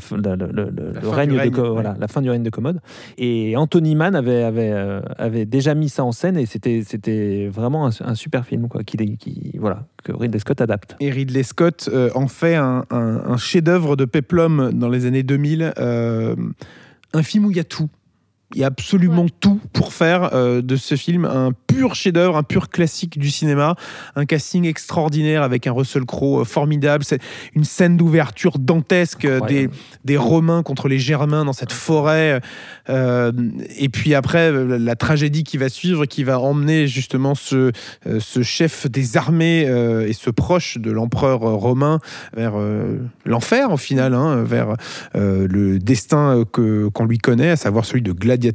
fin 1.03 1.11
règne 1.13 1.29
du 1.31 1.35
de 1.35 1.41
règne, 1.41 1.51
Co- 1.53 1.63
ouais. 1.63 1.69
voilà, 1.71 1.95
la 1.99 2.09
fin 2.09 2.23
du 2.23 2.31
règne 2.31 2.43
de 2.43 2.51
Commode. 2.51 2.81
Et 3.19 3.57
Anthony 3.57 3.95
Mann 3.95 4.15
avait, 4.15 4.43
avait, 4.43 4.71
euh, 4.73 5.01
avait 5.19 5.45
déjà 5.45 5.75
mis 5.75 5.89
ça 5.89 6.05
en 6.05 6.13
scène 6.13 6.37
et 6.39 6.47
c'était, 6.47 6.83
c'était 6.87 7.49
vraiment 7.53 7.87
un, 7.87 7.91
un 8.05 8.15
super 8.15 8.47
film 8.47 8.69
quoi, 8.69 8.83
qui, 8.83 8.97
qui, 9.19 9.53
voilà, 9.59 9.87
que 10.03 10.13
Ridley 10.13 10.39
Scott 10.39 10.61
adapte. 10.61 10.97
Et 11.01 11.11
Ridley 11.11 11.43
Scott 11.43 11.89
euh, 11.93 12.11
en 12.15 12.29
fait 12.29 12.55
un, 12.57 12.85
un- 12.91 13.23
un 13.27 13.37
chef-d'œuvre 13.37 13.97
de 13.97 14.05
Peplum 14.07 14.71
dans 14.73 14.89
les 14.89 15.07
années 15.07 15.23
2000. 15.23 15.73
euh, 15.79 16.35
un 17.13 17.23
film 17.23 17.45
où 17.47 17.51
il 17.51 17.57
y 17.57 17.61
a 17.61 17.65
tout. 17.65 17.89
Il 18.55 18.61
y 18.61 18.65
a 18.65 18.69
absolument 18.69 19.25
Ouais. 19.25 19.31
tout 19.41 19.61
pour 19.73 19.93
faire 19.93 20.31
euh, 20.33 20.63
de 20.63 20.77
ce 20.77 20.95
film 20.95 21.25
un 21.25 21.51
pur 21.67 21.95
chef-d'œuvre, 21.95 22.37
un 22.37 22.43
pur 22.45 22.69
classique 22.69 23.19
du 23.19 23.31
cinéma, 23.31 23.75
un 24.15 24.25
casting 24.25 24.67
extraordinaire 24.67 25.43
avec 25.43 25.67
un 25.67 25.73
Russell 25.73 26.05
Crowe 26.05 26.41
euh, 26.41 26.45
formidable, 26.45 27.03
c'est 27.05 27.21
une 27.55 27.65
scène 27.65 27.97
d'ouverture 27.97 28.59
dantesque 28.59 29.25
euh, 29.25 29.41
des, 30.05 30.17
Romains 30.17 30.63
contre 30.63 30.89
les 30.89 30.99
Germains 30.99 31.45
dans 31.45 31.53
cette 31.53 31.73
forêt, 31.73 32.41
euh, 32.89 33.33
et 33.77 33.89
puis 33.89 34.15
après 34.15 34.51
la 34.53 34.97
tragédie 34.97 35.45
qui 35.45 35.59
va 35.59 35.69
suivre, 35.69 36.07
qui 36.07 36.25
va 36.25 36.41
emmener 36.41 36.87
justement 36.87 37.35
ce, 37.35 37.73
euh, 38.07 38.21
ce 38.21 38.43
chef 38.43 38.87
des 38.89 39.17
armées 39.17 39.67
euh, 39.69 40.09
et 40.09 40.13
ce 40.15 40.31
proche 40.31 40.79
de 40.79 40.91
l'empereur 40.91 41.41
romain 41.41 41.99
vers 42.35 42.55
euh, 42.57 42.99
l'enfer 43.25 43.73
au 43.73 43.77
final, 43.77 44.15
hein, 44.15 44.43
vers 44.43 44.75
euh, 45.17 45.47
le 45.51 45.79
destin 45.79 46.45
que 46.51 46.89
qu'on 46.89 47.05
lui 47.05 47.19
connaît, 47.19 47.51
à 47.51 47.57
savoir 47.57 47.85
celui 47.85 48.03
de 48.03 48.13
gladiateur. 48.13 48.46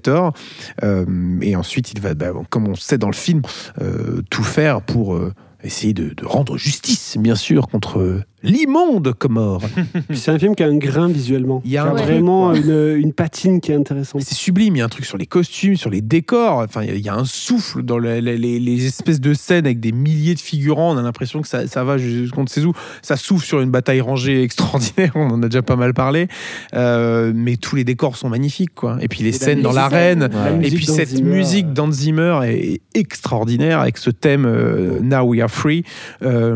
Euh, 0.84 1.06
et 1.42 1.56
ensuite, 1.56 1.92
il 1.94 2.00
va, 2.00 2.14
bah, 2.14 2.32
comme 2.50 2.68
on 2.68 2.76
sait 2.76 2.98
dans 2.98 3.08
le 3.08 3.14
film, 3.14 3.42
euh, 3.82 4.22
tout 4.30 4.44
faire 4.44 4.82
pour 4.82 5.16
euh, 5.16 5.34
essayer 5.64 5.94
de, 5.94 6.14
de 6.14 6.26
rendre 6.26 6.58
justice, 6.58 7.18
bien 7.20 7.36
sûr, 7.36 7.68
contre 7.68 8.24
l'immonde 8.44 9.14
Comore. 9.14 9.62
C'est 10.14 10.32
un 10.32 10.40
film 10.40 10.56
qui 10.56 10.64
a 10.64 10.68
un 10.68 10.78
grain 10.78 11.08
visuellement. 11.08 11.62
Il 11.66 11.72
y 11.72 11.78
a 11.78 11.84
un 11.86 11.94
vraiment 11.94 12.54
une, 12.54 12.96
une 12.98 13.14
patine 13.14 13.62
qui 13.62 13.72
est 13.72 13.76
intéressante. 13.76 14.22
C'est 14.22 14.36
sublime, 14.36 14.76
il 14.76 14.80
y 14.80 14.82
a 14.82 14.86
un 14.86 14.90
truc 14.90 15.06
sur 15.06 15.18
les 15.18 15.26
costumes, 15.28 15.76
sur 15.76 15.90
les 15.90 16.02
décors, 16.02 16.58
enfin, 16.60 16.82
il 16.84 16.90
y 16.90 16.92
a- 16.92 16.96
il 16.96 17.06
y, 17.06 17.10
a 17.10 17.16
un 17.16 17.26
souffle 17.26 17.84
dans 17.84 17.98
les, 17.98 18.22
les- 18.22 18.38
les- 18.38 18.60
les 18.60 18.86
espèces 18.86 19.20
de 19.22 19.34
scènes 19.34 19.66
avec 19.66 19.80
des 19.80 19.92
milliers 19.92 20.36
de 20.36 20.40
figurants, 20.40 20.94
on 20.94 20.98
a 20.98 21.02
l'impression 21.02 21.42
que 21.42 21.48
ça, 21.48 21.68
ça 21.68 21.84
va 21.84 21.98
jusqu'on 21.98 22.44
ne 22.44 22.48
sait 22.48 22.64
où, 22.64 22.74
ça 23.02 23.18
souffle 23.18 23.46
sur 23.46 23.62
une 23.62 23.72
bataille 23.72 24.02
rangée 24.02 24.42
extraordinaire, 24.44 25.12
on 25.16 25.30
en 25.30 25.42
a 25.44 25.48
déjà 25.48 25.62
pas 25.62 25.76
mal 25.76 25.94
parlé, 25.94 26.28
Euh, 26.74 27.32
mais 27.36 27.58
tous 27.58 27.76
les 27.76 27.84
décors 27.84 28.16
sont 28.18 28.30
magnifiques, 28.30 28.74
quoi. 28.76 28.98
Et 29.02 29.08
puis 29.08 29.24
les 29.24 29.30
Et 29.30 29.32
scènes 29.34 29.62
dans 29.62 29.72
l'arène, 29.74 30.24
Ouais. 30.24 30.68
et 30.68 30.72
puis 30.72 30.86
cette 30.86 31.10
Zimmer, 31.10 31.36
musique 31.38 31.74
d'Hans 31.74 31.92
Zimmer 31.92 32.40
est 32.46 32.82
extraordinaire 32.94 33.80
avec 33.80 33.98
ce 33.98 34.10
thème 34.10 34.46
euh, 34.46 35.00
Now 35.02 35.24
We 35.24 35.42
Are 35.42 35.50
Free. 35.50 35.84
Euh, 36.24 36.56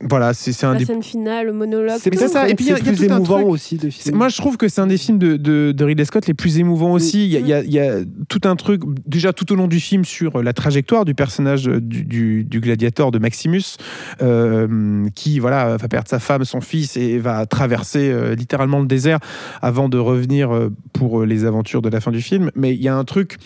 voilà, 0.00 0.34
c'est 0.34 0.65
c'est 0.66 0.70
un 0.70 0.72
La 0.74 0.78
des 0.78 0.84
scène 0.84 1.02
finale, 1.02 1.46
le 1.46 1.52
monologue. 1.52 1.98
C'est 2.00 2.14
ça, 2.28 2.48
et 2.48 2.54
puis 2.54 2.66
il 2.66 2.68
y 2.68 2.72
a- 2.72 2.76
c'est 2.76 2.82
il 2.82 2.86
y 2.86 2.88
a 2.90 2.92
plus 2.92 3.06
tout 3.06 3.12
un 3.12 3.16
émouvant 3.16 3.36
truc. 3.38 3.48
aussi 3.50 3.76
de. 3.78 3.88
Moi, 4.14 4.28
je 4.28 4.36
trouve 4.36 4.56
que 4.56 4.68
c'est 4.68 4.80
un 4.80 4.86
des 4.86 4.98
films 4.98 5.18
de, 5.18 5.36
de, 5.36 5.72
de 5.72 5.84
Ridley 5.84 6.04
Scott 6.04 6.26
les 6.26 6.34
plus 6.34 6.58
émouvants 6.58 6.92
aussi. 6.92 7.24
Il 7.26 7.30
y, 7.32 7.36
a, 7.36 7.40
il 7.40 7.46
y 7.48 7.52
a- 7.52 7.62
il 7.62 7.72
y 7.72 7.78
a 7.80 7.98
tout 8.28 8.40
un 8.44 8.56
truc, 8.56 8.82
déjà 9.06 9.32
tout 9.32 9.52
au 9.52 9.56
long 9.56 9.68
du 9.68 9.80
film, 9.80 10.04
sur 10.04 10.42
la 10.42 10.52
trajectoire 10.52 11.04
du 11.04 11.14
personnage 11.14 11.64
du, 11.64 12.04
du, 12.04 12.44
du 12.44 12.60
gladiateur 12.60 13.10
de 13.10 13.18
Maximus, 13.18 13.76
euh, 14.22 15.06
qui 15.14 15.38
voilà, 15.38 15.76
va 15.76 15.88
perdre 15.88 16.08
sa 16.08 16.18
femme, 16.18 16.44
son 16.44 16.60
fils, 16.60 16.96
et 16.96 17.18
va 17.18 17.46
traverser 17.46 18.10
euh, 18.10 18.34
littéralement 18.34 18.80
le 18.80 18.86
désert 18.86 19.18
avant 19.62 19.88
de 19.88 19.98
revenir 19.98 20.54
euh, 20.54 20.70
pour 20.92 21.24
les 21.24 21.44
aventures 21.44 21.82
de 21.82 21.88
la 21.88 22.00
fin 22.00 22.10
du 22.10 22.20
film. 22.22 22.50
Mais 22.54 22.74
il 22.74 22.82
y 22.82 22.88
a 22.88 22.96
un 22.96 23.04
truc 23.04 23.36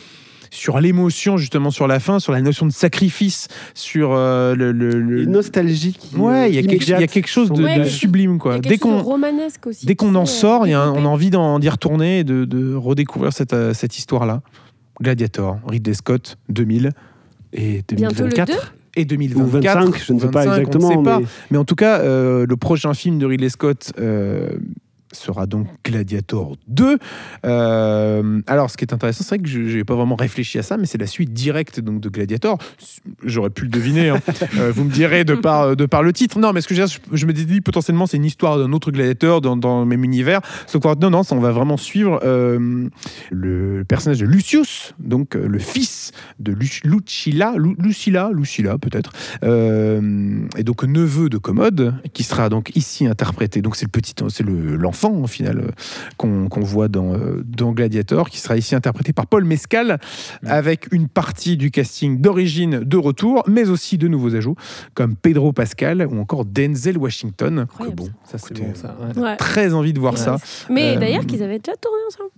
sur 0.51 0.81
l'émotion 0.81 1.37
justement 1.37 1.71
sur 1.71 1.87
la 1.87 2.01
fin, 2.01 2.19
sur 2.19 2.33
la 2.33 2.41
notion 2.43 2.67
de 2.67 2.73
sacrifice, 2.73 3.49
sur 3.75 4.11
euh, 4.13 4.55
le, 4.55 4.73
le- 4.73 5.01
le- 5.01 5.25
nostalgie 5.25 5.93
qui, 5.93 6.17
Ouais, 6.17 6.51
il 6.51 6.55
y, 6.55 6.59
a 6.59 6.63
euh, 6.63 6.67
quelque- 6.67 6.85
il 6.85 6.91
y 6.91 6.95
a 6.95 7.07
quelque 7.07 7.29
chose 7.29 7.51
de, 7.53 7.63
Ouais, 7.63 7.77
de 7.77 7.83
mais- 7.83 7.89
sublime 7.89 8.39
quoi. 8.39 8.55
a 8.55 8.59
Dès 8.59 8.77
qu'on 8.79 8.97
de 8.99 9.03
romanesque 9.03 9.67
aussi. 9.69 9.87
dès 9.87 9.95
qu'on 9.95 10.15
en 10.17 10.27
sort, 10.27 10.67
il 10.67 10.71
y 10.71 10.75
a 10.75 10.81
un- 10.83 10.91
on 10.93 11.05
a 11.05 11.09
envie 11.09 11.31
d'en- 11.31 11.59
d'y 11.61 11.69
retourner 11.69 12.21
et 12.21 12.25
de, 12.25 12.45
de 12.45 12.75
redécouvrir 12.75 13.33
cette, 13.33 13.53
euh, 13.53 13.73
cette 13.75 13.97
histoire-là. 13.97 14.43
Gladiator, 15.01 15.59
Ridley 15.67 15.95
Scott, 15.95 16.37
2000 16.49 16.91
Et 17.53 17.83
Bientôt 17.93 18.25
le 18.25 18.31
2024 18.31 18.49
2 18.53 18.59
et 18.97 19.03
ou 19.03 19.05
2024. 19.07 19.79
25, 19.87 20.05
je 20.05 20.13
ne 20.13 20.19
sais 20.21 20.29
pas 20.29 20.45
25, 20.45 20.51
on 20.51 20.55
ne 20.55 20.59
exactement. 20.61 20.89
sait 20.89 21.03
pas. 21.03 21.19
mais- 21.21 21.27
Mais 21.53 21.59
en 21.59 21.65
tout 21.65 21.75
cas, 21.75 22.01
euh, 22.01 22.45
le 22.47 22.57
prochain 22.57 22.93
film 22.95 23.19
de 23.19 23.27
Ridley 23.27 23.49
Scott 23.49 23.93
euh, 23.99 24.51
sera 25.13 25.47
donc 25.47 25.67
Gladiator 25.85 26.57
2. 26.69 26.99
Euh, 27.45 28.41
alors, 28.47 28.71
ce 28.71 28.77
qui 28.77 28.85
est 28.85 28.93
intéressant, 28.93 29.25
c'est 29.25 29.37
vrai 29.37 29.39
que 29.45 29.49
je 29.49 29.77
n'ai 29.77 29.85
pas 29.85 29.95
vraiment 29.95 30.17
réfléchi 30.17 30.59
à 30.59 30.63
ça, 30.63 30.77
mais 30.77 30.87
c'est 30.87 30.99
la 30.99 31.07
suite 31.07 31.33
directe 31.33 31.81
donc, 31.81 32.01
de 32.01 32.09
Gladiator. 32.09 32.59
J'aurais 33.25 33.51
pu 33.51 33.65
le 33.65 33.71
deviner, 33.71 34.11
hein. 34.11 34.21
Euh, 34.59 34.73
vous 34.75 34.85
me 34.85 34.91
direz 34.91 35.25
de 35.25 35.35
par, 35.35 35.77
de 35.77 35.87
par 35.87 36.03
le 36.03 36.13
titre. 36.13 36.39
Non, 36.39 36.53
mais 36.53 36.61
ce 36.61 36.67
que 36.69 36.75
je, 36.75 36.81
veux 36.83 36.87
dire, 36.89 36.99
je, 37.13 37.27
me 37.27 37.33
dis 37.33 37.61
potentiellement 37.61 38.07
c'est 38.07 38.17
une 38.17 38.25
histoire 38.25 38.59
d'un 38.59 38.73
autre 38.73 38.91
gladiateur 38.91 39.41
dans, 39.41 39.57
dans 39.57 39.81
le 39.81 39.87
même 39.87 40.03
univers. 40.03 40.41
Sauf 40.67 40.83
que 40.83 40.99
non, 41.01 41.11
non, 41.11 41.23
ça, 41.23 41.37
on 41.37 41.41
va 41.41 41.53
vraiment 41.53 41.77
suivre 41.77 42.21
euh, 42.25 42.89
le 43.31 43.85
personnage 43.87 44.19
de 44.19 44.27
Lucius, 44.27 44.95
donc 44.99 45.35
le 45.35 45.59
fils 45.59 46.13
de 46.41 46.53
Lu- 46.53 46.81
Lucilla, 46.85 47.55
Lu- 47.57 47.77
Lucilla, 47.79 48.31
Lucilla 48.35 48.77
peut-être, 48.79 49.13
et 49.43 50.63
donc 50.65 50.85
neveu 50.85 51.29
de 51.29 51.39
Commode, 51.39 51.95
qui 52.13 52.23
sera 52.25 52.49
donc 52.49 52.73
ici 52.75 53.07
interprété. 53.07 53.63
Donc 53.63 53.77
c'est 53.77 53.85
le 53.87 53.91
petit, 53.91 54.15
c'est 54.29 54.45
le- 54.45 54.77
l'enfant 55.09 55.23
au 55.23 55.27
final 55.27 55.59
euh, 55.59 55.69
qu'on 56.17 56.49
qu'on 56.49 56.61
voit 56.61 56.89
dans, 56.89 57.15
euh, 57.15 57.43
dans 57.47 57.73
Gladiator, 57.73 58.29
qui 58.29 58.39
sera 58.39 58.57
ici 58.57 58.75
interprété 58.75 59.13
par 59.13 59.27
Paul 59.27 59.45
Mescal, 59.45 59.99
avec 60.45 60.93
une 60.93 61.09
partie 61.09 61.57
du 61.57 61.71
casting 61.71 62.21
d'origine 62.21 62.81
de 62.81 62.97
retour, 62.97 63.43
mais 63.47 63.69
aussi 63.69 63.99
de 63.99 64.09
nouveaux 64.09 64.35
ajouts 64.35 64.57
comme 64.95 65.17
Pedro 65.17 65.53
Pascal 65.53 66.07
ou 66.11 66.21
encore 66.21 66.45
Denzel 66.45 66.99
Washington. 66.99 67.67
Que 67.79 67.91
bon, 67.91 68.07
Ça, 68.25 68.39
c'est 68.39 68.51
écoutez, 68.53 68.63
bon, 68.63 68.75
ça. 68.75 68.97
ouais. 69.17 69.23
Ouais. 69.23 69.37
très 69.37 69.75
envie 69.75 69.93
de 69.93 70.01
voir 70.01 70.15
Ouais. 70.15 70.19
ça. 70.19 70.37
Mais 70.69 70.97
Euh, 70.97 71.01
d'ailleurs, 71.01 71.25
qu'ils 71.27 71.43
avaient 71.43 71.59
déjà 71.59 71.77
tourné 71.77 71.99
ensemble. 72.09 72.31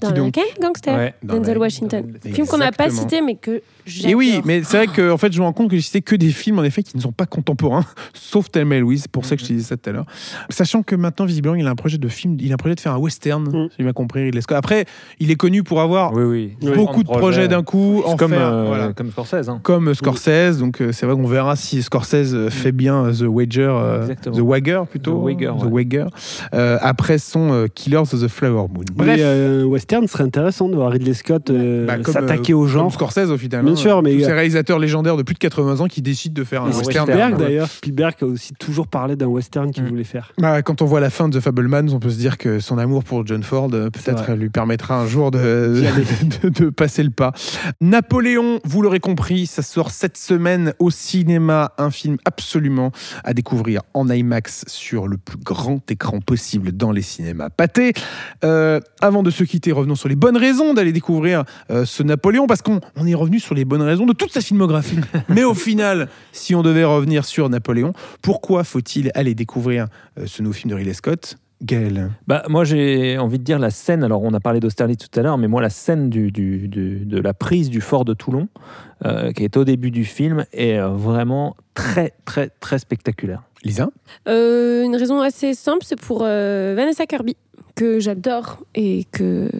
Dans 0.00 0.30
Gangster, 0.60 0.94
Ouais, 0.96 1.14
dans 1.22 1.34
Denzel 1.36 1.54
la- 1.54 1.60
Washington. 1.60 2.04
dans- 2.24 2.32
Film 2.32 2.46
qu'on 2.46 2.58
n'a 2.58 2.72
pas 2.72 2.90
cité, 2.90 3.20
mais 3.20 3.34
que 3.36 3.62
j'adore. 3.86 4.10
Et 4.10 4.14
oui, 4.14 4.40
mais 4.44 4.62
c'est 4.62 4.76
vrai 4.76 4.86
que 4.86 5.10
en 5.10 5.18
fait, 5.18 5.32
je 5.32 5.38
me 5.40 5.44
rends 5.44 5.52
compte 5.52 5.70
que 5.70 5.76
j'ai 5.76 5.82
cité 5.82 6.02
que 6.02 6.16
des 6.16 6.30
films 6.30 6.58
en 6.58 6.64
effet 6.64 6.82
qui 6.82 6.96
ne 6.96 7.02
sont 7.02 7.12
pas 7.12 7.26
contemporains, 7.26 7.84
sauf 8.14 8.50
Thelma 8.50 8.76
et 8.76 8.80
Louise. 8.80 9.02
C'est 9.02 9.10
pour 9.10 9.24
ça 9.24 9.36
que 9.36 9.42
je 9.42 9.48
te 9.48 9.52
disais 9.52 9.68
ça 9.68 9.76
tout 9.76 9.90
à 9.90 9.92
l'heure. 9.92 10.06
Sachant 10.50 10.82
que 10.82 10.94
maintenant, 10.96 11.26
visiblement, 11.26 11.54
il 11.56 11.66
a 11.66 11.70
un 11.70 11.74
projet 11.74 11.98
de 11.98 12.08
film, 12.08 12.36
il 12.40 12.50
a 12.50 12.54
un 12.54 12.56
projet 12.56 12.74
de 12.74 12.80
faire 12.80 12.92
un 12.92 12.98
western. 12.98 13.44
Mm. 13.44 13.68
Si 13.70 13.74
j'ai 13.78 13.84
bien 13.84 13.92
compris, 13.92 14.24
Ridley 14.24 14.40
Scott. 14.40 14.56
Après, 14.58 14.84
il 15.20 15.30
est 15.30 15.36
connu 15.36 15.62
pour 15.62 15.80
avoir 15.80 16.12
Oui, 16.14 16.56
oui. 16.62 16.72
beaucoup 16.74 17.02
de 17.02 17.08
projets 17.08 17.48
d'un 17.48 17.62
coup, 17.62 18.02
en 18.04 18.16
comme, 18.16 18.30
faire, 18.32 18.52
euh, 18.52 18.66
voilà. 18.66 18.92
comme 18.92 19.10
Scorsese. 19.10 19.48
hein. 19.48 19.60
Comme 19.62 19.94
Scorsese, 19.94 20.58
donc 20.58 20.80
euh, 20.80 20.92
c'est 20.92 21.06
vrai 21.06 21.14
qu'on 21.14 21.26
verra 21.26 21.56
si 21.56 21.82
Scorsese 21.82 22.34
euh, 22.34 22.50
fait 22.50 22.72
bien 22.72 23.06
euh, 23.06 23.12
The 23.12 23.22
Wager, 23.22 23.68
euh. 23.70 24.06
The 24.24 24.38
Wagger 24.40 24.82
plutôt, 24.90 25.18
The 25.18 25.24
Wager, 25.24 25.52
The 25.58 25.64
ouais. 25.64 25.84
Wager, 25.84 26.06
euh, 26.54 26.78
après 26.80 27.18
son 27.18 27.52
euh, 27.52 27.66
Killers 27.72 27.98
of 27.98 28.10
the 28.20 28.28
Flower 28.28 28.66
Moon. 28.72 28.84
Bref, 28.94 29.18
euh, 29.22 29.64
western 29.88 30.06
serait 30.06 30.24
intéressant 30.24 30.68
de 30.68 30.74
voir 30.74 30.90
Ridley 30.92 31.14
Scott 31.14 31.48
euh, 31.48 31.86
bah, 31.86 31.96
comme, 31.98 32.12
s'attaquer 32.12 32.52
euh, 32.52 32.56
au 32.56 32.60
comme 32.62 32.68
genre. 32.68 32.92
Scorsese 32.92 33.30
au 33.30 33.38
final. 33.38 33.64
Bien 33.64 33.72
hein. 33.72 33.76
sûr, 33.76 34.02
mais- 34.02 34.12
Tous 34.16 34.24
ces 34.24 34.32
réalisateurs 34.32 34.78
légendaires 34.78 35.16
de 35.16 35.22
plus 35.22 35.32
de 35.32 35.38
80 35.38 35.80
ans 35.80 35.86
qui 35.86 36.02
décident 36.02 36.34
de 36.38 36.44
faire 36.44 36.62
un 36.64 36.66
western. 36.66 37.06
Spielberg 37.06 37.38
d'ailleurs, 37.38 37.68
Spielberg 37.68 38.14
a 38.20 38.24
aussi 38.26 38.52
toujours 38.52 38.86
parlé 38.86 39.16
d'un 39.16 39.26
western 39.26 39.70
qu'il 39.70 39.84
Mm. 39.84 39.88
voulait 39.88 40.04
faire. 40.04 40.32
Bah, 40.38 40.60
quand 40.60 40.82
on 40.82 40.84
voit 40.84 41.00
la 41.00 41.08
fin 41.08 41.30
de 41.30 41.38
The 41.38 41.42
Fablemans, 41.42 41.88
on 41.94 42.00
peut 42.00 42.10
se 42.10 42.18
dire 42.18 42.36
que 42.36 42.60
son 42.60 42.76
amour 42.76 43.02
pour 43.02 43.26
John 43.26 43.42
Ford 43.42 43.70
euh, 43.72 43.88
peut-être 43.88 44.32
lui 44.32 44.50
permettra 44.50 45.00
un 45.00 45.06
jour 45.06 45.30
de, 45.30 46.68
passer 46.76 47.02
le 47.02 47.10
pas. 47.10 47.32
Napoléon, 47.80 48.60
vous 48.64 48.82
l'aurez 48.82 49.00
compris, 49.00 49.46
ça 49.46 49.62
sort 49.62 49.90
cette 49.90 50.18
semaine 50.18 50.74
au 50.78 50.90
cinéma, 50.90 51.72
un 51.78 51.90
film 51.90 52.18
absolument 52.26 52.92
à 53.24 53.32
découvrir 53.32 53.80
en 53.94 54.10
IMAX 54.10 54.64
sur 54.66 55.08
le 55.08 55.16
plus 55.16 55.38
grand 55.38 55.90
écran 55.90 56.20
possible 56.20 56.72
dans 56.72 56.92
les 56.92 57.02
cinémas 57.02 57.48
pâtés. 57.48 57.94
Euh, 58.44 58.80
avant 59.00 59.22
de 59.22 59.30
se 59.30 59.44
quitter, 59.44 59.72
revenons 59.78 59.94
sur 59.94 60.08
les 60.08 60.16
bonnes 60.16 60.36
raisons 60.36 60.74
d'aller 60.74 60.92
découvrir 60.92 61.44
euh, 61.70 61.84
ce 61.84 62.02
Napoléon, 62.02 62.46
parce 62.46 62.62
qu'on 62.62 62.80
on 62.96 63.06
est 63.06 63.14
revenu 63.14 63.40
sur 63.40 63.54
les 63.54 63.64
bonnes 63.64 63.82
raisons 63.82 64.06
de 64.06 64.12
toute 64.12 64.32
sa 64.32 64.40
filmographie. 64.40 64.98
Mais 65.28 65.44
au 65.44 65.54
final, 65.54 66.08
si 66.32 66.54
on 66.54 66.62
devait 66.62 66.84
revenir 66.84 67.24
sur 67.24 67.48
Napoléon, 67.48 67.92
pourquoi 68.22 68.64
faut-il 68.64 69.10
aller 69.14 69.34
découvrir 69.34 69.86
euh, 70.18 70.24
ce 70.26 70.42
nouveau 70.42 70.52
film 70.54 70.70
de 70.70 70.76
Ridley 70.76 70.92
Scott 70.94 71.36
Gaël? 71.60 72.10
Bah, 72.28 72.44
moi, 72.48 72.62
j'ai 72.62 73.18
envie 73.18 73.38
de 73.40 73.42
dire 73.44 73.58
la 73.58 73.70
scène. 73.70 74.04
Alors, 74.04 74.22
on 74.22 74.32
a 74.32 74.38
parlé 74.38 74.60
d'Austerlitz 74.60 75.08
tout 75.08 75.18
à 75.18 75.22
l'heure, 75.24 75.38
mais 75.38 75.48
moi, 75.48 75.60
la 75.60 75.70
scène 75.70 76.08
du, 76.08 76.30
du- 76.30 76.68
du- 76.68 77.04
de 77.04 77.20
la 77.20 77.34
prise 77.34 77.68
du 77.68 77.80
fort 77.80 78.04
de 78.04 78.14
Toulon, 78.14 78.46
euh, 79.04 79.32
qui 79.32 79.42
est 79.42 79.56
au 79.56 79.64
début 79.64 79.90
du 79.90 80.04
film, 80.04 80.44
est 80.52 80.78
vraiment 80.78 81.56
très, 81.74 82.12
très, 82.24 82.50
très 82.60 82.78
spectaculaire. 82.78 83.42
Lisa? 83.64 83.88
Euh, 84.28 84.84
une 84.84 84.94
raison 84.94 85.20
assez 85.20 85.52
simple, 85.54 85.82
c'est 85.84 85.98
pour 86.00 86.20
euh, 86.22 86.74
Vanessa 86.76 87.06
Kirby, 87.06 87.36
que 87.74 88.00
j'adore 88.00 88.64
et 88.74 89.06
que, 89.12 89.50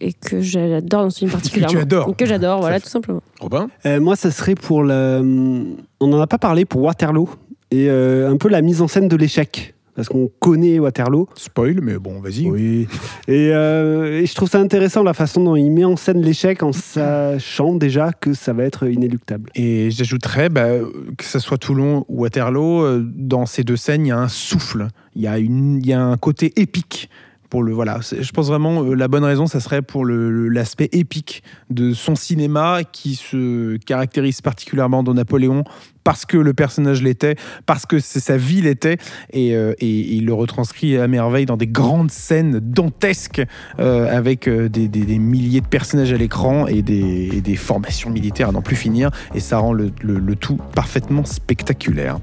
et 0.00 0.12
que 0.12 0.40
j'adore 0.40 1.04
dans 1.04 1.10
ce 1.10 1.18
film 1.20 1.30
particulièrement. 1.32 1.80
adores. 1.80 2.16
Que 2.16 2.26
j'adore, 2.26 2.60
voilà, 2.60 2.80
tout 2.80 2.88
simplement. 2.88 3.22
Robin 3.40 3.68
Euh, 3.86 4.00
moi, 4.00 4.16
ça 4.16 4.30
serait 4.30 4.54
pour 4.54 4.82
le. 4.82 5.76
On 6.00 6.06
n'en 6.06 6.20
a 6.20 6.26
pas 6.26 6.38
parlé 6.38 6.64
pour 6.64 6.82
Waterloo 6.82 7.28
et 7.70 7.90
euh, 7.90 8.30
un 8.30 8.36
peu 8.36 8.48
la 8.48 8.62
mise 8.62 8.80
en 8.82 8.88
scène 8.88 9.08
de 9.08 9.16
l'échec. 9.16 9.74
Parce 9.94 10.08
qu'on 10.08 10.30
connaît 10.38 10.78
Waterloo. 10.78 11.28
Spoil, 11.34 11.80
mais 11.82 11.98
bon, 11.98 12.20
vas-y. 12.20 12.48
Oui. 12.48 12.86
Et, 13.26 13.50
euh, 13.52 14.20
et 14.20 14.26
je 14.26 14.34
trouve 14.36 14.48
ça 14.48 14.60
intéressant 14.60 15.02
la 15.02 15.12
façon 15.12 15.42
dont 15.42 15.56
il 15.56 15.72
met 15.72 15.84
en 15.84 15.96
scène 15.96 16.22
l'échec 16.22 16.62
en 16.62 16.70
sachant 16.70 17.74
déjà 17.74 18.12
que 18.12 18.32
ça 18.32 18.52
va 18.52 18.62
être 18.62 18.88
inéluctable. 18.88 19.50
Et 19.56 19.90
j'ajouterais, 19.90 20.50
bah, 20.50 20.68
que 21.16 21.24
ce 21.24 21.40
soit 21.40 21.58
Toulon 21.58 22.04
ou 22.08 22.22
Waterloo, 22.22 23.00
dans 23.00 23.44
ces 23.44 23.64
deux 23.64 23.74
scènes, 23.74 24.06
il 24.06 24.10
y 24.10 24.12
a 24.12 24.18
un 24.18 24.28
souffle, 24.28 24.86
il 25.16 25.22
y 25.22 25.26
a, 25.26 25.40
une, 25.40 25.78
il 25.78 25.86
y 25.88 25.92
a 25.92 26.00
un 26.00 26.16
côté 26.16 26.52
épique. 26.54 27.10
Pour 27.50 27.62
le, 27.62 27.72
voilà, 27.72 28.00
je 28.02 28.30
pense 28.30 28.48
vraiment 28.48 28.82
euh, 28.84 28.94
la 28.94 29.08
bonne 29.08 29.24
raison, 29.24 29.46
ça 29.46 29.60
serait 29.60 29.80
pour 29.80 30.04
l'aspect 30.04 30.90
épique 30.92 31.42
de 31.70 31.94
son 31.94 32.14
cinéma 32.14 32.80
qui 32.92 33.14
se 33.14 33.76
caractérise 33.78 34.42
particulièrement 34.42 35.02
dans 35.02 35.14
Napoléon 35.14 35.64
parce 36.04 36.26
que 36.26 36.36
le 36.36 36.52
personnage 36.54 37.02
l'était, 37.02 37.36
parce 37.66 37.86
que 37.86 37.98
sa 38.00 38.36
vie 38.36 38.60
l'était, 38.62 38.96
et, 39.32 39.54
euh, 39.54 39.72
et- 39.78 40.16
il 40.16 40.26
le 40.26 40.32
retranscrit 40.34 40.96
à 40.98 41.06
merveille 41.08 41.44
dans 41.46 41.56
des 41.56 41.66
grandes 41.66 42.10
scènes 42.10 42.60
dantesques 42.60 43.42
euh, 43.78 44.14
avec 44.14 44.46
euh, 44.48 44.68
des, 44.68 44.88
milliers 45.18 45.60
de 45.60 45.66
personnages 45.66 46.12
à 46.12 46.16
l'écran 46.16 46.66
et 46.66 46.82
des, 46.82 47.56
formations 47.56 48.10
militaires 48.10 48.50
à 48.50 48.52
n'en 48.52 48.62
plus 48.62 48.76
finir, 48.76 49.10
et 49.34 49.40
ça 49.40 49.58
rend 49.58 49.72
le- 49.72 49.90
le 50.02 50.36
tout 50.36 50.58
parfaitement 50.74 51.24
spectaculaire. 51.24 52.18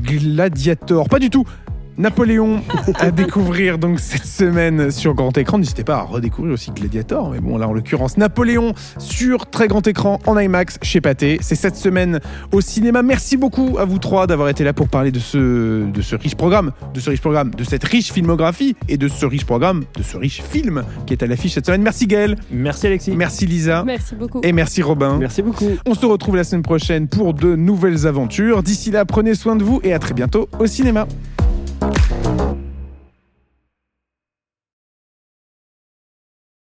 Gladiator, 0.00 1.08
pas 1.08 1.18
du 1.18 1.30
tout 1.30 1.44
Napoléon 1.98 2.62
à 2.98 3.10
découvrir 3.10 3.78
donc 3.78 4.00
cette 4.00 4.24
semaine 4.24 4.90
sur 4.90 5.14
grand 5.14 5.36
écran. 5.36 5.58
N'hésitez 5.58 5.84
pas 5.84 5.96
à 5.96 6.02
redécouvrir 6.02 6.54
aussi 6.54 6.70
Gladiator, 6.70 7.30
mais 7.30 7.40
bon 7.40 7.58
là 7.58 7.68
en 7.68 7.72
l'occurrence 7.72 8.16
Napoléon 8.16 8.72
sur 8.98 9.46
très 9.46 9.68
grand 9.68 9.86
écran 9.86 10.18
en 10.26 10.38
IMAX 10.38 10.78
chez 10.82 11.00
Pathé. 11.00 11.38
C'est 11.42 11.54
cette 11.54 11.76
semaine 11.76 12.20
au 12.52 12.60
cinéma. 12.60 13.02
Merci 13.02 13.36
beaucoup 13.36 13.76
à 13.78 13.84
vous 13.84 13.98
trois 13.98 14.26
d'avoir 14.26 14.48
été 14.48 14.64
là 14.64 14.72
pour 14.72 14.88
parler 14.88 15.10
de 15.10 15.18
ce, 15.18 15.84
de 15.84 16.02
ce 16.02 16.16
riche 16.16 16.34
programme, 16.34 16.72
de 16.94 17.00
ce 17.00 17.10
riche 17.10 17.20
programme, 17.20 17.50
de 17.54 17.64
cette 17.64 17.84
riche 17.84 18.12
filmographie 18.12 18.74
et 18.88 18.96
de 18.96 19.08
ce 19.08 19.26
riche 19.26 19.44
programme, 19.44 19.84
de 19.96 20.02
ce 20.02 20.16
riche 20.16 20.42
film 20.42 20.84
qui 21.06 21.12
est 21.12 21.22
à 21.22 21.26
l'affiche 21.26 21.52
cette 21.54 21.66
semaine. 21.66 21.82
Merci 21.82 22.06
Gaël, 22.06 22.36
Merci, 22.50 22.86
Alexis. 22.86 23.10
merci 23.12 23.46
Lisa 23.46 23.84
Merci 23.84 24.14
beaucoup. 24.14 24.40
et 24.42 24.52
merci 24.52 24.82
Robin. 24.82 25.18
Merci 25.18 25.42
beaucoup. 25.42 25.68
On 25.86 25.94
se 25.94 26.06
retrouve 26.06 26.36
la 26.36 26.44
semaine 26.44 26.62
prochaine 26.62 27.06
pour 27.08 27.34
de 27.34 27.54
nouvelles 27.54 28.06
aventures. 28.06 28.62
D'ici 28.62 28.90
là, 28.90 29.04
prenez 29.04 29.34
soin 29.34 29.56
de 29.56 29.62
vous 29.64 29.80
et 29.84 29.92
à 29.92 29.98
très 29.98 30.14
bientôt 30.14 30.48
au 30.58 30.66
cinéma. 30.66 31.06